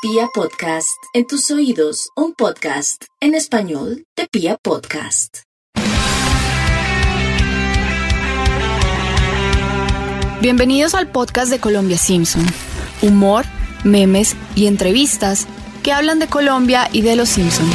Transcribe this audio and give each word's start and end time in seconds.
Pia 0.00 0.28
Podcast, 0.32 0.96
en 1.12 1.26
tus 1.26 1.50
oídos, 1.50 2.10
un 2.14 2.32
podcast 2.32 3.06
en 3.20 3.34
español 3.34 4.04
de 4.16 4.28
Pia 4.30 4.56
Podcast. 4.56 5.38
Bienvenidos 10.40 10.94
al 10.94 11.10
podcast 11.10 11.50
de 11.50 11.58
Colombia 11.58 11.98
Simpson. 11.98 12.46
Humor, 13.02 13.44
memes 13.82 14.36
y 14.54 14.68
entrevistas 14.68 15.48
que 15.82 15.90
hablan 15.90 16.20
de 16.20 16.28
Colombia 16.28 16.88
y 16.92 17.02
de 17.02 17.16
los 17.16 17.30
Simpson. 17.30 17.68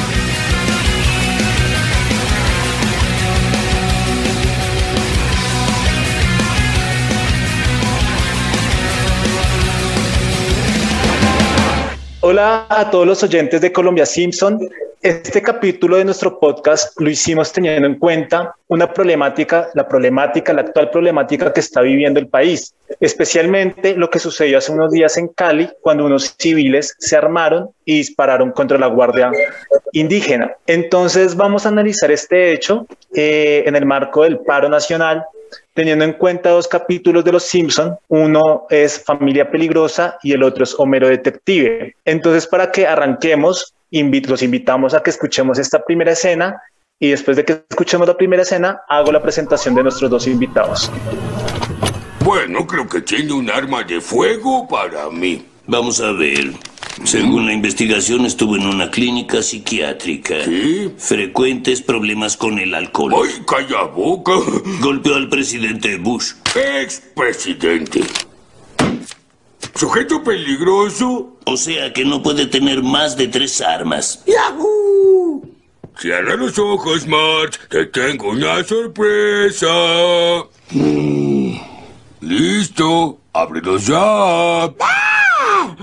Hola 12.33 12.65
a 12.67 12.89
todos 12.89 13.05
los 13.05 13.21
oyentes 13.21 13.61
de 13.61 13.71
Colombia 13.71 14.07
Simpson. 14.07 14.59
Este 15.03 15.39
capítulo 15.39 15.97
de 15.97 16.05
nuestro 16.05 16.39
podcast 16.39 16.99
lo 16.99 17.07
hicimos 17.07 17.53
teniendo 17.53 17.87
en 17.87 17.99
cuenta 17.99 18.55
una 18.69 18.91
problemática, 18.91 19.69
la 19.75 19.87
problemática, 19.87 20.51
la 20.51 20.61
actual 20.61 20.89
problemática 20.89 21.53
que 21.53 21.59
está 21.59 21.81
viviendo 21.81 22.19
el 22.19 22.27
país, 22.27 22.73
especialmente 22.99 23.95
lo 23.95 24.09
que 24.09 24.17
sucedió 24.17 24.57
hace 24.57 24.71
unos 24.71 24.91
días 24.91 25.15
en 25.17 25.27
Cali 25.27 25.69
cuando 25.81 26.07
unos 26.07 26.33
civiles 26.39 26.95
se 26.97 27.15
armaron 27.15 27.69
y 27.85 27.97
dispararon 27.97 28.51
contra 28.51 28.79
la 28.79 28.87
Guardia 28.87 29.31
Indígena. 29.91 30.55
Entonces 30.65 31.35
vamos 31.35 31.67
a 31.67 31.69
analizar 31.69 32.09
este 32.09 32.51
hecho 32.51 32.87
eh, 33.13 33.61
en 33.67 33.75
el 33.75 33.85
marco 33.85 34.23
del 34.23 34.39
paro 34.39 34.69
nacional 34.69 35.23
teniendo 35.73 36.05
en 36.05 36.13
cuenta 36.13 36.49
dos 36.49 36.67
capítulos 36.67 37.23
de 37.23 37.31
Los 37.31 37.43
Simpson. 37.43 37.97
Uno 38.07 38.65
es 38.69 39.03
Familia 39.03 39.49
Peligrosa 39.49 40.17
y 40.23 40.33
el 40.33 40.43
otro 40.43 40.63
es 40.63 40.75
Homero 40.77 41.07
Detective. 41.07 41.95
Entonces, 42.05 42.47
para 42.47 42.71
que 42.71 42.87
arranquemos, 42.87 43.73
los 43.91 44.41
invitamos 44.41 44.93
a 44.93 45.03
que 45.03 45.09
escuchemos 45.11 45.59
esta 45.59 45.83
primera 45.83 46.11
escena 46.11 46.61
y 46.99 47.09
después 47.09 47.37
de 47.37 47.45
que 47.45 47.63
escuchemos 47.69 48.07
la 48.07 48.15
primera 48.15 48.43
escena, 48.43 48.81
hago 48.87 49.11
la 49.11 49.21
presentación 49.21 49.75
de 49.75 49.83
nuestros 49.83 50.09
dos 50.09 50.25
invitados. 50.27 50.91
Bueno, 52.23 52.65
creo 52.65 52.87
que 52.87 53.01
tiene 53.01 53.33
un 53.33 53.49
arma 53.49 53.83
de 53.83 53.99
fuego 53.99 54.67
para 54.67 55.09
mí. 55.09 55.45
Vamos 55.67 55.99
a 55.99 56.11
ver. 56.13 56.53
Según 57.03 57.45
la 57.45 57.53
investigación, 57.53 58.25
estuvo 58.25 58.55
en 58.55 58.65
una 58.65 58.89
clínica 58.89 59.43
psiquiátrica. 59.43 60.35
¿Qué? 60.45 60.91
Frecuentes 60.97 61.81
problemas 61.81 62.37
con 62.37 62.59
el 62.59 62.73
alcohol. 62.73 63.13
¡Ay, 63.23 63.43
calla 63.45 63.83
boca! 63.83 64.31
Golpeó 64.81 65.15
al 65.15 65.29
presidente 65.29 65.97
Bush. 65.97 66.33
Expresidente. 66.55 68.01
¿Sujeto 69.75 70.23
peligroso? 70.23 71.37
O 71.45 71.57
sea 71.57 71.91
que 71.91 72.05
no 72.05 72.23
puede 72.23 72.45
tener 72.45 72.83
más 72.83 73.17
de 73.17 73.27
tres 73.27 73.59
armas. 73.61 74.23
¡Yahoo! 74.25 75.43
Cierra 75.97 76.35
los 76.35 76.57
ojos, 76.57 77.05
March. 77.05 77.59
Te 77.69 77.85
tengo 77.87 78.29
una 78.29 78.63
sorpresa. 78.63 79.67
Listo. 82.21 83.19
Ábrelos 83.33 83.87
ya. 83.87 84.73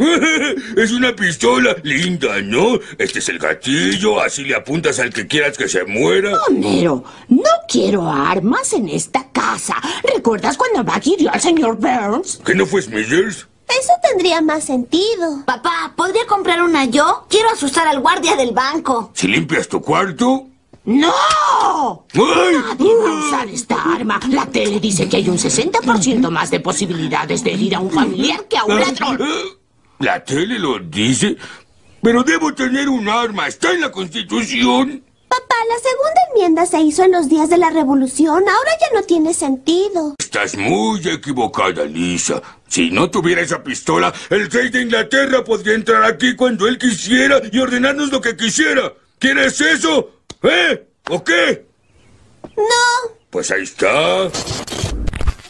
Es 0.77 0.93
una 0.93 1.15
pistola 1.15 1.77
linda, 1.83 2.41
¿no? 2.41 2.79
Este 2.99 3.19
es 3.19 3.29
el 3.29 3.39
gatillo, 3.39 4.21
así 4.21 4.45
le 4.45 4.55
apuntas 4.55 4.99
al 4.99 5.13
que 5.13 5.27
quieras 5.27 5.59
que 5.59 5.69
se 5.69 5.85
muera. 5.85 6.39
Homero, 6.49 7.05
no 7.29 7.51
quiero 7.69 8.11
armas 8.11 8.73
en 8.73 8.89
esta 8.89 9.29
casa. 9.31 9.77
¿Recuerdas 10.15 10.57
cuando 10.57 10.85
Maggie 10.85 11.17
dio 11.17 11.33
al 11.33 11.41
señor 11.41 11.77
Burns? 11.77 12.41
¿Que 12.45 12.55
no 12.55 12.67
fue 12.67 12.83
Smithers? 12.83 13.47
Eso 13.69 13.93
tendría 14.03 14.41
más 14.41 14.65
sentido. 14.65 15.45
Papá, 15.47 15.93
¿podría 15.97 16.27
comprar 16.27 16.63
una 16.63 16.87
yo? 16.87 17.27
Quiero 17.29 17.51
asustar 17.51 17.87
al 17.87 18.01
guardia 18.01 18.37
del 18.37 18.53
banco. 18.53 19.13
Si 19.15 19.29
limpias 19.29 19.69
tu 19.69 19.81
cuarto. 19.81 20.47
¡No! 20.85 21.13
¡Ay! 22.15 22.57
Nadie 22.57 22.95
va 22.97 23.11
a 23.11 23.27
usar 23.27 23.49
esta 23.49 23.77
arma. 23.95 24.19
La 24.31 24.47
tele 24.47 24.81
dice 24.81 25.09
que 25.09 25.19
hay 25.19 25.29
un 25.29 25.39
60% 25.39 26.31
más 26.31 26.51
de 26.51 26.59
posibilidades 26.61 27.45
de 27.45 27.53
herir 27.53 27.75
a 27.77 27.81
un 27.81 27.91
familiar 27.91 28.47
que 28.49 28.57
a 28.57 28.65
un 28.65 28.81
ladrón. 28.81 29.19
La 30.01 30.25
tele 30.25 30.59
lo 30.59 30.79
dice. 30.79 31.37
Pero 32.03 32.23
debo 32.23 32.55
tener 32.55 32.89
un 32.89 33.07
arma. 33.09 33.47
Está 33.47 33.73
en 33.73 33.83
la 33.83 33.93
Constitución. 33.93 35.05
Papá, 35.29 35.55
la 35.69 35.77
segunda 35.77 36.21
enmienda 36.31 36.67
se 36.67 36.81
hizo 36.81 37.05
en 37.05 37.13
los 37.13 37.29
días 37.29 37.51
de 37.51 37.59
la 37.59 37.69
Revolución. 37.69 38.43
Ahora 38.49 38.71
ya 38.81 38.99
no 38.99 39.03
tiene 39.05 39.35
sentido. 39.35 40.15
Estás 40.19 40.57
muy 40.57 41.07
equivocada, 41.07 41.85
Lisa. 41.85 42.43
Si 42.67 42.91
no 42.91 43.11
tuviera 43.11 43.43
esa 43.43 43.63
pistola, 43.63 44.13
el 44.31 44.51
rey 44.51 44.71
de 44.71 44.83
Inglaterra 44.83 45.45
podría 45.45 45.75
entrar 45.75 46.03
aquí 46.05 46.35
cuando 46.35 46.67
él 46.67 46.79
quisiera 46.79 47.39
y 47.53 47.59
ordenarnos 47.59 48.11
lo 48.11 48.23
que 48.23 48.37
quisiera. 48.37 48.95
¿Quieres 49.19 49.61
eso? 49.61 50.23
¿Eh? 50.43 50.83
¿O 51.11 51.23
qué? 51.23 51.67
No. 52.57 53.17
Pues 53.29 53.51
ahí 53.51 53.65
está. 53.65 54.31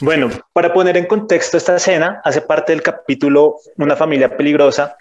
Bueno, 0.02 0.30
para 0.54 0.72
poner 0.72 0.96
en 0.96 1.04
contexto 1.04 1.58
esta 1.58 1.76
escena, 1.76 2.22
hace 2.24 2.40
parte 2.40 2.72
del 2.72 2.82
capítulo 2.82 3.56
Una 3.76 3.94
familia 3.94 4.34
peligrosa 4.34 4.96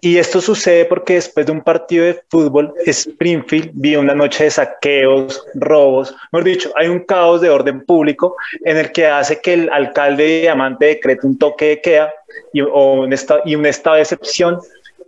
y 0.00 0.16
esto 0.16 0.40
sucede 0.40 0.84
porque 0.84 1.14
después 1.14 1.46
de 1.46 1.52
un 1.52 1.60
partido 1.60 2.04
de 2.04 2.22
fútbol, 2.28 2.72
Springfield 2.86 3.70
vio 3.74 3.98
una 3.98 4.14
noche 4.14 4.44
de 4.44 4.50
saqueos, 4.50 5.44
robos, 5.54 6.14
mejor 6.30 6.44
dicho, 6.44 6.72
hay 6.76 6.86
un 6.86 7.00
caos 7.00 7.40
de 7.40 7.50
orden 7.50 7.84
público 7.84 8.36
en 8.64 8.76
el 8.76 8.92
que 8.92 9.06
hace 9.08 9.40
que 9.40 9.54
el 9.54 9.70
alcalde 9.72 10.22
de 10.22 10.40
Diamante 10.42 10.86
decrete 10.86 11.26
un 11.26 11.36
toque 11.36 11.64
de 11.66 11.80
queda 11.80 12.14
y, 12.52 12.60
o 12.60 12.92
un 13.00 13.12
estado, 13.12 13.42
y 13.44 13.56
un 13.56 13.66
estado 13.66 13.96
de 13.96 14.02
excepción 14.02 14.60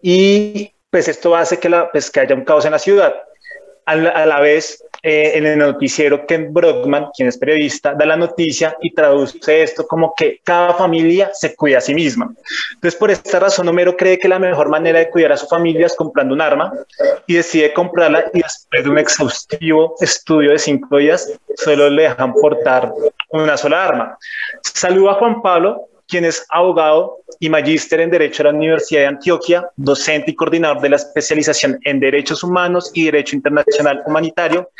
y 0.02 0.72
pues 0.90 1.06
esto 1.08 1.36
hace 1.36 1.58
que, 1.58 1.68
la, 1.68 1.90
pues, 1.92 2.10
que 2.10 2.20
haya 2.20 2.34
un 2.34 2.44
caos 2.44 2.64
en 2.64 2.72
la 2.72 2.78
ciudad. 2.78 3.14
A 3.86 3.94
la, 3.94 4.10
a 4.10 4.26
la 4.26 4.40
vez, 4.40 4.82
eh, 5.08 5.38
en 5.38 5.46
el 5.46 5.58
noticiero 5.58 6.26
Ken 6.26 6.52
Brockman, 6.52 7.10
quien 7.16 7.28
es 7.28 7.38
periodista, 7.38 7.94
da 7.94 8.04
la 8.04 8.16
noticia 8.16 8.76
y 8.80 8.92
traduce 8.92 9.62
esto 9.62 9.86
como 9.86 10.12
que 10.16 10.40
cada 10.42 10.74
familia 10.74 11.30
se 11.32 11.54
cuida 11.54 11.78
a 11.78 11.80
sí 11.80 11.94
misma. 11.94 12.34
Entonces, 12.74 12.98
por 12.98 13.12
esta 13.12 13.38
razón, 13.38 13.68
Homero 13.68 13.96
cree 13.96 14.18
que 14.18 14.26
la 14.26 14.40
mejor 14.40 14.68
manera 14.68 14.98
de 14.98 15.08
cuidar 15.08 15.30
a 15.30 15.36
su 15.36 15.46
familia 15.46 15.86
es 15.86 15.94
comprando 15.94 16.34
un 16.34 16.40
arma 16.40 16.72
y 17.24 17.34
decide 17.34 17.72
comprarla 17.72 18.24
y 18.34 18.42
después 18.42 18.82
de 18.82 18.90
un 18.90 18.98
exhaustivo 18.98 19.94
estudio 20.00 20.50
de 20.50 20.58
cinco 20.58 20.96
días, 20.96 21.32
solo 21.54 21.88
le 21.88 22.02
dejan 22.02 22.32
portar 22.34 22.92
una 23.30 23.56
sola 23.56 23.84
arma. 23.84 24.18
Saludo 24.62 25.10
a 25.10 25.14
Juan 25.14 25.40
Pablo, 25.40 25.88
quien 26.08 26.24
es 26.24 26.46
abogado 26.50 27.18
y 27.40 27.48
magíster 27.48 28.00
en 28.00 28.10
Derecho 28.10 28.42
a 28.42 28.46
la 28.46 28.52
Universidad 28.52 29.00
de 29.00 29.06
Antioquia, 29.06 29.68
docente 29.76 30.30
y 30.30 30.34
coordinador 30.34 30.80
de 30.80 30.90
la 30.90 30.96
especialización 30.96 31.78
en 31.84 32.00
Derechos 32.00 32.42
Humanos 32.42 32.90
y 32.94 33.04
Derecho 33.04 33.36
Internacional 33.36 34.02
Humanitario, 34.06 34.70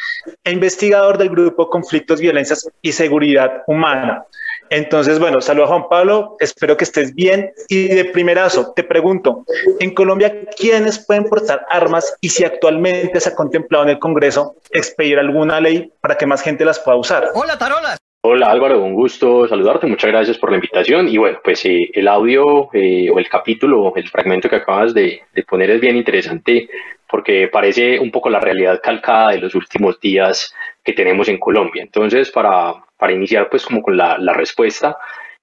e 0.44 0.52
investigador 0.52 1.18
del 1.18 1.30
Grupo 1.30 1.68
Conflictos, 1.68 2.20
Violencias 2.20 2.68
y 2.82 2.92
Seguridad 2.92 3.62
Humana. 3.66 4.24
Entonces, 4.70 5.18
bueno, 5.18 5.40
saludo 5.40 5.64
a 5.64 5.68
Juan 5.68 5.88
Pablo, 5.88 6.36
espero 6.40 6.76
que 6.76 6.84
estés 6.84 7.14
bien. 7.14 7.52
Y 7.68 7.88
de 7.88 8.06
primerazo, 8.06 8.72
te 8.74 8.82
pregunto, 8.82 9.44
en 9.80 9.94
Colombia, 9.94 10.44
¿quiénes 10.56 11.04
pueden 11.04 11.24
portar 11.24 11.64
armas 11.70 12.16
y 12.20 12.30
si 12.30 12.44
actualmente 12.44 13.20
se 13.20 13.28
ha 13.28 13.34
contemplado 13.34 13.84
en 13.84 13.90
el 13.90 13.98
Congreso 13.98 14.56
expedir 14.70 15.18
alguna 15.18 15.60
ley 15.60 15.92
para 16.00 16.16
que 16.16 16.26
más 16.26 16.42
gente 16.42 16.64
las 16.64 16.78
pueda 16.78 16.96
usar? 16.96 17.30
Hola, 17.34 17.58
Tarolas. 17.58 17.98
Hola 18.28 18.50
Álvaro, 18.50 18.82
un 18.82 18.92
gusto 18.92 19.46
saludarte, 19.46 19.86
muchas 19.86 20.10
gracias 20.10 20.36
por 20.36 20.50
la 20.50 20.56
invitación 20.56 21.06
y 21.06 21.16
bueno, 21.16 21.38
pues 21.44 21.64
eh, 21.64 21.92
el 21.94 22.08
audio 22.08 22.68
eh, 22.72 23.08
o 23.08 23.20
el 23.20 23.28
capítulo, 23.28 23.92
el 23.94 24.08
fragmento 24.08 24.48
que 24.48 24.56
acabas 24.56 24.92
de, 24.92 25.22
poner 25.46 25.70
es 25.70 25.80
bien 25.80 25.96
interesante 25.96 26.68
porque 27.08 27.46
parece 27.46 28.00
un 28.00 28.10
poco 28.10 28.28
la 28.28 28.40
realidad 28.40 28.80
calcada 28.82 29.30
de 29.30 29.38
los 29.38 29.54
últimos 29.54 30.00
días 30.00 30.52
que 30.82 30.92
tenemos 30.92 31.28
en 31.28 31.38
Colombia. 31.38 31.84
Entonces, 31.84 32.32
para, 32.32 32.74
para 32.98 33.12
iniciar 33.12 33.48
pues 33.48 33.64
como 33.64 33.80
con 33.80 33.96
la 33.96 34.32
respuesta, 34.32 34.98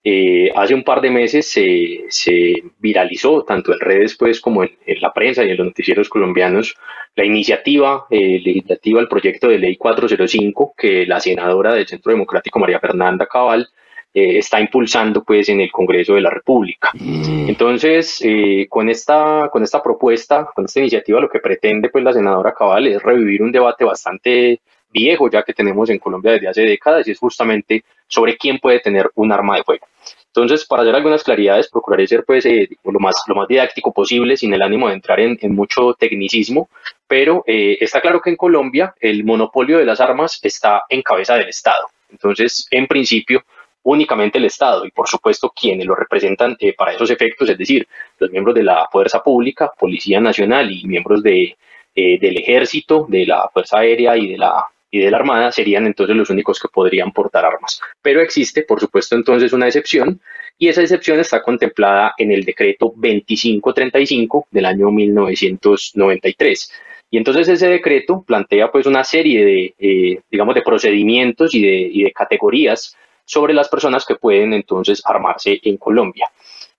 eh, 0.06 0.52
hace 0.54 0.74
un 0.74 0.84
par 0.84 1.00
de 1.00 1.10
meses 1.10 1.50
se, 1.50 2.04
se, 2.10 2.56
viralizó 2.80 3.44
tanto 3.44 3.72
en 3.72 3.80
redes 3.80 4.18
pues 4.18 4.42
como 4.42 4.64
en, 4.64 4.72
en, 4.86 5.00
la 5.00 5.14
prensa 5.14 5.46
y 5.46 5.50
en 5.50 5.56
los 5.56 5.68
noticieros 5.68 6.10
colombianos 6.10 6.76
la 7.16 7.24
iniciativa 7.24 8.06
eh, 8.10 8.42
legislativa, 8.44 9.00
el 9.00 9.08
proyecto 9.08 9.48
de 9.48 9.60
ley 9.60 9.78
405 9.78 10.74
que 10.78 11.06
la 11.06 11.22
senadora 11.22 11.74
del 11.74 11.88
Centro 11.88 12.12
Democrático 12.12 12.60
María 12.60 12.82
Fernanda 12.82 13.28
Cabal 13.28 13.70
eh, 14.14 14.40
está 14.40 14.60
impulsando 14.60 15.24
pues 15.24 15.48
en 15.48 15.62
el 15.62 15.72
Congreso 15.72 16.16
de 16.16 16.22
la 16.22 16.30
República. 16.32 16.92
Mm. 16.96 17.48
Entonces, 17.48 18.22
con, 18.68 18.90
esta, 18.90 19.48
con 19.50 19.64
esta 19.64 19.82
propuesta, 19.82 20.50
con 20.54 20.66
esta 20.66 20.82
iniciativa, 20.82 21.22
lo 21.22 21.30
que 21.30 21.40
pretende 21.40 21.88
pues 21.88 22.04
la 22.04 22.12
senadora 22.12 22.54
Cabal 22.54 22.88
es 22.88 23.02
revivir 23.02 23.42
un 23.42 23.54
debate 23.54 23.86
bastante 23.86 24.60
viejo 24.94 25.30
ya 25.30 25.44
que 25.44 25.54
tenemos 25.54 25.90
en 25.90 25.98
Colombia 26.00 26.34
desde 26.34 26.48
hace 26.48 26.62
décadas 26.62 27.08
y 27.08 27.12
es 27.12 27.20
justamente 27.20 27.84
sobre 28.14 28.38
quién 28.38 28.60
puede 28.60 28.80
tener 28.80 29.10
un 29.16 29.32
arma 29.32 29.58
de 29.58 29.64
fuego. 29.64 29.88
Entonces, 30.28 30.66
para 30.66 30.84
hacer 30.84 30.96
algunas 30.96 31.24
claridades, 31.24 31.70
procuraré 31.70 32.08
ser 32.08 32.24
pues, 32.26 32.46
eh, 32.46 32.70
lo, 32.84 33.00
más, 33.00 33.16
lo 33.28 33.36
más 33.36 33.48
didáctico 33.48 33.92
posible, 33.92 34.38
sin 34.38 34.54
el 34.54 34.62
ánimo 34.62 34.88
de 34.88 34.96
entrar 34.96 35.20
en, 35.20 35.38
mucho 35.54 35.94
tecnicismo, 35.94 36.70
pero 37.08 37.44
eh, 37.48 37.78
está 37.80 38.02
claro 38.02 38.22
que 38.22 38.30
en 38.30 38.36
Colombia 38.36 38.94
el 39.00 39.24
monopolio 39.24 39.78
de 39.78 39.86
las 39.86 40.00
armas 40.00 40.40
está 40.44 40.84
en 40.90 41.02
cabeza 41.02 41.36
del 41.36 41.50
Estado. 41.50 41.88
Entonces, 42.12 42.68
en 42.70 42.88
principio, 42.88 43.44
únicamente 43.84 44.38
el 44.38 44.46
Estado 44.46 44.86
y 44.86 44.92
por 44.92 45.08
supuesto 45.08 45.52
quienes 45.56 45.86
lo 45.86 45.96
representan 45.96 46.56
eh, 46.60 46.74
para 46.74 46.94
esos 46.94 47.10
efectos, 47.10 47.50
es 47.50 47.58
decir, 47.58 47.88
los 48.20 48.30
miembros 48.30 48.56
de 48.56 48.64
la 48.64 48.88
Fuerza 48.92 49.22
Pública, 49.24 49.72
Policía 49.78 50.20
Nacional 50.20 50.72
y 50.72 50.86
miembros 50.86 51.22
de, 51.24 51.58
del 51.96 52.38
Ejército, 52.38 53.06
de 53.08 53.26
la 53.26 53.50
Fuerza 53.50 53.80
Aérea 53.80 54.18
y 54.18 54.32
de 54.32 54.38
la 54.38 54.66
y 54.94 55.00
de 55.00 55.10
la 55.10 55.18
Armada 55.18 55.52
serían 55.52 55.88
entonces 55.88 56.16
los 56.16 56.30
únicos 56.30 56.60
que 56.60 56.68
podrían 56.68 57.12
portar 57.12 57.44
armas. 57.44 57.82
Pero 58.00 58.22
existe, 58.22 58.62
por 58.62 58.80
supuesto, 58.80 59.16
entonces 59.16 59.52
una 59.52 59.66
excepción 59.66 60.22
y 60.56 60.68
esa 60.68 60.82
excepción 60.82 61.20
está 61.20 61.42
contemplada 61.42 62.14
en 62.16 62.32
el 62.32 62.44
decreto 62.44 62.94
2535 62.96 64.50
del 64.52 64.68
año 64.68 64.92
1993. 64.92 66.72
Y 67.10 67.18
entonces 67.18 67.48
ese 67.48 67.70
decreto 67.70 68.22
plantea 68.22 68.72
pues 68.72 68.86
una 68.86 69.04
serie 69.04 69.44
de, 69.44 69.74
eh, 69.80 70.20
digamos, 70.30 70.54
de 70.54 70.62
procedimientos 70.62 71.56
y 71.56 71.64
de, 71.64 71.76
y 71.92 72.04
de, 72.04 72.12
categorías 72.12 72.96
sobre 73.26 73.56
las 73.56 73.70
personas 73.70 74.06
que 74.06 74.14
pueden 74.14 74.54
entonces 74.54 75.02
armarse 75.06 75.60
en 75.64 75.78
Colombia. 75.78 76.28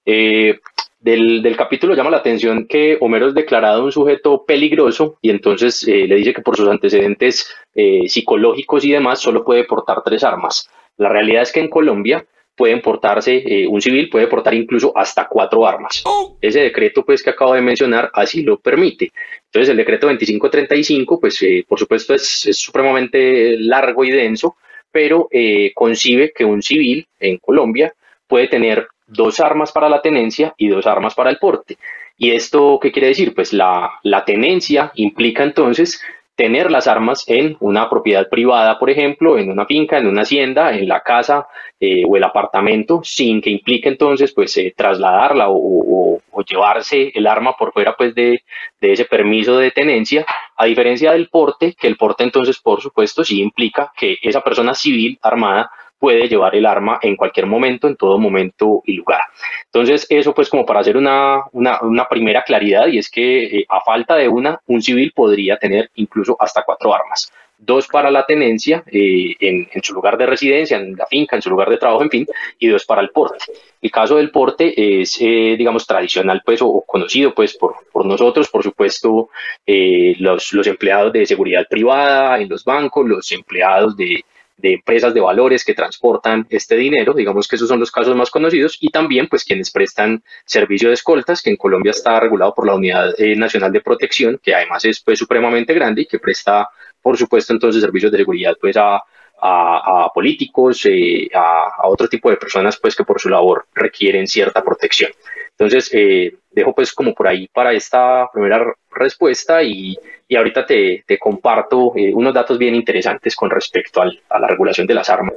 Eh, 0.07 0.61
del, 1.01 1.43
del, 1.43 1.57
capítulo 1.57 1.95
llama 1.95 2.11
la 2.11 2.19
atención 2.19 2.67
que 2.67 2.97
Homero 3.01 3.29
es 3.29 3.35
declarado 3.35 3.85
un 3.85 3.93
sujeto 3.93 4.45
peligroso 4.47 5.19
y 5.21 5.31
entonces 5.31 5.87
eh, 5.87 6.07
le 6.07 6.17
dice 6.17 6.33
que 6.33 6.43
por 6.43 6.57
sus 6.57 6.69
antecedentes 6.69 7.47
eh, 7.75 8.09
psicológicos 8.09 8.85
y 8.85 8.93
demás 8.93 9.21
solo 9.21 9.45
puede 9.45 9.65
portar 9.65 10.03
tres 10.05 10.25
armas. 10.25 10.69
La 10.97 11.09
realidad 11.09 11.43
es 11.43 11.53
que 11.53 11.61
en 11.61 11.69
Colombia 11.69 12.25
pueden 12.57 12.81
portarse, 12.81 13.43
eh, 13.45 13.67
un 13.67 13.81
civil 13.81 14.09
puede 14.09 14.29
portar 14.29 14.55
incluso 14.55 14.97
hasta 14.97 15.27
cuatro 15.29 15.67
armas. 15.67 16.05
Ese 16.41 16.61
decreto 16.61 17.05
pues 17.05 17.23
que 17.23 17.31
acabo 17.31 17.55
de 17.55 17.61
mencionar 17.61 18.11
así 18.13 18.43
lo 18.43 18.59
permite. 18.59 19.13
Entonces 19.47 19.71
el 19.71 19.77
decreto 19.77 20.07
2535 20.07 21.21
pues 21.21 21.43
eh, 21.43 21.65
por 21.67 21.79
supuesto 21.79 22.15
es, 22.15 22.47
es, 22.47 22.59
supremamente 22.59 23.57
largo 23.59 24.05
y 24.05 24.11
denso, 24.11 24.57
pero 24.93 25.29
eh, 25.31 25.73
concibe 25.75 26.33
que 26.33 26.45
un 26.45 26.63
civil 26.63 27.07
en 27.19 27.39
Colombia 27.39 27.93
puede 28.27 28.49
tener 28.49 28.87
dos 29.07 29.41
armas 29.41 29.73
para 29.73 29.89
la 29.89 30.01
tenencia 30.01 30.55
y 30.57 30.69
dos 30.69 30.87
armas 30.87 31.15
para 31.15 31.31
el 31.31 31.39
porte. 31.39 31.77
¿Y 32.17 32.31
esto 32.31 32.79
qué 32.81 32.93
quiere 32.93 33.09
decir? 33.09 33.35
Pues 33.35 33.53
la, 33.53 33.91
la 34.05 34.25
tenencia 34.25 34.93
implica 34.95 35.43
entonces 35.43 36.01
tener 36.37 36.71
las 36.71 36.87
armas 36.89 37.25
en 37.27 37.57
una 37.61 37.89
propiedad 37.89 38.29
privada, 38.29 38.79
por 38.79 38.91
ejemplo, 38.91 39.39
en 39.39 39.51
una 39.51 39.67
finca, 39.67 39.99
en 39.99 40.07
una 40.07 40.23
hacienda, 40.23 40.73
en 40.75 40.89
la 40.89 41.01
casa 41.01 41.47
eh, 41.79 42.03
o 42.07 42.17
el 42.17 42.25
apartamento, 42.25 43.01
sin 43.05 43.41
que 43.41 43.51
implique 43.51 43.89
entonces 43.89 44.33
pues 44.33 44.57
eh, 44.57 44.75
trasladarla 44.77 45.49
o, 45.49 45.57
o, 45.57 46.21
llevarse 46.47 47.11
el 47.15 47.27
arma 47.27 47.55
por 47.57 47.73
fuera 47.73 47.95
pues 47.97 48.15
de, 48.15 48.43
de, 48.81 48.93
ese 48.93 49.05
permiso 49.05 49.57
de 49.57 49.71
tenencia, 49.71 50.27
a 50.57 50.67
diferencia 50.67 51.13
del 51.13 51.29
porte, 51.29 51.75
que 51.79 51.87
el 51.87 51.97
porte 51.97 52.25
entonces 52.25 52.61
por 52.61 52.83
supuesto 52.83 53.25
sí 53.25 53.41
implica 53.41 53.93
que 53.97 54.19
esa 54.21 54.43
persona 54.43 54.75
civil 54.75 55.19
armada 55.23 55.71
puede 56.05 56.29
llevar 56.29 56.55
el 56.55 56.67
arma 56.67 56.99
en 57.01 57.17
cualquier 57.17 57.47
momento, 57.47 57.89
en 57.89 57.97
todo 57.97 58.19
momento 58.19 58.83
y 58.85 58.93
lugar. 58.93 59.23
Entonces, 59.65 60.07
eso 60.11 60.35
pues 60.35 60.51
como 60.51 60.67
para 60.67 60.81
hacer 60.81 60.99
una, 60.99 61.45
una, 61.53 62.07
primera 62.11 62.43
claridad, 62.43 62.89
y 62.89 62.99
es 62.99 63.09
que 63.09 63.45
eh, 63.45 63.67
a 63.71 63.81
falta 63.81 64.15
de 64.17 64.29
una, 64.29 64.61
un 64.67 64.83
civil 64.83 65.13
podría 65.17 65.57
tener 65.57 65.89
incluso 65.95 66.37
hasta 66.39 66.63
cuatro 66.63 66.95
armas. 66.95 67.33
Dos 67.57 67.89
para 67.89 68.11
la 68.11 68.27
tenencia 68.27 68.85
eh, 68.93 69.35
en, 69.41 69.83
su 69.83 69.95
lugar 69.95 70.19
de 70.19 70.27
residencia, 70.27 70.77
en 70.77 70.95
la 70.95 71.07
finca, 71.07 71.37
en 71.37 71.43
su 71.43 71.49
lugar 71.49 71.71
de 71.71 71.79
trabajo, 71.79 72.03
en 72.03 72.11
fin, 72.11 72.27
y 72.59 72.69
dos 72.69 72.85
para 72.85 73.01
el 73.01 73.09
porte. 73.09 73.39
El 73.81 73.91
caso 73.91 74.17
del 74.17 74.31
porte 74.31 75.01
es, 75.01 75.17
eh, 75.23 75.55
digamos, 75.57 75.87
tradicional, 75.87 76.43
pues, 76.45 76.61
o, 76.61 76.67
o, 76.69 76.83
conocido, 76.83 77.33
pues, 77.33 77.57
por, 77.57 77.77
por 77.91 78.05
nosotros, 78.05 78.51
por 78.51 78.63
supuesto, 78.63 79.31
los, 79.67 80.53
los 80.53 80.67
empleados 80.67 81.15
de 81.15 81.25
seguridad 81.25 81.67
privada 81.67 82.39
en 82.39 82.51
los 82.51 82.63
bancos, 82.63 83.09
los 83.09 83.33
empleados 83.33 83.97
de, 83.97 84.23
de 84.57 84.75
empresas 84.75 85.13
de 85.13 85.21
valores 85.21 85.65
que 85.65 85.75
transportan 85.75 86.47
este 86.49 86.77
dinero, 86.77 87.13
digamos 87.13 87.49
que 87.49 87.57
esos 87.57 87.69
son 87.69 87.81
los 87.81 87.91
casos 87.91 88.17
más 88.17 88.31
conocidos, 88.31 88.79
y 88.81 88.91
también 88.91 89.29
pues 89.29 89.45
quienes 89.45 89.71
prestan 89.71 90.23
servicio 90.45 90.89
de 90.89 90.95
escoltas, 90.95 91.43
que 91.43 91.51
en 91.51 91.57
Colombia 91.57 91.91
está 91.91 92.21
regulado 92.21 92.55
por 92.55 92.67
la 92.67 92.75
Unidad 92.75 93.19
eh, 93.19 93.37
Nacional 93.37 93.73
de 93.73 93.81
Protección, 93.81 94.41
que 94.43 94.55
además 94.55 94.85
es 94.85 95.01
pues 95.01 95.19
supremamente 95.19 95.75
grande 95.75 96.03
y 96.03 96.07
que 96.07 96.19
presta, 96.19 96.69
por 97.03 97.17
supuesto, 97.17 97.53
entonces 97.53 97.83
servicios 97.83 98.13
de 98.13 98.19
seguridad 98.19 98.57
pues 98.61 98.77
a, 98.77 98.97
a, 98.97 100.05
a 100.05 100.09
políticos, 100.15 100.87
eh, 100.87 101.29
a, 101.35 101.69
a, 101.83 101.89
otro 101.89 102.09
tipo 102.09 102.31
de 102.31 102.37
personas 102.37 102.79
pues 102.81 102.95
que 102.95 103.05
por 103.05 103.21
su 103.21 103.29
labor 103.29 103.67
requieren 103.75 104.27
cierta 104.27 104.63
protección. 104.63 105.11
Entonces, 105.51 105.91
eh, 105.93 106.37
dejo 106.55 106.75
pues 106.75 106.93
como 106.93 107.15
por 107.15 107.29
ahí 107.29 107.49
para 107.49 107.73
esta 107.73 108.29
primera 108.33 108.75
respuesta 108.91 109.63
y, 109.63 109.99
y 110.29 110.37
ahorita 110.37 110.65
te, 110.65 111.05
te 111.07 111.19
comparto 111.19 111.93
eh, 111.97 112.13
unos 112.15 112.33
datos 112.33 112.59
bien 112.59 112.75
interesantes 112.75 113.35
con 113.35 113.51
respecto 113.51 114.01
al, 114.01 114.21
a 114.29 114.39
la 114.39 114.47
regulación 114.47 114.87
de 114.87 114.95
las 114.95 115.09
armas. 115.11 115.35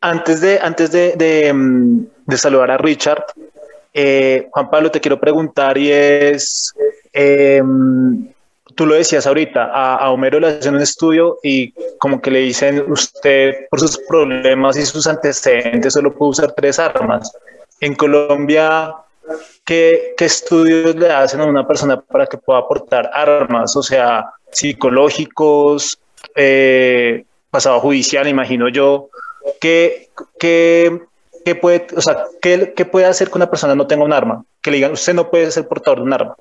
Antes 0.00 0.40
de, 0.40 0.58
antes 0.60 0.92
de, 0.92 1.12
de, 1.12 1.52
mm, 1.52 2.06
de 2.26 2.36
saludar 2.36 2.70
a 2.70 2.78
Richard, 2.78 3.24
eh, 3.92 4.48
Juan 4.50 4.70
Pablo, 4.70 4.90
te 4.90 5.00
quiero 5.00 5.20
preguntar 5.20 5.78
y 5.78 5.90
es, 5.90 6.74
eh, 7.12 7.62
tú 8.74 8.86
lo 8.86 8.94
decías 8.94 9.26
ahorita, 9.26 9.66
a, 9.66 9.96
a, 9.96 10.10
Homero 10.10 10.40
le 10.40 10.48
hacen 10.48 10.74
un 10.74 10.82
estudio 10.82 11.38
y 11.42 11.72
como 11.98 12.20
que 12.20 12.30
le 12.30 12.40
dicen, 12.40 12.84
usted 12.90 13.68
por 13.70 13.80
sus 13.80 13.98
problemas 13.98 14.76
y 14.76 14.84
sus 14.84 15.06
antecedentes 15.06 15.92
solo 15.92 16.12
puede 16.12 16.30
usar 16.30 16.52
tres 16.52 16.78
armas. 16.78 17.32
En 17.80 17.94
Colombia, 17.94 18.94
¿qué, 19.64 20.14
qué 20.16 20.24
estudios 20.24 20.94
le 20.96 21.10
hacen 21.10 21.40
a 21.40 21.46
una 21.46 21.66
persona 21.66 22.00
para 22.00 22.26
que 22.26 22.38
pueda 22.38 22.60
aportar 22.60 23.10
armas? 23.12 23.76
O 23.76 23.82
sea, 23.82 24.30
psicológicos, 24.50 25.98
eh, 26.34 27.24
pasado 27.50 27.80
judicial, 27.80 28.28
imagino 28.28 28.68
yo. 28.68 29.08
¿Qué, 29.60 30.08
qué, 30.38 31.00
qué 31.44 31.54
puede, 31.54 31.86
o 31.96 32.00
sea, 32.00 32.24
¿qué, 32.40 32.72
¿qué 32.74 32.84
puede 32.84 33.06
hacer 33.06 33.28
que 33.28 33.38
una 33.38 33.50
persona 33.50 33.74
no 33.74 33.86
tenga 33.86 34.04
un 34.04 34.12
arma? 34.12 34.44
Que 34.62 34.70
le 34.70 34.78
digan, 34.78 34.92
usted 34.92 35.14
no 35.14 35.30
puede 35.30 35.50
ser 35.50 35.68
portador 35.68 35.98
de 35.98 36.04
un 36.04 36.12
arma. 36.12 36.36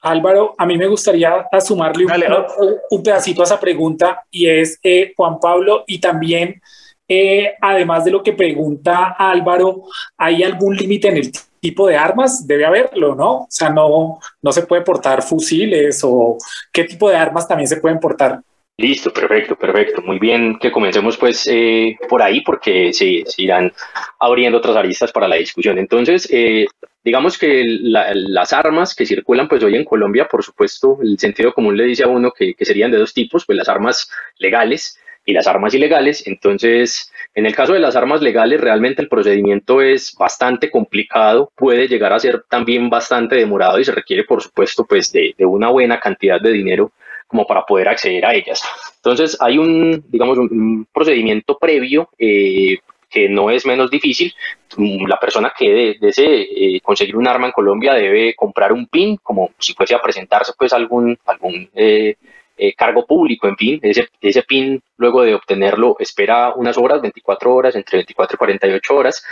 Álvaro, 0.00 0.54
a 0.56 0.66
mí 0.66 0.78
me 0.78 0.86
gustaría 0.86 1.46
sumarle 1.60 2.04
un, 2.04 2.10
Dale, 2.10 2.28
¿no? 2.28 2.46
un 2.90 3.02
pedacito 3.02 3.40
a 3.40 3.44
esa 3.44 3.58
pregunta 3.58 4.22
y 4.30 4.48
es 4.48 4.78
eh, 4.82 5.12
Juan 5.16 5.40
Pablo 5.40 5.84
y 5.86 5.98
también, 5.98 6.60
eh, 7.08 7.54
además 7.60 8.04
de 8.04 8.12
lo 8.12 8.22
que 8.22 8.32
pregunta 8.32 9.16
Álvaro, 9.18 9.82
¿hay 10.16 10.44
algún 10.44 10.76
límite 10.76 11.08
en 11.08 11.16
el 11.16 11.32
tipo 11.66 11.88
de 11.88 11.96
armas? 11.96 12.46
Debe 12.46 12.64
haberlo, 12.64 13.14
¿no? 13.16 13.32
O 13.32 13.46
sea, 13.50 13.70
no, 13.70 14.20
no 14.40 14.52
se 14.52 14.62
puede 14.62 14.82
portar 14.82 15.22
fusiles 15.22 16.00
o 16.04 16.38
qué 16.72 16.84
tipo 16.84 17.10
de 17.10 17.16
armas 17.16 17.48
también 17.48 17.66
se 17.66 17.78
pueden 17.78 17.98
portar. 17.98 18.40
Listo, 18.78 19.12
perfecto, 19.12 19.56
perfecto. 19.56 20.00
Muy 20.02 20.18
bien 20.18 20.58
que 20.60 20.70
comencemos 20.70 21.16
pues 21.16 21.48
eh, 21.50 21.96
por 22.08 22.22
ahí 22.22 22.42
porque 22.42 22.92
se, 22.92 23.24
se, 23.26 23.42
irán 23.42 23.72
abriendo 24.20 24.58
otras 24.58 24.76
aristas 24.76 25.10
para 25.10 25.26
la 25.26 25.36
discusión. 25.36 25.78
Entonces, 25.78 26.28
eh, 26.30 26.66
digamos 27.02 27.36
que 27.36 27.64
la, 27.66 28.12
las 28.14 28.52
armas 28.52 28.94
que 28.94 29.06
circulan 29.06 29.48
pues 29.48 29.64
hoy 29.64 29.74
en 29.74 29.84
Colombia, 29.84 30.28
por 30.30 30.44
supuesto, 30.44 30.98
el 31.02 31.18
sentido 31.18 31.52
común 31.52 31.76
le 31.76 31.84
dice 31.84 32.04
a 32.04 32.08
uno 32.08 32.30
que, 32.30 32.54
que 32.54 32.64
serían 32.64 32.92
de 32.92 32.98
dos 32.98 33.12
tipos, 33.12 33.44
pues 33.44 33.58
las 33.58 33.68
armas 33.68 34.08
legales 34.38 34.98
y 35.26 35.34
las 35.34 35.46
armas 35.46 35.74
ilegales. 35.74 36.26
Entonces, 36.26 37.12
en 37.34 37.44
el 37.44 37.54
caso 37.54 37.74
de 37.74 37.80
las 37.80 37.96
armas 37.96 38.22
legales, 38.22 38.60
realmente 38.60 39.02
el 39.02 39.08
procedimiento 39.08 39.82
es 39.82 40.14
bastante 40.18 40.70
complicado, 40.70 41.52
puede 41.54 41.88
llegar 41.88 42.14
a 42.14 42.18
ser 42.18 42.44
también 42.48 42.88
bastante 42.88 43.36
demorado 43.36 43.78
y 43.78 43.84
se 43.84 43.92
requiere, 43.92 44.24
por 44.24 44.42
supuesto, 44.42 44.86
pues 44.86 45.12
de, 45.12 45.34
de 45.36 45.44
una 45.44 45.68
buena 45.68 46.00
cantidad 46.00 46.40
de 46.40 46.52
dinero 46.52 46.92
como 47.26 47.46
para 47.46 47.64
poder 47.64 47.88
acceder 47.88 48.24
a 48.24 48.34
ellas. 48.34 48.62
Entonces 48.96 49.36
hay 49.40 49.58
un, 49.58 50.04
digamos, 50.08 50.38
un, 50.38 50.86
procedimiento 50.92 51.58
previo 51.58 52.08
eh, 52.18 52.78
que 53.10 53.28
no 53.28 53.50
es 53.50 53.66
menos 53.66 53.90
difícil. 53.90 54.32
La 54.76 55.18
persona 55.18 55.52
que 55.56 55.96
desee 56.00 56.76
eh, 56.76 56.80
conseguir 56.80 57.16
un 57.16 57.26
arma 57.26 57.46
en 57.46 57.52
Colombia 57.52 57.94
debe 57.94 58.34
comprar 58.34 58.72
un 58.72 58.86
PIN, 58.86 59.16
como 59.22 59.50
si 59.58 59.74
fuese 59.74 59.94
a 59.94 60.02
presentarse 60.02 60.52
pues 60.56 60.72
algún, 60.72 61.18
algún 61.26 61.68
eh, 61.74 62.16
eh, 62.56 62.74
cargo 62.74 63.06
público, 63.06 63.48
en 63.48 63.56
fin, 63.56 63.80
ese, 63.82 64.08
ese 64.20 64.42
PIN 64.42 64.82
luego 64.96 65.22
de 65.22 65.34
obtenerlo 65.34 65.96
espera 65.98 66.52
unas 66.54 66.76
horas, 66.78 67.02
24 67.02 67.54
horas, 67.54 67.76
entre 67.76 67.98
24 67.98 68.34
y 68.34 68.38
48 68.38 68.96
horas. 68.96 69.24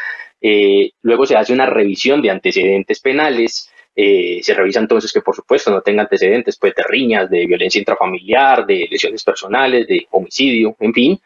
luego 1.03 1.27
se 1.27 1.37
hace 1.37 1.53
una 1.53 1.67
revisión 1.67 2.21
de 2.21 2.31
antecedentes 2.31 3.01
penales, 3.01 3.71
eh, 3.97 4.41
se 4.43 4.55
revisa 4.55 4.81
entonces 4.81 5.13
que 5.13 5.21
por 5.21 5.37
supuesto 5.37 5.71
no 5.71 5.81
tenga 5.81 6.03
antecedentes 6.03 6.57
pues, 6.57 6.75
de 6.75 6.83
riñas, 6.83 7.31
de 7.31 7.47
violencia 7.47 7.79
intrafamiliar, 7.79 8.67
de 8.67 8.89
lesiones 8.91 9.23
personales, 9.23 9.87
de 9.87 10.07
homicidio, 10.11 10.75
en 10.81 10.93
fin. 10.93 11.21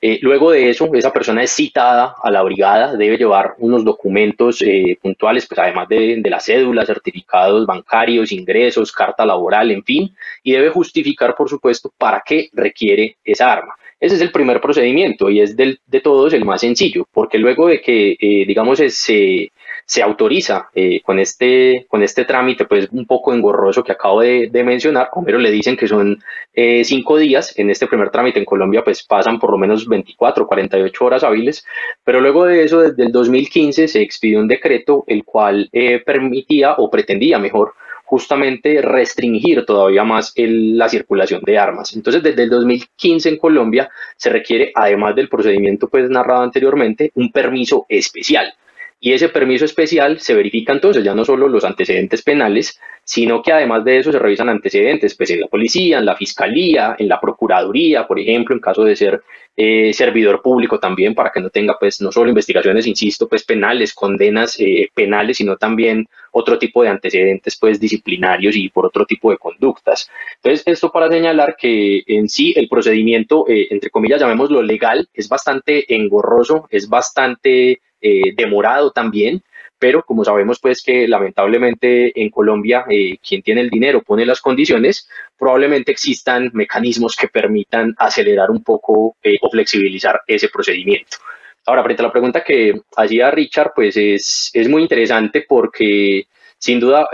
Eh, 0.00 0.18
luego 0.20 0.50
de 0.50 0.68
eso, 0.70 0.88
esa 0.94 1.12
persona 1.12 1.42
es 1.42 1.50
citada 1.50 2.14
a 2.22 2.30
la 2.30 2.42
brigada, 2.42 2.96
debe 2.96 3.16
llevar 3.16 3.54
unos 3.58 3.84
documentos 3.84 4.60
eh, 4.62 4.98
puntuales, 5.00 5.46
pues 5.46 5.58
además 5.58 5.88
de, 5.88 6.16
de 6.20 6.30
la 6.30 6.40
cédula, 6.40 6.84
certificados 6.84 7.66
bancarios, 7.66 8.32
ingresos, 8.32 8.92
carta 8.92 9.24
laboral, 9.24 9.70
en 9.70 9.82
fin, 9.82 10.14
y 10.42 10.52
debe 10.52 10.70
justificar, 10.70 11.34
por 11.34 11.48
supuesto, 11.48 11.92
para 11.96 12.22
qué 12.24 12.48
requiere 12.52 13.16
esa 13.24 13.52
arma. 13.52 13.74
Ese 13.98 14.16
es 14.16 14.20
el 14.20 14.32
primer 14.32 14.60
procedimiento 14.60 15.30
y 15.30 15.40
es 15.40 15.56
del, 15.56 15.80
de 15.86 16.00
todos 16.00 16.34
el 16.34 16.44
más 16.44 16.60
sencillo, 16.60 17.06
porque 17.10 17.38
luego 17.38 17.68
de 17.68 17.80
que, 17.80 18.16
digamos, 18.46 18.78
se, 18.78 19.50
se 19.86 20.02
autoriza 20.02 20.68
eh, 20.74 21.00
con, 21.02 21.18
este, 21.18 21.86
con 21.88 22.02
este 22.02 22.24
trámite, 22.24 22.64
pues 22.64 22.88
un 22.92 23.06
poco 23.06 23.32
engorroso 23.34 23.84
que 23.84 23.92
acabo 23.92 24.20
de, 24.20 24.50
mencionar. 24.64 25.10
Homero 25.12 25.38
le 25.38 25.50
dicen 25.50 25.76
que 25.76 25.86
son 25.86 26.18
eh, 26.54 26.84
cinco 26.84 27.18
días. 27.18 27.58
En 27.58 27.70
este 27.70 27.86
primer 27.86 28.10
trámite 28.10 28.38
en 28.38 28.44
Colombia, 28.44 28.82
pues 28.82 29.02
pasan 29.02 29.38
por 29.38 29.50
lo 29.50 29.58
menos 29.58 29.86
24, 29.86 30.46
48 30.46 31.04
horas 31.04 31.24
hábiles. 31.24 31.66
Pero 32.02 32.20
luego 32.20 32.46
de 32.46 32.64
eso, 32.64 32.80
desde 32.80 33.04
el 33.04 33.12
2015 33.12 33.88
se 33.88 34.02
expidió 34.02 34.40
un 34.40 34.48
decreto 34.48 35.04
el 35.06 35.24
cual 35.24 35.68
eh, 35.72 36.00
permitía 36.04 36.74
o 36.74 36.90
pretendía 36.90 37.38
mejor 37.38 37.74
justamente 38.04 38.80
restringir 38.82 39.64
todavía 39.64 40.04
más 40.04 40.32
la 40.36 40.88
circulación 40.88 41.42
de 41.42 41.58
armas. 41.58 41.94
Entonces, 41.96 42.22
desde 42.22 42.44
el 42.44 42.50
2015 42.50 43.30
en 43.30 43.38
Colombia 43.38 43.90
se 44.16 44.30
requiere, 44.30 44.72
además 44.74 45.16
del 45.16 45.28
procedimiento 45.28 45.88
pues 45.88 46.08
narrado 46.10 46.42
anteriormente, 46.42 47.10
un 47.14 47.32
permiso 47.32 47.86
especial. 47.88 48.54
Y 49.04 49.12
ese 49.12 49.28
permiso 49.28 49.66
especial 49.66 50.18
se 50.18 50.32
verifica 50.32 50.72
entonces 50.72 51.04
ya 51.04 51.14
no 51.14 51.26
solo 51.26 51.46
los 51.46 51.62
antecedentes 51.62 52.22
penales, 52.22 52.80
sino 53.04 53.42
que 53.42 53.52
además 53.52 53.84
de 53.84 53.98
eso 53.98 54.10
se 54.10 54.18
revisan 54.18 54.48
antecedentes 54.48 55.14
pues 55.14 55.28
en 55.28 55.42
la 55.42 55.46
policía, 55.46 55.98
en 55.98 56.06
la 56.06 56.16
fiscalía, 56.16 56.96
en 56.98 57.06
la 57.06 57.20
procuraduría, 57.20 58.06
por 58.06 58.18
ejemplo, 58.18 58.54
en 58.54 58.62
caso 58.62 58.82
de 58.82 58.96
ser 58.96 59.22
eh, 59.54 59.92
servidor 59.92 60.40
público 60.40 60.78
también, 60.80 61.14
para 61.14 61.30
que 61.30 61.42
no 61.42 61.50
tenga 61.50 61.76
pues 61.78 62.00
no 62.00 62.10
solo 62.10 62.30
investigaciones, 62.30 62.86
insisto, 62.86 63.28
pues 63.28 63.44
penales, 63.44 63.92
condenas 63.92 64.58
eh, 64.58 64.88
penales, 64.94 65.36
sino 65.36 65.58
también 65.58 66.08
otro 66.32 66.58
tipo 66.58 66.82
de 66.82 66.88
antecedentes 66.88 67.58
pues 67.60 67.78
disciplinarios 67.78 68.56
y 68.56 68.70
por 68.70 68.86
otro 68.86 69.04
tipo 69.04 69.30
de 69.30 69.36
conductas. 69.36 70.08
Entonces, 70.36 70.62
esto 70.64 70.90
para 70.90 71.10
señalar 71.10 71.56
que 71.60 72.04
en 72.06 72.30
sí 72.30 72.54
el 72.56 72.68
procedimiento, 72.68 73.44
eh, 73.50 73.68
entre 73.68 73.90
comillas, 73.90 74.22
llamémoslo 74.22 74.62
legal, 74.62 75.10
es 75.12 75.28
bastante 75.28 75.94
engorroso, 75.94 76.66
es 76.70 76.88
bastante 76.88 77.82
eh, 78.06 78.34
demorado 78.36 78.90
también, 78.90 79.42
pero 79.78 80.02
como 80.02 80.26
sabemos 80.26 80.60
pues 80.60 80.82
que 80.82 81.08
lamentablemente 81.08 82.12
en 82.20 82.28
Colombia 82.28 82.84
eh, 82.90 83.16
quien 83.26 83.40
tiene 83.40 83.62
el 83.62 83.70
dinero 83.70 84.02
pone 84.02 84.26
las 84.26 84.42
condiciones, 84.42 85.08
probablemente 85.38 85.90
existan 85.90 86.50
mecanismos 86.52 87.16
que 87.16 87.28
permitan 87.28 87.94
acelerar 87.96 88.50
un 88.50 88.62
poco 88.62 89.16
eh, 89.22 89.36
o 89.40 89.48
flexibilizar 89.48 90.20
ese 90.26 90.50
procedimiento. 90.50 91.16
Ahora, 91.64 91.82
frente 91.82 92.02
a 92.02 92.06
la 92.06 92.12
pregunta 92.12 92.44
que 92.44 92.82
hacía 92.94 93.30
Richard, 93.30 93.72
pues 93.74 93.96
es, 93.96 94.50
es 94.52 94.68
muy 94.68 94.82
interesante 94.82 95.46
porque 95.48 96.26
sin 96.64 96.80
duda 96.80 97.06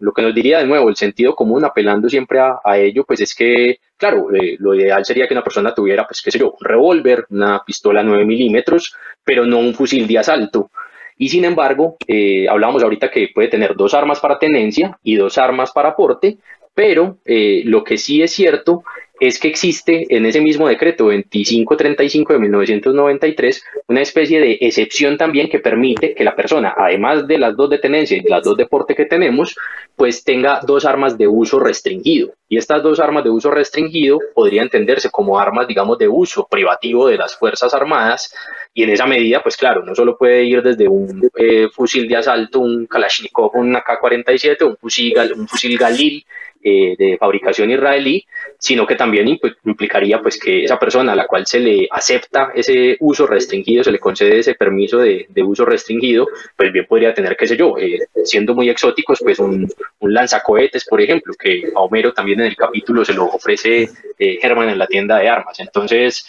lo 0.00 0.12
que 0.12 0.22
nos 0.22 0.34
diría 0.34 0.58
de 0.58 0.66
nuevo 0.66 0.88
el 0.88 0.96
sentido 0.96 1.36
común, 1.36 1.64
apelando 1.64 2.08
siempre 2.08 2.40
a, 2.40 2.76
ello, 2.76 3.04
pues 3.04 3.20
es 3.20 3.36
que, 3.36 3.78
claro, 3.96 4.26
lo 4.58 4.74
ideal 4.74 5.04
sería 5.04 5.28
que 5.28 5.34
una 5.34 5.44
persona 5.44 5.72
tuviera, 5.72 6.04
pues 6.08 6.20
qué 6.22 6.32
sé 6.32 6.40
yo, 6.40 6.56
un 6.58 6.66
revólver, 6.66 7.24
una 7.30 7.62
pistola 7.64 8.02
9 8.02 8.24
milímetros, 8.24 8.96
pero 9.22 9.46
no 9.46 9.60
un 9.60 9.74
fusil 9.74 10.08
de 10.08 10.18
asalto. 10.18 10.72
Y 11.18 11.28
sin 11.28 11.44
embargo, 11.44 11.96
eh, 12.08 12.48
hablábamos 12.48 12.82
ahorita 12.82 13.08
que 13.08 13.30
puede 13.32 13.46
tener 13.46 13.76
dos 13.76 13.94
armas 13.94 14.18
para 14.18 14.40
tenencia 14.40 14.98
y 15.04 15.14
dos 15.14 15.38
armas 15.38 15.70
para 15.70 15.94
porte, 15.94 16.38
pero 16.74 17.18
eh, 17.24 17.62
lo 17.64 17.84
que 17.84 17.98
sí 17.98 18.22
es 18.22 18.32
cierto 18.32 18.82
es 19.20 19.38
que 19.38 19.48
existe 19.48 20.06
en 20.08 20.26
ese 20.26 20.40
mismo 20.40 20.68
decreto 20.68 21.04
2535 21.04 22.32
de 22.32 22.38
1993 22.38 23.64
una 23.88 24.02
especie 24.02 24.40
de 24.40 24.58
excepción 24.60 25.16
también 25.16 25.48
que 25.48 25.58
permite 25.58 26.14
que 26.14 26.24
la 26.24 26.36
persona, 26.36 26.74
además 26.76 27.26
de 27.26 27.38
las 27.38 27.56
dos 27.56 27.70
de 27.70 27.78
tenencia 27.78 28.16
y 28.16 28.22
las 28.22 28.42
dos 28.42 28.56
de 28.56 28.66
porte 28.66 28.94
que 28.94 29.06
tenemos, 29.06 29.56
pues 29.94 30.24
tenga 30.24 30.60
dos 30.66 30.84
armas 30.84 31.16
de 31.16 31.26
uso 31.26 31.58
restringido. 31.58 32.32
Y 32.48 32.58
estas 32.58 32.82
dos 32.82 33.00
armas 33.00 33.24
de 33.24 33.30
uso 33.30 33.50
restringido 33.50 34.18
podrían 34.34 34.64
entenderse 34.64 35.10
como 35.10 35.38
armas, 35.38 35.66
digamos, 35.66 35.98
de 35.98 36.06
uso 36.06 36.46
privativo 36.48 37.08
de 37.08 37.16
las 37.16 37.36
Fuerzas 37.36 37.72
Armadas. 37.74 38.32
Y 38.74 38.82
en 38.82 38.90
esa 38.90 39.06
medida, 39.06 39.42
pues 39.42 39.56
claro, 39.56 39.82
no 39.84 39.94
solo 39.94 40.16
puede 40.16 40.44
ir 40.44 40.62
desde 40.62 40.86
un 40.86 41.28
eh, 41.36 41.68
fusil 41.72 42.06
de 42.06 42.16
asalto, 42.16 42.60
un 42.60 42.86
Kalashnikov, 42.86 43.56
un 43.56 43.74
AK-47, 43.74 44.62
un 44.64 44.76
fusil, 44.76 45.14
un 45.34 45.48
fusil 45.48 45.78
Galil, 45.78 46.24
eh, 46.68 46.96
de 46.98 47.16
fabricación 47.16 47.70
israelí, 47.70 48.26
sino 48.58 48.88
que 48.88 48.96
también 48.96 49.38
implicaría 49.64 50.20
pues 50.20 50.36
que 50.36 50.64
esa 50.64 50.80
persona 50.80 51.12
a 51.12 51.14
la 51.14 51.28
cual 51.28 51.46
se 51.46 51.60
le 51.60 51.86
acepta 51.88 52.50
ese 52.56 52.96
uso 52.98 53.24
restringido, 53.24 53.84
se 53.84 53.92
le 53.92 54.00
concede 54.00 54.40
ese 54.40 54.54
permiso 54.54 54.98
de, 54.98 55.28
uso 55.44 55.64
restringido, 55.64 56.26
pues 56.56 56.72
bien 56.72 56.86
podría 56.88 57.14
tener, 57.14 57.36
qué 57.36 57.46
sé 57.46 57.56
yo, 57.56 57.78
eh, 57.78 58.00
siendo 58.24 58.52
muy 58.52 58.68
exóticos, 58.68 59.20
pues 59.22 59.38
un, 59.38 59.72
un, 60.00 60.12
lanzacohetes, 60.12 60.86
por 60.86 61.00
ejemplo, 61.00 61.34
que 61.38 61.70
a 61.72 61.78
Homero 61.78 62.12
también 62.12 62.40
en 62.40 62.46
el 62.46 62.56
capítulo 62.56 63.04
se 63.04 63.14
lo 63.14 63.26
ofrece 63.26 63.88
eh, 64.18 64.38
Germán 64.42 64.68
en 64.68 64.78
la 64.78 64.88
tienda 64.88 65.18
de 65.18 65.28
armas. 65.28 65.60
Entonces, 65.60 66.26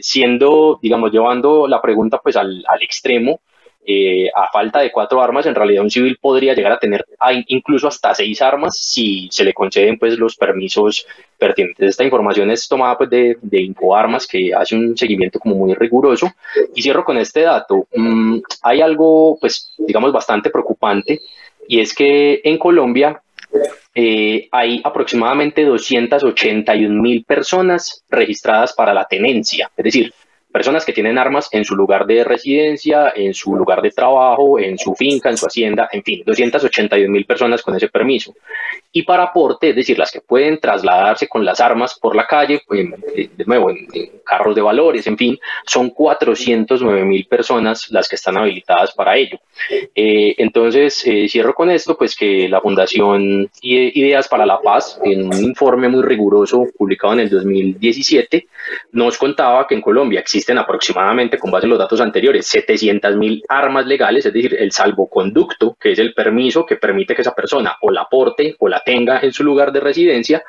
siendo, 0.00 0.78
digamos, 0.80 1.12
llevando 1.12 1.68
la 1.68 1.82
pregunta 1.82 2.20
pues 2.22 2.36
al, 2.36 2.64
al 2.66 2.82
extremo, 2.82 3.42
eh, 3.84 4.28
a 4.34 4.48
falta 4.52 4.80
de 4.80 4.92
cuatro 4.92 5.20
armas, 5.20 5.46
en 5.46 5.54
realidad 5.54 5.82
un 5.82 5.90
civil 5.90 6.16
podría 6.20 6.54
llegar 6.54 6.72
a 6.72 6.78
tener 6.78 7.04
incluso 7.48 7.88
hasta 7.88 8.14
seis 8.14 8.40
armas 8.40 8.76
si 8.78 9.28
se 9.30 9.44
le 9.44 9.52
conceden 9.52 9.98
pues 9.98 10.18
los 10.18 10.36
permisos 10.36 11.06
pertinentes. 11.36 11.90
Esta 11.90 12.04
información 12.04 12.50
es 12.50 12.68
tomada 12.68 12.96
pues 12.96 13.10
de, 13.10 13.36
de 13.40 13.60
Infoarmas 13.60 14.26
que 14.26 14.54
hace 14.54 14.76
un 14.76 14.96
seguimiento 14.96 15.40
como 15.40 15.56
muy 15.56 15.74
riguroso. 15.74 16.32
Y 16.74 16.82
cierro 16.82 17.04
con 17.04 17.18
este 17.18 17.40
dato. 17.40 17.86
Mm, 17.94 18.38
hay 18.62 18.80
algo 18.80 19.36
pues 19.40 19.74
digamos 19.78 20.12
bastante 20.12 20.50
preocupante 20.50 21.20
y 21.66 21.80
es 21.80 21.94
que 21.94 22.40
en 22.44 22.58
Colombia 22.58 23.20
eh, 23.94 24.48
hay 24.50 24.80
aproximadamente 24.82 25.64
281 25.64 27.02
mil 27.02 27.24
personas 27.24 28.04
registradas 28.08 28.72
para 28.72 28.94
la 28.94 29.04
tenencia, 29.04 29.70
es 29.76 29.84
decir, 29.84 30.14
personas 30.52 30.84
que 30.84 30.92
tienen 30.92 31.18
armas 31.18 31.48
en 31.52 31.64
su 31.64 31.74
lugar 31.74 32.06
de 32.06 32.24
residencia, 32.24 33.12
en 33.16 33.34
su 33.34 33.56
lugar 33.56 33.80
de 33.82 33.90
trabajo, 33.90 34.58
en 34.58 34.78
su 34.78 34.94
finca, 34.94 35.30
en 35.30 35.36
su 35.36 35.46
hacienda, 35.46 35.88
en 35.90 36.02
fin, 36.02 36.22
282 36.24 37.08
mil 37.08 37.24
personas 37.24 37.62
con 37.62 37.74
ese 37.74 37.88
permiso. 37.88 38.34
Y 38.92 39.02
para 39.02 39.24
aporte, 39.24 39.70
es 39.70 39.76
decir, 39.76 39.98
las 39.98 40.12
que 40.12 40.20
pueden 40.20 40.60
trasladarse 40.60 41.26
con 41.26 41.44
las 41.44 41.60
armas 41.60 41.98
por 41.98 42.14
la 42.14 42.26
calle, 42.26 42.60
eh, 42.74 43.30
de 43.34 43.44
nuevo, 43.46 43.70
en, 43.70 43.88
carros 44.24 44.54
de 44.54 44.60
valores, 44.60 45.06
en 45.06 45.16
fin, 45.16 45.38
son 45.66 45.90
409 45.90 47.04
mil 47.04 47.26
personas 47.26 47.90
las 47.90 48.08
que 48.08 48.16
están 48.16 48.36
habilitadas 48.36 48.92
para 48.92 49.16
ello. 49.16 49.38
Eh, 49.94 50.34
entonces, 50.38 51.02
eh, 51.06 51.26
cierro 51.28 51.54
con 51.54 51.70
esto, 51.70 51.96
pues 51.96 52.14
que 52.14 52.48
la 52.48 52.60
Fundación 52.60 53.50
Ideas 53.62 54.28
para 54.28 54.44
la 54.44 54.60
Paz, 54.60 55.00
en 55.02 55.26
un 55.26 55.42
informe 55.42 55.88
muy 55.88 56.02
riguroso 56.02 56.66
publicado 56.76 57.14
en 57.14 57.20
el 57.20 57.30
2017, 57.30 58.46
nos 58.92 59.16
contaba 59.16 59.66
que 59.66 59.74
en 59.74 59.80
Colombia 59.80 60.20
existe 60.20 60.41
existen 60.42 60.58
aproximadamente, 60.58 61.38
con 61.38 61.52
base 61.52 61.66
en 61.66 61.70
los 61.70 61.78
datos 61.78 62.00
anteriores, 62.00 62.46
700 62.48 63.14
mil 63.16 63.44
armas 63.48 63.86
legales, 63.86 64.26
es 64.26 64.32
decir, 64.32 64.56
el 64.58 64.72
salvoconducto, 64.72 65.76
que 65.80 65.92
es 65.92 65.98
el 66.00 66.14
permiso 66.14 66.66
que 66.66 66.76
permite 66.76 67.14
que 67.14 67.22
esa 67.22 67.34
persona 67.34 67.76
o 67.80 67.92
la 67.92 68.02
aporte 68.02 68.56
o 68.58 68.68
la 68.68 68.80
tenga 68.84 69.20
en 69.20 69.32
su 69.32 69.44
lugar 69.44 69.70
de 69.70 69.78
residencia, 69.78 70.42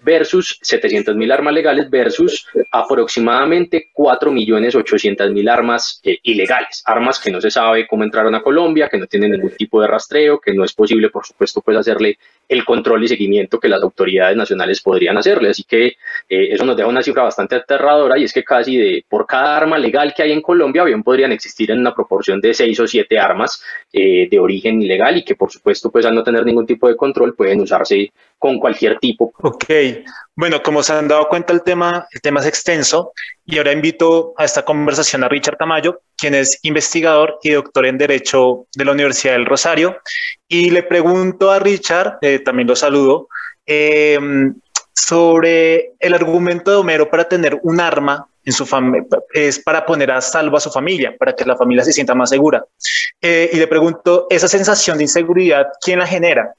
versus 0.00 0.58
700 0.62 1.14
mil 1.14 1.30
armas 1.30 1.52
legales 1.52 1.90
versus 1.90 2.46
aproximadamente 2.70 3.90
4 3.92 4.32
millones 4.32 4.74
800 4.74 5.30
mil 5.30 5.48
armas 5.48 6.00
eh, 6.02 6.18
ilegales, 6.22 6.82
armas 6.86 7.18
que 7.18 7.30
no 7.30 7.40
se 7.40 7.50
sabe 7.50 7.86
cómo 7.86 8.04
entraron 8.04 8.34
a 8.34 8.42
Colombia, 8.42 8.88
que 8.88 8.98
no 8.98 9.06
tienen 9.06 9.32
ningún 9.32 9.50
tipo 9.50 9.80
de 9.82 9.88
rastreo, 9.88 10.40
que 10.40 10.54
no 10.54 10.64
es 10.64 10.72
posible, 10.72 11.10
por 11.10 11.26
supuesto, 11.26 11.60
pues 11.60 11.76
hacerle 11.76 12.18
el 12.48 12.64
control 12.64 13.04
y 13.04 13.08
seguimiento 13.08 13.60
que 13.60 13.68
las 13.68 13.82
autoridades 13.82 14.36
nacionales 14.36 14.80
podrían 14.80 15.18
hacerle. 15.18 15.50
Así 15.50 15.64
que 15.64 15.86
eh, 15.86 16.48
eso 16.52 16.64
nos 16.64 16.76
deja 16.76 16.88
una 16.88 17.02
cifra 17.02 17.24
bastante 17.24 17.56
aterradora 17.56 18.18
y 18.18 18.24
es 18.24 18.32
que 18.32 18.42
casi 18.42 18.76
de 18.76 19.04
por 19.08 19.26
cada 19.26 19.33
arma 19.34 19.78
legal 19.78 20.12
que 20.14 20.22
hay 20.22 20.32
en 20.32 20.42
Colombia, 20.42 20.84
bien 20.84 21.02
podrían 21.02 21.32
existir 21.32 21.70
en 21.70 21.80
una 21.80 21.94
proporción 21.94 22.40
de 22.40 22.54
seis 22.54 22.78
o 22.80 22.86
siete 22.86 23.18
armas 23.18 23.62
eh, 23.92 24.28
de 24.30 24.38
origen 24.38 24.80
ilegal 24.82 25.16
y 25.16 25.24
que 25.24 25.34
por 25.34 25.50
supuesto 25.50 25.90
pues 25.90 26.06
al 26.06 26.14
no 26.14 26.22
tener 26.22 26.44
ningún 26.44 26.66
tipo 26.66 26.88
de 26.88 26.96
control 26.96 27.34
pueden 27.34 27.60
usarse 27.60 28.12
con 28.38 28.58
cualquier 28.58 28.98
tipo. 28.98 29.32
Ok, 29.42 29.64
bueno, 30.34 30.62
como 30.62 30.82
se 30.82 30.92
han 30.92 31.08
dado 31.08 31.28
cuenta 31.28 31.52
el 31.52 31.62
tema, 31.62 32.06
el 32.12 32.20
tema 32.20 32.40
es 32.40 32.46
extenso 32.46 33.12
y 33.44 33.58
ahora 33.58 33.72
invito 33.72 34.34
a 34.36 34.44
esta 34.44 34.64
conversación 34.64 35.24
a 35.24 35.28
Richard 35.28 35.56
Tamayo, 35.56 36.00
quien 36.16 36.34
es 36.34 36.58
investigador 36.62 37.38
y 37.42 37.50
doctor 37.50 37.86
en 37.86 37.98
Derecho 37.98 38.66
de 38.74 38.84
la 38.84 38.92
Universidad 38.92 39.34
del 39.34 39.46
Rosario 39.46 39.96
y 40.48 40.70
le 40.70 40.82
pregunto 40.82 41.50
a 41.50 41.58
Richard, 41.58 42.18
eh, 42.20 42.38
también 42.38 42.68
lo 42.68 42.76
saludo, 42.76 43.28
eh, 43.66 44.18
sobre 44.94 45.92
el 45.98 46.14
argumento 46.14 46.70
de 46.70 46.76
Homero 46.76 47.10
para 47.10 47.28
tener 47.28 47.58
un 47.62 47.80
arma 47.80 48.28
en 48.44 49.06
es 49.32 49.58
para 49.58 49.86
poner 49.86 50.10
a 50.10 50.20
salvo 50.20 50.56
a 50.56 50.60
su 50.60 50.70
familia, 50.70 51.14
para 51.18 51.34
que 51.34 51.44
la 51.44 51.56
familia 51.56 51.84
se 51.84 51.92
sienta 51.92 52.14
más 52.14 52.30
segura. 52.30 52.64
Eh, 53.20 53.50
y 53.52 53.56
le 53.56 53.66
pregunto, 53.66 54.26
esa 54.30 54.48
sensación 54.48 54.98
de 54.98 55.04
inseguridad, 55.04 55.66
¿quién 55.80 55.98
la 55.98 56.06
genera? 56.06 56.54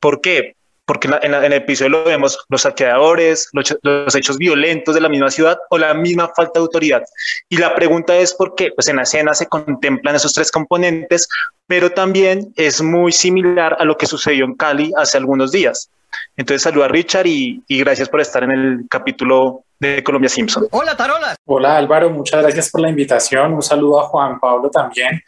¿Por 0.00 0.20
qué? 0.20 0.56
Porque 0.84 1.08
en, 1.22 1.34
el 1.34 1.52
episodio 1.52 1.90
lo 1.90 2.04
vemos 2.04 2.36
los 2.48 2.62
saqueadores, 2.62 3.48
los, 3.52 3.78
los, 3.82 4.14
hechos 4.16 4.38
violentos 4.38 4.92
de 4.94 5.00
la 5.00 5.08
misma 5.08 5.30
ciudad 5.30 5.56
o 5.70 5.78
la 5.78 5.94
misma 5.94 6.32
falta 6.34 6.54
de 6.54 6.60
autoridad. 6.60 7.02
Y 7.48 7.58
la 7.58 7.76
pregunta 7.76 8.16
es 8.16 8.34
por 8.34 8.56
qué, 8.56 8.72
pues 8.72 8.88
en 8.88 8.96
la 8.96 9.02
escena 9.02 9.32
se 9.34 9.46
contemplan 9.46 10.16
esos 10.16 10.32
tres 10.32 10.50
componentes, 10.50 11.28
pero 11.68 11.90
también 11.90 12.52
es 12.56 12.82
muy 12.82 13.12
similar 13.12 13.76
a 13.78 13.84
lo 13.84 13.96
que 13.96 14.06
sucedió 14.06 14.44
en 14.44 14.54
Cali 14.54 14.90
hace 14.96 15.16
algunos 15.16 15.52
días. 15.52 15.90
Entonces 16.36 16.62
saludo 16.62 16.84
a 16.84 16.88
Richard 16.88 17.26
y 17.26 17.62
gracias 17.68 18.08
por 18.08 18.20
estar 18.20 18.42
en 18.42 18.50
el 18.50 18.86
capítulo 18.90 19.64
de 19.80 20.04
Colombia 20.04 20.28
Simpson. 20.28 20.68
Hola, 20.70 20.96
Tarolas. 20.96 21.36
Hola, 21.46 21.78
Álvaro. 21.78 22.10
Muchas 22.10 22.42
gracias 22.42 22.70
por 22.70 22.82
la 22.82 22.90
invitación. 22.90 23.54
Un 23.54 23.62
saludo 23.62 24.00
a 24.00 24.04
Juan 24.04 24.38
Pablo 24.38 24.70
también. 24.70 25.22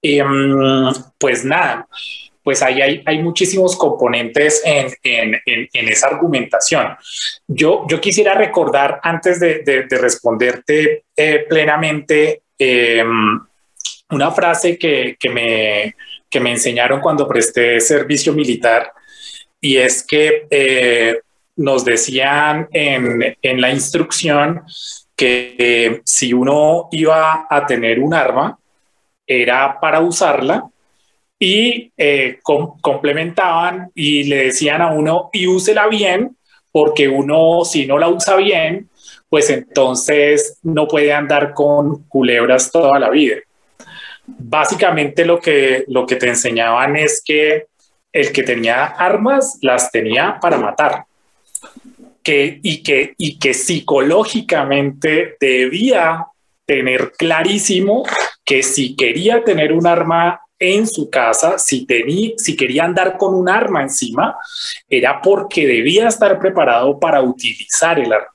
Em, 0.00 0.90
pues 1.18 1.44
nada, 1.44 1.86
pues 2.42 2.62
ahí 2.62 2.80
hay, 2.80 3.02
hay 3.04 3.22
muchísimos 3.22 3.76
componentes 3.76 4.62
en, 4.64 4.88
en, 5.02 5.40
en, 5.44 5.88
esa 5.88 6.08
argumentación. 6.08 6.96
Yo, 7.46 7.86
yo 7.86 8.00
quisiera 8.00 8.34
recordar, 8.34 8.98
antes 9.02 9.38
de, 9.38 9.60
de, 9.60 9.98
responderte 9.98 11.04
eh, 11.14 11.44
plenamente, 11.48 12.42
em, 12.58 13.40
una 14.10 14.30
frase 14.30 14.78
que, 14.78 15.16
que, 15.20 15.28
me, 15.28 15.94
que 16.28 16.40
me 16.40 16.50
enseñaron 16.50 17.00
cuando 17.00 17.28
presté 17.28 17.78
servicio 17.80 18.32
militar, 18.32 18.90
y 19.60 19.76
es 19.76 20.02
que 20.02 20.46
eh, 20.50 21.20
nos 21.56 21.84
decían 21.84 22.68
en, 22.72 23.36
en, 23.40 23.60
la 23.60 23.70
instrucción 23.70 24.62
que 25.14 25.54
eh, 25.58 26.00
si 26.04 26.32
uno 26.32 26.88
iba 26.92 27.46
a 27.48 27.66
tener 27.66 28.00
un 28.00 28.14
arma, 28.14 28.58
era 29.26 29.78
para 29.80 30.00
usarla 30.00 30.64
y 31.38 31.92
eh, 31.96 32.38
complementaban 32.42 33.90
y 33.94 34.24
le 34.24 34.44
decían 34.44 34.80
a 34.80 34.92
uno, 34.92 35.28
y 35.32 35.46
úsela 35.46 35.88
bien, 35.88 36.36
porque 36.70 37.08
uno 37.08 37.64
si 37.64 37.86
no 37.86 37.98
la 37.98 38.08
usa 38.08 38.36
bien, 38.36 38.88
pues 39.28 39.50
entonces 39.50 40.58
no 40.62 40.86
puede 40.86 41.12
andar 41.12 41.52
con 41.52 42.04
culebras 42.04 42.70
toda 42.70 42.98
la 42.98 43.10
vida. 43.10 43.36
Básicamente 44.24 45.24
lo 45.24 45.40
que, 45.40 45.84
lo 45.88 46.06
que 46.06 46.16
te 46.16 46.28
enseñaban 46.28 46.96
es 46.96 47.22
que 47.24 47.66
el 48.12 48.30
que 48.30 48.42
tenía 48.42 48.84
armas 48.84 49.58
las 49.62 49.90
tenía 49.90 50.38
para 50.40 50.58
matar. 50.58 51.06
Que, 52.22 52.60
y, 52.62 52.82
que, 52.82 53.14
y 53.18 53.38
que 53.38 53.52
psicológicamente 53.52 55.36
debía 55.40 56.26
tener 56.64 57.12
clarísimo 57.18 58.04
que 58.44 58.62
si 58.62 58.94
quería 58.94 59.42
tener 59.42 59.72
un 59.72 59.86
arma 59.86 60.40
en 60.58 60.86
su 60.86 61.10
casa, 61.10 61.58
si, 61.58 61.84
tenía, 61.86 62.30
si 62.36 62.56
quería 62.56 62.84
andar 62.84 63.18
con 63.18 63.34
un 63.34 63.48
arma 63.48 63.82
encima, 63.82 64.36
era 64.88 65.20
porque 65.20 65.66
debía 65.66 66.08
estar 66.08 66.38
preparado 66.38 66.98
para 67.00 67.20
utilizar 67.20 67.98
el 67.98 68.12
arma. 68.12 68.28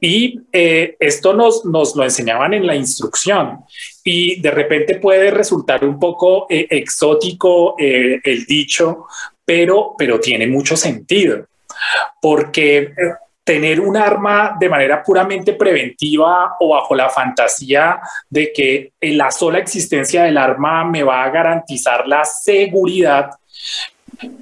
Y 0.00 0.40
eh, 0.52 0.96
esto 0.98 1.32
nos, 1.32 1.64
nos 1.64 1.94
lo 1.96 2.04
enseñaban 2.04 2.54
en 2.54 2.66
la 2.66 2.74
instrucción 2.74 3.60
y 4.04 4.40
de 4.40 4.50
repente 4.50 4.96
puede 4.96 5.30
resultar 5.30 5.84
un 5.84 5.98
poco 5.98 6.46
eh, 6.48 6.66
exótico 6.70 7.74
eh, 7.78 8.20
el 8.22 8.44
dicho, 8.46 9.06
pero, 9.44 9.94
pero 9.98 10.20
tiene 10.20 10.46
mucho 10.46 10.76
sentido, 10.76 11.46
porque 12.20 12.92
tener 13.46 13.80
un 13.80 13.96
arma 13.96 14.56
de 14.58 14.68
manera 14.68 15.04
puramente 15.04 15.52
preventiva 15.52 16.56
o 16.58 16.70
bajo 16.70 16.96
la 16.96 17.08
fantasía 17.08 18.00
de 18.28 18.52
que 18.52 18.92
la 19.00 19.30
sola 19.30 19.58
existencia 19.58 20.24
del 20.24 20.36
arma 20.36 20.84
me 20.84 21.04
va 21.04 21.22
a 21.22 21.30
garantizar 21.30 22.08
la 22.08 22.24
seguridad 22.24 23.30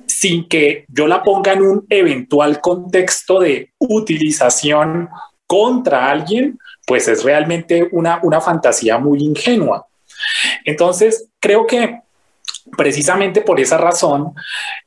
sin 0.06 0.48
que 0.48 0.86
yo 0.88 1.06
la 1.06 1.22
ponga 1.22 1.52
en 1.52 1.60
un 1.60 1.86
eventual 1.90 2.62
contexto 2.62 3.40
de 3.40 3.72
utilización 3.78 5.10
contra 5.46 6.08
alguien, 6.08 6.58
pues 6.86 7.06
es 7.08 7.24
realmente 7.24 7.86
una, 7.92 8.20
una 8.22 8.40
fantasía 8.40 8.96
muy 8.96 9.22
ingenua. 9.22 9.86
Entonces, 10.64 11.28
creo 11.38 11.66
que 11.66 12.00
precisamente 12.76 13.42
por 13.42 13.60
esa 13.60 13.76
razón 13.76 14.32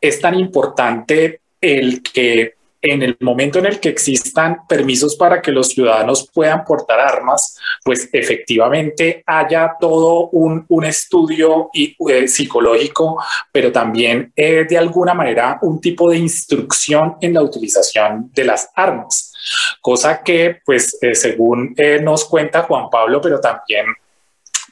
es 0.01 0.19
tan 0.19 0.33
importante 0.33 1.41
el 1.61 2.01
que 2.03 2.57
en 2.81 3.01
el 3.01 3.17
momento 3.19 3.59
en 3.59 3.65
el 3.65 3.79
que 3.79 3.89
existan 3.89 4.67
permisos 4.67 5.15
para 5.15 5.41
que 5.41 5.51
los 5.51 5.69
ciudadanos 5.69 6.29
puedan 6.33 6.63
portar 6.63 6.99
armas, 6.99 7.57
pues 7.83 8.09
efectivamente 8.13 9.23
haya 9.25 9.75
todo 9.79 10.29
un, 10.29 10.65
estudio 10.85 11.69
eh, 11.73 12.27
psicológico, 12.27 13.21
pero 13.51 13.71
también 13.71 14.31
eh, 14.35 14.65
de 14.69 14.77
alguna 14.77 15.13
manera 15.13 15.57
un 15.61 15.81
tipo 15.81 16.09
de 16.09 16.17
instrucción 16.17 17.17
en 17.19 17.33
la 17.33 17.41
utilización 17.41 18.31
de 18.33 18.43
las 18.45 18.69
armas, 18.75 19.33
cosa 19.81 20.21
que 20.23 20.59
pues 20.63 20.97
eh, 21.01 21.15
según 21.15 21.75
nos 22.01 22.25
cuenta 22.25 22.63
Juan 22.63 22.89
Pablo, 22.89 23.19
pero 23.19 23.39
también 23.39 23.85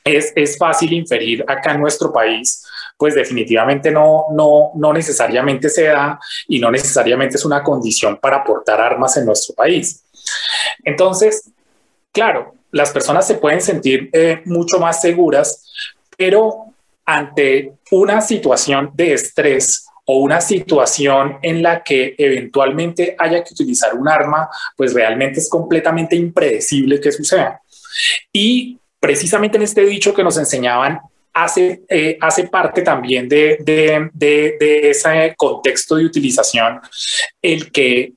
es, 0.04 0.32
es 0.36 0.58
fácil 0.58 0.94
inferir 0.94 1.44
acá 1.48 1.74
en 1.74 1.82
nuestro 1.82 2.13
país 2.13 2.65
pues 2.98 3.16
definitivamente 3.16 3.92
no, 3.92 4.25
no, 4.32 4.72
no 4.75 4.94
necesariamente 4.94 5.70
se 5.70 5.84
da 5.86 6.20
y 6.48 6.60
no 6.60 6.72
necesariamente 6.72 7.36
es 7.36 7.46
una 7.46 7.62
condición 7.64 8.18
para 8.18 8.44
portar 8.44 8.80
armas 8.80 9.18
en 9.18 9.25
nuestro 9.25 9.54
país. 9.54 10.04
Entonces, 10.84 11.51
claro, 12.12 12.55
las 12.72 12.92
personas 12.92 13.27
se 13.27 13.36
pueden 13.36 13.62
sentir 13.62 14.10
eh, 14.14 14.42
mucho 14.46 14.79
más 14.79 15.01
seguras, 15.01 15.66
pero 16.18 16.66
ante 17.05 17.74
una 17.92 18.22
situación 18.22 18.92
de 18.94 19.14
estrés 19.14 19.86
o 20.05 20.18
una 20.18 20.40
situación 20.40 21.40
en 21.42 21.64
la 21.64 21.84
que 21.84 22.16
eventualmente 22.18 23.16
haya 23.18 23.44
que 23.44 23.53
utilizar 23.53 23.96
un 23.96 24.08
arma, 24.08 24.50
pues 24.75 24.94
realmente 24.94 25.40
es 25.40 25.50
completamente 25.50 26.16
impredecible 26.16 27.00
que 27.00 27.12
suceda. 27.12 27.62
Y 28.31 28.77
precisamente 29.00 29.58
en 29.58 29.64
este 29.64 29.81
dicho 29.81 30.14
que 30.14 30.24
nos 30.24 30.38
enseñaban 30.38 31.00
hace, 31.36 31.82
eh, 31.90 32.18
hace 32.22 32.48
parte 32.48 32.82
también 32.82 33.28
de, 33.28 33.58
de, 33.60 34.10
de, 34.14 34.90
ese 34.90 35.34
contexto 35.36 35.98
de 35.98 36.06
utilización 36.06 36.80
el 37.42 37.72
que 37.74 38.14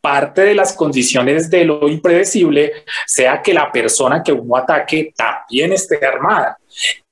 parte 0.00 0.42
de 0.42 0.54
las 0.54 0.72
condiciones 0.72 1.50
de 1.50 1.64
lo 1.64 1.88
impredecible 1.88 2.72
sea 3.06 3.42
que 3.42 3.52
la 3.52 3.72
persona 3.72 4.22
que 4.22 4.30
uno 4.30 4.56
ataque 4.56 5.12
también 5.16 5.72
esté 5.72 6.06
armada 6.06 6.56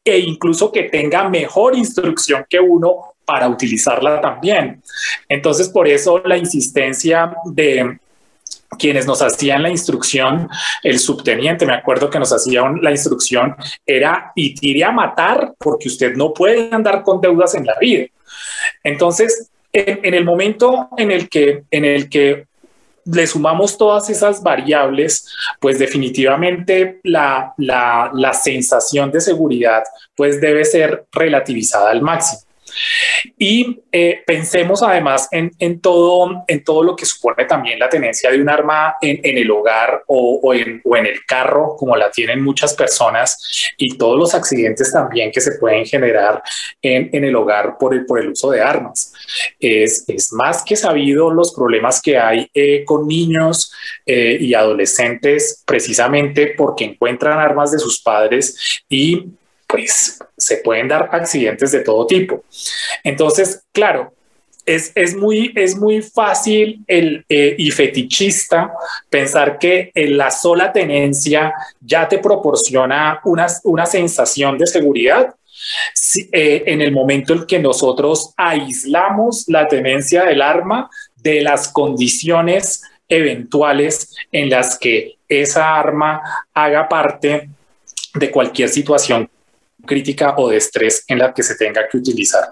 e 0.05 0.19
incluso 0.19 0.71
que 0.71 0.85
tenga 0.85 1.29
mejor 1.29 1.77
instrucción 1.77 2.47
que 2.49 2.61
uno 2.61 3.15
para 3.25 3.49
utilizarla 3.49 4.21
también. 4.21 4.81
Entonces, 5.29 5.69
por 5.71 5.89
eso 5.89 6.21
la 6.25 6.37
insistencia 6.37 7.35
de, 7.47 7.99
quienes 8.77 9.07
nos 9.07 9.23
hacían 9.23 9.63
la 9.63 9.71
instrucción, 9.71 10.49
el 10.83 10.99
subteniente, 10.99 11.67
me 11.67 11.75
acuerdo 11.75 12.11
que 12.11 12.19
nos 12.19 12.33
hacía 12.33 12.63
la 12.81 12.91
instrucción, 12.91 13.57
era 13.87 14.33
y 14.35 14.55
tire 14.55 14.85
a 14.85 14.93
matar 14.93 15.55
porque 15.59 15.89
usted 15.89 16.15
no 16.15 16.33
puede 16.33 16.69
andar 16.73 17.03
con 17.03 17.21
deudas 17.21 17.55
en 17.55 17.67
la 17.67 17.77
vida. 17.81 18.07
Entonces, 18.83 19.51
en, 19.73 20.15
el 20.15 20.25
momento 20.25 20.89
en 20.97 21.11
el 21.11 21.29
que, 21.29 21.65
en 21.71 21.85
el 21.85 22.09
que 22.09 22.47
le 23.07 23.27
sumamos 23.27 23.77
todas 23.77 24.09
esas 24.09 24.43
variables, 24.43 25.29
pues 25.61 25.79
definitivamente 25.79 27.01
la, 27.03 27.53
la, 27.59 28.11
la 28.15 28.33
sensación 28.33 29.11
de 29.11 29.21
seguridad 29.21 29.83
pues 30.17 30.41
debe 30.41 30.65
ser 30.65 31.07
relativizada 31.13 31.91
al 31.91 32.03
máximo. 32.03 32.44
Y 33.39 33.83
eh, 33.93 34.23
pensemos 34.27 34.83
además 34.83 35.29
en, 35.31 35.51
en, 35.59 35.81
todo, 35.81 36.45
en 36.47 36.65
todo 36.65 36.83
lo 36.83 36.97
que 36.97 37.07
supone 37.07 37.45
también 37.45 37.79
la 37.79 37.89
tenencia 37.89 38.31
de 38.31 38.41
un 38.41 38.49
arma 38.49 38.97
en, 39.01 39.21
el 39.23 39.51
hogar 39.51 40.03
o, 40.07 40.41
o, 40.43 40.55
en, 40.55 40.81
o, 40.85 40.97
en, 40.97 41.07
el 41.07 41.25
carro, 41.25 41.77
como 41.77 41.97
la 41.97 42.11
tienen 42.11 42.43
muchas 42.43 42.75
personas, 42.75 43.73
y 43.77 43.97
todos 43.97 44.19
los 44.19 44.35
accidentes 44.35 44.93
también 44.93 45.31
que 45.31 45.41
se 45.41 45.59
pueden 45.59 45.85
generar 45.85 46.43
en, 46.83 47.11
en 47.13 47.25
el 47.25 47.37
hogar 47.37 47.77
por 47.79 47.95
el, 47.95 48.05
por 48.07 48.21
el 48.21 48.31
uso 48.31 48.51
de 48.51 48.61
armas. 48.63 49.13
Es, 49.59 50.05
es 50.09 50.33
más 50.33 50.63
que 50.63 50.77
sabido 50.77 51.31
los 51.31 51.55
problemas 51.55 52.01
que 52.01 52.19
hay 52.19 52.49
eh, 52.55 52.85
con 52.85 53.07
niños 53.07 53.73
eh, 54.07 54.37
y 54.41 54.55
adolescentes 54.55 55.63
precisamente 55.67 56.55
porque 56.57 56.85
encuentran 56.85 57.39
armas 57.39 57.73
de 57.73 57.79
sus 57.79 58.01
padres 58.01 58.83
y 58.89 59.27
pues 59.67 60.19
se 60.45 60.59
pueden 60.59 60.89
dar 60.89 61.09
accidentes 61.13 61.73
de 61.73 61.81
todo 61.81 62.07
tipo. 62.07 62.45
Entonces, 63.03 63.65
claro, 63.73 64.13
es, 64.67 64.93
es, 64.95 65.15
muy, 65.15 65.53
es 65.57 65.77
muy 65.77 66.03
fácil 66.03 66.85
el, 66.87 67.25
eh, 67.29 67.55
y 67.59 67.71
fetichista 67.71 68.73
pensar 69.11 69.59
que 69.59 69.91
en 69.95 70.17
la 70.17 70.31
sola 70.31 70.73
tenencia 70.73 71.53
ya 71.81 72.09
te 72.09 72.19
proporciona 72.19 73.21
una, 73.25 73.47
una 73.65 73.87
sensación 73.87 74.59
de 74.59 74.67
seguridad. 74.67 75.35
Eh, 76.33 76.65
en 76.67 76.83
el 76.83 76.93
momento 76.93 77.33
en 77.33 77.47
que 77.47 77.59
nosotros 77.59 78.35
aislamos 78.37 79.45
la 79.49 79.67
tenencia 79.67 80.25
del 80.25 80.43
arma 80.43 80.91
de 81.17 81.41
las 81.41 81.69
condiciones 81.69 82.83
eventuales 83.09 84.15
en 84.31 84.51
las 84.51 84.79
que 84.79 85.17
esa 85.27 85.79
arma 85.79 86.21
haga 86.53 86.87
parte 86.87 87.49
de 88.15 88.31
cualquier 88.31 88.69
situación 88.69 89.31
crítica 89.85 90.35
o 90.37 90.49
de 90.49 90.57
estrés 90.57 91.05
en 91.09 91.19
la 91.19 91.33
que 91.33 91.43
se 91.43 91.57
tenga 91.57 91.87
que 91.89 91.99
utilizar. 91.99 92.45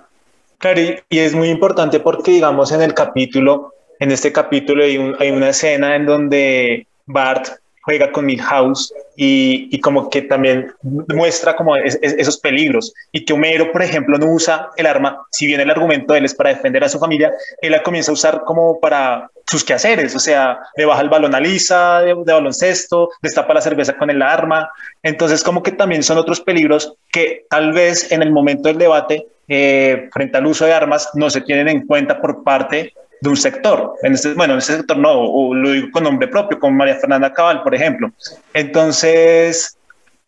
Claro, 0.59 0.81
y, 0.81 1.19
es 1.19 1.35
muy 1.35 1.49
importante 1.49 2.01
porque, 2.01 2.31
digamos, 2.31 2.71
en 2.73 2.83
el 2.83 2.95
capítulo, 2.95 3.75
en 3.99 4.13
este 4.13 4.33
capítulo 4.33 4.85
hay, 4.85 5.31
una 5.31 5.49
escena 5.49 5.97
en 5.97 6.07
donde 6.07 6.87
Bart 7.07 7.49
juega 7.83 8.13
con 8.13 8.27
Milhouse 8.27 8.93
y, 9.17 9.69
y 9.71 9.81
como 9.81 10.09
que 10.09 10.23
también 10.23 10.73
muestra 10.83 11.55
como 11.55 11.77
esos 11.77 12.39
peligros. 12.39 12.93
Y 13.13 13.25
que 13.25 13.33
Homero, 13.33 13.71
por 13.73 13.83
ejemplo, 13.83 14.19
no 14.19 14.33
usa 14.33 14.71
el 14.77 14.87
arma, 14.87 15.27
si 15.31 15.47
bien 15.47 15.61
el 15.61 15.71
argumento 15.71 16.13
de 16.13 16.21
él 16.21 16.25
es 16.25 16.35
para 16.35 16.51
defender 16.51 16.85
a 16.85 16.89
su 16.89 16.99
familia, 16.99 17.33
él 17.61 17.73
la 17.73 17.83
comienza 17.83 18.11
a 18.11 18.15
usar 18.15 18.43
como 18.45 18.81
para 18.81 19.31
sus 19.47 19.65
quehaceres, 19.65 20.15
o 20.15 20.19
sea, 20.19 20.61
le 20.77 20.87
baja 20.87 21.03
el 21.03 21.09
balón 21.09 21.35
a 21.35 21.41
Lisa 21.41 22.01
de, 22.01 22.15
baloncesto, 22.15 23.11
destapa 23.21 23.53
la 23.53 23.61
cerveza 23.61 23.97
con 23.97 24.09
el 24.09 24.23
arma, 24.23 24.71
entonces 25.03 25.43
como 25.43 25.63
que 25.63 25.73
también 25.73 26.03
son 26.03 26.17
otros 26.17 26.41
peligros 26.41 26.95
que 27.11 27.45
tal 27.51 27.73
vez 27.73 28.13
en 28.13 28.23
el 28.23 28.33
momento 28.33 28.69
del 28.69 28.79
debate 28.79 29.27
eh, 29.49 30.09
frente 30.13 30.39
al 30.39 30.47
uso 30.47 30.65
de 30.65 30.73
armas 30.73 31.11
no 31.15 31.29
se 31.29 31.43
tienen 31.43 31.69
en 31.69 31.87
cuenta 31.87 32.21
por 32.21 32.43
parte 32.45 32.95
de 33.23 33.29
un 33.29 33.37
sector. 33.37 33.95
En 34.03 34.15
este, 34.15 34.35
bueno, 34.35 34.55
en 34.55 34.59
este 34.59 34.77
sector 34.79 34.99
no, 34.99 35.13
o 35.13 35.55
lo 35.55 35.71
digo 35.71 35.89
con 35.93 36.03
nombre 36.03 36.27
propio, 36.27 36.59
como 36.59 36.77
María 36.77 36.97
Fernanda 36.97 37.33
Cabal, 37.33 37.63
por 37.63 37.73
ejemplo. 37.73 38.11
Entonces, 38.53 39.79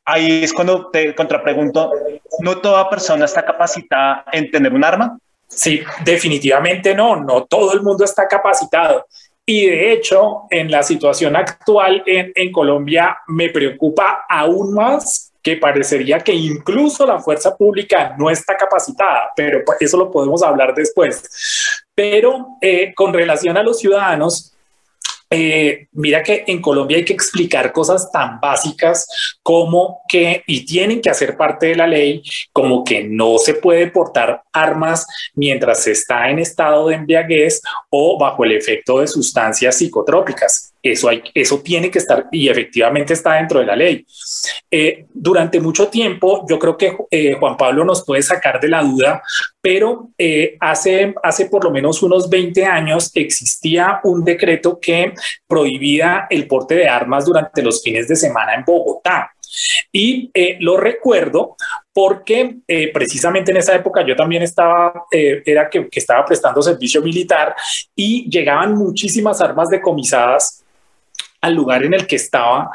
ahí 0.04 0.44
es 0.44 0.52
cuando 0.52 0.90
te 0.90 1.12
contrapregunto, 1.12 1.90
¿no 2.38 2.58
toda 2.58 2.88
persona 2.88 3.24
está 3.24 3.44
capacitada 3.44 4.24
en 4.30 4.48
tener 4.48 4.72
un 4.72 4.84
arma? 4.84 5.18
Sí, 5.48 5.82
definitivamente 6.04 6.94
no, 6.94 7.16
no 7.16 7.44
todo 7.44 7.72
el 7.72 7.82
mundo 7.82 8.04
está 8.04 8.28
capacitado. 8.28 9.06
Y 9.44 9.66
de 9.66 9.92
hecho, 9.92 10.42
en 10.48 10.70
la 10.70 10.84
situación 10.84 11.34
actual 11.34 12.00
en, 12.06 12.30
en 12.32 12.52
Colombia 12.52 13.18
me 13.26 13.50
preocupa 13.50 14.24
aún 14.28 14.72
más 14.72 15.32
que 15.44 15.58
parecería 15.58 16.18
que 16.20 16.32
incluso 16.32 17.06
la 17.06 17.20
fuerza 17.20 17.54
pública 17.54 18.16
no 18.18 18.30
está 18.30 18.56
capacitada, 18.56 19.30
pero 19.36 19.62
eso 19.78 19.98
lo 19.98 20.10
podemos 20.10 20.42
hablar 20.42 20.74
después. 20.74 21.22
Pero 21.94 22.56
eh, 22.62 22.94
con 22.94 23.12
relación 23.12 23.56
a 23.58 23.62
los 23.62 23.78
ciudadanos, 23.78 24.54
eh, 25.28 25.88
mira 25.92 26.22
que 26.22 26.44
en 26.46 26.62
Colombia 26.62 26.96
hay 26.96 27.04
que 27.04 27.12
explicar 27.12 27.72
cosas 27.72 28.10
tan 28.10 28.40
básicas 28.40 29.36
como 29.42 30.00
que, 30.08 30.42
y 30.46 30.64
tienen 30.64 31.02
que 31.02 31.10
hacer 31.10 31.36
parte 31.36 31.66
de 31.66 31.74
la 31.74 31.86
ley, 31.86 32.22
como 32.50 32.82
que 32.82 33.04
no 33.04 33.36
se 33.36 33.54
puede 33.54 33.88
portar 33.88 34.42
armas 34.50 35.06
mientras 35.34 35.82
se 35.82 35.92
está 35.92 36.30
en 36.30 36.38
estado 36.38 36.88
de 36.88 36.94
embriaguez 36.94 37.60
o 37.90 38.18
bajo 38.18 38.44
el 38.44 38.52
efecto 38.52 39.00
de 39.00 39.08
sustancias 39.08 39.76
psicotrópicas. 39.76 40.73
Eso, 40.84 41.08
hay, 41.08 41.22
eso 41.32 41.60
tiene 41.60 41.90
que 41.90 41.98
estar 41.98 42.26
y 42.30 42.46
efectivamente 42.46 43.14
está 43.14 43.36
dentro 43.36 43.58
de 43.58 43.64
la 43.64 43.74
ley. 43.74 44.04
Eh, 44.70 45.06
durante 45.14 45.58
mucho 45.58 45.88
tiempo, 45.88 46.44
yo 46.46 46.58
creo 46.58 46.76
que 46.76 46.94
eh, 47.10 47.36
Juan 47.40 47.56
Pablo 47.56 47.86
nos 47.86 48.04
puede 48.04 48.20
sacar 48.20 48.60
de 48.60 48.68
la 48.68 48.82
duda, 48.82 49.22
pero 49.62 50.10
eh, 50.18 50.58
hace, 50.60 51.14
hace 51.22 51.46
por 51.46 51.64
lo 51.64 51.70
menos 51.70 52.02
unos 52.02 52.28
20 52.28 52.66
años 52.66 53.10
existía 53.14 54.00
un 54.04 54.24
decreto 54.24 54.78
que 54.78 55.14
prohibía 55.46 56.26
el 56.28 56.46
porte 56.46 56.74
de 56.74 56.86
armas 56.86 57.24
durante 57.24 57.62
los 57.62 57.82
fines 57.82 58.06
de 58.06 58.16
semana 58.16 58.54
en 58.54 58.64
Bogotá. 58.66 59.30
Y 59.90 60.32
lo 60.58 60.76
recuerdo 60.76 61.56
porque 61.92 62.56
precisamente 62.92 63.52
en 63.52 63.58
esa 63.58 63.76
época 63.76 64.04
yo 64.04 64.16
también 64.16 64.42
estaba, 64.42 65.04
era 65.12 65.70
que, 65.70 65.88
que, 65.88 66.00
estaba 66.00 66.24
prestando 66.24 66.60
servicio 66.60 67.00
militar 67.00 67.54
y 67.94 68.28
llegaban 68.28 68.74
muchísimas 68.74 69.40
armas 69.40 69.68
decomisadas 69.68 70.63
al 71.44 71.54
lugar 71.54 71.84
en 71.84 71.94
el 71.94 72.06
que 72.06 72.16
estaba 72.16 72.70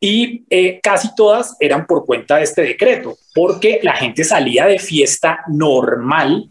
y 0.00 0.44
eh, 0.50 0.80
casi 0.82 1.14
todas 1.14 1.56
eran 1.60 1.86
por 1.86 2.04
cuenta 2.04 2.36
de 2.36 2.44
este 2.44 2.62
decreto, 2.62 3.16
porque 3.34 3.80
la 3.82 3.94
gente 3.94 4.24
salía 4.24 4.66
de 4.66 4.78
fiesta 4.78 5.40
normal 5.48 6.50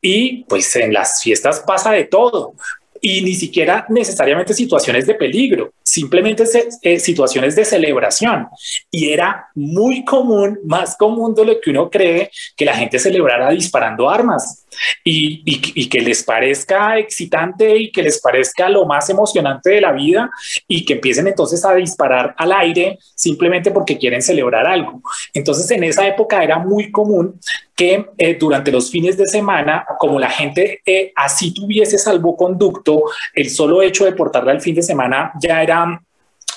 y 0.00 0.44
pues 0.44 0.74
en 0.76 0.92
las 0.92 1.22
fiestas 1.22 1.60
pasa 1.60 1.92
de 1.92 2.04
todo 2.04 2.54
y 3.00 3.22
ni 3.22 3.34
siquiera 3.34 3.86
necesariamente 3.88 4.54
situaciones 4.54 5.06
de 5.06 5.14
peligro, 5.14 5.72
simplemente 5.88 6.44
eh, 6.82 7.00
situaciones 7.00 7.56
de 7.56 7.64
celebración. 7.64 8.48
Y 8.90 9.08
era 9.08 9.48
muy 9.54 10.04
común, 10.04 10.58
más 10.64 10.96
común 10.96 11.34
de 11.34 11.46
lo 11.46 11.60
que 11.60 11.70
uno 11.70 11.88
cree, 11.88 12.30
que 12.56 12.66
la 12.66 12.74
gente 12.74 12.98
celebrara 12.98 13.50
disparando 13.50 14.08
armas 14.10 14.66
y, 15.02 15.42
y, 15.46 15.88
que 15.88 16.00
les 16.00 16.22
parezca 16.22 16.98
excitante 16.98 17.76
y 17.78 17.90
que 17.90 18.02
les 18.02 18.20
parezca 18.20 18.68
lo 18.68 18.84
más 18.84 19.08
emocionante 19.08 19.70
de 19.70 19.80
la 19.80 19.92
vida 19.92 20.30
y 20.66 20.84
que 20.84 20.92
empiecen 20.94 21.26
entonces 21.26 21.64
a 21.64 21.74
disparar 21.74 22.34
al 22.36 22.52
aire 22.52 22.98
simplemente 23.14 23.70
porque 23.70 23.96
quieren 23.96 24.20
celebrar 24.20 24.66
algo. 24.66 25.00
Entonces 25.32 25.70
en 25.70 25.84
esa 25.84 26.06
época 26.06 26.44
era 26.44 26.58
muy 26.58 26.90
común 26.92 27.40
que 27.78 28.06
eh, 28.18 28.36
durante 28.38 28.72
los 28.72 28.90
fines 28.90 29.16
de 29.16 29.28
semana, 29.28 29.86
como 30.00 30.18
la 30.18 30.28
gente 30.28 30.80
eh, 30.84 31.12
así 31.14 31.54
tuviese 31.54 31.96
salvoconducto, 31.96 33.04
el 33.32 33.48
solo 33.50 33.82
hecho 33.82 34.04
de 34.04 34.12
portarla 34.12 34.50
el 34.50 34.60
fin 34.60 34.74
de 34.74 34.82
semana 34.82 35.32
ya 35.40 35.62
era 35.62 35.77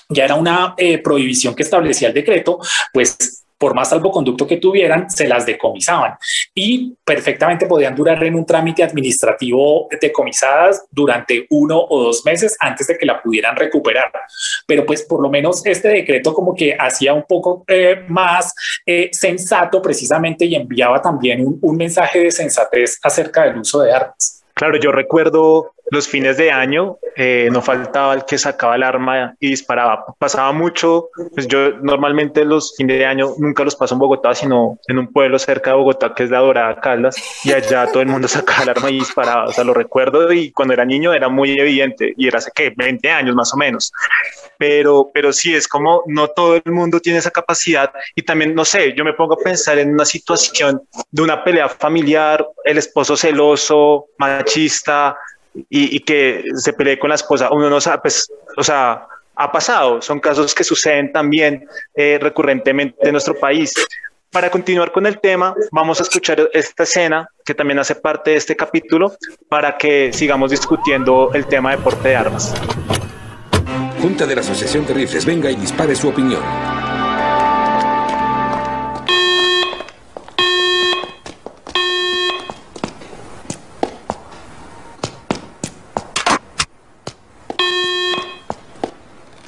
ya 0.09 0.25
era 0.25 0.35
una 0.35 0.73
eh, 0.77 0.97
prohibición 0.97 1.55
que 1.55 1.63
establecía 1.63 2.09
el 2.09 2.13
decreto, 2.13 2.59
pues 2.93 3.41
por 3.61 3.75
más 3.75 3.89
salvoconducto 3.89 4.47
que 4.47 4.57
tuvieran, 4.57 5.07
se 5.11 5.27
las 5.27 5.45
decomisaban 5.45 6.15
y 6.55 6.95
perfectamente 7.05 7.67
podían 7.67 7.95
durar 7.95 8.23
en 8.23 8.33
un 8.33 8.43
trámite 8.43 8.83
administrativo 8.83 9.87
decomisadas 10.01 10.83
durante 10.89 11.45
uno 11.51 11.79
o 11.79 12.05
dos 12.05 12.25
meses 12.25 12.57
antes 12.59 12.87
de 12.87 12.97
que 12.97 13.05
la 13.05 13.21
pudieran 13.21 13.55
recuperar. 13.55 14.11
Pero 14.65 14.83
pues 14.83 15.03
por 15.03 15.21
lo 15.21 15.29
menos 15.29 15.63
este 15.63 15.89
decreto 15.89 16.33
como 16.33 16.55
que 16.55 16.75
hacía 16.77 17.13
un 17.13 17.23
poco 17.29 17.63
eh, 17.67 18.03
más 18.07 18.51
eh, 18.83 19.11
sensato 19.11 19.79
precisamente 19.79 20.45
y 20.45 20.55
enviaba 20.55 20.99
también 20.99 21.45
un, 21.45 21.59
un 21.61 21.77
mensaje 21.77 22.17
de 22.17 22.31
sensatez 22.31 22.97
acerca 23.03 23.43
del 23.43 23.59
uso 23.59 23.81
de 23.81 23.93
armas. 23.93 24.40
Claro, 24.61 24.77
yo 24.77 24.91
recuerdo 24.91 25.73
los 25.89 26.07
fines 26.07 26.37
de 26.37 26.51
año 26.51 26.99
eh, 27.17 27.49
no 27.51 27.61
faltaba 27.61 28.13
el 28.13 28.23
que 28.23 28.37
sacaba 28.37 28.75
el 28.75 28.83
arma 28.83 29.35
y 29.39 29.49
disparaba. 29.49 30.05
Pasaba 30.17 30.51
mucho, 30.53 31.09
pues 31.35 31.47
yo 31.47 31.71
normalmente 31.81 32.45
los 32.45 32.75
fines 32.77 32.97
de 32.97 33.05
año 33.05 33.33
nunca 33.37 33.63
los 33.63 33.75
paso 33.75 33.95
en 33.95 33.99
Bogotá, 33.99 34.33
sino 34.33 34.79
en 34.87 34.99
un 34.99 35.11
pueblo 35.11 35.37
cerca 35.37 35.71
de 35.71 35.77
Bogotá 35.77 36.13
que 36.15 36.23
es 36.23 36.29
la 36.29 36.39
Dorada 36.39 36.79
Caldas, 36.79 37.17
y 37.43 37.51
allá 37.51 37.87
todo 37.87 38.01
el 38.01 38.07
mundo 38.07 38.27
sacaba 38.27 38.63
el 38.63 38.69
arma 38.69 38.89
y 38.89 38.99
disparaba. 38.99 39.45
O 39.45 39.51
sea, 39.51 39.63
lo 39.63 39.73
recuerdo 39.73 40.31
y 40.31 40.51
cuando 40.51 40.73
era 40.73 40.85
niño 40.85 41.13
era 41.13 41.27
muy 41.27 41.59
evidente 41.59 42.13
y 42.15 42.27
era 42.27 42.37
hace 42.37 42.51
que 42.55 42.71
20 42.75 43.09
años 43.11 43.35
más 43.35 43.53
o 43.53 43.57
menos. 43.57 43.91
Pero, 44.57 45.09
pero 45.13 45.33
sí, 45.33 45.53
es 45.53 45.67
como 45.67 46.03
no 46.05 46.27
todo 46.29 46.55
el 46.55 46.71
mundo 46.71 46.99
tiene 46.99 47.19
esa 47.19 47.31
capacidad 47.31 47.91
y 48.15 48.21
también, 48.21 48.55
no 48.55 48.63
sé, 48.63 48.93
yo 48.95 49.03
me 49.03 49.13
pongo 49.13 49.33
a 49.33 49.43
pensar 49.43 49.79
en 49.79 49.91
una 49.91 50.05
situación 50.05 50.81
de 51.09 51.21
una 51.21 51.43
pelea 51.43 51.67
familiar, 51.67 52.47
el 52.63 52.77
esposo 52.77 53.17
celoso, 53.17 54.07
machista, 54.17 54.50
y, 54.55 55.99
que 56.01 56.43
se 56.55 56.73
pelee 56.73 56.99
con 56.99 57.09
la 57.09 57.15
esposa, 57.15 57.49
uno 57.51 57.69
no 57.69 57.81
sabe, 57.81 57.99
pues, 58.03 58.31
o 58.57 58.63
sea, 58.63 59.07
ha 59.35 59.51
pasado, 59.51 60.01
son 60.01 60.19
casos 60.19 60.53
que 60.53 60.63
suceden 60.63 61.11
también 61.11 61.67
eh, 61.95 62.19
recurrentemente 62.21 62.95
en 63.01 63.11
nuestro 63.11 63.37
país. 63.37 63.73
Para 64.29 64.49
continuar 64.49 64.91
con 64.93 65.05
el 65.05 65.19
tema, 65.19 65.53
vamos 65.71 65.99
a 65.99 66.03
escuchar 66.03 66.49
esta 66.53 66.83
escena 66.83 67.27
que 67.43 67.53
también 67.53 67.79
hace 67.79 67.95
parte 67.95 68.31
de 68.31 68.37
este 68.37 68.55
capítulo 68.55 69.13
para 69.49 69.77
que 69.77 70.13
sigamos 70.13 70.51
discutiendo 70.51 71.31
el 71.33 71.45
tema 71.47 71.71
de 71.71 71.77
porte 71.79 72.09
de 72.09 72.15
armas. 72.15 72.53
Junta 74.01 74.25
de 74.25 74.35
la 74.35 74.41
Asociación 74.41 74.85
de 74.85 74.93
Rifles, 74.93 75.25
venga 75.25 75.51
y 75.51 75.55
dispare 75.55 75.95
su 75.95 76.07
opinión. 76.07 76.41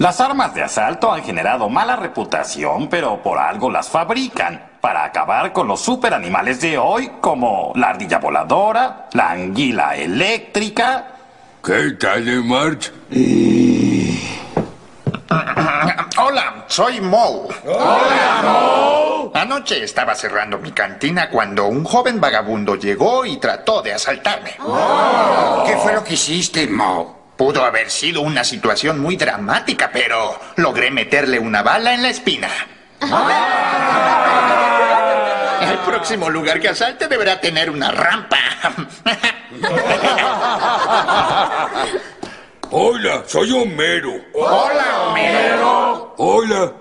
Las 0.04 0.20
armas 0.20 0.54
de 0.54 0.62
asalto 0.62 1.14
han 1.14 1.24
generado 1.24 1.70
mala 1.70 1.96
reputación, 1.96 2.90
pero 2.90 3.24
por 3.24 3.40
algo 3.40 3.72
las 3.72 3.88
fabrican. 3.88 4.72
Para 4.82 5.06
acabar 5.06 5.54
con 5.54 5.66
los 5.66 5.80
superanimales 5.80 6.60
de 6.60 6.78
hoy, 6.78 7.10
como 7.22 7.72
la 7.78 7.92
ardilla 7.92 8.20
voladora, 8.20 9.08
la 9.14 9.32
anguila 9.32 9.96
eléctrica. 9.96 11.06
¿Qué 11.64 11.92
tal, 11.92 12.44
March? 12.44 12.92
Hola, 16.18 16.66
soy 16.68 17.00
Mo. 17.00 17.48
Hola, 17.64 18.42
Mo. 18.44 19.32
Anoche 19.34 19.86
estaba 19.86 20.16
cerrando 20.16 20.58
mi 20.58 20.74
cantina 20.74 21.30
cuando 21.30 21.68
un 21.68 21.86
joven 21.86 22.20
vagabundo 22.20 22.76
llegó 22.76 23.26
y 23.26 23.38
trató 23.38 23.82
de 23.82 23.94
asaltarme. 23.94 24.58
Oh. 24.66 25.64
¿Qué 25.66 25.78
fue 25.78 25.94
lo 25.94 26.04
que 26.04 26.16
hiciste, 26.16 26.68
Mo? 26.68 27.23
Pudo 27.38 27.66
haber 27.66 27.90
sido 27.90 28.22
una 28.22 28.44
situación 28.44 29.00
muy 29.00 29.18
dramática, 29.18 29.90
pero 29.92 30.40
logré 30.58 30.92
meterle 30.92 31.40
una 31.40 31.64
bala 31.64 31.94
en 31.94 32.04
la 32.04 32.10
espina. 32.10 32.50
El 35.62 35.78
próximo 35.80 36.30
lugar 36.30 36.60
que 36.60 36.70
asalte 36.70 37.08
deberá 37.08 37.42
tener 37.42 37.70
una 37.70 37.92
rampa. 37.92 38.38
Hola, 42.70 43.24
soy 43.28 43.52
Homero. 43.52 44.14
Hola, 44.34 45.08
Homero. 45.08 46.16
Hola. 46.18 46.74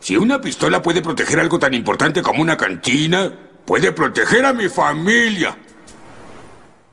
Si 0.00 0.16
una 0.16 0.40
pistola 0.40 0.80
puede 0.80 1.02
proteger 1.02 1.40
algo 1.40 1.58
tan 1.58 1.74
importante 1.74 2.22
como 2.22 2.42
una 2.42 2.56
cantina, 2.56 3.32
puede 3.64 3.90
proteger 3.92 4.44
a 4.44 4.52
mi 4.52 4.68
familia. 4.68 5.56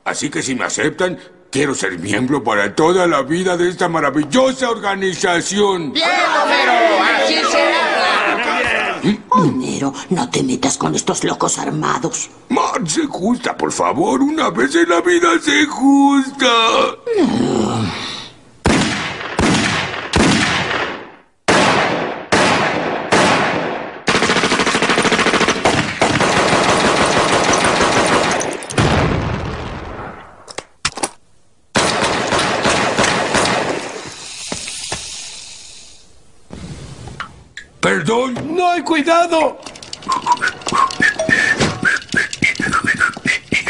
Así 0.04 0.30
que 0.30 0.42
si 0.42 0.54
me 0.54 0.64
aceptan, 0.64 1.18
Quiero 1.54 1.72
ser 1.72 1.96
miembro 2.00 2.42
para 2.42 2.74
toda 2.74 3.06
la 3.06 3.22
vida 3.22 3.56
de 3.56 3.68
esta 3.68 3.88
maravillosa 3.88 4.68
organización. 4.70 5.92
¡Bien, 5.92 6.08
Homero! 6.42 6.72
¡Así 7.16 7.34
se 7.34 7.62
habla! 7.62 9.00
Homero, 9.30 9.94
no 10.10 10.28
te 10.28 10.42
metas 10.42 10.76
con 10.76 10.96
estos 10.96 11.22
locos 11.22 11.56
armados. 11.60 12.28
se 12.88 13.06
justa, 13.06 13.56
por 13.56 13.70
favor. 13.70 14.20
Una 14.20 14.50
vez 14.50 14.74
en 14.74 14.88
la 14.88 15.00
vida 15.00 15.28
se 15.40 15.64
justa. 15.66 16.96
¿Perdón? 37.84 38.56
¡No 38.56 38.70
hay 38.70 38.80
cuidado! 38.80 39.58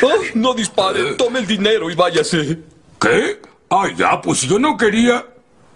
Oh, 0.03 0.13
no 0.37 0.55
dispare, 0.55 1.15
tome 1.15 1.41
el 1.41 1.47
dinero 1.49 1.91
y 1.91 1.97
váyase. 1.97 2.61
¿Qué? 3.01 3.41
Ah, 3.69 3.89
ya, 3.97 4.23
pues 4.23 4.43
yo 4.43 4.61
no 4.61 4.77
quería. 4.77 5.27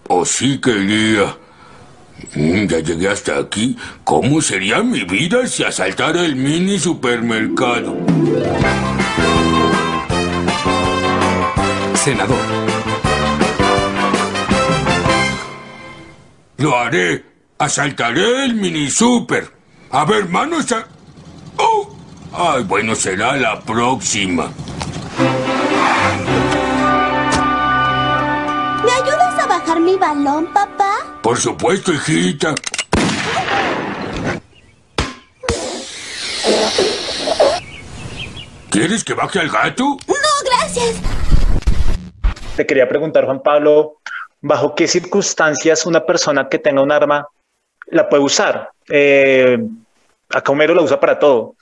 O 0.07 0.23
sí 0.23 0.61
quería. 0.61 1.35
Mm, 2.33 2.67
ya 2.67 2.79
llegué 2.79 3.09
hasta 3.09 3.37
aquí. 3.39 3.75
¿Cómo 4.05 4.39
sería 4.39 4.81
mi 4.83 5.03
vida 5.03 5.45
si 5.45 5.65
asaltara 5.65 6.23
el 6.23 6.37
mini 6.37 6.79
supermercado? 6.79 7.97
Senador. 11.93 12.37
Lo 16.55 16.77
haré. 16.77 17.28
Asaltaré 17.61 18.45
el 18.45 18.53
mini 18.53 18.89
super. 18.89 19.51
A 19.91 20.05
ver, 20.05 20.29
manos 20.29 20.71
a... 20.71 20.87
¡Oh! 21.57 21.93
Ay, 22.31 22.63
bueno, 22.63 22.95
será 22.95 23.35
la 23.35 23.59
próxima. 23.59 24.49
¿Me 28.85 28.91
ayudas 28.93 29.43
a 29.43 29.45
bajar 29.45 29.81
mi 29.81 29.97
balón, 29.97 30.47
papá? 30.53 31.19
Por 31.21 31.37
supuesto, 31.37 31.91
hijita. 31.91 32.55
¿Quieres 38.69 39.03
que 39.03 39.13
baje 39.13 39.39
al 39.39 39.49
gato? 39.49 39.97
No, 40.07 40.15
gracias. 40.45 40.95
Te 42.55 42.65
quería 42.65 42.87
preguntar, 42.87 43.25
Juan 43.25 43.41
Pablo, 43.43 43.97
¿bajo 44.39 44.75
qué 44.75 44.87
circunstancias 44.87 45.85
una 45.85 46.05
persona 46.05 46.47
que 46.47 46.57
tenga 46.57 46.81
un 46.81 46.93
arma 46.93 47.27
la 47.91 48.07
puede 48.09 48.23
usar. 48.23 48.69
Eh, 48.89 49.57
acá 50.29 50.51
Homero 50.51 50.73
la 50.73 50.81
usa 50.81 50.99
para 50.99 51.19
todo, 51.19 51.55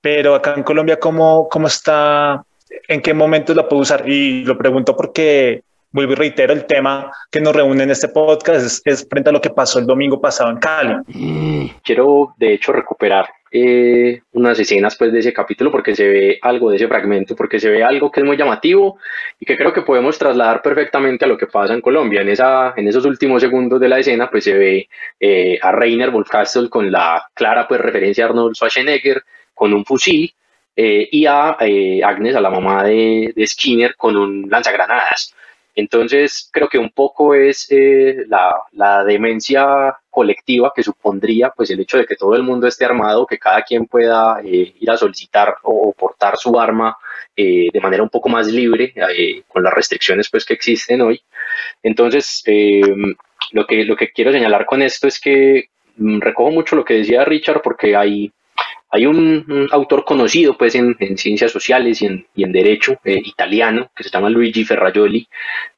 pero 0.00 0.34
acá 0.34 0.54
en 0.56 0.62
Colombia, 0.62 0.98
¿cómo, 0.98 1.48
¿cómo 1.48 1.66
está? 1.66 2.42
¿En 2.88 3.00
qué 3.00 3.14
momentos 3.14 3.54
la 3.54 3.68
puede 3.68 3.82
usar? 3.82 4.08
Y 4.08 4.44
lo 4.44 4.56
pregunto 4.56 4.96
porque 4.96 5.62
vuelvo 5.92 6.12
y 6.12 6.16
reitero, 6.16 6.52
el 6.52 6.64
tema 6.64 7.12
que 7.30 7.40
nos 7.40 7.54
reúne 7.54 7.84
en 7.84 7.90
este 7.90 8.08
podcast 8.08 8.86
es, 8.86 9.06
frente 9.08 9.28
a 9.28 9.32
lo 9.32 9.40
que 9.40 9.50
pasó 9.50 9.78
el 9.78 9.86
domingo 9.86 10.20
pasado 10.20 10.50
en 10.50 10.56
Cali. 10.56 10.94
Mm, 11.06 11.66
quiero, 11.84 12.34
de 12.38 12.54
hecho, 12.54 12.72
recuperar 12.72 13.26
eh, 13.54 14.22
unas 14.32 14.58
escenas 14.58 14.96
pues 14.96 15.12
de 15.12 15.18
ese 15.18 15.32
capítulo 15.32 15.70
porque 15.70 15.94
se 15.94 16.08
ve 16.08 16.38
algo 16.40 16.70
de 16.70 16.76
ese 16.76 16.88
fragmento, 16.88 17.36
porque 17.36 17.60
se 17.60 17.68
ve 17.68 17.84
algo 17.84 18.10
que 18.10 18.20
es 18.20 18.26
muy 18.26 18.36
llamativo 18.36 18.98
y 19.38 19.44
que 19.44 19.56
creo 19.56 19.72
que 19.72 19.82
podemos 19.82 20.18
trasladar 20.18 20.62
perfectamente 20.62 21.26
a 21.26 21.28
lo 21.28 21.36
que 21.36 21.46
pasa 21.46 21.74
en 21.74 21.82
Colombia. 21.82 22.22
En, 22.22 22.30
esa, 22.30 22.72
en 22.76 22.88
esos 22.88 23.04
últimos 23.04 23.42
segundos 23.42 23.78
de 23.78 23.88
la 23.88 23.98
escena 23.98 24.30
pues 24.30 24.44
se 24.44 24.56
ve 24.56 24.88
eh, 25.20 25.58
a 25.60 25.70
Rainer 25.70 26.10
Wolfcastle 26.10 26.70
con 26.70 26.90
la 26.90 27.28
clara 27.34 27.68
pues 27.68 27.80
referencia 27.80 28.24
a 28.24 28.28
Arnold 28.28 28.54
Schwarzenegger 28.54 29.22
con 29.52 29.74
un 29.74 29.84
fusil 29.84 30.34
eh, 30.74 31.08
y 31.12 31.26
a 31.26 31.50
Agnes, 31.50 32.34
a 32.34 32.40
la 32.40 32.50
mamá 32.50 32.84
de, 32.84 33.32
de 33.36 33.46
Skinner, 33.46 33.96
con 33.96 34.16
un 34.16 34.48
lanzagranadas. 34.48 35.34
Entonces, 35.74 36.50
creo 36.52 36.68
que 36.68 36.78
un 36.78 36.90
poco 36.90 37.34
es 37.34 37.66
eh, 37.70 38.24
la, 38.28 39.04
demencia 39.04 39.96
colectiva 40.10 40.72
que 40.74 40.82
supondría 40.82 41.50
pues 41.50 41.70
el 41.70 41.80
hecho 41.80 41.96
de 41.96 42.04
que 42.04 42.16
todo 42.16 42.36
el 42.36 42.42
mundo 42.42 42.66
esté 42.66 42.84
armado, 42.84 43.26
que 43.26 43.38
cada 43.38 43.62
quien 43.62 43.86
pueda 43.86 44.40
eh, 44.44 44.74
ir 44.78 44.90
a 44.90 44.96
solicitar 44.96 45.56
o, 45.62 45.92
portar 45.92 46.36
su 46.36 46.58
arma 46.58 46.96
eh, 47.34 47.68
de 47.72 47.80
manera 47.80 48.02
un 48.02 48.10
poco 48.10 48.28
más 48.28 48.48
libre 48.48 48.92
con 49.48 49.62
las 49.62 49.72
restricciones 49.72 50.28
pues 50.30 50.44
que 50.44 50.54
existen 50.54 51.00
hoy. 51.00 51.22
Entonces, 51.82 52.42
lo, 53.52 53.66
que, 53.66 53.84
lo 53.84 53.96
que 53.96 54.12
quiero 54.12 54.32
señalar 54.32 54.66
con 54.66 54.82
esto 54.82 55.08
es 55.08 55.18
que 55.18 55.70
mm, 55.96 56.20
recojo 56.20 56.50
mucho 56.50 56.76
lo 56.76 56.84
que 56.84 56.94
decía 56.94 57.24
Richard 57.24 57.62
porque 57.62 57.96
hay 57.96 58.30
hay 58.94 59.06
un, 59.06 59.68
autor 59.72 60.04
conocido 60.04 60.56
pues 60.56 60.74
en, 60.74 60.94
ciencias 61.16 61.50
sociales 61.50 62.02
y 62.02 62.06
en, 62.06 62.26
y 62.34 62.44
en 62.44 62.52
derecho 62.52 62.98
eh, 63.04 63.20
italiano 63.24 63.90
que 63.96 64.04
se 64.04 64.10
llama 64.10 64.28
Luigi 64.28 64.64
Ferrajoli, 64.64 65.26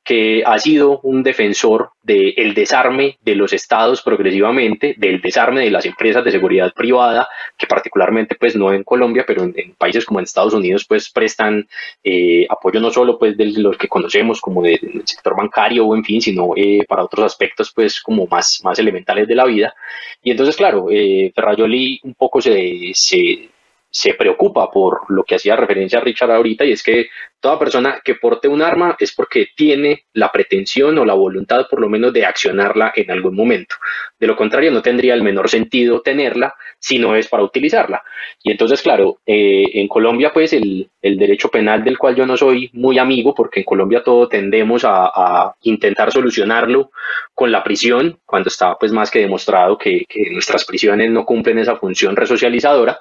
que 0.04 0.42
ha 0.44 0.58
sido 0.58 1.00
un 1.00 1.22
defensor 1.22 1.90
del 2.02 2.52
desarme 2.52 3.18
de 3.24 3.34
los 3.34 3.54
estados 3.54 4.02
progresivamente, 4.02 4.94
del 4.98 5.22
desarme 5.22 5.62
de 5.62 5.70
las 5.70 5.86
empresas 5.86 6.22
de 6.22 6.30
seguridad 6.30 6.74
privada, 6.74 7.26
que 7.56 7.66
particularmente 7.66 8.34
pues 8.34 8.54
no 8.54 8.72
en 8.72 8.84
Colombia, 8.84 9.24
pero 9.26 9.44
en, 9.44 9.74
países 9.78 10.04
como 10.04 10.20
en 10.20 10.24
Estados 10.24 10.52
Unidos 10.52 10.84
pues 10.86 11.10
prestan 11.10 11.66
eh, 12.02 12.46
apoyo 12.50 12.80
no 12.80 12.90
solo 12.90 13.18
pues 13.18 13.36
de 13.38 13.46
los 13.46 13.78
que 13.78 13.88
conocemos 13.88 14.42
como 14.42 14.62
del 14.62 15.02
sector 15.06 15.34
bancario 15.34 15.86
o 15.86 15.96
en 15.96 16.04
fin, 16.04 16.20
sino 16.20 16.50
eh, 16.54 16.84
para 16.86 17.04
otros 17.04 17.24
aspectos 17.24 17.72
pues 17.74 18.00
como 18.00 18.26
más, 18.26 18.60
más 18.62 18.78
elementales 18.78 19.26
de 19.26 19.34
la 19.34 19.46
vida. 19.46 19.74
Y 20.22 20.30
entonces 20.30 20.56
claro, 20.56 20.88
eh, 20.90 21.32
Ferrajoli 21.34 22.00
un 22.04 22.14
poco 22.14 22.42
se, 22.42 22.90
se 22.92 23.48
se 23.94 24.14
preocupa 24.14 24.72
por 24.72 25.02
lo 25.08 25.22
que 25.22 25.36
hacía 25.36 25.54
referencia 25.54 26.00
a 26.00 26.02
Richard 26.02 26.32
ahorita 26.32 26.64
y 26.64 26.72
es 26.72 26.82
que 26.82 27.10
toda 27.38 27.60
persona 27.60 28.00
que 28.04 28.16
porte 28.16 28.48
un 28.48 28.60
arma 28.60 28.96
es 28.98 29.14
porque 29.14 29.46
tiene 29.54 30.06
la 30.14 30.32
pretensión 30.32 30.98
o 30.98 31.04
la 31.04 31.14
voluntad 31.14 31.68
por 31.70 31.80
lo 31.80 31.88
menos 31.88 32.12
de 32.12 32.26
accionarla 32.26 32.92
en 32.96 33.12
algún 33.12 33.36
momento. 33.36 33.76
De 34.18 34.26
lo 34.26 34.34
contrario 34.34 34.72
no 34.72 34.82
tendría 34.82 35.14
el 35.14 35.22
menor 35.22 35.48
sentido 35.48 36.00
tenerla 36.00 36.56
si 36.80 36.98
no 36.98 37.14
es 37.14 37.28
para 37.28 37.44
utilizarla. 37.44 38.02
Y 38.42 38.50
entonces, 38.50 38.82
claro, 38.82 39.20
eh, 39.26 39.62
en 39.74 39.86
Colombia 39.86 40.32
pues 40.34 40.52
el, 40.54 40.90
derecho 41.00 41.48
penal 41.48 41.84
del 41.84 41.96
cual 41.96 42.16
yo 42.16 42.26
no 42.26 42.36
soy 42.36 42.70
muy 42.72 42.98
amigo 42.98 43.32
porque 43.32 43.60
en 43.60 43.64
Colombia 43.64 44.02
todo 44.02 44.26
tendemos 44.26 44.82
a, 44.84 45.54
intentar 45.62 46.10
solucionarlo 46.10 46.90
con 47.32 47.52
la 47.52 47.62
prisión 47.62 48.18
cuando 48.26 48.48
está 48.48 48.74
pues 48.74 48.90
más 48.90 49.08
que 49.08 49.20
demostrado 49.20 49.78
que, 49.78 50.04
que 50.08 50.30
nuestras 50.32 50.64
prisiones 50.64 51.12
no 51.12 51.24
cumplen 51.24 51.58
esa 51.58 51.76
función 51.76 52.16
resocializadora. 52.16 52.98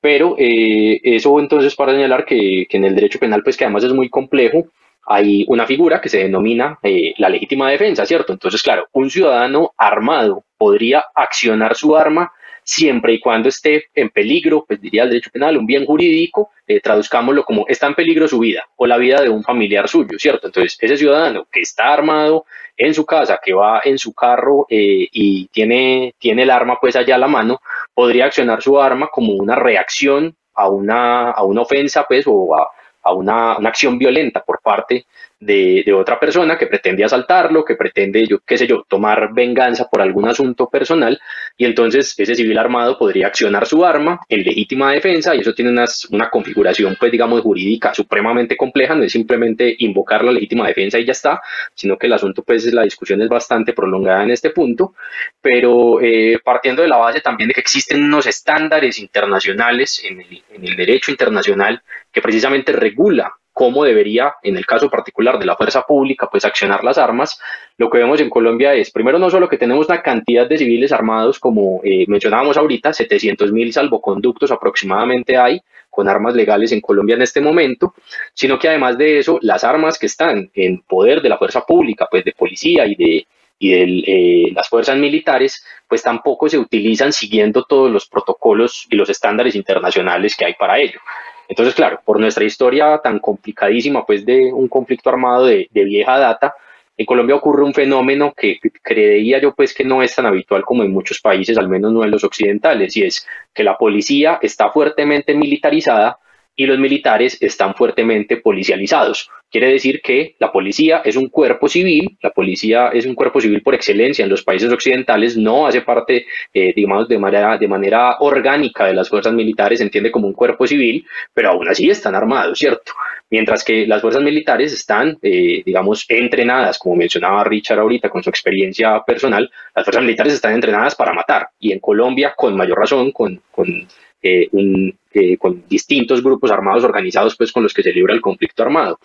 Pero 0.00 0.36
eh, 0.38 1.00
eso 1.02 1.38
entonces 1.40 1.74
para 1.74 1.92
señalar 1.92 2.24
que, 2.24 2.66
en 2.70 2.84
el 2.84 2.94
derecho 2.94 3.18
penal, 3.18 3.42
pues 3.42 3.56
que 3.56 3.64
además 3.64 3.84
es 3.84 3.92
muy 3.92 4.08
complejo, 4.08 4.66
hay 5.06 5.44
una 5.48 5.66
figura 5.66 6.00
que 6.00 6.08
se 6.08 6.18
denomina 6.18 6.78
eh, 6.82 7.14
la 7.18 7.30
legítima 7.30 7.70
defensa, 7.70 8.04
¿cierto? 8.04 8.32
Entonces, 8.32 8.62
claro, 8.62 8.86
un 8.92 9.10
ciudadano 9.10 9.72
armado 9.76 10.44
podría 10.56 11.04
accionar 11.14 11.74
su 11.74 11.96
arma 11.96 12.30
siempre 12.68 13.14
y 13.14 13.20
cuando 13.20 13.48
esté 13.48 13.86
en 13.94 14.10
peligro, 14.10 14.66
pues 14.68 14.78
diría 14.78 15.04
el 15.04 15.08
derecho 15.08 15.30
penal, 15.30 15.56
un 15.56 15.64
bien 15.64 15.86
jurídico, 15.86 16.50
eh, 16.66 16.80
traduzcámoslo 16.80 17.42
como 17.42 17.64
está 17.66 17.86
en 17.86 17.94
peligro 17.94 18.28
su 18.28 18.38
vida 18.38 18.62
o 18.76 18.86
la 18.86 18.98
vida 18.98 19.22
de 19.22 19.30
un 19.30 19.42
familiar 19.42 19.88
suyo, 19.88 20.18
¿cierto? 20.18 20.48
Entonces, 20.48 20.76
ese 20.78 20.98
ciudadano 20.98 21.46
que 21.50 21.60
está 21.60 21.94
armado 21.94 22.44
en 22.76 22.92
su 22.92 23.06
casa, 23.06 23.40
que 23.42 23.54
va 23.54 23.80
en 23.82 23.96
su 23.96 24.12
carro 24.12 24.66
eh, 24.68 25.08
y 25.10 25.48
tiene, 25.48 26.14
tiene 26.18 26.42
el 26.42 26.50
arma 26.50 26.76
pues 26.78 26.94
allá 26.94 27.14
a 27.14 27.18
la 27.18 27.26
mano, 27.26 27.58
podría 27.98 28.26
accionar 28.26 28.62
su 28.62 28.80
arma 28.80 29.08
como 29.08 29.32
una 29.32 29.56
reacción 29.56 30.36
a 30.54 30.68
una, 30.68 31.32
a 31.32 31.42
una 31.42 31.62
ofensa 31.62 32.04
pues 32.06 32.24
o 32.28 32.54
a, 32.56 33.12
una, 33.12 33.58
una, 33.58 33.68
acción 33.70 33.98
violenta 33.98 34.40
por 34.44 34.60
parte 34.62 35.04
de, 35.40 35.92
otra 35.92 36.18
persona 36.18 36.58
que 36.58 36.66
pretende 36.66 37.04
asaltarlo, 37.04 37.64
que 37.64 37.76
pretende, 37.76 38.26
yo 38.26 38.40
qué 38.40 38.58
sé 38.58 38.66
yo, 38.66 38.84
tomar 38.88 39.32
venganza 39.32 39.88
por 39.88 40.00
algún 40.00 40.28
asunto 40.28 40.68
personal, 40.68 41.20
y 41.56 41.64
entonces 41.64 42.14
ese 42.18 42.34
civil 42.34 42.58
armado 42.58 42.98
podría 42.98 43.28
accionar 43.28 43.66
su 43.66 43.84
arma 43.84 44.20
en 44.28 44.42
legítima 44.42 44.92
defensa, 44.92 45.34
y 45.34 45.40
eso 45.40 45.54
tiene 45.54 45.70
una 46.10 46.30
configuración, 46.30 46.96
pues 46.98 47.12
digamos, 47.12 47.40
jurídica 47.42 47.94
supremamente 47.94 48.56
compleja, 48.56 48.94
no 48.94 49.04
es 49.04 49.12
simplemente 49.12 49.74
invocar 49.78 50.24
la 50.24 50.32
legítima 50.32 50.66
defensa 50.66 50.98
y 50.98 51.04
ya 51.04 51.12
está, 51.12 51.40
sino 51.74 51.96
que 51.96 52.06
el 52.06 52.12
asunto, 52.12 52.42
pues 52.42 52.72
la 52.72 52.82
discusión 52.82 53.22
es 53.22 53.28
bastante 53.28 53.72
prolongada 53.72 54.24
en 54.24 54.30
este 54.30 54.50
punto, 54.50 54.94
pero 55.40 56.00
eh, 56.00 56.38
partiendo 56.44 56.82
de 56.82 56.88
la 56.88 56.96
base 56.96 57.20
también 57.20 57.48
de 57.48 57.54
que 57.54 57.60
existen 57.60 58.02
unos 58.02 58.26
estándares 58.26 58.98
internacionales 58.98 60.02
en 60.04 60.20
el, 60.20 60.42
en 60.50 60.66
el 60.66 60.76
derecho 60.76 61.10
internacional 61.10 61.82
que 62.12 62.22
precisamente 62.22 62.72
regula 62.72 63.32
cómo 63.58 63.82
debería, 63.82 64.34
en 64.44 64.56
el 64.56 64.64
caso 64.64 64.88
particular 64.88 65.36
de 65.36 65.44
la 65.44 65.56
fuerza 65.56 65.82
pública, 65.82 66.28
pues 66.30 66.44
accionar 66.44 66.84
las 66.84 66.96
armas, 66.96 67.40
lo 67.76 67.90
que 67.90 67.98
vemos 67.98 68.20
en 68.20 68.30
Colombia 68.30 68.72
es, 68.72 68.92
primero, 68.92 69.18
no 69.18 69.30
solo 69.30 69.48
que 69.48 69.58
tenemos 69.58 69.88
una 69.88 70.00
cantidad 70.00 70.48
de 70.48 70.58
civiles 70.58 70.92
armados, 70.92 71.40
como 71.40 71.80
eh, 71.82 72.04
mencionábamos 72.06 72.56
ahorita, 72.56 72.92
700 72.92 73.50
mil 73.50 73.72
salvoconductos 73.72 74.52
aproximadamente 74.52 75.36
hay 75.36 75.60
con 75.90 76.08
armas 76.08 76.36
legales 76.36 76.70
en 76.70 76.80
Colombia 76.80 77.16
en 77.16 77.22
este 77.22 77.40
momento, 77.40 77.94
sino 78.32 78.60
que 78.60 78.68
además 78.68 78.96
de 78.96 79.18
eso, 79.18 79.40
las 79.42 79.64
armas 79.64 79.98
que 79.98 80.06
están 80.06 80.48
en 80.54 80.82
poder 80.82 81.20
de 81.20 81.28
la 81.28 81.36
fuerza 81.36 81.62
pública, 81.62 82.06
pues 82.08 82.24
de 82.24 82.34
policía 82.34 82.86
y 82.86 82.94
de, 82.94 83.26
eh, 83.58 84.52
las 84.54 84.68
fuerzas 84.68 84.96
militares, 84.96 85.64
pues 85.88 86.00
tampoco 86.04 86.48
se 86.48 86.58
utilizan 86.58 87.12
siguiendo 87.12 87.64
todos 87.64 87.90
los 87.90 88.06
protocolos 88.06 88.86
y 88.88 88.94
los 88.94 89.10
estándares 89.10 89.56
internacionales 89.56 90.36
que 90.36 90.44
hay 90.44 90.54
para 90.54 90.78
ello. 90.78 91.00
Entonces, 91.48 91.74
claro, 91.74 92.00
por 92.04 92.20
nuestra 92.20 92.44
historia 92.44 93.00
tan 93.02 93.18
complicadísima, 93.18 94.04
pues 94.04 94.24
de 94.24 94.52
un 94.52 94.68
conflicto 94.68 95.08
armado 95.08 95.46
de, 95.46 95.68
de 95.72 95.84
vieja 95.84 96.18
data, 96.18 96.54
en 96.98 97.06
Colombia 97.06 97.36
ocurre 97.36 97.62
un 97.62 97.72
fenómeno 97.72 98.34
que 98.36 98.58
creería 98.82 99.40
yo 99.40 99.54
pues 99.54 99.72
que 99.72 99.84
no 99.84 100.02
es 100.02 100.14
tan 100.14 100.26
habitual 100.26 100.64
como 100.64 100.82
en 100.82 100.92
muchos 100.92 101.20
países, 101.20 101.56
al 101.56 101.68
menos 101.68 101.92
no 101.92 102.04
en 102.04 102.10
los 102.10 102.24
occidentales, 102.24 102.96
y 102.96 103.04
es 103.04 103.26
que 103.54 103.62
la 103.62 103.78
policía 103.78 104.40
está 104.42 104.70
fuertemente 104.70 105.32
militarizada 105.34 106.18
y 106.56 106.66
los 106.66 106.78
militares 106.78 107.40
están 107.40 107.74
fuertemente 107.74 108.38
policializados. 108.38 109.30
Quiere 109.50 109.72
decir 109.72 110.02
que 110.02 110.36
la 110.38 110.52
policía 110.52 111.00
es 111.04 111.16
un 111.16 111.28
cuerpo 111.28 111.68
civil, 111.68 112.18
la 112.20 112.30
policía 112.30 112.88
es 112.88 113.06
un 113.06 113.14
cuerpo 113.14 113.40
civil 113.40 113.62
por 113.62 113.74
excelencia 113.74 114.22
en 114.22 114.28
los 114.28 114.42
países 114.42 114.70
occidentales, 114.70 115.38
no 115.38 115.66
hace 115.66 115.80
parte, 115.80 116.26
eh, 116.52 116.74
digamos, 116.76 117.08
de 117.08 117.18
manera, 117.18 117.56
de 117.56 117.66
manera 117.66 118.18
orgánica 118.20 118.86
de 118.86 118.92
las 118.92 119.08
fuerzas 119.08 119.32
militares, 119.32 119.78
se 119.78 119.84
entiende 119.84 120.10
como 120.10 120.26
un 120.26 120.34
cuerpo 120.34 120.66
civil, 120.66 121.06
pero 121.32 121.50
aún 121.50 121.66
así 121.66 121.88
están 121.88 122.14
armados, 122.14 122.58
¿cierto? 122.58 122.92
Mientras 123.30 123.64
que 123.64 123.86
las 123.86 124.02
fuerzas 124.02 124.22
militares 124.22 124.72
están, 124.74 125.16
eh, 125.22 125.62
digamos, 125.64 126.04
entrenadas, 126.08 126.78
como 126.78 126.96
mencionaba 126.96 127.42
Richard 127.44 127.78
ahorita 127.78 128.10
con 128.10 128.22
su 128.22 128.28
experiencia 128.28 129.02
personal, 129.06 129.50
las 129.74 129.84
fuerzas 129.84 130.02
militares 130.02 130.34
están 130.34 130.54
entrenadas 130.54 130.94
para 130.94 131.14
matar, 131.14 131.48
y 131.58 131.72
en 131.72 131.80
Colombia, 131.80 132.34
con 132.36 132.54
mayor 132.54 132.78
razón, 132.78 133.12
con, 133.12 133.40
con 133.50 133.88
eh, 134.20 135.36
con 135.38 135.64
distintos 135.68 136.22
grupos 136.22 136.50
armados 136.50 136.84
organizados 136.84 137.36
pues 137.36 137.50
con 137.50 137.62
los 137.62 137.72
que 137.72 137.82
se 137.82 137.92
libra 137.92 138.12
el 138.12 138.20
conflicto 138.20 138.62
armado. 138.62 138.98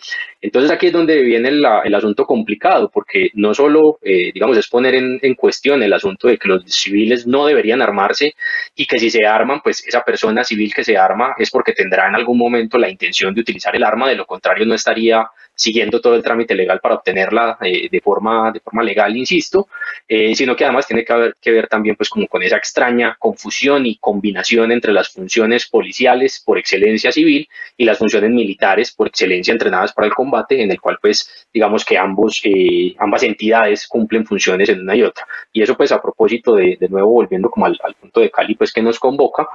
Entonces 0.44 0.70
aquí 0.70 0.88
es 0.88 0.92
donde 0.92 1.22
viene 1.22 1.48
el 1.48 1.94
asunto 1.94 2.26
complicado 2.26 2.90
porque 2.92 3.30
no 3.32 3.54
solo 3.54 3.98
eh, 4.02 4.30
digamos 4.30 4.58
es 4.58 4.68
poner 4.68 4.94
en, 4.94 5.18
en, 5.22 5.34
cuestión 5.36 5.82
el 5.82 5.90
asunto 5.90 6.28
de 6.28 6.36
que 6.36 6.48
los 6.48 6.64
civiles 6.66 7.26
no 7.26 7.46
deberían 7.46 7.80
armarse 7.80 8.34
y 8.76 8.84
que 8.84 8.98
si 8.98 9.08
se 9.08 9.24
arman 9.26 9.62
pues 9.64 9.86
esa 9.86 10.02
persona 10.02 10.44
civil 10.44 10.74
que 10.74 10.84
se 10.84 10.98
arma 10.98 11.34
es 11.38 11.50
porque 11.50 11.72
tendrá 11.72 12.08
en 12.08 12.16
algún 12.16 12.36
momento 12.36 12.76
la 12.76 12.90
intención 12.90 13.32
de 13.32 13.40
utilizar 13.40 13.74
el 13.74 13.84
arma, 13.84 14.06
de 14.06 14.16
lo 14.16 14.26
contrario 14.26 14.66
no 14.66 14.74
estaría 14.74 15.26
siguiendo 15.54 16.00
todo 16.00 16.14
el 16.14 16.22
trámite 16.22 16.54
legal 16.54 16.80
para 16.80 16.96
obtenerla 16.96 17.58
eh, 17.60 17.88
de, 17.90 18.00
forma, 18.00 18.50
de 18.50 18.60
forma 18.60 18.82
legal, 18.82 19.16
insisto, 19.16 19.68
eh, 20.08 20.34
sino 20.34 20.56
que 20.56 20.64
además 20.64 20.86
tiene 20.86 21.04
que, 21.04 21.12
haber, 21.12 21.36
que 21.40 21.52
ver 21.52 21.68
también 21.68 21.96
pues 21.96 22.08
como 22.08 22.26
con 22.26 22.42
esa 22.42 22.56
extraña 22.56 23.16
confusión 23.18 23.86
y 23.86 23.96
combinación 23.96 24.72
entre 24.72 24.92
las 24.92 25.08
funciones 25.10 25.66
policiales 25.66 26.42
por 26.44 26.58
excelencia 26.58 27.12
civil 27.12 27.48
y 27.76 27.84
las 27.84 27.98
funciones 27.98 28.30
militares 28.30 28.92
por 28.92 29.08
excelencia 29.08 29.52
entrenadas 29.52 29.92
para 29.92 30.08
el 30.08 30.14
combate, 30.14 30.60
en 30.60 30.70
el 30.70 30.80
cual 30.80 30.98
pues 31.00 31.46
digamos 31.52 31.84
que 31.84 31.96
ambos, 31.96 32.40
eh, 32.44 32.94
ambas 32.98 33.22
entidades 33.22 33.86
cumplen 33.86 34.26
funciones 34.26 34.68
en 34.68 34.80
una 34.80 34.96
y 34.96 35.02
otra. 35.02 35.26
Y 35.52 35.62
eso 35.62 35.76
pues 35.76 35.92
a 35.92 36.02
propósito 36.02 36.56
de, 36.56 36.76
de 36.80 36.88
nuevo 36.88 37.10
volviendo 37.10 37.48
como 37.48 37.66
al, 37.66 37.78
al, 37.84 37.94
punto 37.94 38.20
de 38.20 38.30
Cali 38.30 38.56
pues 38.56 38.72
que 38.72 38.82
nos 38.82 38.98
convoca, 38.98 39.46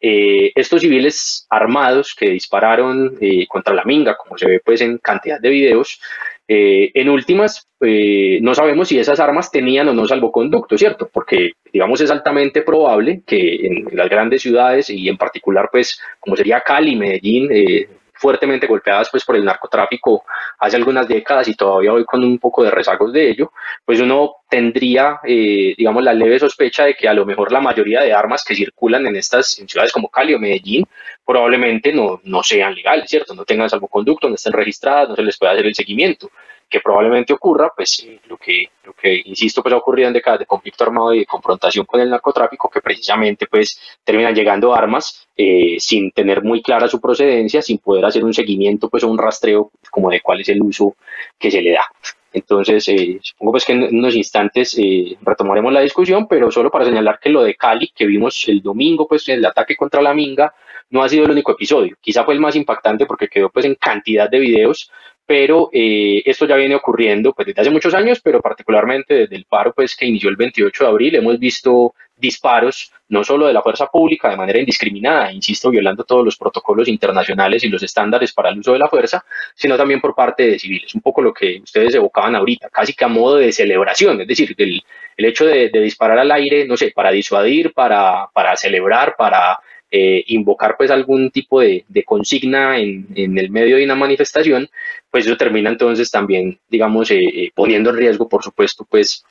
estos 0.00 0.80
civiles 0.80 1.46
armados 1.48 2.16
que 2.18 2.30
dispararon 2.30 3.16
contra 3.48 3.72
la 3.72 3.84
minga, 3.84 4.16
como 4.16 4.36
se 4.36 4.48
ve 4.48 4.60
pues 4.64 4.80
en 4.80 4.98
cantidad 4.98 5.40
de 5.42 5.50
videos. 5.50 6.00
Eh, 6.48 6.90
en 6.94 7.08
últimas, 7.08 7.68
eh, 7.80 8.38
no 8.42 8.54
sabemos 8.54 8.88
si 8.88 8.98
esas 8.98 9.20
armas 9.20 9.50
tenían 9.50 9.88
o 9.88 9.94
no 9.94 10.06
salvoconducto, 10.06 10.76
¿cierto? 10.76 11.08
Porque, 11.12 11.52
digamos, 11.72 12.00
es 12.00 12.10
altamente 12.10 12.62
probable 12.62 13.22
que 13.26 13.66
en 13.66 13.86
las 13.92 14.08
grandes 14.08 14.42
ciudades 14.42 14.90
y 14.90 15.08
en 15.08 15.16
particular, 15.16 15.68
pues, 15.70 16.00
como 16.20 16.36
sería 16.36 16.60
Cali, 16.60 16.96
Medellín, 16.96 17.48
eh, 17.52 17.88
fuertemente 18.22 18.68
golpeadas 18.68 19.10
pues 19.10 19.24
por 19.24 19.34
el 19.34 19.44
narcotráfico 19.44 20.24
hace 20.60 20.76
algunas 20.76 21.08
décadas 21.08 21.48
y 21.48 21.56
todavía 21.56 21.92
hoy 21.92 22.04
con 22.04 22.22
un 22.22 22.38
poco 22.38 22.62
de 22.62 22.70
rezagos 22.70 23.12
de 23.12 23.30
ello, 23.30 23.52
pues 23.84 24.00
uno 24.00 24.36
tendría, 24.48 25.18
digamos, 25.24 26.04
la 26.04 26.14
leve 26.14 26.38
sospecha 26.38 26.84
de 26.84 26.94
que 26.94 27.08
a 27.08 27.14
lo 27.14 27.26
mejor 27.26 27.50
la 27.50 27.60
mayoría 27.60 28.02
de 28.02 28.12
armas 28.12 28.44
que 28.44 28.54
circulan 28.54 29.06
en 29.06 29.16
estas 29.16 29.48
ciudades 29.48 29.92
como 29.92 30.08
Cali 30.08 30.34
o 30.34 30.38
Medellín 30.38 30.86
probablemente 31.26 31.92
no, 31.92 32.20
no 32.24 32.42
sean 32.44 32.74
legales, 32.74 33.10
¿cierto? 33.10 33.34
No 33.34 33.44
tengan 33.44 33.68
salvoconducto, 33.68 34.28
no 34.28 34.36
estén 34.36 34.52
registradas, 34.52 35.08
no 35.08 35.16
se 35.16 35.22
les 35.22 35.36
puede 35.36 35.52
hacer 35.52 35.66
el 35.66 35.74
seguimiento. 35.74 36.30
Que 36.72 36.80
probablemente 36.80 37.34
ocurra, 37.34 37.70
pues 37.76 38.08
lo, 38.28 38.38
que, 38.38 38.64
lo 38.84 38.94
que, 38.94 39.20
insisto, 39.26 39.62
pues 39.62 39.74
ha 39.74 39.76
ocurrido 39.76 40.08
en 40.08 40.14
décadas 40.14 40.38
de 40.40 40.46
conflicto 40.46 40.84
armado 40.84 41.12
y 41.12 41.18
de 41.18 41.26
confrontación 41.26 41.84
con 41.84 42.00
el 42.00 42.08
narcotráfico, 42.08 42.70
que 42.70 42.80
precisamente 42.80 43.46
pues 43.46 43.78
terminan 44.02 44.34
llegando 44.34 44.74
armas 44.74 45.28
eh, 45.36 45.76
sin 45.78 46.12
tener 46.12 46.42
muy 46.42 46.62
clara 46.62 46.88
su 46.88 46.98
procedencia, 46.98 47.60
sin 47.60 47.76
poder 47.76 48.06
hacer 48.06 48.24
un 48.24 48.32
seguimiento, 48.32 48.88
pues 48.88 49.04
o 49.04 49.08
un 49.08 49.18
rastreo 49.18 49.70
como 49.90 50.08
de 50.08 50.22
cuál 50.22 50.40
es 50.40 50.48
el 50.48 50.62
uso 50.62 50.96
que 51.38 51.50
se 51.50 51.60
le 51.60 51.72
da. 51.72 51.84
Entonces, 52.32 52.88
eh, 52.88 53.18
supongo 53.20 53.52
pues 53.52 53.66
que 53.66 53.72
en 53.72 53.94
unos 53.94 54.14
instantes 54.16 54.74
eh, 54.78 55.18
retomaremos 55.20 55.72
la 55.72 55.80
discusión, 55.80 56.26
pero 56.26 56.50
solo 56.50 56.70
para 56.70 56.86
señalar 56.86 57.18
que 57.20 57.28
lo 57.28 57.42
de 57.42 57.54
Cali, 57.54 57.92
que 57.94 58.06
vimos 58.06 58.48
el 58.48 58.62
domingo, 58.62 59.06
pues 59.06 59.28
el 59.28 59.44
ataque 59.44 59.76
contra 59.76 60.00
la 60.00 60.14
Minga, 60.14 60.54
no 60.92 61.02
ha 61.02 61.08
sido 61.08 61.24
el 61.24 61.32
único 61.32 61.52
episodio. 61.52 61.96
Quizá 62.00 62.24
fue 62.24 62.34
el 62.34 62.40
más 62.40 62.54
impactante 62.54 63.06
porque 63.06 63.28
quedó 63.28 63.50
pues 63.50 63.64
en 63.64 63.74
cantidad 63.74 64.30
de 64.30 64.38
videos, 64.38 64.90
pero 65.26 65.70
eh, 65.72 66.22
esto 66.24 66.46
ya 66.46 66.56
viene 66.56 66.74
ocurriendo 66.74 67.32
pues 67.32 67.46
desde 67.46 67.62
hace 67.62 67.70
muchos 67.70 67.94
años, 67.94 68.20
pero 68.22 68.40
particularmente 68.40 69.14
desde 69.14 69.36
el 69.36 69.46
paro 69.46 69.72
pues 69.72 69.96
que 69.96 70.06
inició 70.06 70.28
el 70.28 70.36
28 70.36 70.84
de 70.84 70.90
abril 70.90 71.14
hemos 71.16 71.38
visto 71.38 71.94
disparos 72.16 72.92
no 73.08 73.24
solo 73.24 73.46
de 73.46 73.52
la 73.52 73.62
fuerza 73.62 73.86
pública 73.86 74.30
de 74.30 74.36
manera 74.36 74.58
indiscriminada, 74.58 75.32
insisto, 75.32 75.70
violando 75.70 76.04
todos 76.04 76.24
los 76.24 76.36
protocolos 76.36 76.88
internacionales 76.88 77.62
y 77.64 77.68
los 77.68 77.82
estándares 77.82 78.32
para 78.32 78.48
el 78.48 78.58
uso 78.58 78.72
de 78.72 78.78
la 78.78 78.88
fuerza, 78.88 79.22
sino 79.54 79.76
también 79.76 80.00
por 80.00 80.14
parte 80.14 80.46
de 80.46 80.58
civiles, 80.58 80.94
un 80.94 81.02
poco 81.02 81.20
lo 81.20 81.34
que 81.34 81.60
ustedes 81.62 81.94
evocaban 81.94 82.34
ahorita, 82.36 82.70
casi 82.70 82.94
que 82.94 83.04
a 83.04 83.08
modo 83.08 83.36
de 83.36 83.52
celebración, 83.52 84.20
es 84.22 84.28
decir, 84.28 84.54
el, 84.56 84.82
el 85.16 85.24
hecho 85.26 85.44
de, 85.44 85.68
de, 85.68 85.80
disparar 85.80 86.18
al 86.18 86.30
aire, 86.30 86.66
no 86.66 86.76
sé, 86.76 86.92
para 86.94 87.10
disuadir, 87.10 87.74
para, 87.74 88.28
para 88.32 88.56
celebrar, 88.56 89.14
para 89.16 89.58
eh, 89.94 90.24
invocar 90.28 90.74
pues 90.78 90.90
algún 90.90 91.30
tipo 91.30 91.60
de, 91.60 91.84
consigna 92.06 92.78
en, 92.78 93.06
el 93.14 93.50
medio 93.50 93.76
de 93.76 93.84
una 93.84 93.94
manifestación, 93.94 94.66
pues 95.10 95.26
eso 95.26 95.36
termina 95.36 95.68
entonces 95.68 96.10
también, 96.10 96.58
digamos, 96.70 97.10
eh, 97.10 97.20
eh, 97.22 97.50
poniendo 97.54 97.90
en 97.90 97.96
riesgo, 97.96 98.26
por 98.26 98.42
supuesto, 98.42 98.86
pues 98.88 99.22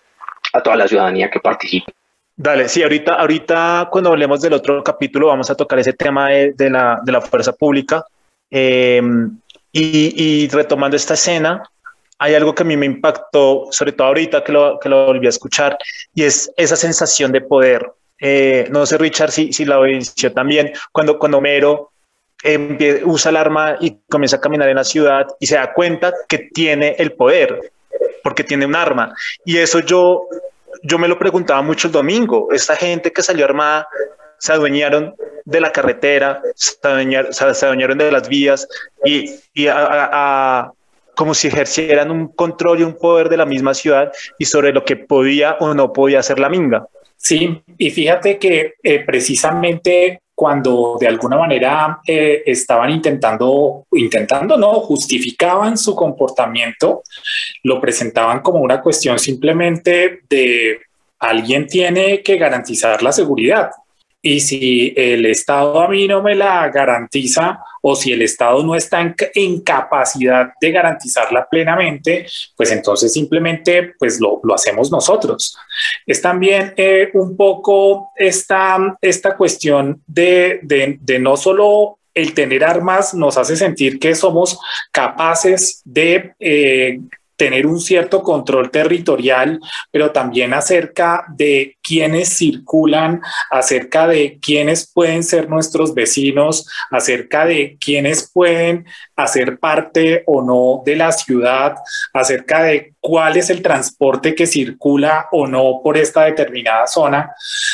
a 0.54 0.62
toda 0.62 0.76
la 0.76 0.88
ciudadanía 0.88 1.32
que 1.32 1.40
participe. 1.40 1.92
Dale, 2.36 2.70
sí, 2.70 2.84
ahorita, 2.84 3.16
ahorita 3.16 3.90
cuando 3.92 4.12
hablemos 4.12 4.40
del 4.40 4.54
otro 4.54 4.84
capítulo 4.84 5.28
vamos 5.28 5.50
a 5.50 5.56
tocar 5.56 5.80
ese 5.80 5.94
tema 5.94 6.30
de, 6.30 6.70
la, 6.70 7.00
de 7.04 7.12
la, 7.12 7.22
fuerza 7.22 7.54
pública. 7.54 8.06
Em, 8.52 9.36
y, 9.72 10.44
y, 10.44 10.48
retomando 10.50 10.96
esta 10.96 11.16
escena, 11.16 11.64
hay 12.20 12.36
algo 12.36 12.54
que 12.54 12.62
a 12.62 12.68
mí 12.68 12.78
me 12.78 12.86
impactó, 12.86 13.66
sobre 13.72 13.94
todo 13.94 14.10
ahorita 14.10 14.44
que 14.44 14.52
lo, 14.52 14.78
que 14.80 14.90
lo 14.90 15.08
volví 15.08 15.26
a 15.26 15.30
escuchar, 15.30 15.76
y 16.14 16.22
es 16.22 16.54
esa 16.56 16.76
sensación 16.76 17.32
de 17.32 17.42
poder. 17.42 17.92
Eh, 18.22 18.68
no 18.70 18.86
sé, 18.86 18.98
Richard, 19.00 19.32
si, 19.32 19.52
si 19.52 19.66
la 19.66 19.80
obedeció 19.80 20.32
también, 20.32 20.72
cuando, 20.92 21.18
cuando 21.18 21.40
Homero 21.40 21.92
usa 23.06 23.30
el 23.30 23.38
arma 23.38 23.78
y 23.80 23.98
comienza 24.10 24.38
a 24.38 24.42
caminar 24.42 24.70
en 24.70 24.76
la 24.76 24.84
ciudad 24.84 25.28
y 25.40 25.48
se 25.48 25.56
da 25.56 25.74
cuenta 25.74 26.14
que 26.28 26.50
tiene 26.54 26.96
el 26.98 27.14
poder, 27.14 27.72
porque 28.24 28.44
tiene 28.44 28.66
un 28.66 28.76
arma. 28.76 29.14
Y 29.46 29.58
eso 29.58 29.80
yo, 29.80 30.28
yo 30.84 30.98
me 30.98 31.08
lo 31.08 31.20
preguntaba 31.20 31.62
mucho 31.62 31.88
el 31.88 31.94
domingo. 31.94 32.48
Esta 32.52 32.76
gente 32.76 33.12
que 33.12 33.24
salió 33.24 33.46
armada 33.46 33.88
se 34.38 34.54
adueñaron 34.54 35.16
de 35.46 35.62
la 35.62 35.72
carretera, 35.72 36.42
se 36.56 36.78
adueñaron, 36.84 37.98
de 37.98 38.12
las 38.12 38.28
vías 38.28 38.68
y, 39.04 39.30
y 39.54 39.68
como 41.16 41.34
si 41.34 41.48
ejercieran 41.48 42.10
un 42.10 42.28
control 42.28 42.80
y 42.80 42.84
un 42.84 42.98
poder 42.98 43.30
de 43.30 43.38
la 43.38 43.46
misma 43.46 43.74
ciudad 43.74 44.12
y 44.40 44.46
sobre 44.46 44.74
lo 44.74 44.84
que 44.84 44.96
podía 44.96 45.58
o 45.60 45.74
no 45.74 45.94
podía 45.94 46.20
hacer 46.20 46.40
la 46.40 46.50
minga. 46.50 46.88
Sí, 47.24 47.62
y 47.78 47.92
fíjate 47.92 48.40
que 48.40 48.74
eh, 48.82 49.04
precisamente 49.06 50.22
cuando 50.34 50.98
de 51.00 51.08
alguna 51.08 51.38
manera 51.38 52.00
eh, 52.08 52.42
estaban 52.48 52.90
intentando, 52.90 53.86
intentando, 53.92 54.58
no, 54.58 54.80
justificaban 54.80 55.78
su 55.78 55.96
comportamiento, 55.96 57.04
lo 57.62 57.80
presentaban 57.80 58.40
como 58.40 58.58
una 58.60 58.82
cuestión 58.82 59.20
simplemente 59.20 60.22
de 60.28 60.80
alguien 61.20 61.68
tiene 61.68 62.24
que 62.24 62.38
garantizar 62.38 63.04
la 63.04 63.12
seguridad. 63.12 63.70
Y 64.22 64.40
si 64.40 64.94
el 64.96 65.26
Estado 65.26 65.82
a 65.82 65.88
mí 65.88 66.08
no 66.08 66.22
me 66.22 66.36
la 66.36 66.70
garantiza 66.70 67.60
o 67.82 67.96
si 67.96 68.12
el 68.12 68.22
Estado 68.22 68.64
no 68.64 68.76
está 68.76 69.02
en, 69.34 69.62
capacidad 69.62 70.52
de 70.62 70.72
garantizarla 70.72 71.48
plenamente, 71.50 72.28
pues 72.56 72.72
entonces 72.72 73.12
simplemente 73.12 73.94
pues 73.98 74.20
lo, 74.20 74.40
lo 74.44 74.54
hacemos 74.54 74.92
nosotros. 74.92 75.58
Es 76.06 76.22
también 76.22 76.74
eh, 76.78 77.10
un 77.14 77.36
poco 77.36 78.12
esta, 78.16 78.98
esta 79.02 79.36
cuestión 79.36 80.02
de, 80.06 80.60
de, 80.62 81.20
no 81.20 81.36
solo 81.36 81.98
el 82.14 82.34
tener 82.34 82.64
armas 82.64 83.14
nos 83.14 83.38
hace 83.38 83.56
sentir 83.56 83.98
que 83.98 84.14
somos 84.14 84.60
capaces 84.92 85.82
de 85.86 86.34
eh, 86.40 87.00
tener 87.42 87.66
un 87.66 87.80
cierto 87.80 88.22
control 88.22 88.70
territorial, 88.70 89.60
pero 89.90 90.12
también 90.12 90.54
acerca 90.54 91.26
de 91.28 91.76
quiénes 91.82 92.38
circulan, 92.38 93.20
acerca 93.50 94.06
de 94.06 94.38
quiénes 94.40 94.92
pueden 94.94 95.24
ser 95.24 95.50
nuestros 95.50 95.96
vecinos, 95.96 96.68
acerca 96.92 97.48
de 97.48 97.78
quiénes 97.80 98.30
pueden 98.32 98.86
hacer 99.16 99.58
parte 99.58 100.22
o 100.28 100.44
no 100.44 100.84
de 100.86 100.96
la 100.96 101.12
ciudad, 101.12 101.78
acerca 102.14 102.62
de 102.62 102.94
cuál 103.00 103.36
es 103.38 103.50
el 103.50 103.64
transporte 103.64 104.36
que 104.36 104.46
circula 104.46 105.28
o 105.32 105.48
no 105.48 105.82
por 105.84 105.98
esta 105.98 106.26
determinada 106.26 106.86
zona, 106.86 107.34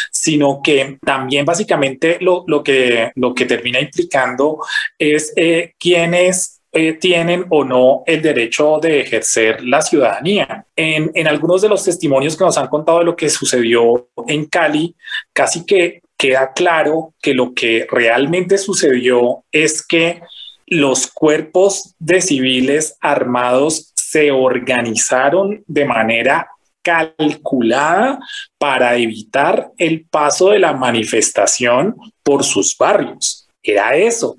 sino 0.10 0.62
que 0.64 0.98
también 1.06 1.44
básicamente 1.44 2.20
lo, 2.22 2.46
que, 2.64 3.12
lo 3.16 3.36
que 3.36 3.46
termina 3.46 3.82
implicando 3.82 4.60
es 4.98 5.34
eh, 5.36 5.74
quiénes 5.78 6.57
eh, 6.78 6.94
tienen 6.94 7.46
o 7.50 7.64
no 7.64 8.04
el 8.06 8.22
derecho 8.22 8.78
de 8.80 9.02
ejercer 9.02 9.64
la 9.64 9.82
ciudadanía. 9.82 10.64
En, 10.76 11.10
en 11.16 11.28
algunos 11.28 11.64
de 11.64 11.70
los 11.70 11.84
testimonios 11.84 12.38
que 12.38 12.44
nos 12.44 12.56
han 12.56 12.68
contado 12.68 13.00
de 13.00 13.06
lo 13.06 13.16
que 13.16 13.32
sucedió 13.32 14.10
en 14.28 14.46
Cali, 14.46 14.96
casi 15.34 15.66
que 15.66 16.02
queda 16.16 16.54
claro 16.54 17.16
que 17.20 17.34
lo 17.34 17.56
que 17.56 17.88
realmente 17.90 18.60
sucedió 18.60 19.44
es 19.52 19.86
que 19.86 20.22
los 20.68 21.08
cuerpos 21.08 21.96
de 21.98 22.22
civiles 22.22 22.96
armados 23.02 23.92
se 23.96 24.32
organizaron 24.32 25.64
de 25.66 25.86
manera 25.86 26.48
calculada 26.84 28.20
para 28.60 28.96
evitar 28.98 29.72
el 29.78 30.06
paso 30.06 30.52
de 30.52 30.60
la 30.60 30.74
manifestación 30.74 31.96
por 32.22 32.44
sus 32.44 32.78
barrios. 32.78 33.47
Era 33.68 33.96
eso. 33.96 34.38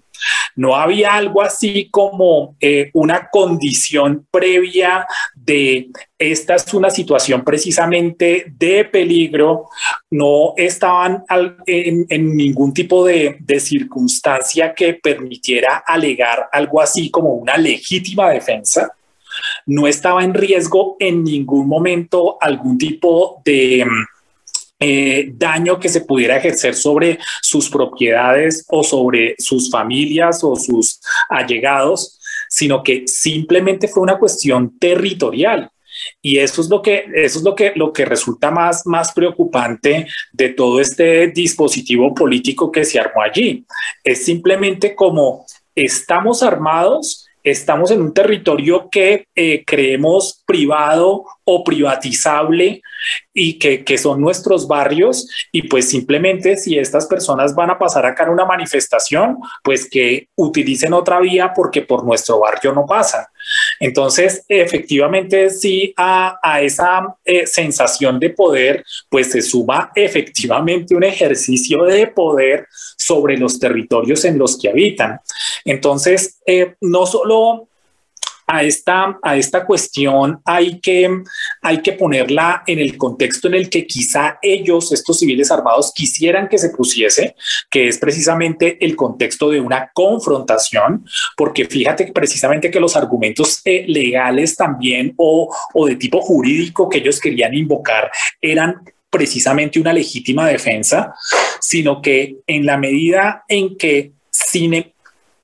No 0.57 0.75
había 0.75 1.15
algo 1.15 1.43
así 1.43 1.89
como 1.91 2.57
eh, 2.61 2.91
una 2.95 3.29
condición 3.31 4.27
previa 4.31 5.07
de 5.35 5.91
esta 6.19 6.57
es 6.57 6.75
una 6.75 6.91
situación 6.91 7.45
precisamente 7.45 8.47
de 8.59 8.85
peligro, 8.85 9.67
no 10.11 10.55
estaban 10.57 11.25
en, 11.67 12.37
ningún 12.37 12.75
tipo 12.75 13.05
de, 13.05 13.37
de 13.39 13.61
circunstancia 13.61 14.75
que 14.75 14.95
permitiera 14.95 15.85
alegar 15.87 16.49
algo 16.51 16.81
así 16.81 17.11
como 17.11 17.35
una 17.35 17.57
legítima 17.57 18.31
defensa 18.31 18.93
no 19.67 19.87
estaba 19.87 20.25
en 20.25 20.35
riesgo 20.35 20.97
en 20.99 21.25
ningún 21.25 21.69
momento 21.69 22.39
algún 22.41 22.79
tipo 22.79 23.41
de, 23.45 23.85
eh, 24.81 25.31
daño 25.35 25.79
que 25.81 25.89
se 25.89 26.03
pudiera 26.03 26.37
ejercer 26.37 26.75
sobre 26.75 27.19
sus 27.43 27.69
propiedades 27.69 28.65
o 28.69 28.85
sobre 28.85 29.35
sus 29.39 29.71
familias 29.71 30.45
o 30.45 30.55
sus 30.57 31.01
allegados, 31.29 32.21
sino 32.49 32.83
que 32.83 33.07
simplemente 33.07 33.89
fue 33.89 34.03
una 34.03 34.19
cuestión 34.19 34.79
territorial. 34.79 35.71
Y 36.23 36.39
eso 36.39 36.61
es 36.61 36.69
lo 36.69 36.81
que, 36.81 37.07
eso 37.15 37.39
es 37.39 37.45
lo 37.45 37.55
que, 37.55 37.73
lo 37.75 37.93
que 37.93 38.05
resulta 38.05 38.51
más, 38.51 38.87
más 38.87 39.13
preocupante 39.13 40.07
de 40.33 40.49
todo 40.51 40.81
este 40.81 41.29
dispositivo 41.29 42.15
político 42.15 42.71
que 42.71 42.85
se 42.85 43.01
armó 43.01 43.23
allí. 43.23 43.65
Es 44.05 44.25
simplemente 44.25 44.95
como 44.95 45.45
estamos 45.75 46.43
armados, 46.43 47.28
estamos 47.43 47.91
en 47.91 48.01
un 48.03 48.13
territorio 48.13 48.89
que 48.91 49.27
eh, 49.35 49.65
creemos 49.67 50.43
privado 50.47 51.25
o 51.45 51.65
privatizable 51.65 52.83
y 53.33 53.59
que, 53.59 53.85
que, 53.85 53.97
son 53.97 54.21
nuestros 54.21 54.67
barrios 54.67 55.29
y 55.53 55.63
pues 55.63 55.89
simplemente 55.89 56.57
si 56.57 56.79
estas 56.79 57.07
personas 57.07 57.55
van 57.55 57.71
a 57.71 57.79
pasar 57.79 58.05
acá 58.05 58.25
en 58.25 58.31
una 58.31 58.45
manifestación, 58.45 59.39
pues 59.63 59.89
que 59.89 60.29
utilicen 60.37 60.93
otra 60.93 61.21
vía 61.21 61.53
porque 61.55 61.83
por 61.83 62.05
nuestro 62.05 62.41
barrio 62.41 62.73
no 62.73 62.85
pasa. 62.87 63.31
Entonces, 63.81 64.45
efectivamente, 64.49 65.51
sí, 65.51 65.93
a, 65.97 66.61
esa 66.63 67.17
eh, 67.25 67.47
sensación 67.47 68.19
de 68.19 68.31
poder, 68.31 68.85
pues 69.09 69.31
se 69.31 69.43
suma 69.43 69.91
efectivamente 69.95 70.95
un 70.95 71.05
ejercicio 71.05 71.85
de 71.85 72.09
poder 72.09 72.67
sobre 72.97 73.37
los 73.37 73.59
territorios 73.59 74.25
en 74.25 74.39
los 74.39 74.59
que 74.59 74.69
habitan. 74.69 75.21
Entonces, 75.65 76.39
eh, 76.47 76.75
no 76.81 77.07
solo 77.07 77.68
a 78.49 78.63
esta, 78.63 79.19
a 79.23 79.37
esta 79.37 79.67
cuestión 79.67 80.41
hay 80.45 80.81
que, 80.81 81.23
hay 81.61 81.83
que 81.83 81.93
ponerla 81.93 82.63
en 82.67 82.79
el 82.79 82.97
contexto 82.97 83.47
en 83.47 83.55
el 83.55 83.69
que 83.69 83.87
quizá 83.87 84.39
ellos, 84.41 84.91
estos 84.91 85.19
civiles 85.19 85.51
armados, 85.51 85.93
quisieran 85.95 86.49
que 86.49 86.57
se 86.57 86.71
pusiese, 86.71 87.37
que 87.71 87.89
es 87.89 87.99
precisamente 87.99 88.83
el 88.85 88.97
contexto 88.97 89.51
de 89.51 89.61
una 89.61 89.91
confrontación, 89.93 91.05
porque 91.37 91.67
fíjate 91.67 92.11
precisamente 92.13 92.71
que 92.71 92.81
los 92.81 92.97
argumentos 92.97 93.61
eh, 93.67 93.85
legales 93.87 94.57
también 94.57 95.13
o, 95.19 95.55
o 95.75 95.87
de 95.87 95.97
tipo 95.97 96.23
jurídico 96.23 96.89
que 96.89 96.99
ellos 96.99 97.21
querían 97.21 97.53
invocar 97.53 98.11
eran 98.41 98.83
precisamente 99.11 99.79
una 99.79 99.93
legítima 99.93 100.49
defensa, 100.49 101.15
sino 101.61 102.01
que 102.01 102.37
en 102.47 102.65
la 102.65 102.79
medida 102.79 103.45
en 103.47 103.77
que 103.77 104.13
sin 104.31 104.93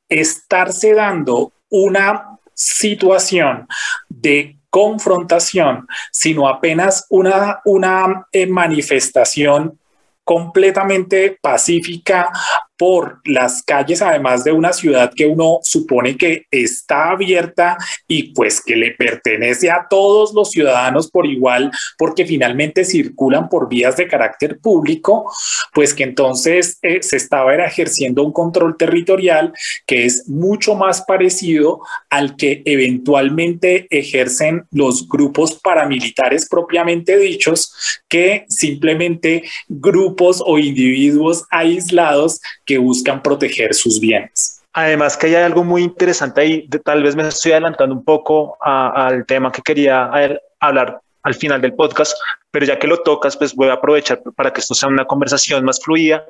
estarse 0.09 0.95
dando 0.95 1.53
una 1.69 2.34
situación 2.55 3.67
de 4.09 4.57
confrontación, 4.71 5.87
sino 6.11 6.49
apenas 6.49 7.07
una, 7.11 7.61
una 7.65 8.27
eh, 8.33 8.47
manifestación 8.47 9.79
completamente 10.25 11.39
pacífica 11.41 12.33
por 12.77 13.21
las 13.25 13.63
calles, 13.63 14.03
además 14.03 14.45
de 14.45 14.53
una 14.53 14.73
ciudad 14.73 15.13
que 15.15 15.27
uno 15.27 15.61
supone 15.63 16.17
que 16.17 16.47
está 16.51 17.11
abierta 17.11 17.77
y 18.09 18.35
pues 18.35 18.61
que 18.61 18.77
le 18.77 18.93
pertenece 18.93 19.71
a 19.71 19.87
todos 19.89 20.35
los 20.35 20.51
ciudadanos 20.51 21.11
por 21.11 21.27
igual, 21.27 21.71
porque 21.97 22.27
finalmente 22.27 22.85
circulan 22.85 23.49
por 23.49 23.69
vías 23.69 23.97
de 23.97 24.09
carácter 24.09 24.59
público, 24.59 25.33
pues 25.73 25.95
que 25.95 26.05
entonces 26.05 26.79
eh, 26.83 27.03
se 27.03 27.17
estaba 27.17 27.55
ejerciendo 27.55 28.23
un 28.23 28.33
control 28.33 28.77
territorial 28.77 29.53
que 29.87 30.07
es 30.07 30.29
mucho 30.29 30.75
más 30.75 31.03
parecido 31.03 31.81
al 32.11 32.37
que 32.37 32.63
eventualmente 32.65 33.87
ejercen 33.91 34.65
los 34.71 35.09
grupos 35.09 35.61
paramilitares 35.63 36.49
propiamente 36.49 37.17
dichos 37.19 37.73
que 38.09 38.47
simplemente 38.49 39.45
grupos 39.69 40.43
o 40.45 40.59
individuos 40.59 41.45
aislados 41.51 42.41
que 42.65 42.79
buscan 42.79 43.23
proteger 43.23 43.75
sus 43.75 44.01
bienes. 44.01 44.63
Además 44.73 45.17
que 45.17 45.29
hay 45.29 45.35
algo 45.37 45.63
muy 45.63 45.83
interesante 45.83 46.41
ahí, 46.41 46.69
tal 46.85 47.03
vez 47.03 47.15
me 47.15 47.27
estoy 47.29 47.53
adelantando 47.53 47.95
un 47.95 48.05
poco 48.05 48.57
al 48.61 49.25
tema 49.27 49.53
que 49.53 49.63
quería 49.63 50.11
hablar 50.59 51.01
al 51.23 51.35
final 51.35 51.61
del 51.61 51.75
podcast, 51.75 52.13
pero 52.51 52.67
ya 52.67 52.79
que 52.79 52.87
lo 52.87 52.99
tocas, 52.99 53.37
pues 53.37 53.55
voy 53.55 53.69
a 53.69 53.75
aprovechar 53.75 54.21
para 54.37 54.53
que 54.53 54.61
esto 54.61 54.75
sea 54.75 54.89
una 54.89 55.05
conversación 55.05 55.65
más 55.65 55.81
fluida, 55.81 56.25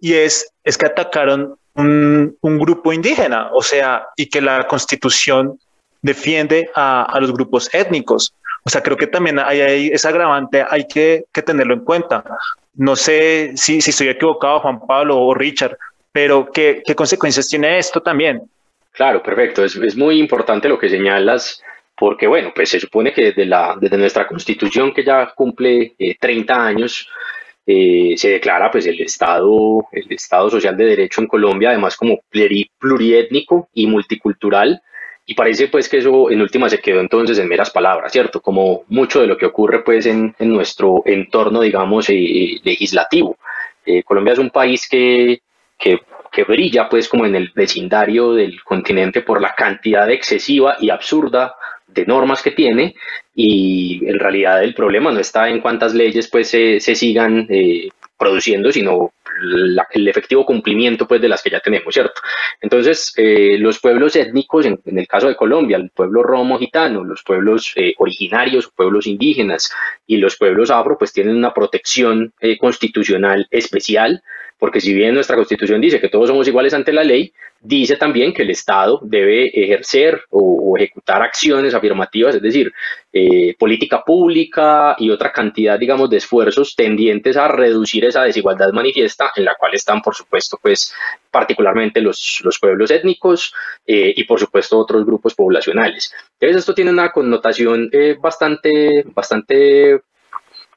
y 0.00 0.12
es, 0.12 0.52
es 0.62 0.78
que 0.78 0.86
atacaron 0.86 1.58
un, 1.74 2.58
grupo 2.58 2.92
indígena, 2.92 3.50
o 3.52 3.62
sea, 3.62 4.06
y 4.16 4.26
que 4.26 4.40
la 4.40 4.66
constitución 4.66 5.58
defiende 6.02 6.70
a, 6.74 7.18
los 7.20 7.32
grupos 7.32 7.72
étnicos. 7.74 8.32
O 8.66 8.68
sea, 8.68 8.82
creo 8.82 8.96
que 8.96 9.06
también 9.06 9.38
hay, 9.38 9.60
hay 9.60 9.92
agravante, 10.04 10.64
hay 10.68 10.88
que, 10.88 11.24
que 11.32 11.42
tenerlo 11.42 11.74
en 11.74 11.84
cuenta. 11.84 12.24
No 12.74 12.96
sé 12.96 13.52
si, 13.54 13.80
si 13.80 13.90
estoy 13.90 14.08
equivocado, 14.08 14.58
Juan 14.58 14.80
Pablo 14.84 15.18
o 15.18 15.34
Richard, 15.34 15.78
pero 16.10 16.50
¿qué, 16.52 16.82
qué 16.84 16.96
consecuencias 16.96 17.46
tiene 17.46 17.78
esto 17.78 18.00
también? 18.00 18.42
Claro, 18.90 19.22
perfecto. 19.22 19.64
Es, 19.64 19.76
es, 19.76 19.96
muy 19.96 20.18
importante 20.18 20.68
lo 20.68 20.80
que 20.80 20.88
señalas, 20.88 21.62
porque 21.96 22.26
bueno, 22.26 22.50
pues 22.52 22.70
se 22.70 22.80
supone 22.80 23.12
que 23.12 23.26
desde, 23.26 23.46
la, 23.46 23.76
desde 23.80 23.98
nuestra 23.98 24.26
constitución, 24.26 24.92
que 24.92 25.04
ya 25.04 25.32
cumple 25.36 25.94
30 26.18 26.52
eh, 26.52 26.56
años, 26.56 27.08
eh, 27.66 28.14
se 28.16 28.30
declara 28.30 28.68
pues 28.72 28.86
el 28.86 29.00
Estado, 29.00 29.86
el 29.92 30.10
Estado 30.10 30.50
social 30.50 30.76
de 30.76 30.86
derecho 30.86 31.20
en 31.20 31.28
Colombia, 31.28 31.68
además 31.68 31.96
como 31.96 32.18
pluriétnico 32.80 33.68
y 33.74 33.86
multicultural, 33.86 34.82
y 35.26 35.34
parece 35.34 35.66
pues 35.66 35.88
que 35.88 35.98
eso 35.98 36.30
en 36.30 36.40
última 36.40 36.68
se 36.68 36.78
quedó 36.78 37.00
entonces 37.00 37.38
en 37.38 37.48
meras 37.48 37.70
palabras, 37.70 38.12
¿cierto? 38.12 38.40
Como 38.40 38.84
mucho 38.88 39.20
de 39.20 39.26
lo 39.26 39.36
que 39.36 39.46
ocurre 39.46 39.82
pues 39.82 40.06
en, 40.06 40.34
en 40.38 40.52
nuestro 40.52 41.02
entorno, 41.04 41.60
digamos, 41.60 42.08
eh, 42.10 42.60
legislativo. 42.62 43.36
Eh, 43.84 44.04
Colombia 44.04 44.34
es 44.34 44.38
un 44.38 44.50
país 44.50 44.88
que, 44.88 45.40
que, 45.76 46.00
que, 46.30 46.44
brilla 46.44 46.88
pues 46.88 47.08
como 47.08 47.26
en 47.26 47.34
el 47.34 47.50
vecindario 47.54 48.34
del 48.34 48.62
continente 48.62 49.22
por 49.22 49.40
la 49.42 49.54
cantidad 49.54 50.08
excesiva 50.10 50.76
y 50.80 50.90
absurda 50.90 51.56
de 51.88 52.06
normas 52.06 52.42
que 52.42 52.52
tiene 52.52 52.94
y 53.34 54.00
en 54.06 54.18
realidad 54.18 54.62
el 54.62 54.74
problema 54.74 55.12
no 55.12 55.20
está 55.20 55.48
en 55.48 55.60
cuántas 55.60 55.94
leyes 55.94 56.28
pues 56.28 56.48
se, 56.48 56.80
se 56.80 56.94
sigan 56.94 57.46
eh, 57.48 57.88
produciendo, 58.16 58.72
sino 58.72 59.12
el 59.92 60.08
efectivo 60.08 60.46
cumplimiento 60.46 61.06
pues 61.06 61.20
de 61.20 61.28
las 61.28 61.42
que 61.42 61.50
ya 61.50 61.60
tenemos, 61.60 61.92
¿cierto? 61.92 62.20
Entonces, 62.60 63.12
eh, 63.16 63.56
los 63.58 63.78
pueblos 63.78 64.16
étnicos, 64.16 64.66
en, 64.66 64.80
el 64.84 65.06
caso 65.06 65.28
de 65.28 65.36
Colombia, 65.36 65.76
el 65.76 65.90
pueblo 65.90 66.22
romo 66.22 66.58
gitano, 66.58 67.04
los 67.04 67.22
pueblos 67.22 67.72
eh, 67.76 67.94
originarios, 67.98 68.70
pueblos 68.74 69.06
indígenas 69.06 69.70
y 70.06 70.16
los 70.16 70.36
pueblos 70.36 70.70
afro, 70.70 70.96
pues 70.98 71.12
tienen 71.12 71.36
una 71.36 71.52
protección 71.52 72.32
eh, 72.40 72.56
constitucional 72.58 73.46
especial 73.50 74.22
porque 74.58 74.80
si 74.80 74.94
bien 74.94 75.14
nuestra 75.14 75.36
constitución 75.36 75.80
dice 75.80 76.00
que 76.00 76.08
todos 76.08 76.28
somos 76.28 76.48
iguales 76.48 76.74
ante 76.74 76.92
la 76.92 77.04
ley, 77.04 77.32
dice 77.60 77.96
también 77.96 78.32
que 78.32 78.42
el 78.42 78.50
Estado 78.50 79.00
debe 79.02 79.48
ejercer 79.48 80.22
o, 80.30 80.54
ejecutar 80.76 81.22
acciones 81.22 81.72
afirmativas, 81.72 82.34
es 82.34 82.42
decir, 82.42 82.70
eh, 83.10 83.54
política 83.58 84.02
pública 84.04 84.94
y 84.98 85.08
otra 85.08 85.32
cantidad, 85.32 85.78
digamos, 85.78 86.10
de 86.10 86.18
esfuerzos 86.18 86.74
tendientes 86.76 87.36
a 87.38 87.48
reducir 87.48 88.04
esa 88.04 88.24
desigualdad 88.24 88.72
manifiesta 88.72 89.30
en 89.36 89.46
la 89.46 89.54
cual 89.54 89.74
están, 89.74 90.02
por 90.02 90.14
supuesto, 90.14 90.58
pues 90.60 90.94
particularmente 91.30 92.02
los, 92.02 92.40
los 92.44 92.58
pueblos 92.58 92.90
étnicos 92.90 93.54
eh, 93.86 94.12
y, 94.14 94.24
por 94.24 94.38
supuesto, 94.38 94.78
otros 94.78 95.06
grupos 95.06 95.34
poblacionales. 95.34 96.12
Entonces, 96.38 96.58
esto 96.58 96.74
tiene 96.74 96.90
una 96.90 97.10
connotación 97.10 97.88
eh, 97.92 98.16
bastante, 98.20 99.04
bastante 99.14 100.02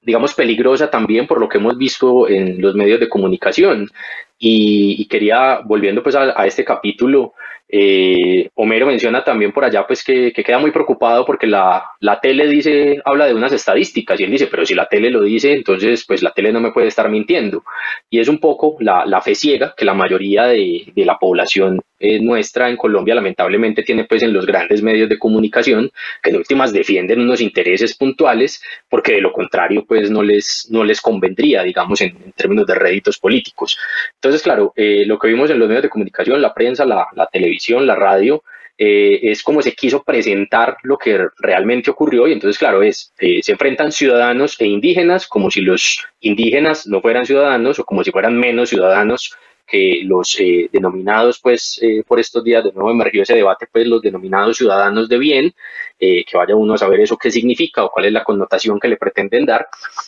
digamos, 0.01 0.33
peligrosa 0.33 0.89
también 0.89 1.27
por 1.27 1.39
lo 1.39 1.49
que 1.49 1.57
hemos 1.57 1.77
visto 1.77 2.27
en 2.27 2.61
los 2.61 2.75
medios 2.75 2.99
de 2.99 3.09
comunicación. 3.09 3.89
Y, 4.37 5.05
quería, 5.07 5.59
volviendo 5.65 6.01
pues 6.01 6.15
a, 6.15 6.45
este 6.45 6.63
capítulo, 6.63 7.33
eh, 7.67 8.49
Homero 8.55 8.87
menciona 8.87 9.23
también 9.23 9.51
por 9.51 9.65
allá 9.65 9.85
pues 9.85 10.03
que, 10.03 10.31
queda 10.31 10.57
muy 10.59 10.71
preocupado 10.71 11.25
porque 11.25 11.45
la, 11.45 11.83
la, 11.99 12.19
tele 12.19 12.47
dice, 12.47 13.01
habla 13.05 13.25
de 13.25 13.33
unas 13.33 13.51
estadísticas 13.51 14.19
y 14.19 14.23
él 14.23 14.31
dice, 14.31 14.47
pero 14.47 14.65
si 14.65 14.73
la 14.75 14.87
tele 14.87 15.11
lo 15.11 15.21
dice, 15.21 15.53
entonces 15.53 16.05
pues 16.07 16.23
la 16.23 16.31
tele 16.31 16.53
no 16.53 16.61
me 16.61 16.71
puede 16.71 16.87
estar 16.87 17.09
mintiendo. 17.09 17.63
Y 18.09 18.19
es 18.19 18.29
un 18.29 18.39
poco 18.39 18.77
la, 18.79 19.05
la 19.05 19.21
fe 19.21 19.35
ciega 19.35 19.73
que 19.75 19.85
la 19.85 19.93
mayoría 19.93 20.45
de, 20.45 20.85
de 20.95 21.05
la 21.05 21.17
población 21.19 21.81
eh, 21.99 22.19
nuestra 22.21 22.69
en 22.69 22.77
Colombia 22.77 23.13
lamentablemente 23.13 23.83
tiene 23.83 24.05
pues 24.05 24.23
en 24.23 24.31
los 24.31 24.45
grandes 24.45 24.81
medios 24.81 25.09
de 25.09 25.19
comunicación 25.19 25.91
que 26.23 26.29
en 26.29 26.37
últimas 26.37 26.71
defienden 26.71 27.19
unos 27.19 27.41
intereses 27.41 27.93
puntuales 27.95 28.63
porque 28.87 29.13
de 29.13 29.21
lo 29.21 29.33
contrario 29.33 29.83
pues 29.85 30.09
no 30.09 30.23
les, 30.23 30.67
no 30.71 30.85
les 30.85 31.01
convendría 31.01 31.61
digamos 31.63 31.99
en, 31.99 32.31
términos 32.31 32.65
de 32.65 32.75
réditos 32.75 33.19
políticos. 33.19 33.77
Entonces 34.15 34.41
claro, 34.41 34.71
eh, 34.77 35.03
lo 35.05 35.19
que 35.19 35.27
vimos 35.27 35.49
en 35.49 35.59
los 35.59 35.67
medios 35.67 35.83
de 35.83 35.89
comunicación, 35.89 36.41
la 36.41 36.53
prensa, 36.53 36.85
la, 36.85 37.07
televisión, 37.31 37.85
la 37.85 37.95
radio, 37.95 38.43
eh, 38.77 39.19
es 39.23 39.43
como 39.43 39.61
se 39.61 39.73
quiso 39.73 40.01
presentar 40.03 40.77
lo 40.83 40.97
que 40.97 41.27
realmente 41.37 41.91
ocurrió 41.91 42.27
y 42.29 42.31
entonces 42.31 42.57
claro 42.57 42.81
es 42.81 43.13
se 43.17 43.51
enfrentan 43.51 43.91
ciudadanos 43.91 44.55
e 44.61 44.65
indígenas 44.65 45.27
como 45.27 45.51
si 45.51 45.59
los 45.59 46.05
indígenas 46.21 46.87
no 46.87 47.01
fueran 47.01 47.25
ciudadanos 47.25 47.77
o 47.79 47.83
como 47.83 48.05
si 48.05 48.11
fueran 48.11 48.39
menos 48.39 48.69
ciudadanos 48.69 49.35
que 49.69 50.01
los 50.03 50.39
eh, 50.39 50.69
denominados, 50.71 51.39
pues 51.39 51.79
eh, 51.81 52.03
por 52.07 52.19
estos 52.19 52.43
días 52.43 52.63
de 52.63 52.71
nuevo 52.71 52.91
emergió 52.91 53.23
ese 53.23 53.35
debate, 53.35 53.67
pues 53.71 53.85
los 53.87 54.01
denominados 54.01 54.57
ciudadanos 54.57 55.07
de 55.07 55.17
bien, 55.17 55.53
eh, 55.99 56.23
que 56.25 56.37
vaya 56.37 56.55
uno 56.55 56.73
a 56.73 56.77
saber 56.77 56.99
eso 57.01 57.17
qué 57.17 57.29
significa 57.29 57.83
o 57.83 57.89
cuál 57.91 58.05
es 58.05 58.13
la 58.13 58.23
connotación 58.23 58.79
que 58.79 58.87
le 58.87 58.97
pretenden 58.97 59.45
dar. 59.45 59.67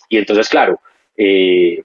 Y 0.09 0.17
entonces, 0.17 0.49
claro, 0.49 0.79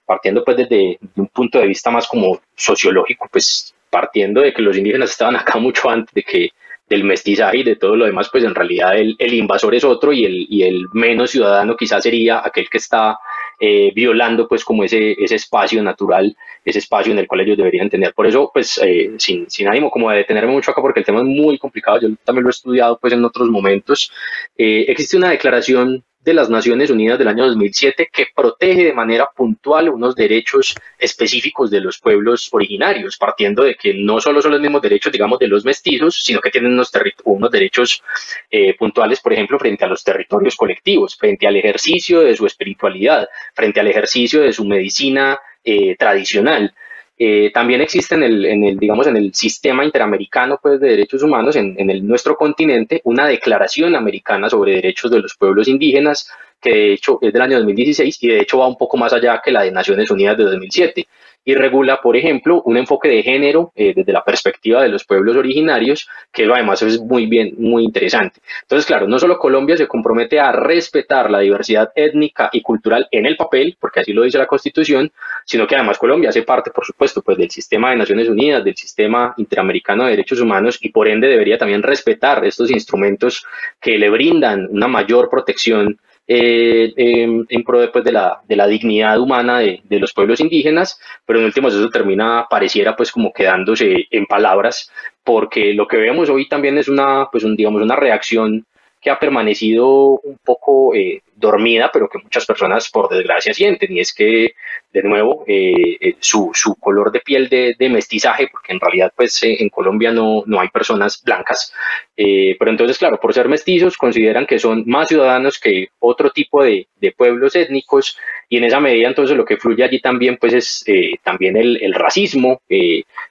partiendo 0.05 0.43
pues 0.43 0.57
desde 0.57 0.97
un 1.15 1.27
punto 1.27 1.59
de 1.59 1.67
vista 1.67 1.91
más 1.91 2.07
como 2.07 2.41
sociológico, 2.55 3.27
pues 3.31 3.75
partiendo 3.89 4.41
de 4.41 4.53
que 4.53 4.61
los 4.61 4.75
indígenas 4.75 5.11
estaban 5.11 5.35
acá 5.35 5.59
mucho 5.59 5.89
antes 5.89 6.13
de 6.13 6.23
que 6.23 6.49
del 6.89 7.03
mestizaje 7.03 7.57
y 7.57 7.63
de 7.63 7.75
todo 7.75 7.95
lo 7.95 8.05
demás, 8.05 8.29
pues 8.31 8.43
en 8.45 8.55
realidad 8.55 8.97
el, 8.97 9.15
el 9.19 9.33
invasor 9.33 9.75
es 9.75 9.83
otro 9.83 10.13
y 10.13 10.23
el, 10.23 10.47
y 10.49 10.63
el 10.63 10.87
menos 10.93 11.31
ciudadano 11.31 11.75
quizás 11.75 12.01
sería 12.01 12.41
aquel 12.43 12.69
que 12.69 12.77
está 12.77 13.17
eh, 13.59 13.91
violando 13.95 14.47
pues 14.47 14.63
como 14.63 14.83
ese, 14.83 15.13
ese 15.13 15.35
espacio 15.35 15.81
natural, 15.81 16.35
ese 16.63 16.79
espacio 16.79 17.11
en 17.11 17.19
el 17.19 17.27
cual 17.27 17.41
ellos 17.41 17.57
deberían 17.57 17.89
tener. 17.89 18.13
Por 18.13 18.27
eso, 18.27 18.51
pues 18.53 18.79
eh, 18.83 19.13
sin, 19.17 19.49
sin 19.49 19.67
ánimo 19.67 19.89
como 19.89 20.09
de 20.09 20.17
detenerme 20.17 20.51
mucho 20.51 20.71
acá 20.71 20.81
porque 20.81 20.99
el 20.99 21.05
tema 21.05 21.19
es 21.19 21.25
muy 21.25 21.57
complicado, 21.57 21.99
yo 22.01 22.09
también 22.23 22.43
lo 22.43 22.49
he 22.49 22.51
estudiado 22.51 22.97
pues 22.99 23.13
en 23.13 23.25
otros 23.25 23.49
momentos, 23.49 24.11
eh, 24.57 24.85
existe 24.87 25.17
una 25.17 25.31
declaración 25.31 26.03
de 26.27 26.33
las 26.33 26.49
Naciones 26.49 26.89
Unidas 26.89 27.17
del 27.17 27.29
año 27.29 27.45
2007 27.45 28.09
que 28.11 28.25
protege 28.35 28.83
de 28.83 28.91
manera 28.91 29.29
puntual 29.33 29.87
unos 29.87 30.13
derechos 30.13 30.75
específicos 30.99 31.71
de 31.71 31.79
los 31.79 31.99
pueblos 31.99 32.49
originarios, 32.51 33.15
partiendo 33.15 33.63
de 33.63 33.75
que 33.75 33.93
no 33.93 34.19
solo 34.19 34.41
son 34.41 34.51
los 34.51 34.59
mismos 34.59 34.81
derechos, 34.81 35.13
digamos, 35.13 35.39
de 35.39 35.47
los 35.47 35.63
mestizos, 35.63 36.21
sino 36.21 36.41
que 36.41 36.49
tienen 36.51 36.73
unos, 36.73 36.91
unos 37.23 37.49
derechos 37.49 38.03
eh, 38.51 38.75
puntuales, 38.77 39.21
por 39.21 39.31
ejemplo, 39.31 39.57
frente 39.57 39.85
a 39.85 39.87
los 39.87 40.03
territorios 40.03 40.57
colectivos, 40.57 41.15
frente 41.15 41.47
al 41.47 41.55
ejercicio 41.55 42.19
de 42.19 42.35
su 42.35 42.45
espiritualidad, 42.45 43.29
frente 43.53 43.79
al 43.79 43.87
ejercicio 43.87 44.41
de 44.41 44.51
su 44.51 44.65
medicina 44.65 45.39
eh, 45.63 45.95
tradicional. 45.95 46.73
Eh, 47.19 47.51
también 47.51 47.81
existe 47.81 48.15
en 48.15 48.23
el, 48.23 48.45
en 48.45 48.63
el, 48.63 48.77
digamos, 48.77 49.07
en 49.07 49.17
el 49.17 49.33
sistema 49.33 49.83
interamericano 49.83 50.59
pues, 50.61 50.79
de 50.79 50.89
derechos 50.89 51.23
humanos, 51.23 51.55
en, 51.55 51.75
en 51.79 51.89
el, 51.89 52.07
nuestro 52.07 52.35
continente, 52.35 53.01
una 53.05 53.27
declaración 53.27 53.95
americana 53.95 54.49
sobre 54.49 54.73
derechos 54.73 55.09
de 55.09 55.19
los 55.19 55.35
pueblos 55.35 55.67
indígenas, 55.67 56.29
que 56.61 56.69
de 56.69 56.93
hecho 56.93 57.19
es 57.21 57.33
del 57.33 57.41
año 57.41 57.57
2016 57.57 58.23
y 58.23 58.27
de 58.27 58.39
hecho 58.41 58.59
va 58.59 58.67
un 58.67 58.77
poco 58.77 58.97
más 58.97 59.13
allá 59.13 59.41
que 59.43 59.51
la 59.51 59.63
de 59.63 59.71
Naciones 59.71 60.09
Unidas 60.11 60.37
de 60.37 60.43
2007 60.43 61.07
y 61.47 61.55
regula, 61.55 62.01
por 62.01 62.17
ejemplo, 62.17 62.61
un 62.65 62.75
enfoque 62.75 63.07
de 63.07 63.23
género 63.23 63.71
eh, 63.73 63.93
desde 63.95 64.11
la 64.11 64.21
perspectiva 64.21 64.83
de 64.83 64.89
los 64.89 65.05
pueblos 65.05 65.37
originarios, 65.37 66.09
que 66.33 66.43
además 66.43 66.81
es 66.81 66.99
muy 66.99 67.25
bien, 67.25 67.53
muy 67.57 67.85
interesante. 67.85 68.41
Entonces, 68.63 68.85
claro, 68.85 69.07
no 69.07 69.17
solo 69.17 69.39
Colombia 69.39 69.77
se 69.77 69.87
compromete 69.87 70.41
a 70.41 70.51
respetar 70.51 71.31
la 71.31 71.39
diversidad 71.39 71.93
étnica 71.95 72.49
y 72.51 72.61
cultural 72.61 73.07
en 73.11 73.25
el 73.25 73.37
papel, 73.37 73.77
porque 73.79 74.01
así 74.01 74.11
lo 74.11 74.23
dice 74.23 74.37
la 74.37 74.45
Constitución, 74.45 75.09
sino 75.45 75.65
que 75.65 75.77
además 75.77 75.97
Colombia 75.97 76.31
hace 76.31 76.43
parte, 76.43 76.71
por 76.71 76.83
supuesto, 76.83 77.21
pues 77.21 77.37
del 77.37 77.49
sistema 77.49 77.91
de 77.91 77.95
Naciones 77.95 78.27
Unidas, 78.27 78.65
del 78.65 78.75
sistema 78.75 79.33
interamericano 79.37 80.03
de 80.03 80.09
derechos 80.09 80.41
humanos 80.41 80.77
y 80.81 80.89
por 80.89 81.07
ende 81.07 81.29
debería 81.29 81.57
también 81.57 81.81
respetar 81.81 82.43
estos 82.43 82.69
instrumentos 82.71 83.45
que 83.79 83.97
le 83.97 84.09
brindan 84.09 84.67
una 84.69 84.89
mayor 84.89 85.29
protección 85.29 85.97
eh, 86.27 86.93
en 86.97 87.63
pro 87.63 87.79
después 87.79 88.03
de, 88.03 88.11
la, 88.11 88.41
de 88.47 88.55
la 88.55 88.67
dignidad 88.67 89.19
humana 89.19 89.59
de, 89.59 89.81
de, 89.83 89.99
los 89.99 90.13
pueblos 90.13 90.39
indígenas, 90.41 90.99
pero 91.25 91.39
en 91.39 91.45
últimos 91.45 91.73
eso 91.73 91.89
termina, 91.89 92.47
pareciera 92.49 92.95
pues 92.95 93.11
como 93.11 93.31
quedándose 93.31 94.07
en 94.11 94.25
palabras, 94.25 94.91
porque 95.23 95.73
lo 95.73 95.87
que 95.87 95.97
vemos 95.97 96.29
hoy 96.29 96.47
también 96.47 96.77
es 96.77 96.87
una, 96.89 97.29
pues 97.31 97.43
un, 97.43 97.55
digamos, 97.55 97.81
una 97.81 97.95
reacción 97.95 98.65
que 99.01 99.09
ha 99.09 99.19
permanecido 99.19 100.19
un 100.23 100.37
poco 100.43 100.93
eh, 100.95 101.21
dormida, 101.37 101.89
pero 101.93 102.09
que 102.09 102.17
muchas 102.17 102.45
personas 102.45 102.89
por 102.89 103.09
desgracia 103.09 103.53
sienten, 103.53 103.95
y 103.95 103.99
es 103.99 104.13
que, 104.13 104.53
de 104.91 105.03
nuevo, 105.03 105.43
eh, 105.47 105.97
eh, 105.99 106.15
su, 106.19 106.51
su, 106.53 106.75
color 106.75 107.11
de 107.11 107.19
piel 107.19 107.47
de, 107.47 107.75
mestizaje, 107.89 108.47
porque 108.51 108.73
en 108.73 108.79
realidad 108.79 109.13
pues 109.15 109.41
en 109.43 109.69
Colombia 109.69 110.11
no, 110.11 110.43
no 110.45 110.59
hay 110.59 110.67
personas 110.69 111.21
blancas, 111.23 111.73
pero 112.15 112.71
entonces, 112.71 112.97
claro, 112.97 113.19
por 113.19 113.33
ser 113.33 113.47
mestizos 113.47 113.97
consideran 113.97 114.45
que 114.45 114.59
son 114.59 114.83
más 114.87 115.07
ciudadanos 115.07 115.59
que 115.59 115.89
otro 115.99 116.31
tipo 116.31 116.63
de, 116.63 116.87
de 116.99 117.11
pueblos 117.11 117.55
étnicos, 117.55 118.17
y 118.49 118.57
en 118.57 118.63
esa 118.63 118.79
medida 118.79 119.07
entonces 119.07 119.35
lo 119.37 119.45
que 119.45 119.57
fluye 119.57 119.83
allí 119.83 119.99
también 119.99 120.37
pues 120.37 120.53
es 120.53 120.85
también 121.23 121.57
el, 121.57 121.81
el 121.83 121.93
racismo, 121.93 122.61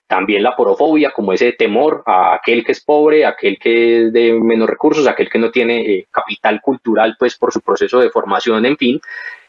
también 0.06 0.42
la 0.42 0.54
porofobia, 0.54 1.10
como 1.10 1.32
ese 1.32 1.52
temor 1.52 2.02
a 2.06 2.34
aquel 2.34 2.64
que 2.64 2.72
es 2.72 2.80
pobre, 2.80 3.26
aquel 3.26 3.58
que 3.58 4.06
es 4.06 4.12
de 4.12 4.32
menos 4.34 4.68
recursos, 4.68 5.06
aquel 5.06 5.28
que 5.28 5.38
no 5.38 5.50
tiene 5.50 5.80
eh, 5.80 6.06
capital 6.10 6.60
cultural, 6.60 7.16
pues 7.18 7.36
por 7.36 7.52
su 7.52 7.60
proceso 7.60 7.95
de 8.00 8.10
formación, 8.10 8.64
en 8.66 8.76
fin. 8.76 9.00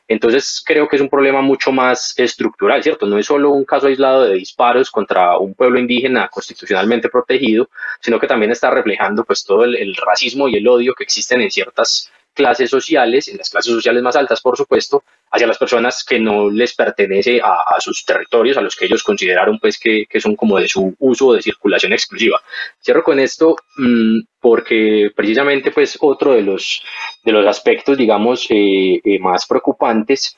Entonces 0.08 0.64
creo 0.66 0.88
que 0.88 0.96
es 0.96 1.02
un 1.02 1.10
problema 1.10 1.42
mucho 1.42 1.72
más 1.72 2.14
estructural, 2.18 2.82
¿cierto? 2.82 3.06
No 3.06 3.18
es 3.18 3.26
solo 3.26 3.52
un 3.52 3.66
caso 3.66 3.88
aislado 3.88 4.24
de 4.24 4.36
disparos 4.36 4.90
contra 4.90 5.38
un 5.38 5.54
pueblo 5.54 5.80
indígena 5.80 6.30
constitucionalmente 6.30 7.10
protegido, 7.10 7.70
sino 8.00 8.18
que 8.18 8.28
también 8.28 8.52
está 8.52 8.72
reflejando 8.72 9.26
pues 9.26 9.44
todo 9.44 9.66
el 9.66 9.96
racismo 9.96 10.48
y 10.48 10.56
el 10.56 10.68
odio 10.68 10.94
que 10.94 11.04
existen 11.04 11.42
en 11.42 11.52
ciertas 11.52 12.10
clases 12.38 12.70
sociales, 12.70 13.28
en 13.28 13.38
las 13.38 13.50
clases 13.50 13.74
sociales 13.74 14.02
más 14.02 14.16
altas, 14.16 14.40
por 14.40 14.56
supuesto, 14.56 15.04
hacia 15.32 15.48
las 15.48 15.58
personas 15.58 16.06
que 16.06 16.20
no 16.20 16.50
les 16.50 16.74
pertenece 16.74 17.42
a, 17.44 17.80
sus 17.80 18.06
territorios, 18.06 18.56
a 18.58 18.62
los 18.62 18.76
que 18.76 18.86
ellos 18.86 19.04
consideraron 19.04 19.60
pues 19.60 19.78
que, 19.78 20.06
son 20.20 20.36
como 20.36 20.58
de 20.58 20.68
su 20.68 20.96
uso 21.00 21.28
o 21.28 21.34
de 21.34 21.42
circulación 21.42 21.92
exclusiva. 21.92 22.42
Cierro 22.80 23.04
con 23.04 23.20
esto 23.20 23.56
mm, 23.78 24.20
porque 24.40 25.12
precisamente 25.16 25.72
pues 25.72 25.98
otro 26.00 26.34
de 26.34 26.44
los, 26.44 26.82
de 27.24 27.32
los 27.32 27.46
aspectos, 27.46 27.98
digamos, 27.98 28.46
eh, 28.50 29.02
eh, 29.04 29.20
más 29.20 29.46
preocupantes 29.46 30.38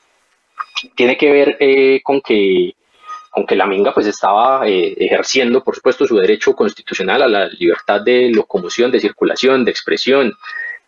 tiene 0.96 1.16
que 1.16 1.30
ver 1.30 1.56
eh, 1.60 2.00
con 2.02 2.20
que 2.20 2.74
aunque 3.32 3.54
la 3.54 3.66
Minga 3.66 3.94
pues 3.94 4.08
estaba 4.08 4.66
ejerciendo, 4.66 5.62
por 5.62 5.76
supuesto, 5.76 6.04
su 6.04 6.16
derecho 6.16 6.52
constitucional 6.52 7.22
a 7.22 7.28
la 7.28 7.46
libertad 7.46 8.00
de 8.00 8.28
locomoción, 8.30 8.90
de 8.90 8.98
circulación, 8.98 9.64
de 9.64 9.70
expresión 9.70 10.34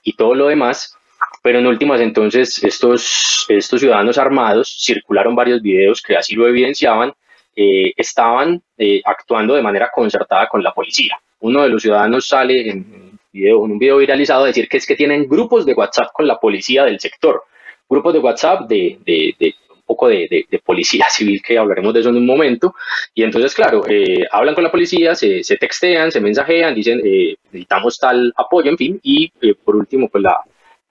y 0.02 0.14
todo 0.14 0.34
lo 0.34 0.48
demás, 0.48 0.98
pero 1.42 1.58
en 1.58 1.66
últimas 1.66 2.00
entonces 2.00 2.62
estos, 2.62 3.46
estos 3.48 3.80
ciudadanos 3.80 4.16
armados 4.16 4.78
circularon 4.80 5.34
varios 5.34 5.60
videos 5.60 6.00
que 6.00 6.16
así 6.16 6.36
lo 6.36 6.46
evidenciaban, 6.46 7.12
eh, 7.54 7.92
estaban 7.96 8.62
eh, 8.78 9.02
actuando 9.04 9.54
de 9.54 9.62
manera 9.62 9.90
concertada 9.92 10.48
con 10.48 10.62
la 10.62 10.72
policía. 10.72 11.16
Uno 11.40 11.62
de 11.62 11.68
los 11.68 11.82
ciudadanos 11.82 12.26
sale 12.28 12.70
en, 12.70 13.18
video, 13.32 13.64
en 13.64 13.72
un 13.72 13.78
video 13.78 13.98
viralizado 13.98 14.44
a 14.44 14.46
decir 14.46 14.68
que 14.68 14.76
es 14.76 14.86
que 14.86 14.94
tienen 14.94 15.28
grupos 15.28 15.66
de 15.66 15.74
WhatsApp 15.74 16.12
con 16.12 16.26
la 16.28 16.38
policía 16.38 16.84
del 16.84 17.00
sector, 17.00 17.42
grupos 17.88 18.12
de 18.12 18.20
WhatsApp 18.20 18.68
de, 18.68 18.98
de, 19.04 19.34
de 19.38 19.54
un 19.68 19.82
poco 19.84 20.08
de, 20.08 20.46
de, 20.48 20.58
policía 20.60 21.06
civil, 21.10 21.42
que 21.42 21.58
hablaremos 21.58 21.92
de 21.92 22.00
eso 22.00 22.10
en 22.10 22.16
un 22.16 22.26
momento. 22.26 22.74
Y 23.14 23.24
entonces, 23.24 23.52
claro, 23.52 23.82
eh, 23.88 24.24
hablan 24.30 24.54
con 24.54 24.62
la 24.62 24.70
policía, 24.70 25.16
se, 25.16 25.42
se, 25.42 25.56
textean, 25.56 26.12
se 26.12 26.20
mensajean, 26.20 26.74
dicen 26.74 27.02
necesitamos 27.50 27.98
tal 27.98 28.32
apoyo, 28.36 28.70
en 28.70 28.78
fin. 28.78 29.00
Y 29.02 29.30
por 29.64 29.76
último, 29.76 30.08
pues 30.08 30.22
la, 30.22 30.36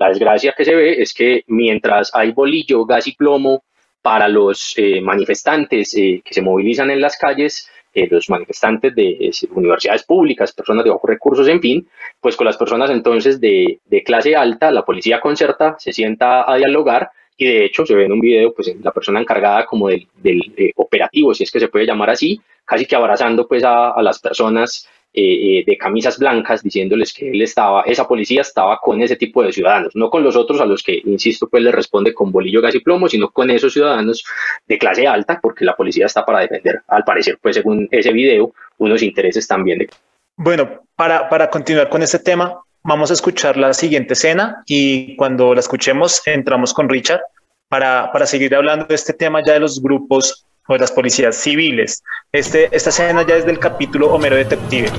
la 0.01 0.09
desgracia 0.09 0.53
que 0.57 0.65
se 0.65 0.75
ve 0.75 1.01
es 1.01 1.13
que 1.13 1.43
mientras 1.47 2.11
hay 2.13 2.31
bolillo, 2.31 2.85
gas 2.85 3.07
y 3.07 3.15
plomo 3.15 3.63
para 4.01 4.27
los 4.27 4.73
eh, 4.77 4.99
manifestantes 4.99 5.93
eh, 5.95 6.21
que 6.25 6.33
se 6.33 6.41
movilizan 6.41 6.89
en 6.89 6.99
las 6.99 7.17
calles, 7.17 7.69
eh, 7.93 8.07
los 8.09 8.29
manifestantes 8.29 8.95
de 8.95 9.31
universidades 9.51 10.03
públicas, 10.03 10.53
personas 10.53 10.83
de 10.83 10.89
bajos 10.89 11.09
recursos, 11.09 11.47
en 11.47 11.61
fin, 11.61 11.87
pues 12.19 12.35
con 12.35 12.45
las 12.45 12.57
personas 12.57 12.89
entonces 12.89 13.39
de, 13.39 13.79
clase 14.03 14.35
alta, 14.35 14.71
la 14.71 14.83
policía 14.83 15.21
concerta, 15.21 15.75
se 15.77 15.93
sienta 15.93 16.51
a 16.51 16.55
dialogar 16.55 17.11
y 17.37 17.45
de 17.45 17.65
hecho 17.65 17.85
se 17.85 17.95
ve 17.95 18.05
en 18.05 18.13
un 18.13 18.19
video 18.19 18.53
pues 18.53 18.73
la 18.81 18.91
persona 18.91 19.19
encargada 19.19 19.65
como 19.65 19.87
del, 19.87 20.07
del 20.17 20.41
operativo, 20.77 21.33
si 21.33 21.43
es 21.43 21.51
que 21.51 21.59
se 21.59 21.67
puede 21.67 21.85
llamar 21.85 22.09
así, 22.09 22.41
casi 22.65 22.85
que 22.85 22.95
abrazando 22.95 23.47
pues 23.47 23.63
a 23.63 24.01
las 24.01 24.19
personas 24.19 24.87
eh, 25.14 25.59
eh, 25.59 25.64
de 25.68 25.78
camisas 25.78 26.18
blancas 26.18 26.64
diciéndoles 26.64 27.14
que 27.14 27.32
él 27.32 27.41
estaba, 27.41 27.82
esa 27.82 28.07
policía 28.07 28.41
estaba 28.41 28.80
con 28.82 29.01
ese 29.01 29.18
tipo 29.18 29.43
de 29.43 29.51
ciudadanos, 29.51 29.93
no 29.93 30.09
con 30.09 30.24
los 30.24 30.38
otros 30.38 30.62
a 30.62 30.66
los 30.66 30.82
que, 30.84 31.01
insisto, 31.03 31.49
pues 31.49 31.62
le 31.62 31.72
responde 31.72 32.14
con 32.14 32.32
bolillo, 32.32 32.62
gas 32.62 32.76
y 32.76 32.80
plomo, 32.80 33.09
sino 33.09 33.30
con 33.30 33.49
esos 33.49 33.74
ciudadanos 33.74 34.24
de 34.66 34.78
clase 34.78 35.05
alta, 35.05 35.39
porque 35.41 35.66
la 35.66 35.76
policía 35.76 36.05
está 36.05 36.24
para 36.26 36.39
defender, 36.39 36.82
al 36.88 37.03
parecer, 37.03 37.38
pues 37.41 37.57
según 37.57 37.89
ese 37.91 38.14
video, 38.14 38.53
unos 38.78 39.03
intereses 39.03 39.45
también 39.45 39.80
de... 39.80 39.89
Bueno, 40.38 40.82
para, 40.95 41.28
para 41.28 41.49
continuar 41.49 41.89
con 41.89 42.01
este 42.01 42.20
tema, 42.20 42.62
vamos 42.84 43.12
a 43.12 43.14
escuchar 43.14 43.57
la 43.57 43.74
siguiente 43.74 44.14
escena 44.14 44.64
y 44.66 45.18
cuando 45.18 45.53
la 45.53 45.59
escuchemos 45.59 46.22
entramos 46.26 46.74
con 46.74 46.88
Richard 46.88 47.22
para, 47.68 48.12
para 48.14 48.26
seguir 48.26 48.55
hablando 48.55 48.86
de 48.86 48.95
este 48.95 49.12
tema 49.12 49.41
ya 49.45 49.53
de 49.53 49.59
los 49.59 49.82
grupos 49.82 50.45
o 50.72 50.76
de 50.76 50.80
las 50.80 50.91
policías 50.91 51.36
civiles. 51.36 52.03
Este, 52.32 52.74
esta 52.76 52.89
escena 52.89 53.26
ya 53.28 53.36
es 53.36 53.45
del 53.45 53.59
capítulo 53.59 54.13
Homero 54.13 54.38
Detective. 54.38 54.89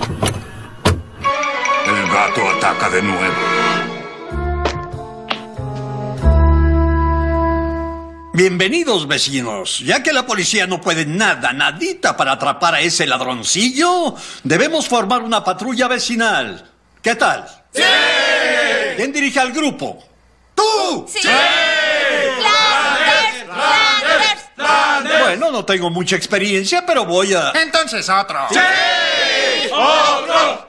El 1.87 2.11
gato 2.13 2.49
ataca 2.57 2.91
de 2.91 3.03
nuevo. 3.03 3.35
Bienvenidos 8.35 9.09
vecinos. 9.09 9.81
Ya 9.81 10.03
que 10.03 10.13
la 10.13 10.27
policía 10.27 10.67
no 10.67 10.81
puede 10.81 11.07
nada, 11.07 11.53
nadita 11.53 12.17
para 12.17 12.33
atrapar 12.33 12.75
a 12.75 12.81
ese 12.81 13.07
ladroncillo, 13.07 14.15
debemos 14.43 14.89
formar 14.89 15.23
una 15.23 15.43
patrulla 15.43 15.89
vecinal. 15.89 16.71
¿Qué 17.03 17.15
tal? 17.15 17.47
¡Sí! 17.73 17.83
¿Quién 18.97 19.13
dirige 19.13 19.41
al 19.41 19.53
grupo? 19.53 20.03
¡Tú! 20.55 21.07
¡Sí! 21.09 21.29
Bueno, 25.21 25.51
no 25.51 25.65
tengo 25.65 25.91
mucha 25.91 26.17
experiencia, 26.17 26.85
pero 26.87 27.05
voy 27.05 27.35
a... 27.35 27.53
Entonces 27.55 28.09
otro. 28.09 28.47
¡Sí! 28.51 28.59
¡Otro! 29.73 30.69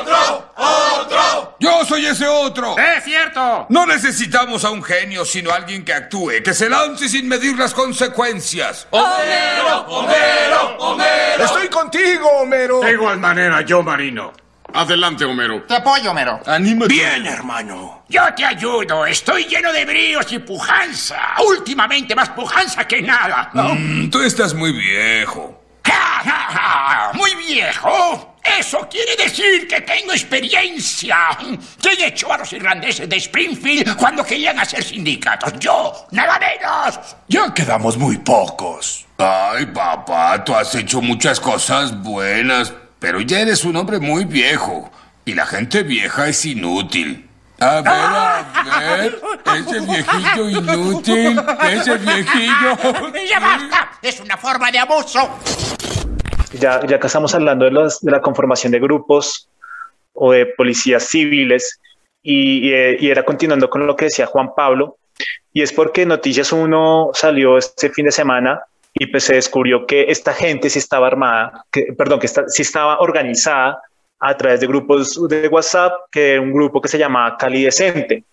¡Otro! 0.00 0.52
¡Otro! 0.56 1.56
Yo 1.58 1.84
soy 1.84 2.06
ese 2.06 2.26
otro. 2.26 2.76
¡Es 2.78 3.04
cierto! 3.04 3.66
No 3.68 3.86
necesitamos 3.86 4.64
a 4.64 4.70
un 4.70 4.82
genio, 4.82 5.24
sino 5.24 5.50
a 5.50 5.56
alguien 5.56 5.84
que 5.84 5.92
actúe, 5.92 6.42
que 6.42 6.54
se 6.54 6.68
lance 6.68 7.08
sin 7.08 7.28
medir 7.28 7.58
las 7.58 7.74
consecuencias. 7.74 8.86
¡Homero! 8.90 9.80
¡Homero! 9.88 10.76
¡Homero! 10.78 11.44
Estoy 11.44 11.68
contigo, 11.68 12.28
Homero. 12.40 12.80
De 12.80 12.92
igual 12.92 13.18
manera, 13.18 13.60
yo, 13.62 13.82
Marino. 13.82 14.32
Adelante, 14.74 15.24
Homero. 15.24 15.62
Te 15.64 15.74
apoyo, 15.76 16.10
Homero. 16.10 16.40
Anímate. 16.46 16.92
Bien, 16.92 17.26
hermano. 17.26 18.04
Yo 18.08 18.22
te 18.34 18.44
ayudo. 18.44 19.06
Estoy 19.06 19.44
lleno 19.44 19.72
de 19.72 19.84
bríos 19.84 20.30
y 20.32 20.38
pujanza. 20.38 21.18
Últimamente 21.46 22.14
más 22.14 22.30
pujanza 22.30 22.86
que 22.86 23.02
nada. 23.02 23.50
Mm, 23.52 24.10
tú 24.10 24.22
estás 24.22 24.54
muy 24.54 24.72
viejo. 24.72 25.56
¡Ja, 25.84 26.22
ja, 26.24 26.46
ja! 26.50 27.12
¿Muy 27.14 27.34
viejo? 27.34 28.36
Eso 28.58 28.88
quiere 28.90 29.16
decir 29.16 29.68
que 29.68 29.80
tengo 29.82 30.12
experiencia. 30.12 31.16
¿Quién 31.38 32.00
echó 32.00 32.32
a 32.32 32.38
los 32.38 32.52
irlandeses 32.52 33.08
de 33.08 33.16
Springfield 33.16 33.96
cuando 33.96 34.24
querían 34.24 34.58
hacer 34.58 34.82
sindicatos? 34.82 35.54
Yo, 35.58 36.06
nada 36.10 36.38
menos. 36.38 36.98
Ya 37.28 37.52
quedamos 37.52 37.96
muy 37.96 38.18
pocos. 38.18 39.06
Ay, 39.18 39.66
papá, 39.66 40.42
tú 40.44 40.54
has 40.54 40.74
hecho 40.74 41.02
muchas 41.02 41.38
cosas 41.38 42.00
buenas, 42.02 42.72
pero 43.00 43.20
ya 43.22 43.40
eres 43.40 43.64
un 43.64 43.76
hombre 43.76 43.98
muy 43.98 44.24
viejo. 44.24 44.90
Y 45.24 45.34
la 45.34 45.46
gente 45.46 45.82
vieja 45.82 46.28
es 46.28 46.44
inútil. 46.44 47.28
A 47.58 47.82
ver, 47.82 47.92
a 47.92 48.80
ver, 48.96 49.20
ese 49.58 49.80
viejillo 49.80 50.48
inútil, 50.48 51.40
ese 51.70 51.96
viejillo. 51.98 52.76
¡Ya 53.28 53.40
basta! 53.40 53.92
¡Es 54.00 54.20
una 54.20 54.36
forma 54.36 54.70
de 54.70 54.78
abuso! 54.78 55.28
Ya, 56.54 56.84
ya 56.86 56.98
que 56.98 57.06
estamos 57.06 57.34
hablando 57.34 57.66
de, 57.66 57.70
los, 57.70 58.00
de 58.00 58.10
la 58.10 58.20
conformación 58.20 58.72
de 58.72 58.80
grupos 58.80 59.48
o 60.14 60.32
de 60.32 60.46
policías 60.46 61.04
civiles, 61.04 61.78
y, 62.22 62.70
y, 62.70 62.96
y, 62.98 63.10
era 63.10 63.24
continuando 63.24 63.68
con 63.68 63.86
lo 63.86 63.94
que 63.94 64.06
decía 64.06 64.26
Juan 64.26 64.54
Pablo, 64.54 64.96
y 65.52 65.62
es 65.62 65.72
porque 65.72 66.06
Noticias 66.06 66.52
1 66.52 67.10
salió 67.12 67.58
este 67.58 67.90
fin 67.90 68.06
de 68.06 68.12
semana 68.12 68.62
y 69.00 69.06
pues 69.06 69.24
se 69.24 69.34
descubrió 69.34 69.86
que 69.86 70.04
esta 70.08 70.34
gente 70.34 70.68
sí 70.68 70.78
estaba 70.78 71.06
armada, 71.06 71.64
que, 71.72 71.94
perdón, 71.96 72.20
que 72.20 72.26
está, 72.26 72.46
sí 72.48 72.60
estaba 72.60 72.98
organizada 72.98 73.80
a 74.18 74.36
través 74.36 74.60
de 74.60 74.66
grupos 74.66 75.18
de 75.26 75.48
WhatsApp, 75.48 75.92
que 76.12 76.32
era 76.32 76.42
un 76.42 76.52
grupo 76.52 76.82
que 76.82 76.88
se 76.88 76.98
llamaba 76.98 77.38
Cali 77.38 77.64
Decente. 77.64 78.24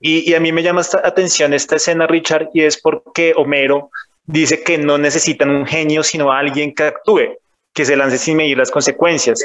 Y, 0.00 0.28
y 0.28 0.34
a 0.34 0.40
mí 0.40 0.50
me 0.50 0.64
llama 0.64 0.80
esta 0.80 1.00
atención 1.06 1.54
esta 1.54 1.76
escena, 1.76 2.08
Richard, 2.08 2.48
y 2.52 2.62
es 2.62 2.76
porque 2.76 3.34
Homero 3.36 3.90
dice 4.24 4.64
que 4.64 4.78
no 4.78 4.98
necesitan 4.98 5.48
un 5.50 5.64
genio, 5.64 6.02
sino 6.02 6.32
a 6.32 6.40
alguien 6.40 6.74
que 6.74 6.82
actúe, 6.82 7.38
que 7.72 7.84
se 7.84 7.94
lance 7.94 8.18
sin 8.18 8.36
medir 8.36 8.58
las 8.58 8.72
consecuencias. 8.72 9.38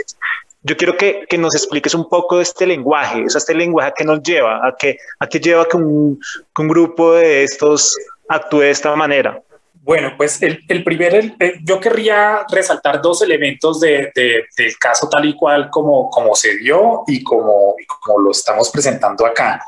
Yo 0.64 0.76
quiero 0.76 0.98
que, 0.98 1.26
que 1.30 1.38
nos 1.38 1.54
expliques 1.54 1.94
un 1.94 2.10
poco 2.10 2.38
de 2.38 2.44
este 2.44 2.66
lenguaje, 2.66 3.24
o 3.24 3.30
sea, 3.30 3.38
este 3.38 3.54
lenguaje 3.54 3.94
que 3.98 4.04
nos 4.04 4.24
lleva, 4.24 4.68
a 4.68 4.76
que, 4.76 4.98
a 5.20 5.28
lleva 5.28 5.68
que 5.68 5.78
un, 5.78 6.20
que 6.56 6.62
un 6.64 6.68
grupo 6.68 7.14
de 7.14 7.44
estos 7.44 7.96
actúe 8.28 8.62
de 8.62 8.72
esta 8.72 8.96
manera. 8.96 9.40
Bueno, 9.84 10.14
pues 10.16 10.40
el, 10.44 10.64
el 10.68 10.84
primer, 10.84 11.34
el, 11.40 11.60
yo 11.64 11.80
querría 11.80 12.46
resaltar 12.48 13.02
dos 13.02 13.24
elementos 13.24 13.80
de, 13.80 14.12
de, 14.14 14.46
del 14.56 14.78
caso 14.78 15.10
tal 15.10 15.26
y 15.26 15.34
cual 15.34 15.72
como, 15.72 16.08
como 16.12 16.36
se 16.36 16.56
dio 16.58 17.04
y 17.08 17.24
como, 17.24 17.76
como 17.88 18.20
lo 18.20 18.32
estamos 18.32 18.70
presentando 18.70 19.26
acá, 19.26 19.66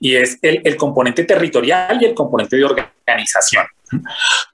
y 0.00 0.16
es 0.16 0.36
el, 0.42 0.76
componente 0.76 1.22
territorial 1.22 1.96
y 2.02 2.06
el 2.06 2.14
componente 2.14 2.56
de 2.56 2.64
organización 2.64 3.64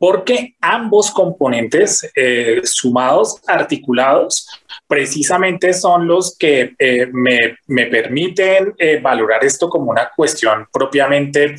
porque 0.00 0.56
ambos 0.60 1.12
componentes 1.12 2.10
eh, 2.16 2.60
sumados, 2.64 3.40
articulados, 3.46 4.48
precisamente 4.88 5.72
son 5.72 6.08
los 6.08 6.36
que 6.36 6.74
eh, 6.76 7.06
me, 7.12 7.56
me, 7.68 7.86
permiten 7.86 8.74
eh, 8.78 8.98
valorar 9.00 9.44
esto 9.44 9.68
como 9.68 9.92
una 9.92 10.10
cuestión 10.14 10.66
propiamente 10.72 11.54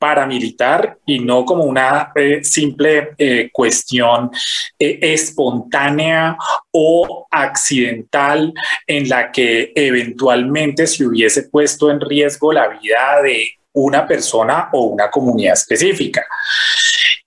paramilitar 0.00 0.96
y 1.04 1.18
no 1.18 1.44
como 1.44 1.64
una 1.64 2.10
eh, 2.14 2.42
simple 2.42 3.10
eh, 3.18 3.50
cuestión 3.52 4.30
eh, 4.78 4.98
espontánea 5.02 6.38
o 6.70 7.26
accidental 7.30 8.54
en 8.86 9.08
la 9.10 9.30
que 9.30 9.72
eventualmente 9.74 10.86
se 10.86 11.06
hubiese 11.06 11.42
puesto 11.50 11.90
en 11.90 12.00
riesgo 12.00 12.50
la 12.50 12.68
vida 12.68 13.20
de 13.22 13.50
una 13.74 14.08
persona 14.08 14.70
o 14.72 14.86
una 14.86 15.10
comunidad 15.10 15.52
específica. 15.52 16.26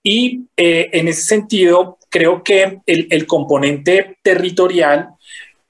Y 0.01 0.41
en 0.57 1.07
ese 1.07 1.21
sentido, 1.21 1.97
creo 2.09 2.43
que 2.43 2.79
el, 2.85 3.07
el 3.09 3.25
componente 3.25 4.17
territorial 4.21 5.09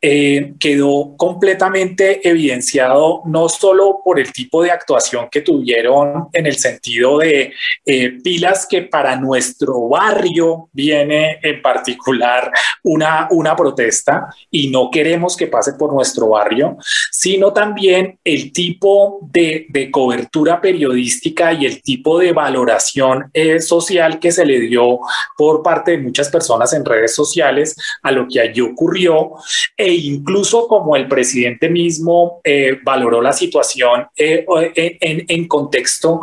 eh, 0.06 0.56
quedó 0.60 1.16
completamente 1.16 2.28
evidenciado 2.28 3.22
no 3.24 3.47
solo 3.47 4.01
por 4.04 4.20
el 4.20 4.34
tipo 4.34 4.62
de 4.62 4.70
actuación 4.70 5.30
que 5.32 5.39
tuvieron 5.39 6.28
en 6.34 6.45
el 6.45 6.58
sentido 6.58 7.20
de 7.20 7.54
eh, 7.86 8.18
pilas 8.22 8.68
que 8.70 8.82
para 8.82 9.16
nuestro 9.16 9.88
barrio 9.88 10.68
viene 10.74 11.39
en 11.41 11.62
particular 11.62 12.51
una, 12.84 13.30
una 13.32 13.56
protesta 13.56 14.28
y 14.51 14.68
no 14.70 14.91
queremos 14.91 15.38
que 15.38 15.47
pase 15.47 15.72
por 15.74 15.93
nuestro 15.93 16.28
barrio, 16.28 16.76
sino 17.10 17.54
también 17.54 18.20
el 18.26 18.51
tipo 18.51 19.20
de, 19.22 19.68
de 19.70 19.89
cobertura 19.89 20.60
periodística 20.60 21.54
y 21.54 21.66
el 21.66 21.82
tipo 21.82 22.20
de 22.20 22.34
valoración 22.34 23.30
eh, 23.34 23.62
social 23.62 24.20
que 24.20 24.34
se 24.34 24.45
le 24.45 24.60
dio 24.60 24.99
por 25.38 25.64
parte 25.64 25.91
de 25.91 25.99
muchas 25.99 26.28
personas 26.28 26.74
en 26.74 26.84
redes 26.84 27.16
sociales 27.16 27.78
a 28.01 28.12
lo 28.12 28.28
que 28.28 28.41
allí 28.41 28.60
ocurrió. 28.60 29.32
E 29.78 29.93
incluso 29.96 30.68
como 30.68 30.96
el 30.96 31.08
presidente 31.08 31.70
mismo 31.70 32.41
eh, 32.44 32.80
valoró 32.84 33.22
la 33.22 33.34
situación 33.34 34.08
eh, 34.16 34.46
en, 34.76 35.26
en, 35.28 35.48
contexto 35.48 36.22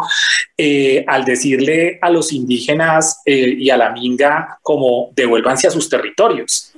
eh, 0.56 1.04
al 1.06 1.24
decirle 1.24 1.98
a 2.02 2.10
los 2.10 2.32
indígenas 2.32 3.22
eh, 3.24 3.54
y 3.58 3.70
a 3.70 3.76
la 3.76 3.90
minga 3.92 4.58
como 4.62 5.10
devuélvanse 5.14 5.66
a 5.66 5.70
sus 5.70 5.88
territorios. 5.88 6.72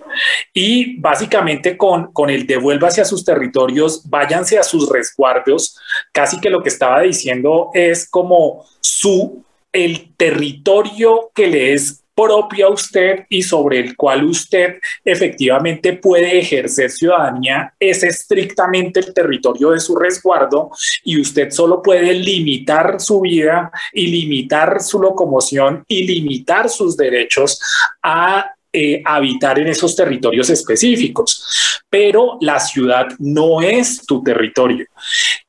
Y 0.53 1.01
básicamente 1.01 1.77
con, 1.77 2.13
con 2.13 2.31
el 2.31 2.47
devuélvase 2.47 3.01
a 3.01 3.05
sus 3.05 3.25
territorios, 3.25 4.09
váyanse 4.09 4.59
a 4.59 4.63
sus 4.63 4.89
resguardos, 4.89 5.77
casi 6.13 6.41
que 6.41 6.51
lo 6.51 6.63
que 6.63 6.69
estaba 6.69 7.01
diciendo 7.01 7.71
es 7.75 8.09
como 8.09 8.65
su 8.81 9.45
el 9.73 10.15
territorio 10.17 11.31
que 11.35 11.47
le 11.47 11.73
es 11.73 12.02
propio 12.15 12.69
a 12.69 12.71
usted 12.71 13.27
y 13.29 13.43
sobre 13.43 13.79
el 13.81 13.97
cual 13.97 14.25
usted 14.25 14.79
efectivamente 15.05 15.95
puede 15.95 16.39
ejercer 16.39 16.91
ciudadanía 16.91 17.73
es 17.81 18.03
estrictamente 18.03 19.01
el 19.01 19.15
territorio 19.15 19.71
de 19.71 19.81
su 19.81 19.97
resguardo 19.97 20.71
y 21.05 21.21
usted 21.21 21.51
solo 21.51 21.83
puede 21.83 22.15
limitar 22.15 23.01
su 23.01 23.21
vida 23.21 23.71
y 23.93 24.07
limitar 24.09 24.83
su 24.83 25.01
locomoción 25.01 25.85
y 25.89 26.05
limitar 26.05 26.69
sus 26.69 26.97
derechos 26.97 27.61
a 28.03 28.53
eh, 28.75 29.03
habitar 29.05 29.59
en 29.59 29.69
esos 29.69 29.95
territorios 29.95 30.49
específicos. 30.49 31.83
Pero 31.91 32.39
la 32.41 32.59
ciudad 32.59 33.07
no 33.19 33.61
es 33.61 34.07
tu 34.07 34.23
territorio. 34.23 34.87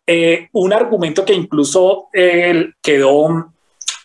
Eh, 0.06 0.50
un 0.52 0.74
argumento 0.74 1.24
que 1.24 1.34
incluso 1.34 2.10
eh, 2.12 2.72
quedó 2.82 3.53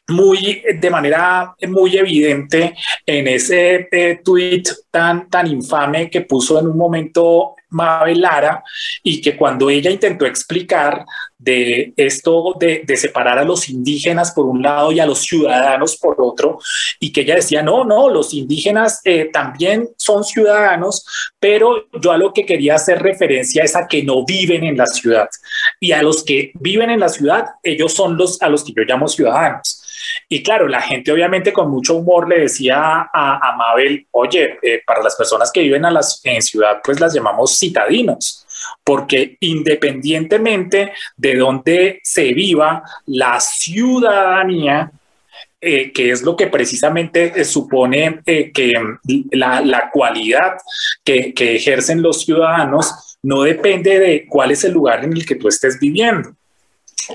muy 0.08 0.62
de 0.74 0.90
manera 0.90 1.54
muy 1.68 1.96
evidente 1.96 2.74
en 3.04 3.28
ese 3.28 3.88
eh, 3.90 4.20
tweet 4.24 4.62
tan, 4.90 5.28
tan 5.28 5.46
infame 5.46 6.10
que 6.10 6.22
puso 6.22 6.58
en 6.58 6.68
un 6.68 6.76
momento 6.76 7.54
Mabel 7.70 8.20
Lara 8.20 8.62
y 9.02 9.20
que 9.20 9.36
cuando 9.36 9.68
ella 9.68 9.90
intentó 9.90 10.24
explicar 10.24 11.04
de 11.38 11.92
esto 11.96 12.54
de, 12.58 12.84
separar 12.96 13.38
a 13.38 13.44
los 13.44 13.68
indígenas 13.68 14.32
por 14.32 14.46
un 14.46 14.62
lado 14.62 14.90
y 14.90 14.98
a 14.98 15.06
los 15.06 15.20
ciudadanos 15.20 15.96
por 15.96 16.16
otro, 16.18 16.58
y 16.98 17.12
que 17.12 17.20
ella 17.20 17.36
decía, 17.36 17.62
no, 17.62 17.84
no, 17.84 18.08
los 18.08 18.34
indígenas 18.34 19.00
eh, 19.04 19.30
también 19.32 19.88
son 19.96 20.24
ciudadanos, 20.24 21.04
pero 21.38 21.86
yo 22.00 22.10
a 22.10 22.18
lo 22.18 22.32
que 22.32 22.44
quería 22.44 22.74
hacer 22.74 23.00
referencia 23.00 23.62
es 23.62 23.76
a 23.76 23.86
que 23.86 24.02
no 24.02 24.24
viven 24.24 24.64
en 24.64 24.76
la 24.76 24.86
ciudad, 24.86 25.28
y 25.78 25.92
a 25.92 26.02
los 26.02 26.24
que 26.24 26.50
viven 26.54 26.90
en 26.90 27.00
la 27.00 27.08
ciudad, 27.08 27.46
ellos 27.62 27.92
son 27.92 28.16
los 28.16 28.42
a 28.42 28.48
los 28.48 28.64
que 28.64 28.72
yo 28.76 28.82
llamo 28.82 29.06
ciudadanos. 29.06 29.84
Y 30.28 30.42
claro, 30.42 30.68
la 30.68 30.80
gente 30.80 31.12
obviamente 31.12 31.52
con 31.52 31.70
mucho 31.70 31.96
humor 31.96 32.28
le 32.28 32.40
decía 32.40 33.08
a, 33.12 33.54
Mabel, 33.56 34.06
oye, 34.12 34.58
eh, 34.62 34.82
para 34.86 35.02
las 35.02 35.16
personas 35.16 35.50
que 35.50 35.62
viven 35.62 35.84
a 35.84 35.90
las, 35.90 36.20
en 36.24 36.42
ciudad, 36.42 36.80
pues 36.82 37.00
las 37.00 37.14
llamamos 37.14 37.58
citadinos 37.58 38.44
porque 38.82 39.36
independientemente 39.40 40.92
de 41.16 41.36
donde 41.36 42.00
se 42.02 42.32
viva, 42.32 42.82
la 43.06 43.38
ciudadanía 43.38 44.90
eh, 45.60 45.92
que 45.92 46.10
es 46.10 46.22
lo 46.22 46.36
que 46.36 46.46
precisamente 46.46 47.32
eh, 47.34 47.44
supone 47.44 48.20
que 48.24 48.74
la, 49.32 49.90
cualidad 49.92 50.52
que, 51.04 51.34
que, 51.34 51.56
ejercen 51.56 52.00
los 52.00 52.24
ciudadanos 52.24 53.18
no 53.22 53.42
depende 53.42 53.98
de 53.98 54.26
cuál 54.28 54.52
es 54.52 54.62
el 54.62 54.72
lugar 54.72 55.04
en 55.04 55.12
el 55.12 55.26
que 55.26 55.34
tú 55.34 55.48
estés 55.48 55.78
viviendo. 55.80 56.37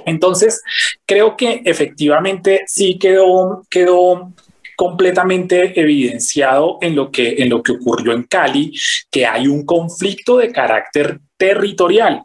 Entonces, 0.06 0.62
creo 1.06 1.36
que 1.36 1.62
efectivamente 1.66 2.64
sí 2.68 2.98
quedó, 2.98 3.64
quedó 3.70 4.34
completamente 4.76 5.80
evidenciado 5.80 6.78
en 6.82 6.96
lo 6.96 7.12
que 7.12 7.36
en 7.38 7.50
lo 7.50 7.62
que 7.62 7.74
ocurrió 7.74 8.14
en 8.14 8.24
Cali 8.24 8.74
que 9.12 9.26
hay 9.26 9.48
un 9.48 9.66
conflicto 9.66 10.38
de 10.38 10.52
carácter 10.52 11.20
territorial 11.38 12.24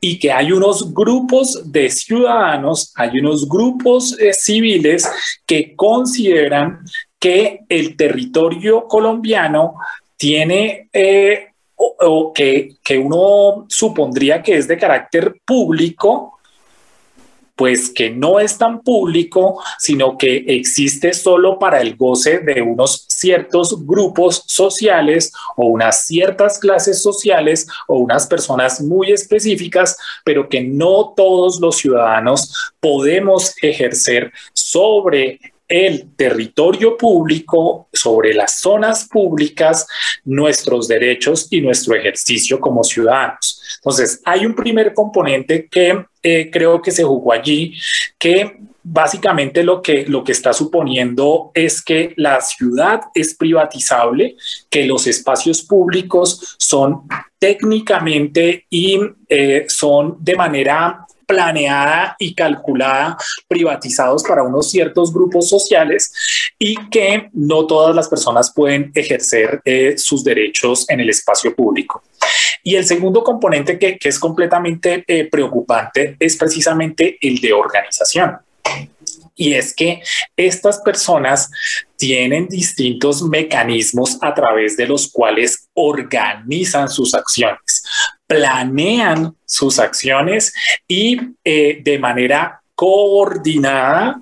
y 0.00 0.18
que 0.18 0.32
hay 0.32 0.52
unos 0.52 0.94
grupos 0.94 1.70
de 1.70 1.90
ciudadanos, 1.90 2.92
hay 2.96 3.18
unos 3.18 3.48
grupos 3.48 4.18
eh, 4.18 4.32
civiles 4.32 5.08
que 5.46 5.74
consideran 5.76 6.80
que 7.18 7.60
el 7.68 7.96
territorio 7.96 8.86
colombiano 8.86 9.74
tiene 10.16 10.88
eh, 10.92 11.48
o, 11.76 12.32
que, 12.32 12.76
que 12.82 12.98
uno 12.98 13.66
supondría 13.68 14.42
que 14.42 14.56
es 14.56 14.66
de 14.66 14.78
carácter 14.78 15.40
público, 15.44 16.37
pues 17.58 17.90
que 17.90 18.08
no 18.08 18.38
es 18.38 18.56
tan 18.56 18.82
público, 18.82 19.60
sino 19.78 20.16
que 20.16 20.44
existe 20.46 21.12
solo 21.12 21.58
para 21.58 21.80
el 21.80 21.96
goce 21.96 22.38
de 22.38 22.62
unos 22.62 23.04
ciertos 23.08 23.84
grupos 23.84 24.44
sociales 24.46 25.32
o 25.56 25.66
unas 25.66 26.06
ciertas 26.06 26.60
clases 26.60 27.02
sociales 27.02 27.66
o 27.88 27.98
unas 27.98 28.28
personas 28.28 28.80
muy 28.80 29.10
específicas, 29.10 29.96
pero 30.24 30.48
que 30.48 30.62
no 30.62 31.12
todos 31.16 31.58
los 31.60 31.78
ciudadanos 31.78 32.72
podemos 32.80 33.52
ejercer 33.60 34.32
sobre 34.52 35.40
el 35.68 36.14
territorio 36.16 36.96
público, 36.96 37.88
sobre 37.92 38.32
las 38.32 38.60
zonas 38.60 39.06
públicas, 39.08 39.86
nuestros 40.24 40.88
derechos 40.88 41.46
y 41.50 41.60
nuestro 41.60 41.94
ejercicio 41.94 42.58
como 42.58 42.82
ciudadanos. 42.82 43.62
Entonces, 43.76 44.20
hay 44.24 44.46
un 44.46 44.54
primer 44.54 44.94
componente 44.94 45.68
que 45.70 46.04
eh, 46.22 46.50
creo 46.50 46.80
que 46.80 46.90
se 46.90 47.04
jugó 47.04 47.32
allí, 47.32 47.74
que 48.18 48.56
básicamente 48.82 49.62
lo 49.62 49.82
que, 49.82 50.06
lo 50.06 50.24
que 50.24 50.32
está 50.32 50.52
suponiendo 50.52 51.50
es 51.54 51.82
que 51.82 52.14
la 52.16 52.40
ciudad 52.40 53.02
es 53.14 53.34
privatizable, 53.34 54.36
que 54.70 54.86
los 54.86 55.06
espacios 55.06 55.62
públicos 55.62 56.56
son 56.58 57.02
técnicamente 57.38 58.64
y 58.70 58.98
eh, 59.28 59.66
son 59.68 60.16
de 60.20 60.36
manera 60.36 61.06
planeada 61.28 62.16
y 62.18 62.34
calculada, 62.34 63.18
privatizados 63.46 64.22
para 64.22 64.42
unos 64.42 64.70
ciertos 64.70 65.12
grupos 65.12 65.46
sociales 65.48 66.10
y 66.58 66.74
que 66.88 67.28
no 67.34 67.66
todas 67.66 67.94
las 67.94 68.08
personas 68.08 68.50
pueden 68.52 68.90
ejercer 68.94 69.60
eh, 69.66 69.94
sus 69.98 70.24
derechos 70.24 70.88
en 70.88 71.00
el 71.00 71.10
espacio 71.10 71.54
público. 71.54 72.02
Y 72.62 72.76
el 72.76 72.86
segundo 72.86 73.22
componente 73.22 73.78
que, 73.78 73.98
es 74.02 74.18
completamente 74.18 75.04
eh, 75.06 75.28
preocupante 75.30 76.16
es 76.18 76.36
precisamente 76.36 77.18
el 77.20 77.38
de 77.40 77.52
organización. 77.52 78.38
Y 79.36 79.52
es 79.52 79.72
que 79.72 80.02
estas 80.36 80.78
personas 80.78 81.50
tienen 81.96 82.48
distintos 82.48 83.22
mecanismos 83.22 84.18
a 84.20 84.34
través 84.34 84.76
de 84.76 84.86
los 84.86 85.12
cuales 85.12 85.68
organizan 85.74 86.88
sus 86.88 87.14
acciones, 87.14 87.84
planean 88.28 89.34
sus 89.44 89.80
acciones 89.80 90.54
y 90.86 91.18
eh, 91.44 91.80
de 91.82 91.98
manera 91.98 92.62
coordinada 92.76 94.20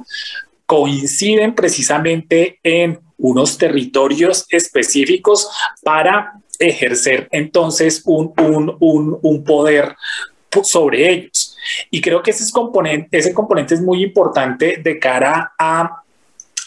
coinciden 0.64 1.54
precisamente 1.54 2.59
en 2.62 2.98
unos 3.18 3.59
territorios 3.59 4.46
específicos 4.48 5.48
para 5.82 6.32
ejercer 6.59 7.28
entonces 7.32 8.02
un, 8.07 8.32
un 8.80 9.44
poder 9.44 9.94
sobre 10.64 11.11
ellos. 11.11 11.57
Y 11.90 12.00
creo 12.00 12.22
que 12.22 12.30
ese 12.30 12.50
componente, 12.52 13.18
ese 13.18 13.34
componente 13.34 13.74
es 13.74 13.80
muy 13.80 14.02
importante 14.02 14.78
de 14.78 14.98
cara 14.98 15.52
a 15.59 16.02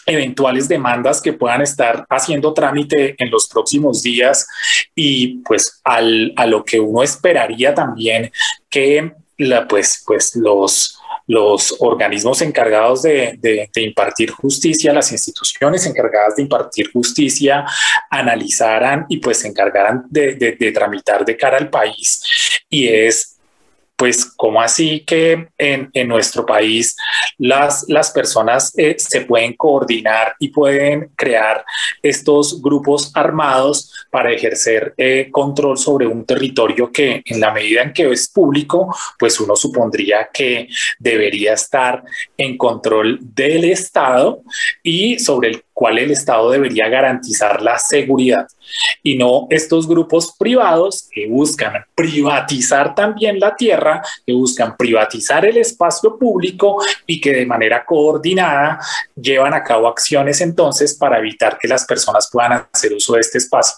eventuales 0.06 0.68
demandas 0.68 1.20
que 1.20 1.32
puedan 1.32 1.62
estar 1.62 2.04
haciendo 2.08 2.52
trámite 2.52 3.14
en 3.18 3.30
los 3.30 3.48
próximos 3.48 4.02
días 4.02 4.46
y 5.02 5.38
pues 5.38 5.80
al, 5.82 6.34
a 6.36 6.44
lo 6.44 6.62
que 6.62 6.78
uno 6.78 7.02
esperaría 7.02 7.74
también 7.74 8.30
que 8.68 9.14
la, 9.38 9.66
pues, 9.66 10.04
pues 10.06 10.36
los, 10.36 11.00
los 11.26 11.74
organismos 11.78 12.42
encargados 12.42 13.00
de, 13.00 13.38
de, 13.40 13.70
impartir 13.80 14.30
justicia, 14.30 14.92
las 14.92 15.10
instituciones 15.10 15.86
encargadas 15.86 16.36
de 16.36 16.42
impartir 16.42 16.92
justicia, 16.92 17.64
analizaran 18.10 19.06
y 19.08 19.16
pues 19.16 19.38
se 19.38 19.48
encargaran 19.48 20.04
de, 20.10 20.34
de, 20.34 20.72
tramitar 20.72 21.24
de 21.24 21.38
cara 21.38 21.56
al 21.56 21.70
país. 21.70 22.22
Y 22.68 22.88
es 22.88 23.38
pues 24.00 24.32
¿cómo 24.34 24.62
así 24.62 25.00
que 25.00 25.48
en, 25.58 25.90
en 25.92 26.08
nuestro 26.08 26.46
país 26.46 26.96
las, 27.36 27.84
las 27.86 28.10
personas 28.10 28.72
eh, 28.78 28.96
se 28.96 29.20
pueden 29.26 29.52
coordinar 29.52 30.36
y 30.38 30.48
pueden 30.48 31.10
crear 31.14 31.62
estos 32.02 32.62
grupos 32.62 33.12
armados 33.14 33.92
para 34.10 34.32
ejercer 34.32 34.94
eh, 34.96 35.28
control 35.30 35.76
sobre 35.76 36.06
un 36.06 36.24
territorio 36.24 36.90
que 36.90 37.22
en 37.26 37.40
la 37.40 37.52
medida 37.52 37.82
en 37.82 37.92
que 37.92 38.10
es 38.10 38.26
público, 38.30 38.96
pues 39.18 39.38
uno 39.38 39.54
supondría 39.54 40.30
que 40.32 40.68
debería 40.98 41.52
estar 41.52 42.02
en 42.38 42.56
control 42.56 43.18
del 43.20 43.64
Estado 43.64 44.40
y 44.82 45.18
sobre 45.18 45.50
el 45.50 45.64
cual 45.80 45.96
el 45.96 46.10
Estado 46.10 46.50
debería 46.50 46.90
garantizar 46.90 47.62
la 47.62 47.78
seguridad 47.78 48.46
y 49.02 49.16
no 49.16 49.46
estos 49.48 49.88
grupos 49.88 50.36
privados 50.38 51.08
que 51.10 51.26
buscan 51.26 51.72
privatizar 51.94 52.94
también 52.94 53.40
la 53.40 53.56
tierra, 53.56 54.02
que 54.26 54.34
buscan 54.34 54.76
privatizar 54.76 55.46
el 55.46 55.56
espacio 55.56 56.18
público 56.18 56.76
y 57.06 57.18
que 57.18 57.32
de 57.32 57.46
manera 57.46 57.82
coordinada 57.86 58.78
llevan 59.16 59.54
a 59.54 59.64
cabo 59.64 59.88
acciones 59.88 60.42
entonces 60.42 60.94
para 60.94 61.18
evitar 61.18 61.56
que 61.58 61.66
las 61.66 61.86
personas 61.86 62.28
puedan 62.30 62.66
hacer 62.70 62.92
uso 62.92 63.14
de 63.14 63.20
este 63.20 63.38
espacio. 63.38 63.76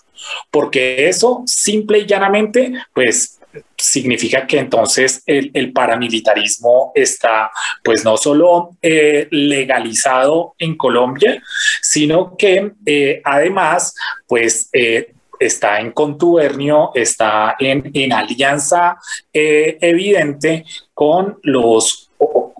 Porque 0.50 1.08
eso 1.08 1.44
simple 1.46 2.00
y 2.00 2.06
llanamente, 2.06 2.72
pues 2.92 3.38
significa 3.82 4.46
que 4.46 4.58
entonces 4.58 5.22
el, 5.26 5.72
paramilitarismo 5.72 6.92
está 6.94 7.50
pues 7.82 8.04
no 8.04 8.16
solo 8.16 8.76
eh, 8.80 9.26
legalizado 9.30 10.54
en 10.58 10.76
Colombia, 10.76 11.42
sino 11.80 12.36
que 12.36 12.72
eh, 12.86 13.20
además 13.24 13.94
pues 14.28 14.68
eh, 14.72 15.12
está 15.40 15.80
en 15.80 15.90
contubernio, 15.90 16.92
está 16.94 17.56
en, 17.58 17.90
en 17.92 18.12
alianza 18.12 18.96
evidente 19.32 20.64
con 20.94 21.38
los 21.42 22.10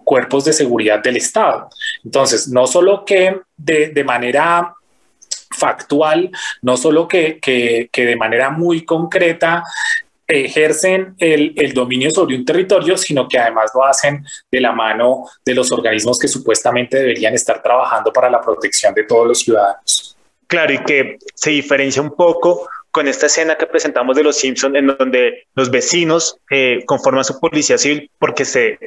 cuerpos 0.05 0.45
de 0.45 0.53
seguridad 0.53 1.01
del 1.01 1.17
Estado. 1.19 1.69
Entonces, 2.05 2.49
no 2.49 2.67
solo 2.67 3.05
que 3.05 3.41
de, 3.57 3.91
de 3.91 4.05
manera 4.05 4.75
factual, 5.57 6.31
no 6.63 6.77
solo 6.77 7.07
que, 7.07 7.39
que, 7.39 7.89
que 7.93 8.07
de 8.07 8.17
manera 8.17 8.51
muy 8.51 8.85
concreta 8.85 9.63
ejercen 10.27 11.15
el, 11.19 11.53
el, 11.57 11.73
dominio 11.73 12.11
sobre 12.11 12.37
un 12.37 12.45
territorio, 12.45 12.97
sino 12.97 13.29
que 13.29 13.39
además 13.39 13.71
lo 13.75 13.85
hacen 13.85 14.25
de 14.51 14.61
la 14.61 14.73
mano 14.73 15.29
de 15.45 15.55
los 15.55 15.71
organismos 15.73 16.19
que 16.19 16.29
supuestamente 16.29 16.97
deberían 16.97 17.35
estar 17.35 17.63
trabajando 17.63 18.13
para 18.13 18.31
la 18.31 18.41
protección 18.41 18.95
de 18.95 19.05
todos 19.05 19.27
los 19.27 19.41
ciudadanos. 19.41 20.17
Claro, 20.47 20.73
y 20.73 20.79
que 20.85 21.19
se 21.35 21.51
diferencia 21.51 22.03
un 22.03 22.15
poco 22.15 22.69
con 22.91 23.09
esta 23.09 23.27
escena 23.27 23.57
que 23.57 23.67
presentamos 23.67 24.17
de 24.17 24.23
Los 24.23 24.37
Simpsons, 24.37 24.77
en 24.77 24.87
donde 24.87 25.47
los 25.55 25.71
vecinos 25.71 26.39
eh, 26.51 26.83
conforman 26.87 27.25
su 27.25 27.41
policía 27.41 27.79
civil 27.79 28.11
porque 28.19 28.45
se, 28.45 28.79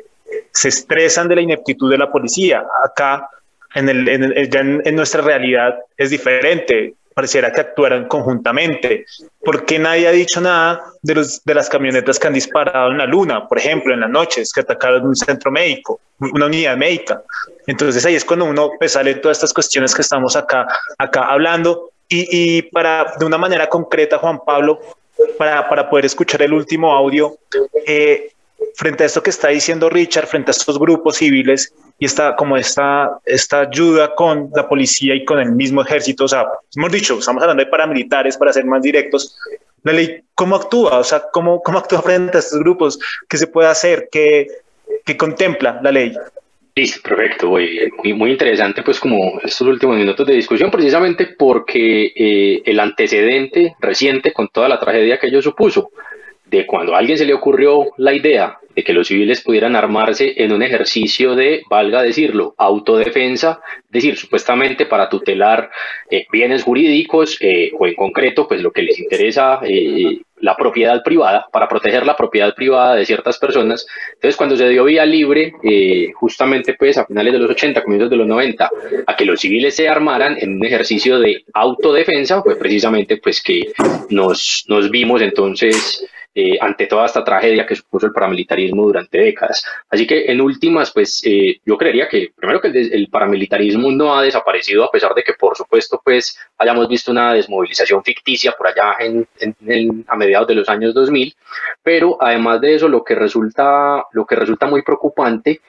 se 0.52 0.70
estresan 0.70 1.28
de 1.28 1.36
la 1.36 1.42
ineptitud 1.42 1.90
de 1.90 1.98
la 1.98 2.12
policía. 2.12 2.64
Acá, 2.86 3.28
en, 3.74 3.90
el, 3.90 4.08
en, 4.08 4.82
en 4.86 4.96
nuestra 4.96 5.22
realidad, 5.22 5.76
es 5.98 6.12
diferente 6.12 6.94
pareciera 7.16 7.52
que 7.52 7.62
actuaran 7.62 8.08
conjuntamente. 8.08 9.06
¿Por 9.40 9.66
qué 9.66 9.80
nadie 9.80 10.08
ha 10.08 10.12
dicho 10.12 10.42
nada 10.42 10.84
de, 11.02 11.16
los, 11.16 11.44
de 11.44 11.54
las 11.56 11.70
camionetas 11.70 12.20
que 12.20 12.28
han 12.28 12.34
disparado 12.34 12.92
en 12.92 12.98
la 12.98 13.06
luna, 13.06 13.48
por 13.48 13.58
ejemplo, 13.58 13.94
en 13.94 14.02
las 14.02 14.10
noches, 14.10 14.52
que 14.52 14.60
atacaron 14.60 15.08
un 15.08 15.16
centro 15.16 15.50
médico, 15.50 16.02
una 16.20 16.46
unidad 16.46 16.76
médica? 16.76 17.24
Entonces 17.66 18.06
ahí 18.06 18.16
es 18.16 18.26
cuando 18.26 18.46
uno 18.46 18.72
pues, 18.78 18.92
sale 18.92 19.16
todas 19.16 19.38
estas 19.38 19.54
cuestiones 19.54 19.96
que 19.96 20.02
estamos 20.02 20.36
acá, 20.36 20.68
acá 20.98 21.24
hablando. 21.24 21.90
Y, 22.10 22.28
y 22.30 22.62
para, 22.64 23.14
de 23.18 23.26
una 23.26 23.38
manera 23.38 23.68
concreta, 23.68 24.20
Juan 24.20 24.42
Pablo, 24.46 24.80
para, 25.38 25.68
para 25.70 25.90
poder 25.90 26.06
escuchar 26.06 26.42
el 26.42 26.54
último 26.54 26.94
audio, 26.94 27.38
eh, 27.88 28.32
frente 28.76 29.04
a 29.04 29.06
esto 29.06 29.24
que 29.24 29.30
está 29.30 29.50
diciendo 29.50 29.90
Richard, 29.90 30.28
frente 30.28 30.52
a 30.52 30.54
estos 30.54 30.78
grupos 30.80 31.18
civiles 31.18 31.74
y 31.98 32.06
esta, 32.06 32.36
como 32.36 32.58
esta, 32.58 33.20
esta 33.26 33.62
ayuda 33.62 34.14
con 34.16 34.50
la 34.54 34.68
policía 34.68 35.16
y 35.16 35.24
con 35.24 35.40
el 35.40 35.52
mismo 35.52 35.82
ejército, 35.82 36.26
o 36.26 36.28
sea, 36.28 36.46
hemos 36.76 36.92
dicho, 36.92 37.18
estamos 37.20 37.42
hablando 37.42 37.64
de 37.64 37.70
paramilitares 37.70 38.38
para 38.38 38.52
ser 38.52 38.66
más 38.66 38.82
directos, 38.82 39.38
la 39.84 39.94
ley, 39.94 40.22
¿cómo 40.34 40.56
actúa? 40.56 40.98
O 40.98 41.04
sea, 41.04 41.24
¿cómo, 41.32 41.62
cómo 41.62 41.78
actúa 41.78 42.02
frente 42.02 42.38
a 42.38 42.40
estos 42.40 42.60
grupos? 42.60 43.00
¿Qué 43.30 43.38
se 43.38 43.48
puede 43.48 43.70
hacer? 43.70 44.10
¿Qué, 44.12 44.48
qué 45.06 45.16
contempla 45.16 45.80
la 45.84 45.92
ley? 45.92 46.12
Listo, 46.76 47.08
perfecto. 47.08 47.48
Muy, 47.48 47.92
muy 48.16 48.32
interesante, 48.32 48.82
pues, 48.82 49.00
como 49.00 49.40
estos 49.42 49.68
últimos 49.68 49.96
minutos 49.96 50.26
de 50.28 50.34
discusión, 50.34 50.72
precisamente 50.72 51.28
porque 51.38 52.12
eh, 52.16 52.64
el 52.66 52.80
antecedente 52.80 53.76
reciente 53.80 54.34
con 54.34 54.50
toda 54.50 54.68
la 54.68 54.80
tragedia 54.80 55.20
que 55.20 55.28
ello 55.28 55.42
supuso, 55.42 55.92
cuando 56.66 56.96
a 56.96 57.00
alguien 57.00 57.18
se 57.18 57.26
le 57.26 57.34
ocurrió 57.34 57.92
la 57.98 58.14
idea 58.14 58.60
de 58.76 58.84
que 58.84 58.94
los 58.94 59.08
civiles 59.08 59.42
pudieran 59.42 59.76
armarse 59.76 60.34
en 60.38 60.52
un 60.52 60.62
ejercicio 60.62 61.36
de, 61.36 61.64
valga 61.70 62.04
decirlo, 62.04 62.54
autodefensa, 62.58 63.62
es 63.86 63.92
decir, 63.92 64.18
supuestamente 64.18 64.86
para 64.86 65.08
tutelar 65.08 65.72
eh, 66.10 66.26
bienes 66.32 66.64
jurídicos 66.64 67.38
eh, 67.40 67.72
o 67.80 67.88
en 67.88 67.96
concreto, 67.96 68.48
pues 68.48 68.62
lo 68.62 68.72
que 68.72 68.84
les 68.84 69.00
interesa, 69.00 69.62
eh, 69.64 70.20
la 70.42 70.58
propiedad 70.58 71.02
privada, 71.02 71.48
para 71.52 71.70
proteger 71.70 72.06
la 72.06 72.18
propiedad 72.18 72.54
privada 72.54 72.96
de 72.96 73.06
ciertas 73.06 73.40
personas. 73.40 73.88
Entonces, 74.16 74.36
cuando 74.36 74.58
se 74.58 74.68
dio 74.68 74.84
vía 74.84 75.06
libre, 75.06 75.54
justamente 76.14 76.76
pues 76.78 76.98
a 76.98 77.06
finales 77.06 77.34
de 77.34 77.40
los 77.40 77.50
80, 77.50 77.82
comienzos 77.82 78.10
de 78.10 78.18
los 78.18 78.28
90, 78.28 78.70
a 79.08 79.16
que 79.16 79.26
los 79.26 79.40
civiles 79.40 79.76
se 79.76 79.88
armaran 79.88 80.38
en 80.38 80.58
un 80.58 80.66
ejercicio 80.66 81.20
de 81.20 81.46
autodefensa, 81.54 82.44
fue 82.44 82.58
precisamente 82.58 83.18
pues 83.18 83.42
que 83.42 83.72
nos, 84.10 84.66
nos 84.68 84.92
vimos 84.92 85.22
entonces 85.22 86.06
eh, 86.38 86.58
ante 86.60 86.86
toda 86.88 87.06
esta 87.06 87.24
tragedia 87.24 87.66
que 87.66 87.78
supuso 87.78 88.08
el 88.08 88.12
paramilitarismo 88.12 88.84
durante 88.84 89.20
décadas. 89.20 89.66
Así 89.90 90.06
que 90.06 90.26
en 90.26 90.42
últimas, 90.42 90.92
pues 90.92 91.22
eh, 91.26 91.62
yo 91.66 91.78
creería 91.78 92.10
que 92.10 92.34
primero 92.36 92.60
que 92.60 92.68
el, 92.68 92.94
el, 92.94 93.08
paramilitarismo 93.08 93.90
no 93.90 94.14
ha 94.14 94.22
desaparecido 94.22 94.84
a 94.84 94.92
pesar 94.92 95.14
de 95.16 95.24
que 95.24 95.32
por 95.34 95.56
supuesto 95.56 96.02
pues 96.04 96.38
hayamos 96.58 96.90
visto 96.90 97.12
una 97.12 97.34
desmovilización 97.34 98.04
ficticia 98.04 98.52
por 98.52 98.68
allá 98.68 98.96
en, 99.00 99.26
en, 99.40 99.56
en, 99.66 100.06
a 100.10 100.18
mediados 100.18 100.50
de 100.50 100.56
los 100.56 100.68
años 100.68 100.94
2000, 100.94 101.34
pero 101.82 102.18
además 102.20 102.60
de 102.60 102.76
eso 102.76 102.90
lo 102.90 103.02
que 103.02 103.16
resulta, 103.16 104.04
lo 104.12 104.26
que 104.26 104.36
resulta 104.36 104.68
muy 104.68 104.82
preocupante 104.82 105.62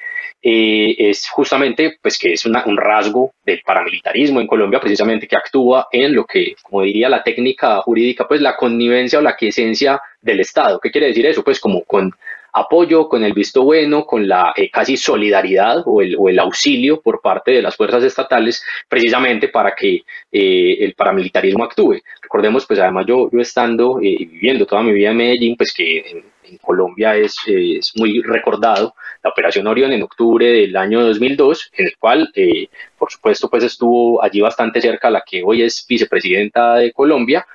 eh, 0.43 0.95
es 1.11 1.29
justamente 1.29 1.99
pues 2.01 2.19
que 2.19 2.35
es 2.35 2.45
una, 2.45 2.63
un 2.67 2.77
rasgo 2.77 3.33
del 3.45 3.63
paramilitarismo 3.65 4.41
en 4.41 4.47
Colombia 4.47 4.79
precisamente 4.79 5.27
que 5.27 5.37
actúa 5.37 5.89
en 5.91 6.15
lo 6.15 6.25
que 6.25 6.55
como 6.63 6.83
diría 6.83 7.09
la 7.09 7.23
técnica 7.23 7.81
jurídica 7.81 8.29
pues 8.29 8.41
la 8.41 8.57
connivencia 8.57 9.19
o 9.19 9.23
la 9.23 9.35
quiesencia 9.35 10.01
del 10.21 10.41
Estado. 10.41 10.81
¿Qué 10.81 10.91
quiere 10.91 11.09
decir 11.09 11.27
eso? 11.27 11.43
Pues 11.43 11.61
como 11.61 11.85
con 11.85 12.13
apoyo, 12.53 13.09
con 13.09 13.23
el 13.23 13.35
visto 13.35 13.65
bueno, 13.65 14.07
con 14.07 14.27
la 14.27 14.55
eh, 14.57 14.71
casi 14.71 14.97
solidaridad 14.97 15.83
o 15.85 16.01
el, 16.01 16.17
o 16.19 16.31
el, 16.31 16.39
auxilio 16.39 17.03
por 17.03 17.21
parte 17.21 17.51
de 17.53 17.61
las 17.61 17.77
fuerzas 17.77 18.03
estatales, 18.03 18.65
precisamente 18.89 19.49
para 19.49 19.75
que 19.75 20.05
eh, 20.33 20.77
el 20.81 20.95
paramilitarismo 20.95 21.65
actúe. 21.65 22.01
Recordemos, 22.23 22.67
pues 22.67 22.81
además 22.81 23.05
yo, 23.07 23.29
yo 23.31 23.41
estando 23.41 24.01
y 24.01 24.23
eh, 24.23 24.29
viviendo 24.31 24.65
toda 24.65 24.83
mi 24.83 24.93
vida 24.93 25.11
en 25.11 25.19
Medellín, 25.19 25.57
pues 25.57 25.73
que 25.75 25.99
en, 25.99 26.25
en 26.49 26.59
Colombia 26.59 27.17
es, 27.17 27.35
es, 27.47 27.93
muy 27.97 28.23
recordado 28.23 28.95
la 29.23 29.31
Operación 29.31 29.67
Orión 29.67 29.93
en 29.93 30.03
octubre 30.03 30.47
del 30.47 30.77
año 30.77 31.05
2002, 31.05 31.73
en 31.77 31.87
el 31.87 31.97
cual, 31.99 32.31
eh, 32.35 32.69
por 33.07 33.13
supuesto, 33.13 33.49
pues 33.49 33.63
estuvo 33.63 34.21
allí 34.21 34.41
bastante 34.41 34.81
cerca 34.81 35.09
la 35.09 35.23
que 35.25 35.41
hoy 35.45 35.63
es 35.63 35.87
vicepresidenta 35.89 36.75
de 36.75 36.93
Colombia, 36.93 37.47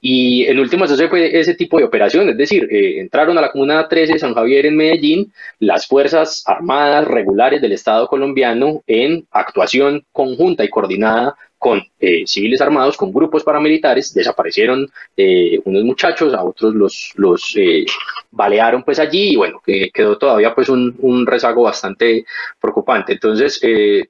y 0.00 0.44
en 0.46 0.58
últimas 0.58 0.90
eso 0.90 1.08
fue 1.08 1.38
ese 1.38 1.54
tipo 1.54 1.78
de 1.78 1.84
operaciones, 1.84 2.32
es 2.32 2.38
decir, 2.38 2.66
eh, 2.68 2.98
entraron 2.98 3.38
a 3.38 3.40
la 3.40 3.52
Comuna 3.52 3.86
13 3.86 4.18
San 4.18 4.34
Javier 4.34 4.66
en 4.66 4.76
Medellín 4.76 5.32
las 5.60 5.86
Fuerzas 5.86 6.42
Armadas 6.44 7.06
regulares 7.06 7.62
del 7.62 7.70
Estado 7.70 8.08
colombiano 8.08 8.82
en 8.88 9.28
actuación 9.30 10.04
conjunta 10.10 10.64
y 10.64 10.68
coordinada 10.68 11.36
con 11.58 11.82
eh, 11.98 12.24
civiles 12.26 12.60
armados, 12.60 12.96
con 12.96 13.12
grupos 13.12 13.42
paramilitares, 13.42 14.12
desaparecieron 14.12 14.88
eh, 15.16 15.58
unos 15.64 15.84
muchachos, 15.84 16.34
a 16.34 16.44
otros 16.44 16.74
los, 16.74 17.12
los 17.16 17.54
eh, 17.56 17.84
balearon 18.30 18.82
pues 18.82 18.98
allí 18.98 19.32
y 19.32 19.36
bueno, 19.36 19.60
quedó 19.64 20.18
todavía 20.18 20.54
pues 20.54 20.68
un, 20.68 20.94
un 21.00 21.26
rezago 21.26 21.62
bastante 21.62 22.24
preocupante. 22.60 23.14
Entonces, 23.14 23.60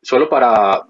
solo 0.02 0.28
para, 0.28 0.85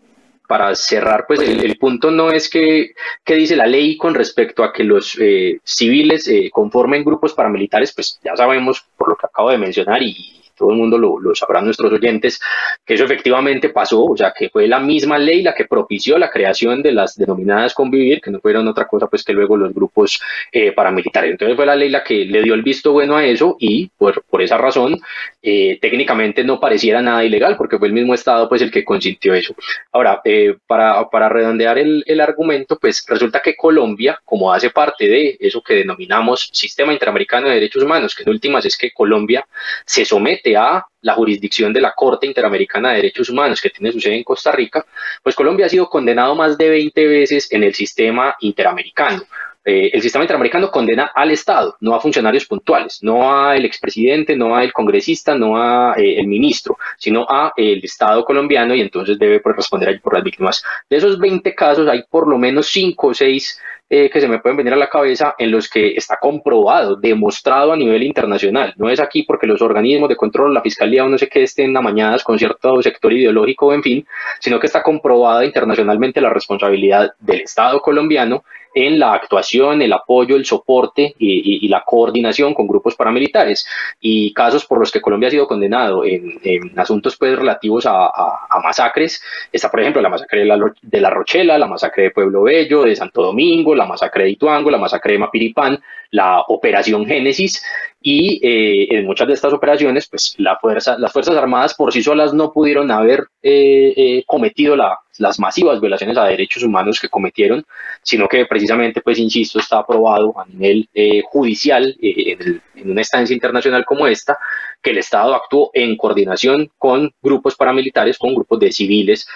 para 0.46 0.74
cerrar, 0.74 1.26
pues 1.26 1.40
el, 1.40 1.76
punto 1.78 2.10
no 2.10 2.30
es 2.30 2.48
que, 2.48 2.94
que 3.24 3.34
dice 3.34 3.56
la 3.56 3.66
ley 3.66 3.96
con 3.96 4.14
respecto 4.14 4.64
a 4.64 4.72
que 4.72 4.84
los 4.84 5.16
eh, 5.20 5.60
civiles 5.64 6.28
eh, 6.28 6.50
conformen 6.52 7.04
grupos 7.04 7.34
paramilitares, 7.34 7.92
pues 7.92 8.18
ya 8.24 8.36
sabemos 8.36 8.84
por 8.96 9.08
lo 9.08 9.16
que 9.16 9.26
acabo 9.26 9.50
de 9.50 9.58
mencionar 9.58 10.02
y 10.02 10.45
todo 10.56 10.70
el 10.70 10.76
mundo 10.76 10.98
lo, 10.98 11.20
lo 11.20 11.34
sabrán 11.34 11.64
nuestros 11.64 11.92
oyentes, 11.92 12.40
que 12.84 12.94
eso 12.94 13.04
efectivamente 13.04 13.68
pasó, 13.68 14.04
o 14.04 14.16
sea, 14.16 14.32
que 14.36 14.48
fue 14.48 14.66
la 14.66 14.80
misma 14.80 15.18
ley 15.18 15.42
la 15.42 15.54
que 15.54 15.66
propició 15.66 16.18
la 16.18 16.30
creación 16.30 16.82
de 16.82 16.92
las 16.92 17.16
denominadas 17.16 17.74
convivir, 17.74 18.20
que 18.20 18.30
no 18.30 18.40
fueron 18.40 18.66
otra 18.68 18.86
cosa 18.86 19.06
pues 19.06 19.22
que 19.22 19.32
luego 19.32 19.56
los 19.56 19.72
grupos 19.72 20.20
eh, 20.52 20.72
paramilitares. 20.72 21.30
Entonces 21.30 21.56
fue 21.56 21.66
la 21.66 21.76
ley 21.76 21.88
la 21.88 22.02
que 22.02 22.24
le 22.24 22.42
dio 22.42 22.54
el 22.54 22.62
visto 22.62 22.92
bueno 22.92 23.16
a 23.16 23.24
eso 23.24 23.56
y 23.58 23.88
por, 23.96 24.22
por 24.24 24.42
esa 24.42 24.56
razón 24.56 24.98
eh, 25.42 25.78
técnicamente 25.80 26.42
no 26.44 26.58
pareciera 26.58 27.02
nada 27.02 27.24
ilegal, 27.24 27.56
porque 27.56 27.78
fue 27.78 27.88
el 27.88 27.94
mismo 27.94 28.14
Estado 28.14 28.48
pues 28.48 28.62
el 28.62 28.70
que 28.70 28.84
consintió 28.84 29.34
eso. 29.34 29.54
Ahora, 29.92 30.20
eh, 30.24 30.56
para, 30.66 31.08
para 31.08 31.28
redondear 31.28 31.78
el, 31.78 32.02
el 32.06 32.20
argumento, 32.20 32.78
pues 32.78 33.04
resulta 33.08 33.40
que 33.40 33.54
Colombia, 33.56 34.18
como 34.24 34.52
hace 34.52 34.70
parte 34.70 35.06
de 35.06 35.36
eso 35.40 35.62
que 35.62 35.74
denominamos 35.74 36.50
Sistema 36.52 36.92
Interamericano 36.92 37.48
de 37.48 37.54
Derechos 37.54 37.82
Humanos, 37.82 38.14
que 38.14 38.22
en 38.22 38.30
últimas 38.30 38.64
es 38.64 38.76
que 38.76 38.92
Colombia 38.92 39.46
se 39.84 40.04
somete 40.04 40.45
a 40.54 40.84
la 41.00 41.14
jurisdicción 41.14 41.72
de 41.72 41.80
la 41.80 41.94
Corte 41.96 42.26
Interamericana 42.26 42.90
de 42.90 42.96
Derechos 42.96 43.30
Humanos 43.30 43.62
que 43.62 43.70
tiene 43.70 43.90
su 43.90 44.00
sede 44.00 44.16
en 44.16 44.24
Costa 44.24 44.52
Rica, 44.52 44.84
pues 45.22 45.34
Colombia 45.34 45.64
ha 45.64 45.70
sido 45.70 45.88
condenado 45.88 46.34
más 46.34 46.58
de 46.58 46.68
20 46.68 47.06
veces 47.06 47.50
en 47.50 47.62
el 47.64 47.74
sistema 47.74 48.36
interamericano. 48.40 49.22
Eh, 49.68 49.90
el 49.92 50.00
sistema 50.00 50.22
interamericano 50.22 50.70
condena 50.70 51.10
al 51.12 51.32
Estado, 51.32 51.76
no 51.80 51.96
a 51.96 52.00
funcionarios 52.00 52.46
puntuales, 52.46 53.00
no 53.02 53.36
al 53.36 53.64
expresidente, 53.64 54.36
no 54.36 54.54
al 54.54 54.72
congresista, 54.72 55.34
no 55.34 55.60
a 55.60 55.94
eh, 55.96 56.20
el 56.20 56.28
ministro, 56.28 56.78
sino 56.96 57.26
a 57.28 57.52
el 57.56 57.82
Estado 57.82 58.24
colombiano 58.24 58.76
y 58.76 58.80
entonces 58.80 59.18
debe 59.18 59.40
pues, 59.40 59.56
responder 59.56 60.00
por 60.00 60.14
las 60.14 60.22
víctimas. 60.22 60.62
De 60.88 60.98
esos 60.98 61.18
20 61.18 61.52
casos 61.56 61.88
hay 61.88 62.04
por 62.08 62.28
lo 62.28 62.38
menos 62.38 62.68
5 62.68 63.08
o 63.08 63.12
6 63.12 63.60
eh, 63.88 64.10
que 64.10 64.20
se 64.20 64.26
me 64.26 64.40
pueden 64.40 64.56
venir 64.56 64.72
a 64.72 64.76
la 64.76 64.88
cabeza 64.88 65.34
en 65.38 65.52
los 65.52 65.68
que 65.68 65.94
está 65.94 66.18
comprobado, 66.20 66.96
demostrado 66.96 67.72
a 67.72 67.76
nivel 67.76 68.02
internacional. 68.02 68.74
No 68.76 68.90
es 68.90 68.98
aquí 68.98 69.22
porque 69.22 69.46
los 69.46 69.62
organismos 69.62 70.08
de 70.08 70.16
control, 70.16 70.52
la 70.54 70.62
fiscalía 70.62 71.04
o 71.04 71.08
no 71.08 71.18
sé 71.18 71.28
qué 71.28 71.44
estén 71.44 71.76
amañadas 71.76 72.24
con 72.24 72.38
cierto 72.38 72.82
sector 72.82 73.12
ideológico, 73.12 73.72
en 73.72 73.82
fin, 73.82 74.06
sino 74.40 74.58
que 74.58 74.66
está 74.66 74.82
comprobada 74.82 75.44
internacionalmente 75.44 76.20
la 76.20 76.30
responsabilidad 76.30 77.12
del 77.20 77.42
Estado 77.42 77.80
colombiano 77.80 78.44
en 78.76 78.98
la 78.98 79.14
actuación, 79.14 79.80
el 79.80 79.92
apoyo, 79.94 80.36
el 80.36 80.44
soporte 80.44 81.14
y, 81.18 81.66
la 81.66 81.82
coordinación 81.84 82.52
con 82.52 82.68
grupos 82.68 82.94
paramilitares. 82.94 83.66
Y 84.00 84.34
casos 84.34 84.66
por 84.66 84.78
los 84.78 84.92
que 84.92 85.00
Colombia 85.00 85.28
ha 85.28 85.30
sido 85.30 85.48
condenado 85.48 86.04
en, 86.04 86.38
en 86.44 86.78
asuntos 86.78 87.16
pues, 87.16 87.36
relativos 87.36 87.86
a, 87.86 88.04
a, 88.04 88.46
a, 88.50 88.60
masacres, 88.60 89.22
está 89.50 89.70
por 89.70 89.80
ejemplo 89.80 90.02
la 90.02 90.10
masacre 90.10 90.40
de 90.40 90.44
la, 90.44 90.58
de 90.82 91.00
la 91.00 91.08
Rochela, 91.08 91.56
la 91.56 91.66
masacre 91.66 92.04
de 92.04 92.10
Pueblo 92.10 92.42
Bello, 92.42 92.82
de 92.82 92.94
Santo 92.94 93.22
Domingo, 93.22 93.74
la 93.74 93.86
masacre 93.86 94.24
de 94.24 94.30
Ituango, 94.30 94.70
la 94.70 94.78
masacre 94.78 95.14
de 95.14 95.20
Mapiripán, 95.20 95.82
la 96.10 96.40
Operación 96.48 97.06
Génesis 97.06 97.62
y 98.06 98.38
eh, 98.40 98.98
en 98.98 99.04
muchas 99.04 99.26
de 99.26 99.34
estas 99.34 99.52
operaciones, 99.52 100.06
pues 100.06 100.36
la 100.38 100.56
las 100.98 101.12
Fuerzas 101.12 101.36
Armadas 101.36 101.74
por 101.74 101.92
sí 101.92 102.04
solas 102.04 102.32
no 102.32 102.52
pudieron 102.52 102.92
haber 102.92 103.26
eh, 103.42 103.92
eh, 103.96 104.22
cometido 104.26 104.76
la 104.76 105.00
las 105.18 105.40
masivas 105.40 105.80
violaciones 105.80 106.18
a 106.18 106.26
derechos 106.26 106.62
humanos 106.62 107.00
que 107.00 107.08
cometieron, 107.08 107.64
sino 108.02 108.28
que 108.28 108.44
precisamente, 108.44 109.00
pues 109.00 109.18
insisto, 109.18 109.58
está 109.58 109.78
aprobado 109.78 110.38
a 110.38 110.44
nivel 110.44 110.90
judicial 111.24 111.96
en, 112.02 112.60
una 112.84 113.00
instancia 113.00 113.32
internacional 113.32 113.86
como 113.86 114.06
esta, 114.06 114.38
que 114.82 114.90
el 114.90 114.98
Estado 114.98 115.34
actuó 115.34 115.70
en 115.72 115.96
coordinación 115.96 116.70
con 116.76 117.10
grupos 117.22 117.56
paramilitares, 117.56 118.18
con 118.18 118.34
grupos 118.34 118.60
de 118.60 118.70
civiles 118.70 119.26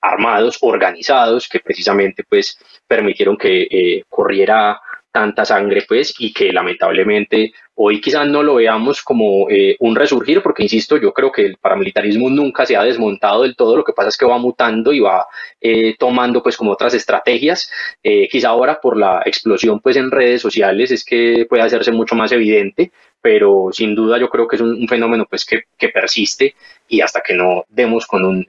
armados, 0.00 0.58
organizados, 0.60 1.48
que 1.48 1.58
precisamente 1.58 2.22
pues 2.22 2.56
permitieron 2.86 3.36
que 3.36 4.04
corriera 4.08 4.80
tanta 5.18 5.44
sangre, 5.44 5.82
pues, 5.88 6.14
y 6.20 6.32
que 6.32 6.52
lamentablemente 6.52 7.52
hoy 7.74 8.00
quizás 8.00 8.28
no 8.28 8.40
lo 8.40 8.54
veamos 8.54 9.02
como 9.02 9.50
eh, 9.50 9.74
un 9.80 9.96
resurgir, 9.96 10.42
porque 10.42 10.62
insisto, 10.62 10.96
yo 10.96 11.12
creo 11.12 11.32
que 11.32 11.44
el 11.44 11.56
paramilitarismo 11.56 12.30
nunca 12.30 12.64
se 12.64 12.76
ha 12.76 12.84
desmontado 12.84 13.42
del 13.42 13.56
todo, 13.56 13.76
lo 13.76 13.82
que 13.82 13.92
pasa 13.92 14.10
es 14.10 14.16
que 14.16 14.26
va 14.26 14.38
mutando 14.38 14.92
y 14.92 15.00
va 15.00 15.26
eh, 15.60 15.96
tomando 15.98 16.40
pues 16.40 16.56
como 16.56 16.70
otras 16.70 16.94
estrategias, 16.94 17.68
eh, 18.00 18.28
quizá 18.28 18.50
ahora 18.50 18.80
por 18.80 18.96
la 18.96 19.22
explosión 19.26 19.80
pues 19.80 19.96
en 19.96 20.12
redes 20.12 20.40
sociales 20.40 20.92
es 20.92 21.04
que 21.04 21.46
puede 21.48 21.64
hacerse 21.64 21.90
mucho 21.90 22.14
más 22.14 22.30
evidente, 22.30 22.92
pero 23.20 23.70
sin 23.72 23.96
duda 23.96 24.18
yo 24.18 24.28
creo 24.28 24.46
que 24.46 24.54
es 24.54 24.62
un, 24.62 24.86
fenómeno 24.86 25.26
pues 25.28 25.44
que, 25.44 25.62
que, 25.76 25.88
persiste 25.88 26.54
y 26.86 27.00
hasta 27.00 27.22
que 27.22 27.34
no 27.34 27.64
demos 27.68 28.06
con 28.06 28.24
un 28.24 28.46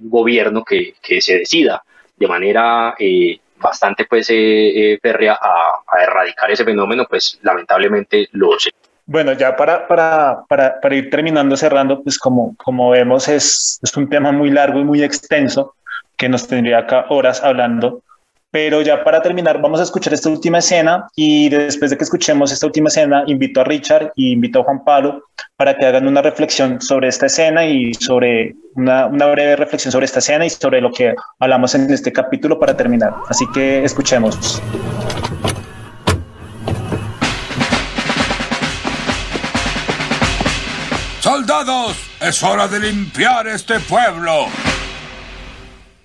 gobierno 0.00 0.64
que, 0.64 0.94
que, 1.00 1.20
se 1.20 1.38
decida 1.38 1.84
de 2.16 2.26
manera 2.26 2.96
bastante 3.60 4.04
pues 4.04 4.28
eh, 4.30 4.92
eh 4.94 5.28
a, 5.30 6.02
erradicar 6.02 6.50
ese 6.50 6.64
fenómeno, 6.64 7.06
pues 7.08 7.38
lamentablemente 7.42 8.28
lo 8.32 8.58
sé. 8.58 8.70
Bueno, 9.06 9.32
ya 9.32 9.56
para, 9.56 9.88
para, 9.88 10.44
para, 10.48 10.80
para, 10.80 10.94
ir 10.94 11.08
terminando, 11.08 11.56
cerrando, 11.56 12.02
pues 12.02 12.18
como, 12.18 12.54
como 12.56 12.90
vemos 12.90 13.26
es, 13.28 13.80
es 13.82 13.96
un 13.96 14.08
tema 14.08 14.32
muy 14.32 14.50
largo 14.50 14.80
y 14.80 14.84
muy 14.84 15.02
extenso 15.02 15.74
que 16.16 16.28
nos 16.28 16.46
tendría 16.46 16.78
acá 16.78 17.06
horas 17.08 17.42
hablando. 17.42 18.02
Pero 18.50 18.80
ya 18.80 19.04
para 19.04 19.20
terminar, 19.20 19.60
vamos 19.60 19.78
a 19.78 19.82
escuchar 19.82 20.14
esta 20.14 20.30
última 20.30 20.58
escena 20.58 21.06
y 21.14 21.50
después 21.50 21.90
de 21.90 21.98
que 21.98 22.04
escuchemos 22.04 22.50
esta 22.50 22.64
última 22.64 22.88
escena, 22.88 23.22
invito 23.26 23.60
a 23.60 23.64
Richard 23.64 24.12
y 24.16 24.32
invito 24.32 24.60
a 24.60 24.64
Juan 24.64 24.84
Pablo 24.84 25.24
para 25.56 25.76
que 25.76 25.84
hagan 25.84 26.06
una 26.06 26.22
reflexión 26.22 26.80
sobre 26.80 27.08
esta 27.08 27.26
escena 27.26 27.66
y 27.66 27.92
sobre 27.92 28.56
una, 28.74 29.06
breve 29.06 29.54
reflexión 29.56 29.92
sobre 29.92 30.06
esta 30.06 30.20
escena 30.20 30.46
y 30.46 30.50
sobre 30.50 30.80
lo 30.80 30.90
que 30.90 31.14
hablamos 31.38 31.74
en 31.74 31.92
este 31.92 32.10
capítulo 32.10 32.58
para 32.58 32.74
terminar. 32.74 33.12
Así 33.28 33.44
que 33.52 33.84
escuchemos. 33.84 34.62
Soldados, 41.20 41.98
es 42.22 42.42
hora 42.42 42.66
de 42.66 42.80
limpiar 42.80 43.46
este 43.48 43.78
pueblo. 43.80 44.46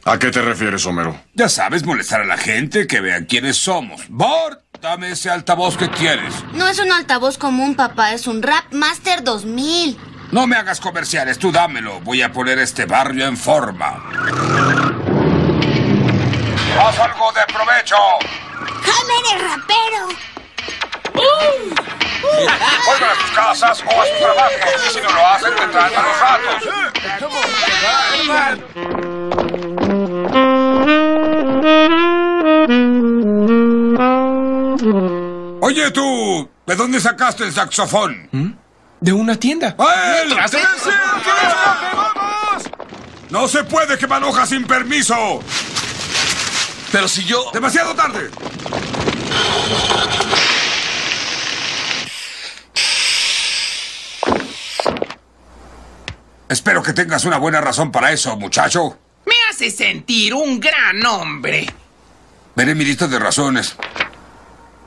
¿A 0.05 0.19
qué 0.19 0.31
te 0.31 0.41
refieres, 0.41 0.85
Homero? 0.85 1.17
Ya 1.33 1.47
sabes, 1.47 1.85
molestar 1.85 2.21
a 2.21 2.25
la 2.25 2.37
gente, 2.37 2.87
que 2.87 2.99
vean 2.99 3.23
quiénes 3.25 3.55
somos. 3.55 4.01
Bart, 4.09 4.59
dame 4.81 5.11
ese 5.11 5.29
altavoz 5.29 5.77
que 5.77 5.87
tienes. 5.87 6.33
No 6.53 6.67
es 6.67 6.77
un 6.79 6.91
altavoz 6.91 7.37
común, 7.37 7.75
papá, 7.75 8.11
es 8.11 8.27
un 8.27 8.43
Rap 8.43 8.65
Master 8.73 9.23
2000. 9.23 9.97
No 10.31 10.45
me 10.45 10.57
hagas 10.57 10.81
comerciales, 10.81 11.39
tú 11.39 11.53
dámelo. 11.53 12.01
Voy 12.01 12.21
a 12.21 12.33
poner 12.33 12.59
este 12.59 12.85
barrio 12.85 13.27
en 13.27 13.37
forma. 13.37 14.03
¡Haz 16.79 16.99
algo 16.99 17.31
de 17.31 17.53
provecho! 17.53 17.95
¡Jaime 18.81 19.13
el 19.35 19.39
rapero! 19.39 20.09
¡Uh! 21.13 21.73
Vuelvan 22.85 23.09
a 23.09 23.15
sus 23.21 23.31
casas 23.31 23.83
o 23.85 24.01
a 24.01 24.05
sus 24.05 24.17
trabajos. 24.17 24.51
Y 24.85 24.89
si 24.93 25.01
no 25.01 25.13
lo 25.13 25.27
hacen, 25.27 25.55
tendrán 25.55 25.91
a 25.95 26.01
los 26.01 26.19
ratos. 26.19 26.63
Oye 35.61 35.91
tú, 35.91 36.49
¿de 36.65 36.75
dónde 36.75 36.99
sacaste 36.99 37.43
el 37.45 37.53
saxofón? 37.53 38.27
¿Mm? 38.31 38.51
De 38.99 39.13
una 39.13 39.35
tienda. 39.35 39.75
¡Él! 40.23 40.35
¡Vamos! 42.15 42.63
No 43.29 43.47
se 43.47 43.63
puede 43.63 43.97
quemar 43.97 44.23
hojas 44.23 44.49
sin 44.49 44.65
permiso. 44.65 45.39
Pero 46.91 47.07
si 47.07 47.23
yo... 47.23 47.49
Demasiado 47.51 47.95
tarde. 47.95 48.29
Espero 56.47 56.83
que 56.83 56.93
tengas 56.93 57.25
una 57.25 57.37
buena 57.37 57.61
razón 57.61 57.91
para 57.91 58.11
eso, 58.11 58.37
muchacho. 58.37 58.99
Me 59.25 59.33
hace 59.49 59.71
sentir 59.71 60.33
un 60.33 60.59
gran 60.59 61.05
hombre. 61.05 61.67
Veré 62.55 62.75
mi 62.75 62.85
lista 62.85 63.07
de 63.07 63.19
razones. 63.19 63.75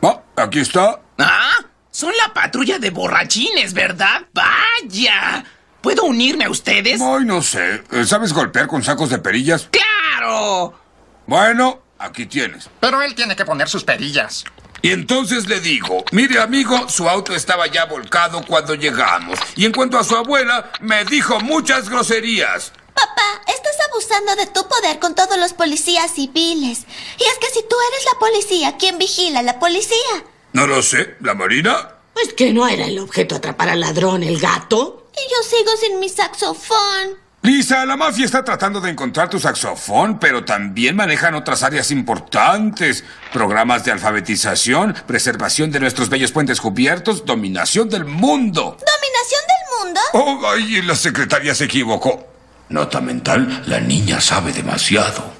Ah, 0.02 0.20
aquí 0.36 0.60
está. 0.60 1.00
Ah, 1.18 1.56
son 1.90 2.12
la 2.16 2.32
patrulla 2.32 2.78
de 2.78 2.90
borrachines, 2.90 3.72
¿verdad? 3.72 4.22
Vaya. 4.32 5.44
¿Puedo 5.80 6.04
unirme 6.04 6.44
a 6.44 6.50
ustedes? 6.50 7.00
Ay, 7.00 7.24
no 7.24 7.42
sé. 7.42 7.82
¿Sabes 8.04 8.32
golpear 8.32 8.66
con 8.66 8.82
sacos 8.82 9.10
de 9.10 9.18
perillas? 9.18 9.68
¡Claro! 9.70 10.78
Bueno, 11.26 11.80
aquí 11.98 12.26
tienes. 12.26 12.68
Pero 12.80 13.02
él 13.02 13.14
tiene 13.14 13.34
que 13.34 13.44
poner 13.44 13.68
sus 13.68 13.84
perillas. 13.84 14.44
Y 14.82 14.90
entonces 14.90 15.48
le 15.48 15.60
digo, 15.60 16.04
mire 16.12 16.40
amigo, 16.40 16.88
su 16.88 17.08
auto 17.08 17.34
estaba 17.34 17.66
ya 17.66 17.86
volcado 17.86 18.44
cuando 18.44 18.74
llegamos. 18.74 19.38
Y 19.56 19.64
en 19.64 19.72
cuanto 19.72 19.98
a 19.98 20.04
su 20.04 20.16
abuela, 20.16 20.70
me 20.80 21.04
dijo 21.04 21.40
muchas 21.40 21.88
groserías. 21.88 22.72
Papá, 22.96 23.42
estás 23.46 23.76
abusando 23.90 24.36
de 24.36 24.46
tu 24.46 24.66
poder 24.66 24.98
con 24.98 25.14
todos 25.14 25.38
los 25.38 25.52
policías 25.52 26.10
civiles. 26.12 26.86
Y 27.18 27.24
es 27.24 27.38
que 27.38 27.50
si 27.52 27.60
tú 27.68 27.76
eres 27.92 28.04
la 28.12 28.18
policía, 28.18 28.76
¿quién 28.78 28.96
vigila 28.98 29.40
a 29.40 29.42
la 29.42 29.58
policía? 29.58 30.24
No 30.54 30.66
lo 30.66 30.82
sé, 30.82 31.16
¿la 31.20 31.34
Marina? 31.34 31.90
Pues 32.14 32.32
que 32.32 32.54
no 32.54 32.66
era 32.66 32.86
el 32.86 32.98
objeto 32.98 33.36
atrapar 33.36 33.68
al 33.68 33.80
ladrón, 33.80 34.22
el 34.22 34.40
gato. 34.40 35.10
Y 35.12 35.30
yo 35.30 35.42
sigo 35.48 35.70
sin 35.78 36.00
mi 36.00 36.08
saxofón. 36.08 37.26
Lisa, 37.42 37.84
la 37.84 37.96
mafia 37.96 38.24
está 38.24 38.42
tratando 38.42 38.80
de 38.80 38.90
encontrar 38.90 39.28
tu 39.28 39.38
saxofón, 39.38 40.18
pero 40.18 40.44
también 40.44 40.96
manejan 40.96 41.34
otras 41.34 41.62
áreas 41.62 41.90
importantes. 41.90 43.04
Programas 43.32 43.84
de 43.84 43.92
alfabetización, 43.92 44.94
preservación 45.06 45.70
de 45.70 45.78
nuestros 45.78 46.08
bellos 46.08 46.32
puentes 46.32 46.60
cubiertos, 46.60 47.24
dominación 47.24 47.88
del 47.88 48.06
mundo. 48.06 48.78
¿Dominación 48.80 49.42
del 49.46 49.84
mundo? 49.84 50.00
Oh, 50.14 50.40
ay, 50.48 50.82
la 50.82 50.96
secretaria 50.96 51.54
se 51.54 51.66
equivocó. 51.66 52.35
Nota 52.68 53.00
mental, 53.00 53.62
la 53.66 53.80
niña 53.80 54.20
sabe 54.20 54.52
demasiado. 54.52 55.36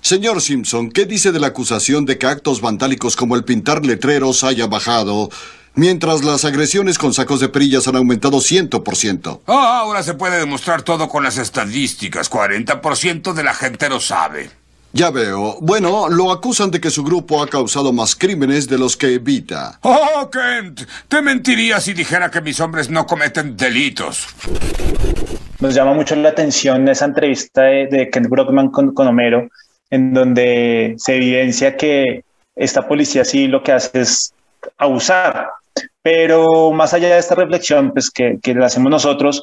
Señor 0.00 0.40
Simpson, 0.40 0.90
¿qué 0.90 1.04
dice 1.04 1.32
de 1.32 1.40
la 1.40 1.48
acusación 1.48 2.06
de 2.06 2.16
que 2.16 2.26
actos 2.26 2.60
vandálicos 2.60 3.16
como 3.16 3.36
el 3.36 3.44
pintar 3.44 3.84
letreros 3.84 4.44
haya 4.44 4.66
bajado, 4.66 5.28
mientras 5.74 6.24
las 6.24 6.44
agresiones 6.44 6.96
con 6.96 7.12
sacos 7.12 7.40
de 7.40 7.48
perillas 7.48 7.88
han 7.88 7.96
aumentado 7.96 8.38
100%? 8.38 9.40
Ah, 9.46 9.80
ahora 9.80 10.02
se 10.02 10.14
puede 10.14 10.38
demostrar 10.38 10.82
todo 10.82 11.08
con 11.08 11.24
las 11.24 11.38
estadísticas. 11.38 12.30
40% 12.30 13.34
de 13.34 13.42
la 13.42 13.52
gente 13.52 13.88
lo 13.88 14.00
sabe. 14.00 14.50
Ya 14.92 15.10
veo. 15.10 15.58
Bueno, 15.60 16.08
lo 16.08 16.30
acusan 16.30 16.70
de 16.70 16.80
que 16.80 16.90
su 16.90 17.04
grupo 17.04 17.42
ha 17.42 17.48
causado 17.48 17.92
más 17.92 18.16
crímenes 18.16 18.66
de 18.66 18.78
los 18.78 18.96
que 18.96 19.14
evita. 19.14 19.78
Oh, 19.82 20.30
Kent, 20.30 20.88
te 21.08 21.20
mentiría 21.20 21.80
si 21.82 21.92
dijera 21.92 22.30
que 22.30 22.40
mis 22.40 22.60
hombres 22.60 22.88
no 22.88 23.06
cometen 23.06 23.58
delitos. 23.58 24.26
Nos 25.60 25.74
llama 25.74 25.94
mucho 25.94 26.14
la 26.16 26.28
atención 26.28 26.86
esa 26.88 27.06
entrevista 27.06 27.62
de, 27.62 27.86
de 27.86 28.10
Kent 28.10 28.28
Brockman 28.28 28.70
con, 28.70 28.92
con, 28.92 29.08
Homero, 29.08 29.48
en 29.90 30.12
donde 30.12 30.94
se 30.98 31.16
evidencia 31.16 31.76
que 31.76 32.24
esta 32.54 32.86
policía 32.86 33.24
sí 33.24 33.48
lo 33.48 33.62
que 33.62 33.72
hace 33.72 34.00
es 34.00 34.34
abusar. 34.76 35.48
Pero 36.02 36.72
más 36.72 36.92
allá 36.92 37.08
de 37.08 37.18
esta 37.18 37.34
reflexión 37.34 37.92
pues, 37.92 38.10
que, 38.10 38.38
que 38.42 38.54
la 38.54 38.66
hacemos 38.66 38.90
nosotros, 38.90 39.42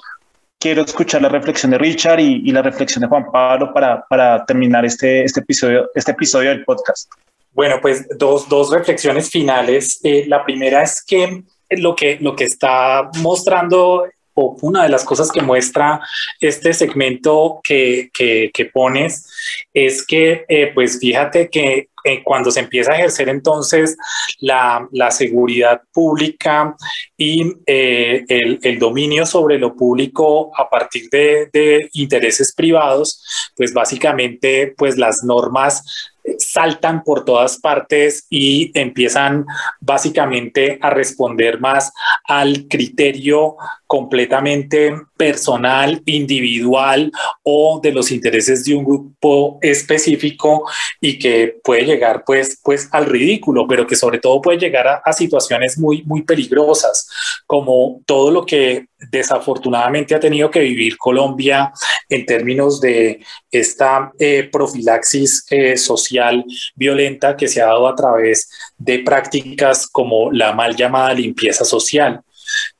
quiero 0.60 0.84
escuchar 0.84 1.22
la 1.22 1.30
reflexión 1.30 1.72
de 1.72 1.78
Richard 1.78 2.20
y, 2.20 2.42
y 2.46 2.52
la 2.52 2.62
reflexión 2.62 3.02
de 3.02 3.08
Juan 3.08 3.26
Pablo 3.32 3.74
para, 3.74 4.06
para 4.08 4.46
terminar 4.46 4.86
este, 4.86 5.24
este, 5.24 5.40
episodio, 5.40 5.90
este 5.96 6.12
episodio 6.12 6.50
del 6.50 6.64
podcast. 6.64 7.10
Bueno, 7.52 7.80
pues 7.82 8.08
dos, 8.18 8.48
dos 8.48 8.72
reflexiones 8.72 9.30
finales. 9.30 10.00
Eh, 10.04 10.26
la 10.28 10.46
primera 10.46 10.84
es 10.84 11.04
que 11.04 11.44
lo 11.70 11.96
que, 11.96 12.18
lo 12.22 12.36
que 12.36 12.46
está 12.46 13.10
mostrando 13.20 14.06
o 14.34 14.58
una 14.62 14.84
de 14.84 14.90
las 14.90 15.04
cosas 15.04 15.32
que 15.32 15.42
muestra 15.42 16.00
este 16.40 16.74
segmento 16.74 17.60
que, 17.64 18.10
que, 18.14 18.66
pones 18.74 19.30
es 19.74 20.06
que, 20.06 20.46
eh, 20.48 20.72
pues 20.74 21.00
fíjate 21.00 21.50
que 21.50 21.90
eh, 22.06 22.22
cuando 22.22 22.52
se 22.52 22.60
empieza 22.60 22.92
a 22.92 22.96
ejercer 22.96 23.30
entonces 23.30 23.96
la, 24.40 24.88
la 24.92 25.10
seguridad 25.10 25.82
pública 25.94 26.76
y 27.16 27.54
eh, 27.66 28.26
el, 28.28 28.60
el, 28.62 28.80
dominio 28.80 29.26
sobre 29.26 29.58
lo 29.58 29.74
público 29.74 30.52
a 30.58 30.70
partir 30.70 31.10
de, 31.10 31.50
de 31.54 31.90
intereses 31.94 32.54
privados, 32.54 33.24
pues 33.56 33.74
básicamente 33.74 34.74
pues 34.78 34.98
las 34.98 35.24
normas 35.24 36.12
saltan 36.38 37.04
por 37.04 37.26
todas 37.26 37.58
partes 37.58 38.26
y 38.30 38.72
empiezan 38.78 39.46
básicamente 39.80 40.78
a 40.82 40.90
responder 40.90 41.60
más 41.60 41.92
al 42.26 42.68
criterio 42.68 43.56
completamente 43.94 44.92
personal, 45.16 46.02
individual 46.08 47.12
o 47.44 47.80
de 47.80 47.92
los 47.92 48.10
intereses 48.10 48.66
de 48.66 48.74
un 48.74 48.84
grupo 48.84 49.60
específico 49.62 50.68
y 51.00 51.20
que 51.20 51.60
puede 51.64 51.84
llegar 51.86 52.24
pues, 52.26 52.60
pues 52.64 52.90
al 52.92 53.06
ridículo, 53.06 53.68
pero 53.68 53.86
que 53.86 53.96
sobre 53.96 54.18
todo 54.18 54.42
puede 54.42 54.58
llegar 54.58 55.04
a, 55.06 55.14
situaciones 55.14 55.78
muy, 55.78 56.02
muy 56.08 56.24
peligrosas, 56.24 57.08
como 57.46 58.02
todo 58.08 58.32
lo 58.32 58.44
que 58.48 58.88
desafortunadamente 59.12 60.16
ha 60.16 60.20
tenido 60.20 60.50
que 60.50 60.62
vivir 60.62 60.98
Colombia 60.98 61.72
en 62.10 62.26
términos 62.26 62.82
de 62.82 63.20
esta 63.52 64.12
eh, 64.18 64.50
profilaxis 64.52 65.46
eh, 65.52 65.78
social 65.78 66.44
violenta 66.74 67.38
que 67.38 67.48
se 67.48 67.62
ha 67.62 67.68
dado 67.68 67.88
a 67.88 67.96
través 67.96 68.50
de 68.76 69.00
prácticas 69.00 69.86
como 69.86 70.32
la 70.32 70.52
mal 70.52 70.76
llamada 70.76 71.14
limpieza 71.14 71.64
social 71.64 72.24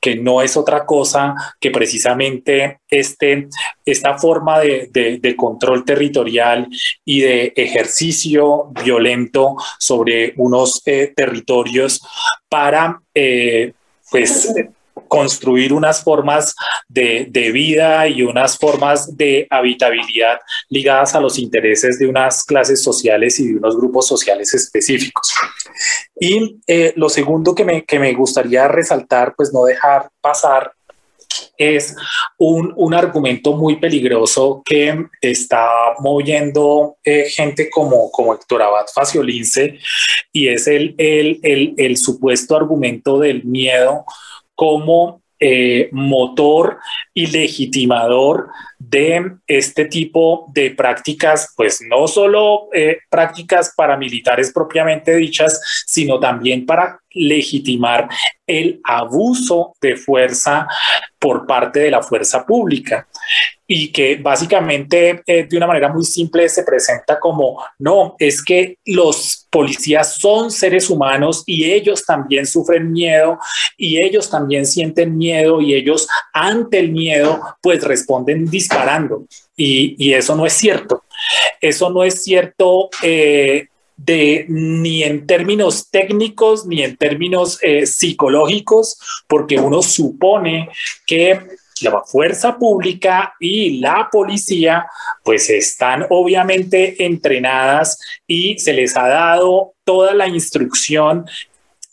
que 0.00 0.16
no 0.16 0.42
es 0.42 0.56
otra 0.56 0.84
cosa 0.84 1.34
que 1.60 1.70
precisamente 1.70 2.80
este, 2.88 3.48
esta 3.84 4.18
forma 4.18 4.60
de, 4.60 4.88
de, 5.20 5.36
control 5.36 5.84
territorial 5.84 6.68
y 7.04 7.20
de 7.20 7.52
ejercicio 7.56 8.70
violento 8.84 9.56
sobre 9.78 10.34
unos 10.36 10.82
eh, 10.86 11.12
territorios 11.14 12.00
para, 12.48 13.00
eh, 13.14 13.72
pues, 14.10 14.52
construir 15.08 15.72
unas 15.72 16.02
formas 16.02 16.54
de, 16.88 17.26
de, 17.30 17.52
vida 17.52 18.06
y 18.08 18.22
unas 18.22 18.56
formas 18.56 19.16
de 19.16 19.46
habitabilidad 19.50 20.38
ligadas 20.68 21.14
a 21.14 21.20
los 21.20 21.38
intereses 21.38 21.98
de 21.98 22.06
unas 22.06 22.44
clases 22.44 22.82
sociales 22.82 23.38
y 23.40 23.48
de 23.48 23.56
unos 23.56 23.76
grupos 23.76 24.06
sociales 24.06 24.54
específicos. 24.54 25.32
Y 26.18 26.60
eh, 26.66 26.92
lo 26.96 27.08
segundo 27.08 27.54
que 27.54 27.64
me, 27.64 27.84
que 27.84 27.98
me 27.98 28.12
gustaría 28.12 28.68
resaltar, 28.68 29.34
pues 29.36 29.52
no 29.52 29.64
dejar 29.64 30.10
pasar 30.20 30.72
es 31.56 31.94
un, 32.38 32.72
un, 32.76 32.94
argumento 32.94 33.54
muy 33.54 33.76
peligroso 33.76 34.62
que 34.64 35.06
está 35.20 35.68
moviendo 36.00 36.96
eh, 37.04 37.26
gente 37.28 37.70
como, 37.70 38.10
como 38.10 38.34
Héctor 38.34 38.62
Abad 38.62 38.86
Faciolince 38.92 39.78
y 40.32 40.48
es 40.48 40.66
el, 40.66 40.94
el, 40.98 41.40
el, 41.42 41.74
el 41.76 41.96
supuesto 41.96 42.56
argumento 42.56 43.18
del 43.18 43.44
miedo 43.44 44.04
como 44.54 45.22
eh, 45.40 45.88
motor 45.92 46.78
y 47.12 47.26
legitimador 47.26 48.48
de 48.78 49.32
este 49.46 49.86
tipo 49.86 50.46
de 50.54 50.70
prácticas, 50.70 51.52
pues 51.56 51.80
no 51.86 52.06
solo 52.06 52.68
eh, 52.72 52.98
prácticas 53.10 53.74
paramilitares 53.76 54.52
propiamente 54.52 55.16
dichas, 55.16 55.84
sino 55.86 56.20
también 56.20 56.64
para 56.64 57.00
legitimar 57.10 58.08
el 58.46 58.80
abuso 58.84 59.74
de 59.80 59.96
fuerza 59.96 60.66
por 61.24 61.46
parte 61.46 61.80
de 61.80 61.90
la 61.90 62.02
fuerza 62.02 62.44
pública 62.44 63.08
y 63.66 63.90
que 63.90 64.16
básicamente 64.16 65.22
eh, 65.26 65.46
de 65.48 65.56
una 65.56 65.66
manera 65.66 65.90
muy 65.90 66.04
simple 66.04 66.46
se 66.50 66.64
presenta 66.64 67.18
como, 67.18 67.64
no, 67.78 68.14
es 68.18 68.44
que 68.44 68.76
los 68.84 69.46
policías 69.48 70.16
son 70.16 70.50
seres 70.50 70.90
humanos 70.90 71.42
y 71.46 71.64
ellos 71.72 72.04
también 72.04 72.46
sufren 72.46 72.92
miedo 72.92 73.38
y 73.78 74.04
ellos 74.04 74.28
también 74.28 74.66
sienten 74.66 75.16
miedo 75.16 75.62
y 75.62 75.72
ellos 75.72 76.06
ante 76.34 76.78
el 76.78 76.92
miedo 76.92 77.40
pues 77.62 77.82
responden 77.82 78.44
disparando 78.44 79.24
y, 79.56 79.96
y 79.96 80.12
eso 80.12 80.36
no 80.36 80.44
es 80.44 80.52
cierto. 80.52 81.04
Eso 81.58 81.88
no 81.88 82.04
es 82.04 82.22
cierto. 82.22 82.90
Eh, 83.02 83.68
de 83.96 84.46
ni 84.48 85.02
en 85.02 85.26
términos 85.26 85.90
técnicos 85.90 86.66
ni 86.66 86.82
en 86.82 86.96
términos 86.96 87.58
eh, 87.62 87.86
psicológicos, 87.86 88.98
porque 89.28 89.58
uno 89.58 89.82
supone 89.82 90.68
que 91.06 91.40
la 91.80 92.02
fuerza 92.02 92.56
pública 92.56 93.34
y 93.40 93.80
la 93.80 94.08
policía 94.10 94.86
pues 95.22 95.50
están 95.50 96.06
obviamente 96.10 97.04
entrenadas 97.04 97.98
y 98.26 98.58
se 98.58 98.72
les 98.72 98.96
ha 98.96 99.08
dado 99.08 99.74
toda 99.84 100.14
la 100.14 100.28
instrucción 100.28 101.26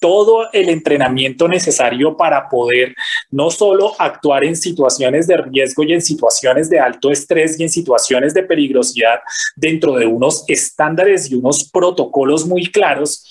todo 0.02 0.52
el 0.52 0.70
entrenamiento 0.70 1.48
necesario 1.48 2.18
para 2.18 2.50
poder 2.50 2.96
no 3.30 3.52
solo 3.52 3.94
actuar 4.00 4.44
en 4.44 4.56
situaciones 4.56 5.28
de 5.28 5.38
riesgo 5.38 5.84
y 5.84 5.94
en 5.94 6.02
situaciones 6.02 6.72
de 6.72 6.80
alto 6.80 7.12
estrés 7.12 7.60
y 7.60 7.64
en 7.64 7.70
situaciones 7.70 8.34
de 8.34 8.42
peligrosidad 8.42 9.20
dentro 9.56 9.94
de 9.94 10.08
unos 10.08 10.44
estándares 10.48 11.30
y 11.30 11.36
unos 11.36 11.70
protocolos 11.70 12.48
muy 12.48 12.66
claros, 12.72 13.24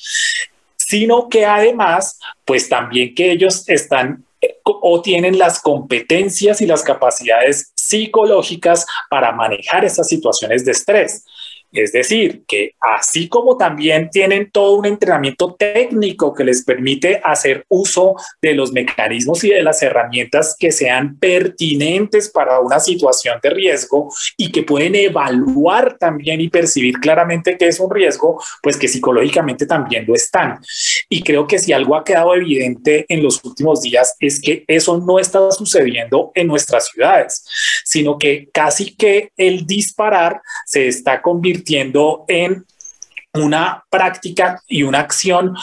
sino 0.77 1.29
que 1.29 1.45
además, 1.45 2.21
pues 2.45 2.69
también 2.69 3.17
que 3.17 3.33
ellos 3.33 3.69
están 3.69 4.25
o 4.65 5.03
tienen 5.03 5.39
las 5.39 5.61
competencias 5.61 6.61
y 6.61 6.67
las 6.67 6.83
capacidades 6.83 7.73
psicológicas 7.75 8.87
para 9.11 9.33
manejar 9.33 9.85
esas 9.85 10.09
situaciones 10.09 10.65
de 10.65 10.71
estrés. 10.71 11.25
Es 11.73 11.93
decir, 11.93 12.43
que 12.49 12.75
así 12.81 13.29
como 13.29 13.57
también 13.57 14.11
tienen 14.11 14.51
todo 14.51 14.75
un 14.75 14.87
entrenamiento 14.87 15.55
técnico 15.57 16.35
que 16.35 16.43
les 16.43 16.65
permite 16.65 17.21
hacer 17.23 17.65
uso 17.69 18.17
de 18.43 18.55
los 18.55 18.73
mecanismos 18.73 19.45
y 19.45 19.51
de 19.51 19.63
las 19.63 19.81
herramientas 19.83 20.57
que 20.59 20.73
sean 20.73 21.17
pertinentes 21.19 22.29
para 22.29 22.59
una 22.59 22.81
situación 22.81 23.39
de 23.41 23.51
riesgo 23.51 24.13
y 24.37 24.51
que 24.51 24.65
pueden 24.65 24.97
evaluar 24.97 25.97
también 25.97 26.41
y 26.41 26.49
percibir 26.49 26.99
claramente 26.99 27.57
que 27.57 27.69
es 27.69 27.79
un 27.79 27.91
riesgo, 27.91 28.43
pues 28.63 28.77
que 28.77 28.89
psicológicamente 28.89 29.65
también 29.65 30.05
lo 30.09 30.15
están. 30.15 30.59
Y 31.09 31.23
creo 31.23 31.47
que 31.47 31.61
si 31.61 31.73
algo 31.73 31.95
ha 31.95 32.03
quedado 32.03 32.35
evidente 32.35 33.07
en 33.09 33.23
los 33.23 33.45
últimos 33.45 33.83
días 33.83 34.17
es 34.19 34.41
que 34.41 34.65
eso 34.67 34.99
no 34.99 35.21
está 35.21 35.51
sucediendo 35.53 36.33
en 36.35 36.49
nuestras 36.49 36.89
ciudades, 36.89 37.45
sino 37.85 38.19
que 38.19 38.49
casi 38.53 38.97
que 38.97 39.31
el 39.37 39.67
disparar 39.67 40.41
se 40.67 40.89
está 40.89 41.23
convirtiendo 41.23 41.60
en 42.29 42.65
una 43.35 43.85
práctica 43.91 44.61
y 44.69 44.83
una 44.83 45.01
acción 45.01 45.55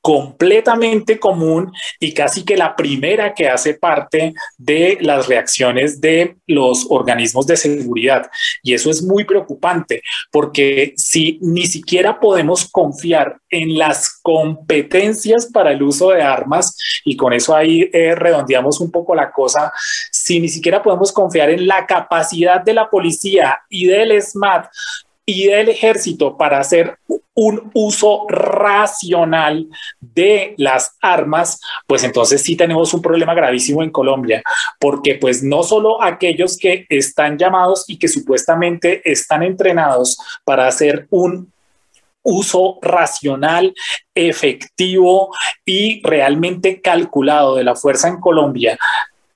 completamente 0.00 1.18
común 1.18 1.72
y 2.00 2.14
casi 2.14 2.44
que 2.44 2.56
la 2.56 2.76
primera 2.76 3.34
que 3.34 3.48
hace 3.48 3.74
parte 3.74 4.32
de 4.56 4.96
las 5.00 5.26
reacciones 5.26 6.00
de 6.00 6.36
los 6.46 6.86
organismos 6.88 7.46
de 7.46 7.56
seguridad. 7.56 8.30
Y 8.62 8.74
eso 8.74 8.90
es 8.90 9.02
muy 9.02 9.24
preocupante 9.24 10.02
porque 10.30 10.94
si 10.96 11.38
ni 11.42 11.66
siquiera 11.66 12.20
podemos 12.20 12.68
confiar 12.70 13.38
en 13.50 13.76
las 13.76 14.18
competencias 14.22 15.46
para 15.52 15.72
el 15.72 15.82
uso 15.82 16.10
de 16.10 16.22
armas, 16.22 16.74
y 17.04 17.16
con 17.16 17.32
eso 17.32 17.54
ahí 17.54 17.90
eh, 17.92 18.14
redondeamos 18.14 18.80
un 18.80 18.90
poco 18.90 19.14
la 19.14 19.30
cosa, 19.30 19.72
si 20.10 20.40
ni 20.40 20.48
siquiera 20.48 20.82
podemos 20.82 21.12
confiar 21.12 21.50
en 21.50 21.66
la 21.66 21.86
capacidad 21.86 22.62
de 22.62 22.72
la 22.72 22.88
policía 22.88 23.60
y 23.68 23.86
del 23.86 24.22
SMAT 24.22 24.68
y 25.28 25.44
del 25.44 25.68
ejército 25.68 26.38
para 26.38 26.58
hacer 26.58 26.96
un 27.34 27.70
uso 27.74 28.24
racional 28.30 29.68
de 30.00 30.54
las 30.56 30.96
armas, 31.02 31.60
pues 31.86 32.02
entonces 32.02 32.42
sí 32.42 32.56
tenemos 32.56 32.94
un 32.94 33.02
problema 33.02 33.34
gravísimo 33.34 33.82
en 33.82 33.90
Colombia, 33.90 34.42
porque 34.80 35.16
pues 35.16 35.42
no 35.42 35.62
solo 35.62 36.02
aquellos 36.02 36.56
que 36.56 36.86
están 36.88 37.36
llamados 37.36 37.84
y 37.88 37.98
que 37.98 38.08
supuestamente 38.08 39.02
están 39.04 39.42
entrenados 39.42 40.16
para 40.44 40.66
hacer 40.66 41.06
un 41.10 41.52
uso 42.22 42.78
racional, 42.80 43.74
efectivo 44.14 45.34
y 45.66 46.00
realmente 46.04 46.80
calculado 46.80 47.54
de 47.54 47.64
la 47.64 47.76
fuerza 47.76 48.08
en 48.08 48.18
Colombia 48.18 48.78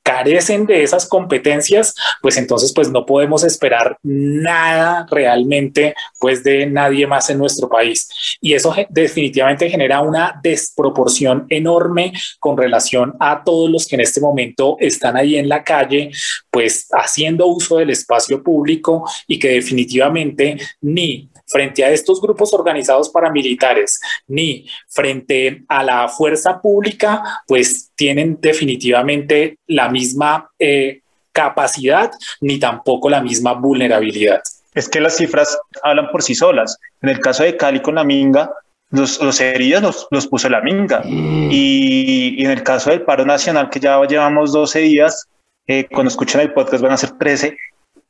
carecen 0.02 0.66
de 0.66 0.82
esas 0.82 1.06
competencias, 1.06 1.94
pues 2.20 2.36
entonces 2.36 2.72
pues 2.74 2.90
no 2.90 3.06
podemos 3.06 3.44
esperar 3.44 3.96
nada 4.02 5.06
realmente 5.10 5.94
pues 6.18 6.42
de 6.42 6.66
nadie 6.66 7.06
más 7.06 7.30
en 7.30 7.38
nuestro 7.38 7.68
país. 7.68 8.08
Y 8.40 8.54
eso 8.54 8.74
definitivamente 8.90 9.70
genera 9.70 10.00
una 10.00 10.40
desproporción 10.42 11.46
enorme 11.48 12.12
con 12.38 12.56
relación 12.56 13.14
a 13.20 13.42
todos 13.44 13.70
los 13.70 13.86
que 13.86 13.96
en 13.96 14.02
este 14.02 14.20
momento 14.20 14.76
están 14.80 15.16
ahí 15.16 15.36
en 15.36 15.48
la 15.48 15.62
calle, 15.62 16.10
pues 16.50 16.88
haciendo 16.92 17.46
uso 17.46 17.78
del 17.78 17.90
espacio 17.90 18.42
público 18.42 19.08
y 19.26 19.38
que 19.38 19.48
definitivamente 19.50 20.58
ni 20.80 21.28
frente 21.52 21.84
a 21.84 21.90
estos 21.90 22.20
grupos 22.20 22.52
organizados 22.54 23.10
paramilitares 23.10 24.00
ni 24.26 24.66
frente 24.88 25.62
a 25.68 25.82
la 25.84 26.08
fuerza 26.08 26.60
pública, 26.60 27.42
pues 27.46 27.90
tienen 27.94 28.38
definitivamente 28.40 29.58
la 29.66 29.88
misma 29.88 30.50
eh, 30.58 31.02
capacidad 31.32 32.10
ni 32.40 32.58
tampoco 32.58 33.10
la 33.10 33.20
misma 33.20 33.52
vulnerabilidad. 33.52 34.42
Es 34.74 34.88
que 34.88 35.00
las 35.00 35.16
cifras 35.16 35.58
hablan 35.82 36.10
por 36.10 36.22
sí 36.22 36.34
solas. 36.34 36.78
En 37.02 37.10
el 37.10 37.20
caso 37.20 37.42
de 37.42 37.56
Cali 37.56 37.80
con 37.80 37.96
la 37.96 38.04
Minga, 38.04 38.50
los, 38.90 39.20
los 39.20 39.40
heridos 39.40 40.06
los, 40.10 40.26
puso 40.26 40.48
la 40.48 40.60
Minga. 40.60 41.02
Mm. 41.04 41.50
Y, 41.50 42.34
y, 42.38 42.44
en 42.44 42.50
el 42.50 42.62
caso 42.62 42.90
del 42.90 43.02
paro 43.02 43.24
nacional, 43.24 43.68
que 43.68 43.80
ya 43.80 44.00
llevamos 44.06 44.52
12 44.52 44.78
días, 44.80 45.28
eh, 45.66 45.86
cuando 45.90 46.08
escuchan 46.08 46.40
el 46.40 46.52
podcast 46.52 46.82
van 46.82 46.92
a 46.92 46.96
ser 46.96 47.12
13, 47.12 47.56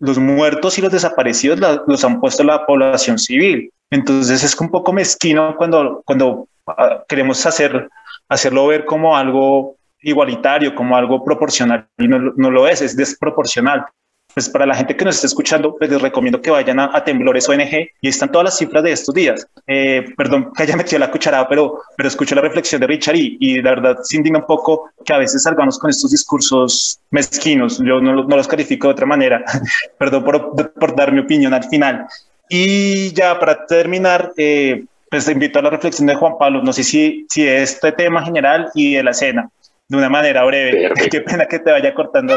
los 0.02 0.18
muertos 0.18 0.78
y 0.78 0.82
los 0.82 0.90
desaparecidos 0.90 1.60
los 1.86 2.04
han 2.04 2.20
puesto 2.20 2.42
la 2.42 2.66
población 2.66 3.18
civil. 3.18 3.70
Entonces 3.88 4.42
es 4.42 4.60
un 4.60 4.68
poco 4.68 4.92
mezquino 4.92 5.54
cuando, 5.56 6.02
cuando 6.04 6.48
ah, 6.66 7.04
queremos 7.08 7.46
hacer, 7.46 7.88
hacerlo 8.28 8.66
ver 8.66 8.84
como 8.84 9.16
algo 9.16 9.76
igualitario, 10.00 10.74
como 10.74 10.96
algo 10.96 11.24
proporcional, 11.24 11.86
y 11.98 12.08
no, 12.08 12.18
no 12.18 12.50
lo 12.50 12.66
es, 12.66 12.82
es 12.82 12.96
desproporcional 12.96 13.84
pues 14.34 14.48
para 14.48 14.66
la 14.66 14.74
gente 14.74 14.96
que 14.96 15.04
nos 15.04 15.16
está 15.16 15.26
escuchando, 15.26 15.76
pues 15.76 15.90
les 15.90 16.00
recomiendo 16.00 16.40
que 16.40 16.50
vayan 16.50 16.80
a, 16.80 17.02
Temblores 17.04 17.48
ONG 17.48 17.88
y 18.00 18.08
están 18.08 18.30
todas 18.30 18.44
las 18.44 18.58
cifras 18.58 18.82
de 18.82 18.92
estos 18.92 19.14
días. 19.14 19.46
Eh, 19.66 20.04
perdón 20.16 20.52
que 20.54 20.62
haya 20.62 20.76
metido 20.82 20.98
la 20.98 21.10
cucharada, 21.10 21.48
pero, 21.48 21.82
pero 21.96 22.08
escucho 22.08 22.34
la 22.34 22.42
reflexión 22.42 22.80
de 22.80 22.86
Richard 22.86 23.16
y, 23.16 23.36
y 23.40 23.62
la 23.62 23.70
verdad 23.70 23.98
se 24.02 24.16
indigna 24.16 24.38
un 24.38 24.46
poco 24.46 24.90
que 25.04 25.12
a 25.12 25.18
veces 25.18 25.42
salgamos 25.42 25.78
con 25.78 25.90
estos 25.90 26.10
discursos 26.10 27.00
mezquinos. 27.10 27.78
Yo 27.78 28.00
no, 28.00 28.24
no 28.24 28.36
los 28.36 28.48
califico 28.48 28.88
de 28.88 28.92
otra 28.92 29.06
manera. 29.06 29.44
perdón 29.98 30.24
por, 30.24 30.72
por, 30.72 30.96
dar 30.96 31.12
mi 31.12 31.20
opinión 31.20 31.52
al 31.54 31.64
final. 31.64 32.06
Y 32.48 33.12
ya 33.12 33.38
para 33.38 33.66
terminar, 33.66 34.32
eh, 34.36 34.84
pues 35.10 35.28
invito 35.28 35.58
a 35.58 35.62
la 35.62 35.70
reflexión 35.70 36.06
de 36.06 36.14
Juan 36.14 36.38
Pablo. 36.38 36.62
No 36.62 36.72
sé 36.72 36.84
si, 36.84 37.26
si 37.28 37.46
este 37.46 37.92
tema 37.92 38.24
general 38.24 38.70
y 38.74 38.94
de 38.94 39.02
la 39.02 39.12
cena 39.12 39.50
de 39.88 39.96
una 39.96 40.08
manera 40.08 40.44
breve. 40.44 40.90
Qué 41.10 41.20
pena 41.20 41.46
que 41.46 41.58
te 41.58 41.70
vaya 41.70 41.94
cortando. 41.94 42.36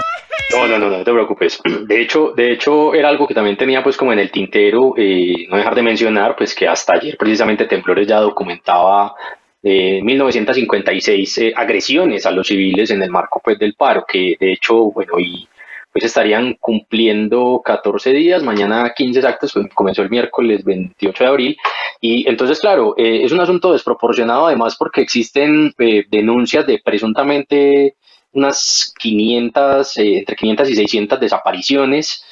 No, 0.54 0.68
no, 0.68 0.78
no, 0.78 0.90
no 0.90 1.04
te 1.04 1.12
preocupes. 1.12 1.60
De 1.88 2.02
hecho, 2.02 2.34
de 2.36 2.52
hecho 2.52 2.94
era 2.94 3.10
algo 3.10 3.28
que 3.28 3.34
también 3.34 3.58
tenía 3.58 3.84
pues 3.84 3.98
como 3.98 4.14
en 4.14 4.20
el 4.20 4.32
tintero, 4.32 4.94
eh, 4.98 5.48
no 5.50 5.58
dejar 5.58 5.76
de 5.76 5.82
mencionar 5.82 6.36
pues 6.36 6.54
que 6.54 6.68
hasta 6.68 6.94
ayer 6.94 7.18
precisamente 7.18 7.66
Temblores 7.66 8.08
ya 8.08 8.20
documentaba 8.20 9.16
eh, 9.64 10.00
1956 10.04 11.38
eh, 11.40 11.54
agresiones 11.56 12.26
a 12.28 12.32
los 12.32 12.48
civiles 12.48 12.92
en 12.92 13.02
el 13.02 13.10
marco 13.10 13.42
pues 13.44 13.58
del 13.58 13.74
paro, 13.74 14.06
que 14.08 14.38
de 14.40 14.54
hecho, 14.54 14.92
bueno, 14.92 15.20
y 15.20 15.48
pues 15.96 16.04
estarían 16.04 16.58
cumpliendo 16.60 17.62
14 17.64 18.12
días, 18.12 18.44
mañana 18.44 18.92
15 18.94 19.18
exactos, 19.18 19.54
pues 19.54 19.68
comenzó 19.74 20.02
el 20.02 20.10
miércoles 20.10 20.66
28 20.66 21.24
de 21.24 21.30
abril, 21.30 21.58
y 22.02 22.28
entonces, 22.28 22.60
claro, 22.60 22.96
eh, 22.98 23.24
es 23.24 23.32
un 23.32 23.40
asunto 23.40 23.72
desproporcionado 23.72 24.48
además 24.48 24.76
porque 24.78 25.00
existen 25.00 25.74
eh, 25.80 26.04
denuncias 26.12 26.68
de 26.68 26.82
presuntamente 26.84 27.96
unas 28.34 28.94
500, 29.00 29.98
eh, 30.00 30.18
entre 30.18 30.36
500 30.36 30.70
y 30.70 30.76
600 30.76 31.18
desapariciones, 31.18 32.26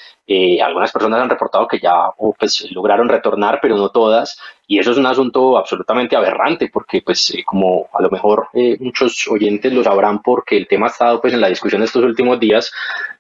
algunas 0.62 0.92
personas 0.92 1.22
han 1.22 1.30
reportado 1.30 1.68
que 1.68 1.80
ya 1.80 2.10
pues, 2.40 2.72
lograron 2.72 3.10
retornar, 3.10 3.60
pero 3.62 3.76
no 3.76 3.90
todas. 3.90 4.40
Y 4.66 4.80
eso 4.80 4.92
es 4.92 4.98
un 4.98 5.06
asunto 5.06 5.58
absolutamente 5.58 6.16
aberrante, 6.16 6.70
porque 6.72 7.02
pues 7.02 7.34
como 7.46 7.88
a 7.94 8.02
lo 8.02 8.10
mejor 8.10 8.48
muchos 8.80 9.28
oyentes 9.28 9.74
lo 9.74 9.84
sabrán 9.84 10.22
porque 10.22 10.58
el 10.58 10.68
tema 10.68 10.88
ha 10.88 10.90
estado 10.90 11.20
pues 11.20 11.34
en 11.34 11.42
la 11.42 11.50
discusión 11.50 11.84
estos 11.84 12.04
últimos 12.04 12.40
días, 12.40 12.72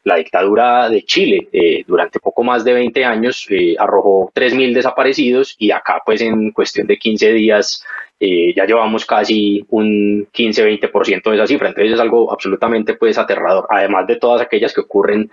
la 0.03 0.15
dictadura 0.15 0.89
de 0.89 1.03
Chile 1.03 1.47
eh, 1.51 1.83
durante 1.87 2.19
poco 2.19 2.43
más 2.43 2.63
de 2.63 2.73
20 2.73 3.05
años 3.05 3.47
eh, 3.49 3.75
arrojó 3.77 4.31
3.000 4.33 4.73
desaparecidos 4.73 5.55
y 5.57 5.71
acá 5.71 6.01
pues 6.05 6.21
en 6.21 6.51
cuestión 6.51 6.87
de 6.87 6.97
15 6.97 7.33
días 7.33 7.85
eh, 8.25 8.53
ya 8.55 8.65
llevamos 8.65 9.05
casi 9.05 9.65
un 9.69 10.27
15-20% 10.33 11.29
de 11.29 11.35
esa 11.35 11.47
cifra, 11.47 11.67
entonces 11.67 11.93
es 11.93 11.99
algo 11.99 12.31
absolutamente 12.31 12.93
pues 12.93 13.17
aterrador, 13.17 13.67
además 13.69 14.07
de 14.07 14.15
todas 14.15 14.41
aquellas 14.41 14.73
que 14.73 14.81
ocurren 14.81 15.29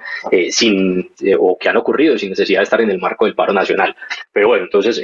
sin 0.51 1.11
o 1.39 1.57
que 1.57 1.69
han 1.69 1.77
ocurrido 1.77 2.19
sin 2.19 2.31
necesidad 2.31 2.61
de 2.61 2.65
estar 2.65 2.81
en 2.81 2.91
el 2.91 2.99
marco 2.99 3.27
del 3.27 3.35
paro 3.35 3.53
nacional. 3.53 3.95
Pero 4.33 4.49
bueno, 4.49 4.65
entonces 4.65 5.01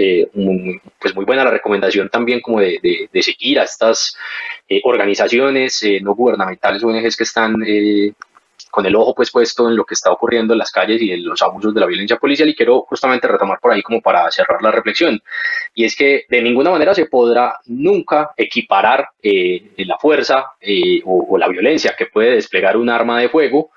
pues 0.99 1.15
muy 1.15 1.25
buena 1.25 1.45
la 1.45 1.51
recomendación 1.51 2.09
también 2.09 2.41
como 2.41 2.61
de 2.61 3.09
seguir 3.21 3.61
a 3.61 3.65
estas 3.65 4.17
organizaciones 4.83 5.85
no 6.03 6.15
gubernamentales, 6.15 6.83
ONGs 6.83 7.17
que 7.17 7.25
están 7.25 7.55
con 8.71 8.87
el 8.87 8.97
ojo 8.97 9.15
pues 9.15 9.31
puesto 9.31 9.69
en 9.69 9.77
lo 9.77 9.85
que 9.85 9.95
está 9.95 10.11
ocurriendo 10.11 10.53
en 10.53 10.59
las 10.59 10.71
calles 10.71 11.01
y 11.01 11.13
en 11.13 11.25
los 11.25 11.41
abusos 11.43 11.75
de 11.75 11.81
la 11.81 11.87
violencia 11.87 12.19
policial 12.19 12.49
y 12.49 12.55
quiero 12.55 12.83
justamente 12.83 13.29
retomar 13.29 13.59
por 13.61 13.73
ahí 13.73 13.83
como 13.83 14.01
para 14.01 14.31
cerrar 14.31 14.63
la 14.63 14.71
reflexión. 14.71 15.21
Y 15.75 15.85
es 15.85 15.97
que 15.97 16.25
de 16.29 16.43
ninguna 16.43 16.71
manera 16.71 16.95
se 16.95 17.07
podrá 17.07 17.59
nunca 17.67 18.31
equiparar 18.37 19.09
eh, 19.23 19.73
la 19.79 19.99
fuerza 19.99 20.53
eh, 20.61 21.01
o, 21.05 21.37
la 21.39 21.49
violencia 21.49 21.95
que 21.97 22.07
puede 22.07 22.35
desplegar 22.35 22.77
un 22.77 22.89
arma 22.89 23.21
de 23.21 23.29
fuego 23.29 23.71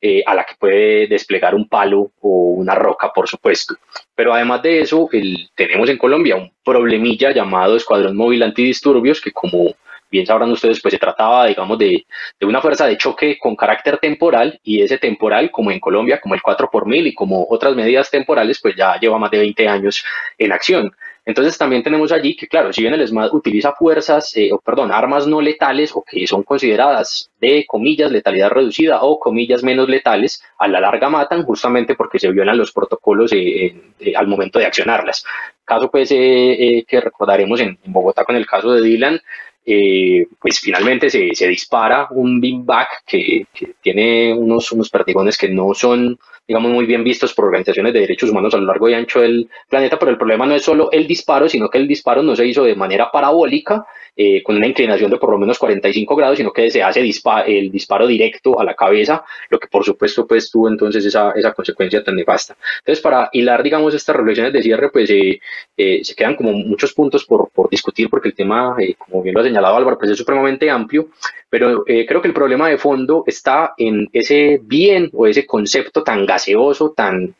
eh, 0.00 0.22
a 0.26 0.34
la 0.34 0.44
que 0.44 0.54
puede 0.58 1.06
desplegar 1.06 1.54
un 1.54 1.68
palo 1.68 2.12
o 2.20 2.54
una 2.56 2.74
roca 2.74 3.12
por 3.12 3.28
supuesto. 3.28 3.76
Pero 4.14 4.34
además 4.34 4.62
de 4.62 4.80
eso 4.80 5.08
el, 5.12 5.48
tenemos 5.54 5.88
en 5.88 5.98
Colombia 5.98 6.36
un 6.36 6.52
problemilla 6.64 7.32
llamado 7.32 7.76
Escuadrón 7.76 8.16
Móvil 8.16 8.42
Antidisturbios 8.42 9.20
que 9.20 9.32
como 9.32 9.74
bien 10.14 10.26
sabrán 10.26 10.52
ustedes, 10.52 10.80
pues 10.80 10.92
se 10.92 10.98
trataba, 10.98 11.46
digamos, 11.46 11.76
de, 11.76 12.06
de, 12.38 12.46
una 12.46 12.60
fuerza 12.60 12.86
de 12.86 12.96
choque 12.96 13.36
con 13.36 13.56
carácter 13.56 13.98
temporal 13.98 14.60
y 14.62 14.80
ese 14.80 14.96
temporal, 14.98 15.50
como 15.50 15.72
en 15.72 15.80
Colombia, 15.80 16.20
como 16.20 16.36
el 16.36 16.42
4 16.42 16.70
por 16.70 16.86
mil 16.86 17.04
y 17.08 17.14
como 17.14 17.46
otras 17.50 17.74
medidas 17.74 18.10
temporales, 18.10 18.60
pues 18.62 18.76
ya 18.76 18.96
lleva 19.00 19.18
más 19.18 19.32
de 19.32 19.38
20 19.38 19.68
años 19.68 20.04
en 20.38 20.52
acción. 20.52 20.94
Entonces 21.26 21.56
también 21.56 21.82
tenemos 21.82 22.12
allí 22.12 22.36
que, 22.36 22.46
claro, 22.46 22.72
si 22.72 22.82
bien 22.82 22.92
el 22.92 23.06
SMAD 23.06 23.32
utiliza 23.32 23.72
fuerzas, 23.72 24.36
eh, 24.36 24.50
o 24.52 24.58
perdón, 24.58 24.92
armas 24.92 25.26
no 25.26 25.40
letales 25.40 25.92
o 25.94 26.02
que 26.02 26.26
son 26.26 26.42
consideradas 26.42 27.30
de 27.40 27.64
comillas 27.66 28.10
letalidad 28.12 28.50
reducida 28.50 29.02
o 29.02 29.18
comillas 29.18 29.62
menos 29.62 29.88
letales, 29.88 30.42
a 30.58 30.68
la 30.68 30.80
larga 30.80 31.08
matan 31.08 31.42
justamente 31.44 31.94
porque 31.94 32.18
se 32.18 32.30
violan 32.30 32.58
los 32.58 32.72
protocolos 32.72 33.32
eh, 33.32 33.74
eh, 34.00 34.14
al 34.14 34.26
momento 34.26 34.58
de 34.58 34.66
accionarlas. 34.66 35.24
Caso 35.64 35.90
pues 35.90 36.10
que 36.10 37.00
recordaremos 37.02 37.58
en, 37.60 37.78
en, 37.82 37.92
Bogotá 37.92 38.24
con 38.24 38.36
el 38.36 38.46
caso 38.46 38.72
de 38.72 38.82
Dylan, 38.82 39.18
eh, 39.66 40.26
pues 40.40 40.60
finalmente 40.60 41.08
se, 41.08 41.34
se, 41.34 41.48
dispara 41.48 42.08
un 42.10 42.40
beanbag 42.40 42.86
que, 43.06 43.46
que 43.52 43.74
tiene 43.80 44.34
unos, 44.34 44.70
unos 44.72 44.90
perdigones 44.90 45.38
que 45.38 45.48
no 45.48 45.72
son 45.72 46.18
digamos, 46.46 46.72
muy 46.72 46.86
bien 46.86 47.04
vistos 47.04 47.32
por 47.34 47.46
organizaciones 47.46 47.92
de 47.92 48.00
derechos 48.00 48.30
humanos 48.30 48.54
a 48.54 48.58
lo 48.58 48.66
largo 48.66 48.88
y 48.88 48.94
ancho 48.94 49.20
del 49.20 49.48
planeta, 49.68 49.98
pero 49.98 50.10
el 50.10 50.18
problema 50.18 50.46
no 50.46 50.54
es 50.54 50.62
solo 50.62 50.90
el 50.92 51.06
disparo, 51.06 51.48
sino 51.48 51.68
que 51.68 51.78
el 51.78 51.88
disparo 51.88 52.22
no 52.22 52.36
se 52.36 52.46
hizo 52.46 52.64
de 52.64 52.74
manera 52.74 53.10
parabólica, 53.10 53.86
eh, 54.16 54.44
con 54.44 54.54
una 54.54 54.68
inclinación 54.68 55.10
de 55.10 55.16
por 55.16 55.30
lo 55.30 55.38
menos 55.38 55.58
45 55.58 56.14
grados, 56.14 56.36
sino 56.38 56.52
que 56.52 56.70
se 56.70 56.80
hace 56.84 57.00
el 57.00 57.70
disparo 57.72 58.06
directo 58.06 58.60
a 58.60 58.64
la 58.64 58.74
cabeza, 58.74 59.24
lo 59.50 59.58
que 59.58 59.66
por 59.66 59.82
supuesto 59.82 60.24
pues 60.24 60.52
tuvo 60.52 60.68
entonces 60.68 61.04
esa, 61.04 61.32
esa 61.32 61.52
consecuencia 61.52 62.04
tan 62.04 62.14
nefasta. 62.14 62.56
Entonces 62.78 63.02
para 63.02 63.28
hilar 63.32 63.64
digamos 63.64 63.92
estas 63.92 64.14
reflexiones 64.14 64.52
de 64.52 64.62
cierre 64.62 64.90
pues 64.90 65.10
eh, 65.10 65.40
eh, 65.76 66.04
se 66.04 66.14
quedan 66.14 66.36
como 66.36 66.52
muchos 66.52 66.92
puntos 66.92 67.24
por, 67.24 67.50
por 67.50 67.68
discutir 67.68 68.08
porque 68.08 68.28
el 68.28 68.34
tema, 68.36 68.76
como 68.98 69.20
bien 69.20 69.34
lo 69.34 69.40
ha 69.40 69.44
señalado 69.44 69.76
Álvaro, 69.76 69.98
pues 69.98 70.12
es 70.12 70.18
supremamente 70.18 70.70
amplio, 70.70 71.08
pero 71.50 71.84
creo 71.84 72.20
que 72.22 72.28
el 72.28 72.34
problema 72.34 72.68
de 72.68 72.78
fondo 72.78 73.24
está 73.26 73.74
en 73.78 74.08
ese 74.12 74.60
bien 74.62 75.10
o 75.12 75.26
ese 75.26 75.44
concepto 75.44 76.04
tan 76.04 76.24
gaseoso, 76.34 76.92
tan, 76.96 77.34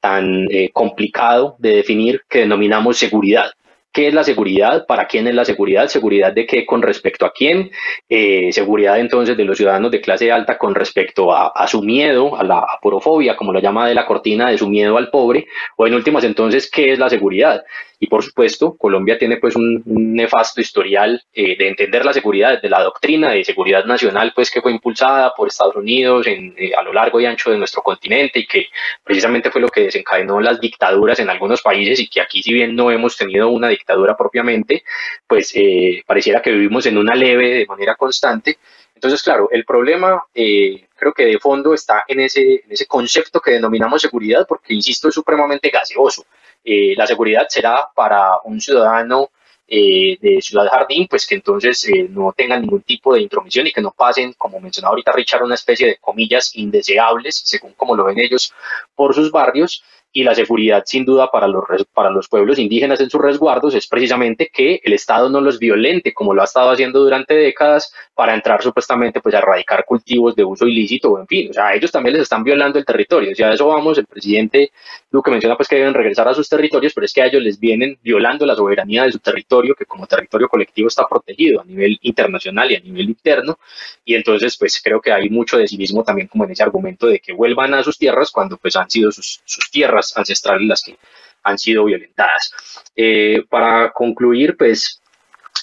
tan 0.00 0.46
complicado 0.72 1.56
de 1.58 1.76
definir 1.76 2.22
que 2.28 2.40
denominamos 2.40 2.96
seguridad. 2.96 3.50
¿Qué 3.96 4.08
es 4.08 4.12
la 4.12 4.24
seguridad? 4.24 4.84
¿Para 4.86 5.06
quién 5.06 5.26
es 5.26 5.34
la 5.34 5.46
seguridad? 5.46 5.88
¿Seguridad 5.88 6.30
de 6.30 6.44
qué 6.44 6.66
con 6.66 6.82
respecto 6.82 7.24
a 7.24 7.32
quién? 7.32 7.70
Eh, 8.10 8.52
seguridad 8.52 9.00
entonces 9.00 9.38
de 9.38 9.44
los 9.44 9.56
ciudadanos 9.56 9.90
de 9.90 10.02
clase 10.02 10.30
alta 10.30 10.58
con 10.58 10.74
respecto 10.74 11.34
a, 11.34 11.66
su 11.66 11.80
miedo, 11.80 12.36
a 12.36 12.44
la 12.44 12.58
aporofobia, 12.58 13.36
como 13.36 13.54
lo 13.54 13.58
llama 13.58 13.88
de 13.88 13.94
la 13.94 14.04
cortina, 14.04 14.50
de 14.50 14.58
su 14.58 14.68
miedo 14.68 14.98
al 14.98 15.08
pobre. 15.08 15.46
O 15.78 15.86
en 15.86 15.94
últimas 15.94 16.24
entonces, 16.24 16.70
¿qué 16.70 16.92
es 16.92 16.98
la 16.98 17.08
seguridad? 17.08 17.64
Y 17.98 18.08
por 18.08 18.22
supuesto, 18.22 18.76
Colombia 18.76 19.18
tiene 19.18 19.38
pues 19.38 19.56
un, 19.56 19.82
nefasto 19.86 20.60
historial 20.60 21.22
eh, 21.32 21.56
de 21.56 21.68
entender 21.68 22.04
la 22.04 22.12
seguridad 22.12 22.54
desde 22.54 22.68
la 22.68 22.82
doctrina 22.82 23.30
de 23.30 23.44
seguridad 23.44 23.84
nacional 23.84 24.32
pues 24.34 24.50
que 24.50 24.60
fue 24.60 24.72
impulsada 24.72 25.32
por 25.34 25.48
Estados 25.48 25.76
Unidos 25.76 26.26
en, 26.26 26.54
eh, 26.58 26.72
a 26.74 26.82
lo 26.82 26.92
largo 26.92 27.20
y 27.20 27.26
ancho 27.26 27.50
de 27.50 27.58
nuestro 27.58 27.82
continente 27.82 28.40
y 28.40 28.46
que 28.46 28.66
precisamente 29.02 29.50
fue 29.50 29.60
lo 29.60 29.68
que 29.68 29.82
desencadenó 29.82 30.40
las 30.40 30.60
dictaduras 30.60 31.18
en 31.20 31.30
algunos 31.30 31.62
países 31.62 31.98
y 32.00 32.08
que 32.08 32.20
aquí 32.20 32.42
si 32.42 32.52
bien 32.52 32.74
no 32.74 32.90
hemos 32.90 33.16
tenido 33.16 33.48
una 33.48 33.68
dictadura 33.68 34.16
propiamente, 34.16 34.84
pues 35.26 35.52
eh, 35.54 36.02
pareciera 36.06 36.42
que 36.42 36.52
vivimos 36.52 36.84
en 36.86 36.98
una 36.98 37.14
leve 37.14 37.50
de 37.54 37.66
manera 37.66 37.94
constante. 37.94 38.58
Entonces, 38.94 39.22
claro, 39.22 39.48
el 39.52 39.64
problema 39.64 40.22
creo 40.34 41.12
que 41.12 41.26
de 41.26 41.38
fondo 41.38 41.74
está 41.74 42.04
en 42.08 42.20
ese, 42.20 42.62
en 42.64 42.72
ese 42.72 42.86
concepto 42.86 43.40
que 43.40 43.52
denominamos 43.52 44.00
seguridad, 44.00 44.46
porque, 44.48 44.74
insisto, 44.74 45.08
es 45.08 45.14
supremamente 45.14 45.68
gaseoso. 45.68 46.24
Eh, 46.68 46.94
la 46.96 47.06
seguridad 47.06 47.46
será 47.48 47.88
para 47.94 48.40
un 48.44 48.60
ciudadano 48.60 49.30
eh, 49.68 50.18
de 50.20 50.42
Ciudad 50.42 50.66
Jardín, 50.68 51.06
pues 51.08 51.24
que 51.24 51.36
entonces 51.36 51.88
eh, 51.88 52.08
no 52.10 52.32
tengan 52.36 52.62
ningún 52.62 52.82
tipo 52.82 53.14
de 53.14 53.20
intromisión 53.20 53.68
y 53.68 53.72
que 53.72 53.80
no 53.80 53.92
pasen, 53.92 54.32
como 54.32 54.58
mencionaba 54.58 54.90
ahorita 54.90 55.12
Richard, 55.12 55.44
una 55.44 55.54
especie 55.54 55.86
de 55.86 55.96
comillas 55.98 56.56
indeseables, 56.56 57.40
según 57.44 57.74
como 57.74 57.94
lo 57.94 58.04
ven 58.04 58.18
ellos, 58.18 58.52
por 58.96 59.14
sus 59.14 59.30
barrios 59.30 59.84
y 60.16 60.24
la 60.24 60.34
seguridad 60.34 60.82
sin 60.86 61.04
duda 61.04 61.30
para 61.30 61.46
los, 61.46 61.64
para 61.92 62.08
los 62.08 62.26
pueblos 62.26 62.58
indígenas 62.58 62.98
en 63.02 63.10
sus 63.10 63.20
resguardos 63.20 63.74
es 63.74 63.86
precisamente 63.86 64.48
que 64.50 64.80
el 64.82 64.94
Estado 64.94 65.28
no 65.28 65.42
los 65.42 65.58
violente 65.58 66.14
como 66.14 66.32
lo 66.32 66.40
ha 66.40 66.46
estado 66.46 66.70
haciendo 66.70 67.00
durante 67.00 67.34
décadas 67.34 67.92
para 68.14 68.32
entrar 68.32 68.62
supuestamente 68.62 69.20
pues 69.20 69.34
a 69.34 69.38
erradicar 69.38 69.84
cultivos 69.84 70.34
de 70.34 70.42
uso 70.42 70.66
ilícito 70.66 71.10
o 71.10 71.20
en 71.20 71.26
fin, 71.26 71.50
o 71.50 71.52
sea, 71.52 71.74
ellos 71.74 71.92
también 71.92 72.14
les 72.14 72.22
están 72.22 72.42
violando 72.42 72.78
el 72.78 72.86
territorio, 72.86 73.32
o 73.32 73.34
sea, 73.34 73.50
a 73.50 73.52
eso 73.52 73.66
vamos, 73.66 73.98
el 73.98 74.06
presidente 74.06 74.72
Duque 75.10 75.30
menciona 75.30 75.54
pues 75.54 75.68
que 75.68 75.76
deben 75.76 75.92
regresar 75.92 76.26
a 76.28 76.32
sus 76.32 76.48
territorios, 76.48 76.94
pero 76.94 77.04
es 77.04 77.12
que 77.12 77.20
a 77.20 77.26
ellos 77.26 77.42
les 77.42 77.60
vienen 77.60 77.98
violando 78.02 78.46
la 78.46 78.54
soberanía 78.54 79.04
de 79.04 79.12
su 79.12 79.18
territorio 79.18 79.74
que 79.74 79.84
como 79.84 80.06
territorio 80.06 80.48
colectivo 80.48 80.88
está 80.88 81.06
protegido 81.06 81.60
a 81.60 81.64
nivel 81.66 81.98
internacional 82.00 82.72
y 82.72 82.76
a 82.76 82.80
nivel 82.80 83.10
interno 83.10 83.58
y 84.02 84.14
entonces 84.14 84.56
pues 84.56 84.80
creo 84.82 84.98
que 84.98 85.12
hay 85.12 85.28
mucho 85.28 85.58
de 85.58 85.68
civismo 85.68 86.02
también 86.02 86.28
como 86.28 86.46
en 86.46 86.52
ese 86.52 86.62
argumento 86.62 87.06
de 87.06 87.18
que 87.18 87.34
vuelvan 87.34 87.74
a 87.74 87.82
sus 87.82 87.98
tierras 87.98 88.30
cuando 88.30 88.56
pues 88.56 88.76
han 88.76 88.88
sido 88.88 89.12
sus, 89.12 89.42
sus 89.44 89.70
tierras 89.70 90.05
ancestrales 90.16 90.68
las 90.68 90.82
que 90.82 90.96
han 91.42 91.58
sido 91.58 91.84
violentadas. 91.84 92.52
Eh, 92.94 93.44
para 93.48 93.92
concluir, 93.92 94.56
pues, 94.56 95.00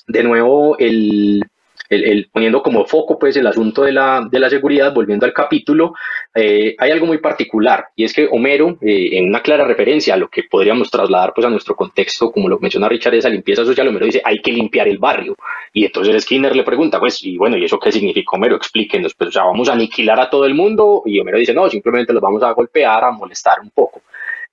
de 0.08 0.24
nuevo, 0.24 0.78
el, 0.80 1.44
el, 1.90 2.30
poniendo 2.32 2.62
como 2.64 2.86
foco 2.86 3.20
pues 3.20 3.36
el 3.38 3.48
asunto 3.48 3.84
de 3.84 3.92
la, 3.92 4.28
de 4.30 4.40
la 4.40 4.50
seguridad, 4.50 4.94
volviendo 4.94 5.26
al 5.26 5.34
capítulo, 5.34 5.94
eh, 6.34 6.76
hay 6.78 6.92
algo 6.92 7.06
muy 7.06 7.20
particular 7.20 7.88
y 7.96 8.04
es 8.04 8.14
que 8.14 8.28
Homero, 8.32 8.78
eh, 8.82 9.10
en 9.14 9.28
una 9.28 9.42
clara 9.42 9.66
referencia 9.66 10.14
a 10.14 10.18
lo 10.18 10.30
que 10.30 10.44
podríamos 10.44 10.90
trasladar 10.90 11.34
pues 11.34 11.46
a 11.46 11.50
nuestro 11.50 11.76
contexto, 11.76 12.32
como 12.32 12.50
lo 12.50 12.60
menciona 12.60 12.90
Richard, 12.90 13.16
esa 13.16 13.30
limpieza 13.30 13.66
social, 13.66 13.88
Homero 13.88 14.06
dice 14.06 14.22
hay 14.24 14.40
que 14.40 14.52
limpiar 14.52 14.88
el 14.88 14.98
barrio 14.98 15.36
y 15.74 15.86
entonces 15.86 16.24
Skinner 16.24 16.56
le 16.56 16.64
pregunta 16.64 17.00
pues 17.00 17.24
y 17.24 17.38
bueno, 17.38 17.58
¿y 17.58 17.66
eso 17.66 17.80
qué 17.80 17.92
significa 17.92 18.32
Homero? 18.36 18.56
Explíquenos, 18.56 19.14
pues 19.14 19.30
o 19.30 19.34
sea, 19.34 19.44
vamos 19.44 19.70
a 19.70 19.74
aniquilar 19.74 20.20
a 20.20 20.30
todo 20.30 20.46
el 20.46 20.54
mundo 20.54 21.04
y 21.06 21.20
Homero 21.20 21.38
dice 21.38 21.54
no, 21.54 21.70
simplemente 21.70 22.14
los 22.14 22.22
vamos 22.22 22.44
a 22.44 22.52
golpear, 22.52 23.04
a 23.04 23.12
molestar 23.12 23.60
un 23.62 23.70
poco. 23.70 24.02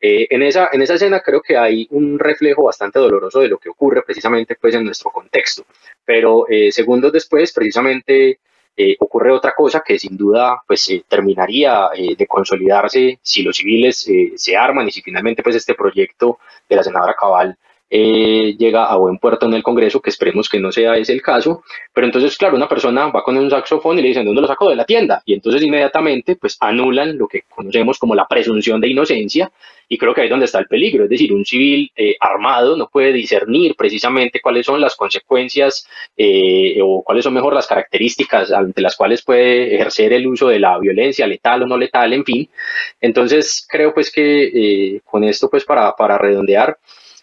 Eh, 0.00 0.26
en, 0.30 0.42
esa, 0.42 0.70
en 0.72 0.80
esa 0.80 0.94
escena 0.94 1.20
creo 1.20 1.42
que 1.42 1.58
hay 1.58 1.86
un 1.90 2.18
reflejo 2.18 2.64
bastante 2.64 2.98
doloroso 2.98 3.40
de 3.40 3.48
lo 3.48 3.58
que 3.58 3.68
ocurre 3.68 4.02
precisamente 4.02 4.56
pues 4.56 4.74
en 4.74 4.84
nuestro 4.84 5.10
contexto, 5.10 5.66
pero 6.04 6.46
eh, 6.48 6.72
segundos 6.72 7.12
después 7.12 7.52
precisamente 7.52 8.40
eh, 8.76 8.96
ocurre 8.98 9.30
otra 9.30 9.52
cosa 9.54 9.82
que 9.84 9.98
sin 9.98 10.16
duda 10.16 10.62
pues 10.66 10.90
terminaría 11.06 11.90
de 12.16 12.26
consolidarse 12.26 13.18
si 13.20 13.42
los 13.42 13.56
civiles 13.56 14.08
se 14.36 14.56
arman 14.56 14.88
y 14.88 14.90
si 14.90 15.02
finalmente 15.02 15.42
pues 15.42 15.56
este 15.56 15.74
proyecto 15.74 16.38
de 16.66 16.76
la 16.76 16.82
senadora 16.82 17.14
Cabal 17.18 17.58
eh, 17.90 18.54
llega 18.56 18.86
a 18.86 18.96
buen 18.96 19.18
puerto 19.18 19.46
en 19.46 19.54
el 19.54 19.64
Congreso, 19.64 20.00
que 20.00 20.10
esperemos 20.10 20.48
que 20.48 20.60
no 20.60 20.70
sea 20.70 20.96
ese 20.96 21.12
el 21.12 21.22
caso, 21.22 21.64
pero 21.92 22.06
entonces, 22.06 22.36
claro, 22.38 22.56
una 22.56 22.68
persona 22.68 23.08
va 23.08 23.24
con 23.24 23.36
un 23.36 23.50
saxofón 23.50 23.98
y 23.98 24.02
le 24.02 24.08
dicen, 24.08 24.24
¿dónde 24.24 24.40
lo 24.40 24.46
sacó? 24.46 24.70
De 24.70 24.76
la 24.76 24.84
tienda, 24.84 25.22
y 25.26 25.34
entonces 25.34 25.62
inmediatamente, 25.62 26.36
pues 26.36 26.56
anulan 26.60 27.18
lo 27.18 27.26
que 27.26 27.42
conocemos 27.48 27.98
como 27.98 28.14
la 28.14 28.28
presunción 28.28 28.80
de 28.80 28.88
inocencia, 28.88 29.50
y 29.88 29.98
creo 29.98 30.14
que 30.14 30.20
ahí 30.20 30.28
es 30.28 30.30
donde 30.30 30.46
está 30.46 30.60
el 30.60 30.68
peligro, 30.68 31.04
es 31.04 31.10
decir, 31.10 31.32
un 31.32 31.44
civil 31.44 31.90
eh, 31.96 32.14
armado 32.20 32.76
no 32.76 32.88
puede 32.88 33.12
discernir 33.12 33.74
precisamente 33.74 34.40
cuáles 34.40 34.64
son 34.64 34.80
las 34.80 34.94
consecuencias 34.94 35.88
eh, 36.16 36.78
o 36.80 37.02
cuáles 37.02 37.24
son 37.24 37.34
mejor 37.34 37.54
las 37.54 37.66
características 37.66 38.52
ante 38.52 38.82
las 38.82 38.96
cuales 38.96 39.22
puede 39.22 39.74
ejercer 39.74 40.12
el 40.12 40.28
uso 40.28 40.46
de 40.46 40.60
la 40.60 40.78
violencia 40.78 41.26
letal 41.26 41.64
o 41.64 41.66
no 41.66 41.76
letal, 41.76 42.12
en 42.12 42.24
fin. 42.24 42.48
Entonces, 43.00 43.66
creo 43.68 43.92
pues 43.92 44.12
que 44.12 45.00
con 45.04 45.24
esto, 45.24 45.50
pues 45.50 45.64
para, 45.64 45.92
para 45.96 46.18
redondear, 46.18 46.78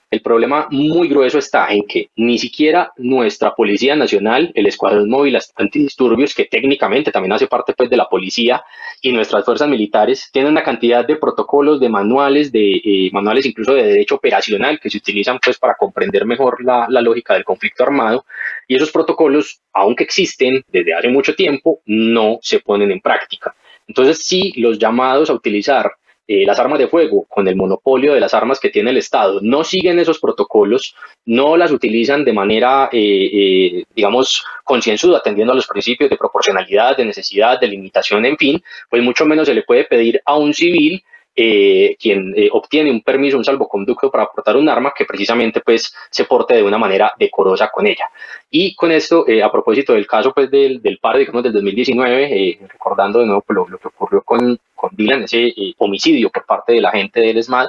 el 0.10 0.22
problema 0.22 0.68
muy 0.72 1.10
grueso 1.10 1.38
está 1.38 1.68
en 1.68 1.86
que 1.86 2.10
ni 2.16 2.40
siquiera 2.40 2.92
nuestra 2.98 3.54
Policía 3.54 3.96
Nacional, 3.96 4.52
el 4.56 4.66
Escuadrón 4.66 5.10
Móvil 5.10 5.38
Antidisturbios, 5.56 6.34
que 6.34 6.46
técnicamente 6.46 7.12
también 7.12 7.34
hace 7.34 7.48
parte 7.48 7.74
pues, 7.74 7.90
de 7.90 7.98
la 7.98 8.08
policía, 8.08 8.64
y 9.02 9.12
nuestras 9.12 9.44
fuerzas 9.44 9.68
militares 9.68 10.30
tienen 10.32 10.54
una 10.54 10.64
cantidad 10.64 11.06
de 11.06 11.18
protocolos, 11.18 11.80
de 11.82 11.90
manuales, 11.90 12.52
de 12.52 12.82
eh, 12.84 13.10
manuales 13.12 13.46
incluso 13.46 13.74
de 13.74 13.84
derecho 13.84 14.16
operacional 14.16 14.80
que 14.80 14.90
se 14.90 14.98
utilizan 14.98 15.40
pues, 15.44 15.58
para 15.58 15.76
comprender 15.76 16.26
mejor 16.26 16.64
la, 16.64 16.88
la 16.90 17.02
lógica 17.02 17.34
del 17.34 17.44
conflicto 17.44 17.84
armado. 17.84 18.26
Y 18.66 18.76
esos 18.76 18.92
protocolos, 18.92 19.60
aunque 19.74 20.06
existen 20.06 20.64
desde 20.72 20.94
hace 20.94 21.10
mucho 21.10 21.36
tiempo, 21.36 21.82
no 21.86 22.40
se 22.42 22.62
ponen 22.62 22.92
en 22.92 23.02
práctica. 23.02 23.54
Entonces, 23.88 24.20
sí, 24.20 24.54
los 24.56 24.80
llamados 24.80 25.30
a 25.30 25.34
utilizar 25.34 25.92
eh, 26.28 26.46
las 26.46 26.60
armas 26.60 26.78
de 26.78 26.88
fuego, 26.88 27.26
con 27.30 27.48
el 27.48 27.56
monopolio 27.56 28.14
de 28.14 28.20
las 28.20 28.34
armas 28.34 28.60
que 28.60 28.70
tiene 28.70 28.90
el 28.90 28.98
Estado, 28.98 29.40
no 29.42 29.64
siguen 29.64 29.98
esos 29.98 30.20
protocolos, 30.20 30.94
no 31.26 31.56
las 31.56 31.72
utilizan 31.72 32.26
de 32.26 32.34
manera, 32.34 32.90
eh, 32.92 33.30
eh, 33.32 33.86
digamos, 33.96 34.44
concienzuda, 34.66 35.20
atendiendo 35.20 35.54
a 35.54 35.56
los 35.56 35.68
principios 35.68 36.10
de 36.10 36.18
proporcionalidad, 36.18 36.98
de 36.98 37.06
necesidad, 37.06 37.60
de 37.60 37.68
limitación, 37.68 38.26
en 38.26 38.38
fin, 38.38 38.62
pues 38.90 39.02
mucho 39.02 39.26
menos 39.26 39.48
se 39.48 39.54
le 39.54 39.64
puede 39.64 39.86
pedir 39.86 40.22
a 40.26 40.38
un 40.38 40.54
civil 40.54 41.02
eh, 41.40 41.96
quien 42.00 42.34
eh, 42.36 42.50
obtiene 42.52 42.90
un 42.90 43.02
permiso, 43.02 43.38
un 43.38 43.44
salvoconducto 43.44 44.10
para 44.10 44.26
portar 44.26 44.58
un 44.58 44.68
arma 44.68 44.92
que 44.98 45.06
precisamente 45.06 45.62
pues 45.62 45.94
se 46.10 46.26
porte 46.26 46.56
de 46.56 46.64
una 46.64 46.80
manera 46.80 47.14
decorosa 47.16 47.70
con 47.70 47.86
ella. 47.86 48.06
Y 48.50 48.74
con 48.74 48.92
esto, 48.92 49.28
eh, 49.28 49.44
a 49.44 49.52
propósito 49.52 49.94
del 49.94 50.08
caso 50.08 50.34
pues 50.34 50.50
del, 50.50 50.82
del 50.82 50.98
paro, 50.98 51.20
digamos, 51.20 51.44
del 51.44 51.54
2019, 51.54 52.58
recordando 52.68 53.20
de 53.20 53.28
nuevo 53.28 53.42
pues, 53.42 53.56
lo, 53.56 53.78
que 53.78 53.88
ocurrió 53.88 54.24
con, 54.24 54.58
con 54.74 54.90
Dylan, 54.96 55.26
ese 55.26 55.54
homicidio 55.78 56.32
por 56.32 56.44
parte 56.44 56.74
de 56.74 56.82
la 56.82 56.90
gente 56.90 57.20
del 57.20 57.38
ESMAD, 57.38 57.68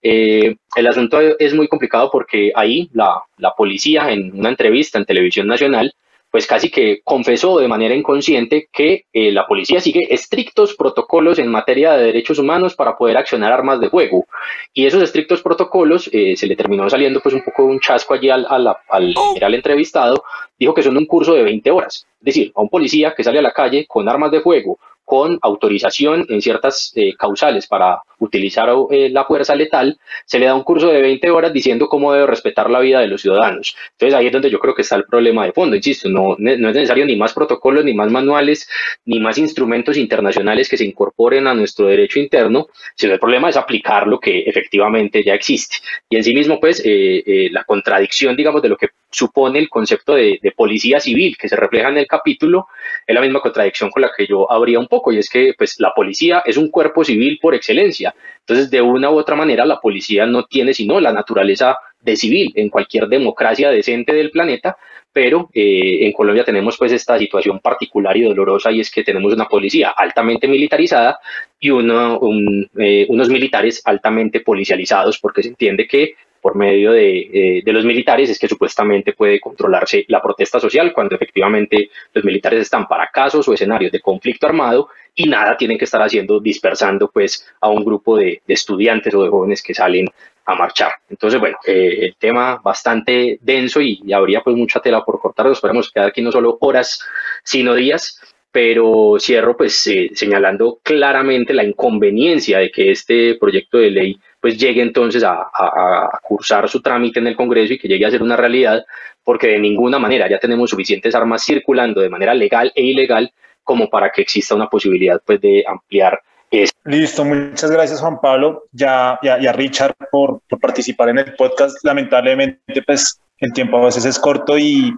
el 0.00 0.86
asunto 0.88 1.20
es 1.20 1.52
muy 1.52 1.68
complicado 1.68 2.10
porque 2.10 2.50
ahí 2.54 2.88
la, 2.94 3.22
la 3.36 3.54
policía 3.54 4.10
en 4.10 4.38
una 4.38 4.48
entrevista 4.48 4.96
en 4.96 5.04
televisión 5.04 5.46
nacional 5.46 5.94
pues 6.32 6.46
casi 6.46 6.70
que 6.70 7.02
confesó 7.04 7.58
de 7.58 7.68
manera 7.68 7.94
inconsciente 7.94 8.70
que 8.72 9.04
eh, 9.12 9.30
la 9.32 9.46
policía 9.46 9.82
sigue 9.82 10.12
estrictos 10.12 10.74
protocolos 10.74 11.38
en 11.38 11.48
materia 11.48 11.92
de 11.92 12.04
derechos 12.04 12.38
humanos 12.38 12.74
para 12.74 12.96
poder 12.96 13.18
accionar 13.18 13.52
armas 13.52 13.80
de 13.80 13.90
fuego. 13.90 14.24
Y 14.72 14.86
esos 14.86 15.02
estrictos 15.02 15.42
protocolos 15.42 16.08
eh, 16.10 16.34
se 16.34 16.46
le 16.46 16.56
terminó 16.56 16.88
saliendo 16.88 17.20
pues 17.20 17.34
un 17.34 17.44
poco 17.44 17.64
un 17.64 17.78
chasco 17.80 18.14
allí 18.14 18.30
al, 18.30 18.46
al, 18.48 18.74
al, 18.88 19.54
entrevistado, 19.54 20.24
dijo 20.58 20.72
que 20.72 20.82
son 20.82 20.96
un 20.96 21.04
curso 21.04 21.34
de 21.34 21.42
20 21.42 21.70
horas. 21.70 22.06
Es 22.20 22.24
decir, 22.24 22.50
a 22.54 22.62
un 22.62 22.70
policía 22.70 23.12
que 23.14 23.24
sale 23.24 23.38
a 23.38 23.42
la 23.42 23.52
calle 23.52 23.84
con 23.86 24.08
armas 24.08 24.30
de 24.30 24.40
fuego, 24.40 24.78
con 25.04 25.38
autorización 25.42 26.26
en 26.28 26.40
ciertas 26.40 26.92
eh, 26.94 27.14
causales 27.16 27.66
para 27.66 28.02
utilizar 28.18 28.68
eh, 28.90 29.10
la 29.10 29.24
fuerza 29.24 29.54
letal, 29.54 29.98
se 30.24 30.38
le 30.38 30.46
da 30.46 30.54
un 30.54 30.62
curso 30.62 30.88
de 30.88 31.02
20 31.02 31.30
horas 31.30 31.52
diciendo 31.52 31.88
cómo 31.88 32.12
debe 32.12 32.26
respetar 32.26 32.70
la 32.70 32.80
vida 32.80 33.00
de 33.00 33.08
los 33.08 33.20
ciudadanos. 33.20 33.76
Entonces 33.92 34.14
ahí 34.14 34.26
es 34.26 34.32
donde 34.32 34.50
yo 34.50 34.60
creo 34.60 34.74
que 34.74 34.82
está 34.82 34.96
el 34.96 35.04
problema 35.04 35.44
de 35.44 35.52
fondo. 35.52 35.74
Insisto, 35.74 36.08
no, 36.08 36.36
no 36.38 36.50
es 36.50 36.58
necesario 36.58 37.04
ni 37.04 37.16
más 37.16 37.32
protocolos, 37.32 37.84
ni 37.84 37.94
más 37.94 38.10
manuales, 38.10 38.68
ni 39.04 39.18
más 39.18 39.38
instrumentos 39.38 39.96
internacionales 39.96 40.68
que 40.68 40.76
se 40.76 40.84
incorporen 40.84 41.46
a 41.46 41.54
nuestro 41.54 41.86
derecho 41.86 42.20
interno, 42.20 42.68
sino 42.94 43.12
el 43.12 43.20
problema 43.20 43.48
es 43.48 43.56
aplicar 43.56 44.06
lo 44.06 44.20
que 44.20 44.40
efectivamente 44.40 45.22
ya 45.24 45.34
existe. 45.34 45.76
Y 46.08 46.16
en 46.16 46.24
sí 46.24 46.32
mismo, 46.32 46.60
pues, 46.60 46.80
eh, 46.84 47.48
la 47.50 47.64
contradicción, 47.64 48.36
digamos, 48.36 48.62
de 48.62 48.68
lo 48.68 48.76
que 48.76 48.88
supone 49.10 49.58
el 49.58 49.68
concepto 49.68 50.14
de, 50.14 50.38
de, 50.42 50.52
policía 50.52 50.98
civil 51.00 51.36
que 51.36 51.48
se 51.48 51.56
refleja 51.56 51.90
en 51.90 51.98
el 51.98 52.06
capítulo, 52.06 52.66
es 53.06 53.14
la 53.14 53.20
misma 53.20 53.40
contradicción 53.40 53.90
con 53.90 54.02
la 54.02 54.10
que 54.16 54.26
yo 54.26 54.50
abría 54.50 54.78
un 54.78 54.88
poco, 54.88 55.12
y 55.12 55.18
es 55.18 55.28
que 55.28 55.54
pues, 55.56 55.78
la 55.78 55.92
policía 55.94 56.42
es 56.44 56.56
un 56.56 56.70
cuerpo 56.70 57.04
civil 57.04 57.38
por 57.40 57.54
excelencia. 57.54 58.14
Entonces, 58.40 58.70
de 58.70 58.80
una 58.80 59.10
u 59.10 59.18
otra 59.18 59.36
manera, 59.36 59.64
la 59.64 59.80
policía 59.80 60.26
no 60.26 60.44
tiene 60.44 60.74
sino 60.74 61.00
la 61.00 61.12
naturaleza 61.12 61.76
de 62.00 62.16
civil 62.16 62.52
en 62.56 62.68
cualquier 62.68 63.06
democracia 63.08 63.70
decente 63.70 64.12
del 64.12 64.30
planeta, 64.30 64.76
pero 65.12 65.50
eh, 65.52 66.06
en 66.06 66.12
Colombia 66.12 66.44
tenemos 66.44 66.76
pues 66.78 66.90
esta 66.92 67.18
situación 67.18 67.60
particular 67.60 68.16
y 68.16 68.22
dolorosa 68.22 68.72
y 68.72 68.80
es 68.80 68.90
que 68.90 69.04
tenemos 69.04 69.32
una 69.32 69.46
policía 69.46 69.90
altamente 69.90 70.48
militarizada 70.48 71.18
y 71.60 71.68
eh, 71.68 73.06
unos 73.08 73.28
militares 73.28 73.82
altamente 73.84 74.40
policializados 74.40 75.18
porque 75.18 75.42
se 75.42 75.50
entiende 75.50 75.86
que 75.86 76.14
por 76.42 76.56
medio 76.56 76.92
eh, 76.92 77.62
de, 77.64 77.72
los 77.72 77.84
militares 77.84 78.28
es 78.28 78.38
que 78.38 78.48
supuestamente 78.48 79.12
puede 79.12 79.40
controlarse 79.40 80.04
la 80.08 80.20
protesta 80.20 80.58
social 80.58 80.92
cuando 80.92 81.14
efectivamente 81.14 81.88
los 82.12 82.24
militares 82.24 82.62
están 82.62 82.88
para 82.88 83.06
casos 83.06 83.46
o 83.46 83.54
escenarios 83.54 83.92
de 83.92 84.00
conflicto 84.00 84.48
armado 84.48 84.88
y 85.14 85.28
nada 85.28 85.56
tienen 85.56 85.78
que 85.78 85.84
estar 85.84 86.02
haciendo 86.02 86.40
dispersando 86.40 87.08
pues 87.08 87.46
a 87.60 87.68
un 87.68 87.84
grupo 87.84 88.16
de, 88.16 88.42
estudiantes 88.48 89.14
o 89.14 89.22
de 89.22 89.30
jóvenes 89.30 89.62
que 89.62 89.72
salen 89.72 90.08
a 90.44 90.56
marchar. 90.56 90.90
Entonces, 91.08 91.38
bueno, 91.38 91.56
eh, 91.64 91.98
el 92.00 92.16
tema 92.16 92.60
bastante 92.62 93.38
denso 93.40 93.80
y, 93.80 94.12
habría 94.12 94.40
pues 94.40 94.56
mucha 94.56 94.80
tela 94.80 95.04
por 95.04 95.20
cortar. 95.20 95.46
Nos 95.46 95.60
podemos 95.60 95.92
quedar 95.92 96.08
aquí 96.08 96.22
no 96.22 96.32
solo 96.32 96.58
horas, 96.60 97.00
sino 97.44 97.74
días 97.74 98.20
pero 98.50 99.16
cierro 99.18 99.56
pues 99.56 99.86
eh, 99.86 100.10
señalando 100.12 100.78
claramente 100.82 101.54
la 101.54 101.64
inconveniencia 101.64 102.58
de 102.58 102.70
que 102.70 102.90
este 102.90 103.36
proyecto 103.36 103.78
de 103.78 103.90
ley 103.90 104.20
pues 104.42 104.58
llegue 104.58 104.82
entonces 104.82 105.22
a, 105.22 106.10
cursar 106.20 106.68
su 106.68 106.82
trámite 106.82 107.20
en 107.20 107.28
el 107.28 107.36
Congreso 107.36 107.74
y 107.74 107.78
que 107.78 107.86
llegue 107.86 108.04
a 108.04 108.10
ser 108.10 108.22
una 108.22 108.36
realidad, 108.36 108.84
porque 109.22 109.46
de 109.46 109.60
ninguna 109.60 110.00
manera 110.00 110.28
ya 110.28 110.40
tenemos 110.40 110.68
suficientes 110.68 111.14
armas 111.14 111.44
circulando 111.44 112.00
de 112.00 112.10
manera 112.10 112.34
legal 112.34 112.72
e 112.74 112.82
ilegal 112.82 113.32
como 113.62 113.88
para 113.88 114.10
que 114.10 114.22
exista 114.22 114.56
una 114.56 114.66
posibilidad 114.66 115.22
pues 115.24 115.40
de 115.40 115.62
ampliar 115.64 116.20
eso. 116.50 116.72
Listo, 116.84 117.24
muchas 117.24 117.70
gracias 117.70 118.00
Juan 118.00 118.20
Pablo 118.20 118.64
ya, 118.72 119.16
y 119.22 119.28
a 119.28 119.52
Richard 119.52 119.94
por, 120.10 120.40
por, 120.48 120.58
participar 120.58 121.10
en 121.10 121.18
el 121.18 121.34
podcast. 121.36 121.78
Lamentablemente 121.84 122.82
pues 122.84 123.20
el 123.38 123.52
tiempo 123.52 123.76
a 123.78 123.84
veces 123.84 124.04
es 124.04 124.18
corto 124.18 124.58
y, 124.58 124.92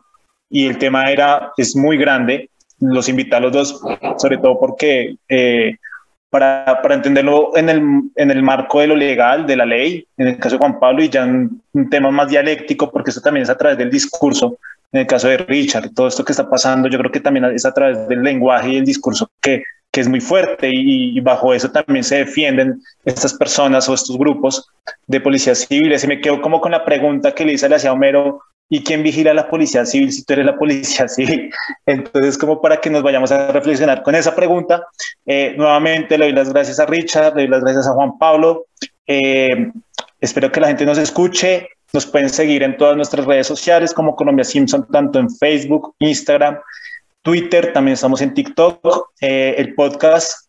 y 0.48 0.66
el 0.66 0.78
tema 0.78 1.12
era, 1.12 1.52
es 1.58 1.76
muy 1.76 1.98
grande. 1.98 2.48
Los 2.80 3.10
invité 3.10 3.36
a 3.36 3.40
los 3.40 3.52
dos, 3.52 3.82
sobre 4.16 4.38
todo 4.38 4.58
porque 4.58 5.16
eh, 5.28 5.76
para, 6.34 6.80
para 6.82 6.96
entenderlo 6.96 7.56
en 7.56 7.68
el, 7.68 7.80
en 8.16 8.30
el, 8.32 8.42
marco 8.42 8.80
de 8.80 8.88
lo 8.88 8.96
legal, 8.96 9.46
de 9.46 9.54
la 9.54 9.64
ley, 9.64 10.04
en 10.16 10.26
el 10.26 10.36
caso 10.36 10.56
de 10.56 10.58
Juan 10.58 10.80
Pablo, 10.80 11.04
y 11.04 11.08
ya 11.08 11.24
un, 11.24 11.62
tema 11.88 12.10
más 12.10 12.28
dialéctico, 12.28 12.90
porque 12.90 13.10
eso 13.10 13.20
también 13.20 13.44
es 13.44 13.50
a 13.50 13.56
través 13.56 13.78
del 13.78 13.88
discurso, 13.88 14.58
en 14.90 15.02
el 15.02 15.06
caso 15.06 15.28
de 15.28 15.36
Richard, 15.36 15.94
todo 15.94 16.08
esto 16.08 16.24
que 16.24 16.32
está 16.32 16.50
pasando, 16.50 16.88
yo 16.88 16.98
creo 16.98 17.12
que 17.12 17.20
también 17.20 17.44
es 17.44 17.64
a 17.64 17.72
través 17.72 18.08
del 18.08 18.20
lenguaje 18.20 18.70
y 18.70 18.76
el 18.78 18.84
discurso 18.84 19.30
que, 19.40 19.62
que 19.92 20.00
es 20.00 20.08
muy 20.08 20.20
fuerte 20.20 20.68
y, 20.72 21.16
y, 21.16 21.20
bajo 21.20 21.54
eso 21.54 21.70
también 21.70 22.02
se 22.02 22.16
defienden 22.16 22.82
estas 23.04 23.32
personas 23.34 23.88
o 23.88 23.94
estos 23.94 24.18
grupos 24.18 24.68
de 25.06 25.20
policías 25.20 25.58
civiles. 25.68 26.02
Y 26.02 26.08
me 26.08 26.20
quedo 26.20 26.42
como 26.42 26.60
con 26.60 26.72
la 26.72 26.84
pregunta 26.84 27.30
que 27.30 27.44
le 27.44 27.52
hice 27.52 27.86
a 27.86 27.92
Homero 27.92 28.40
¿Y 28.70 28.82
quién 28.82 29.02
vigila 29.02 29.34
la 29.34 29.48
policía 29.48 29.84
civil 29.84 30.10
si 30.10 30.24
tú 30.24 30.32
eres 30.32 30.46
la 30.46 30.56
policía 30.56 31.06
civil? 31.08 31.50
Entonces, 31.86 32.38
como 32.38 32.60
para 32.60 32.80
que 32.80 32.90
nos 32.90 33.02
vayamos 33.02 33.30
a 33.30 33.52
reflexionar 33.52 34.02
con 34.02 34.14
esa 34.14 34.34
pregunta, 34.34 34.86
eh, 35.26 35.54
nuevamente 35.56 36.16
le 36.16 36.26
doy 36.26 36.34
las 36.34 36.52
gracias 36.52 36.80
a 36.80 36.86
Richard, 36.86 37.34
le 37.36 37.42
doy 37.42 37.50
las 37.50 37.62
gracias 37.62 37.86
a 37.86 37.92
Juan 37.92 38.18
Pablo. 38.18 38.66
Eh, 39.06 39.70
espero 40.20 40.50
que 40.50 40.60
la 40.60 40.68
gente 40.68 40.86
nos 40.86 40.96
escuche 40.96 41.68
Nos 41.92 42.06
pueden 42.06 42.30
seguir 42.30 42.62
en 42.62 42.76
todas 42.78 42.96
nuestras 42.96 43.26
redes 43.26 43.46
sociales 43.46 43.92
como 43.92 44.16
Colombia 44.16 44.44
Simpson, 44.44 44.86
tanto 44.90 45.18
en 45.18 45.30
Facebook, 45.30 45.94
Instagram, 45.98 46.58
Twitter, 47.22 47.72
también 47.72 47.94
estamos 47.94 48.20
en 48.22 48.34
TikTok. 48.34 49.10
Eh, 49.20 49.54
el 49.58 49.74
podcast, 49.74 50.48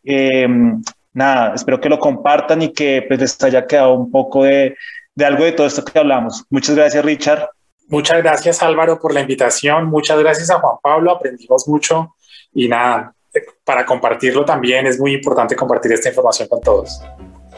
nada, 1.14 1.54
espero 1.54 1.80
que 1.80 1.90
lo 1.90 2.00
compartan 2.00 2.62
y 2.62 2.74
que 2.74 3.04
pues, 3.08 3.20
les 3.20 3.44
haya 3.44 3.68
quedado 3.68 3.94
un 3.94 4.10
poco 4.10 4.46
de, 4.46 4.76
de 5.14 5.26
algo 5.26 5.44
de 5.44 5.52
todo 5.52 5.68
esto 5.68 5.86
que 5.86 6.00
hablamos. 6.00 6.44
Muchas 6.50 6.76
gracias, 6.76 7.06
Richard. 7.06 7.50
Muchas 7.88 8.18
gracias, 8.18 8.64
Álvaro, 8.64 8.99
por 8.99 9.14
la 9.14 9.22
invitación. 9.22 9.86
Muchas 9.88 10.20
gracias 10.20 10.49
a 10.49 10.60
Juan 10.60 10.78
Pablo. 10.82 11.12
Aprendimos 11.12 11.68
mucho 11.68 12.16
y 12.53 12.68
nada, 12.68 13.14
para 13.64 13.86
compartirlo 13.86 14.45
también 14.45 14.88
es 14.88 14.99
muy 14.99 15.14
importante 15.14 15.56
compartir 15.56 15.91
esta 15.91 16.10
información 16.10 16.48
con 16.48 16.62
todos. 16.62 17.02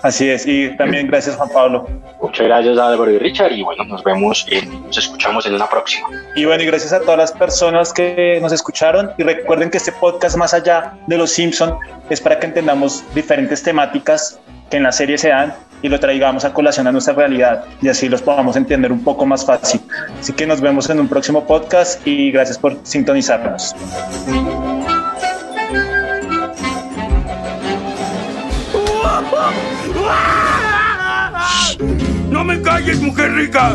Así 0.03 0.29
es, 0.29 0.45
y 0.45 0.75
también 0.77 1.07
gracias 1.07 1.35
Juan 1.37 1.49
Pablo. 1.49 1.87
Muchas 2.21 2.45
gracias 2.45 2.77
Álvaro 2.77 3.09
y 3.11 3.17
Richard 3.17 3.51
y 3.51 3.63
bueno, 3.63 3.83
nos 3.85 4.03
vemos, 4.03 4.45
nos 4.85 4.97
escuchamos 4.97 5.45
en 5.47 5.55
una 5.55 5.67
próxima. 5.67 6.07
Y 6.35 6.45
bueno, 6.45 6.61
y 6.61 6.67
gracias 6.67 6.93
a 6.93 6.99
todas 6.99 7.17
las 7.17 7.31
personas 7.31 7.93
que 7.93 8.39
nos 8.41 8.51
escucharon 8.51 9.11
y 9.17 9.23
recuerden 9.23 9.71
que 9.71 9.77
este 9.77 9.91
podcast 9.91 10.37
más 10.37 10.53
allá 10.53 10.97
de 11.07 11.17
los 11.17 11.31
Simpson 11.31 11.77
es 12.09 12.21
para 12.21 12.39
que 12.39 12.45
entendamos 12.45 13.03
diferentes 13.15 13.63
temáticas 13.63 14.39
que 14.69 14.77
en 14.77 14.83
la 14.83 14.91
serie 14.91 15.17
se 15.17 15.29
dan 15.29 15.55
y 15.81 15.89
lo 15.89 15.99
traigamos 15.99 16.45
a 16.45 16.53
colación 16.53 16.87
a 16.87 16.91
nuestra 16.91 17.13
realidad 17.13 17.65
y 17.81 17.89
así 17.89 18.09
los 18.09 18.21
podamos 18.21 18.55
entender 18.55 18.91
un 18.91 19.03
poco 19.03 19.25
más 19.25 19.45
fácil. 19.45 19.81
Así 20.19 20.33
que 20.33 20.47
nos 20.47 20.61
vemos 20.61 20.89
en 20.89 20.99
un 20.99 21.07
próximo 21.07 21.45
podcast 21.45 22.05
y 22.05 22.31
gracias 22.31 22.57
por 22.57 22.77
sintonizarnos. 22.83 23.75
¡No 32.29 32.43
me 32.43 32.61
calles, 32.61 32.99
mujer 33.01 33.33
rica! 33.33 33.73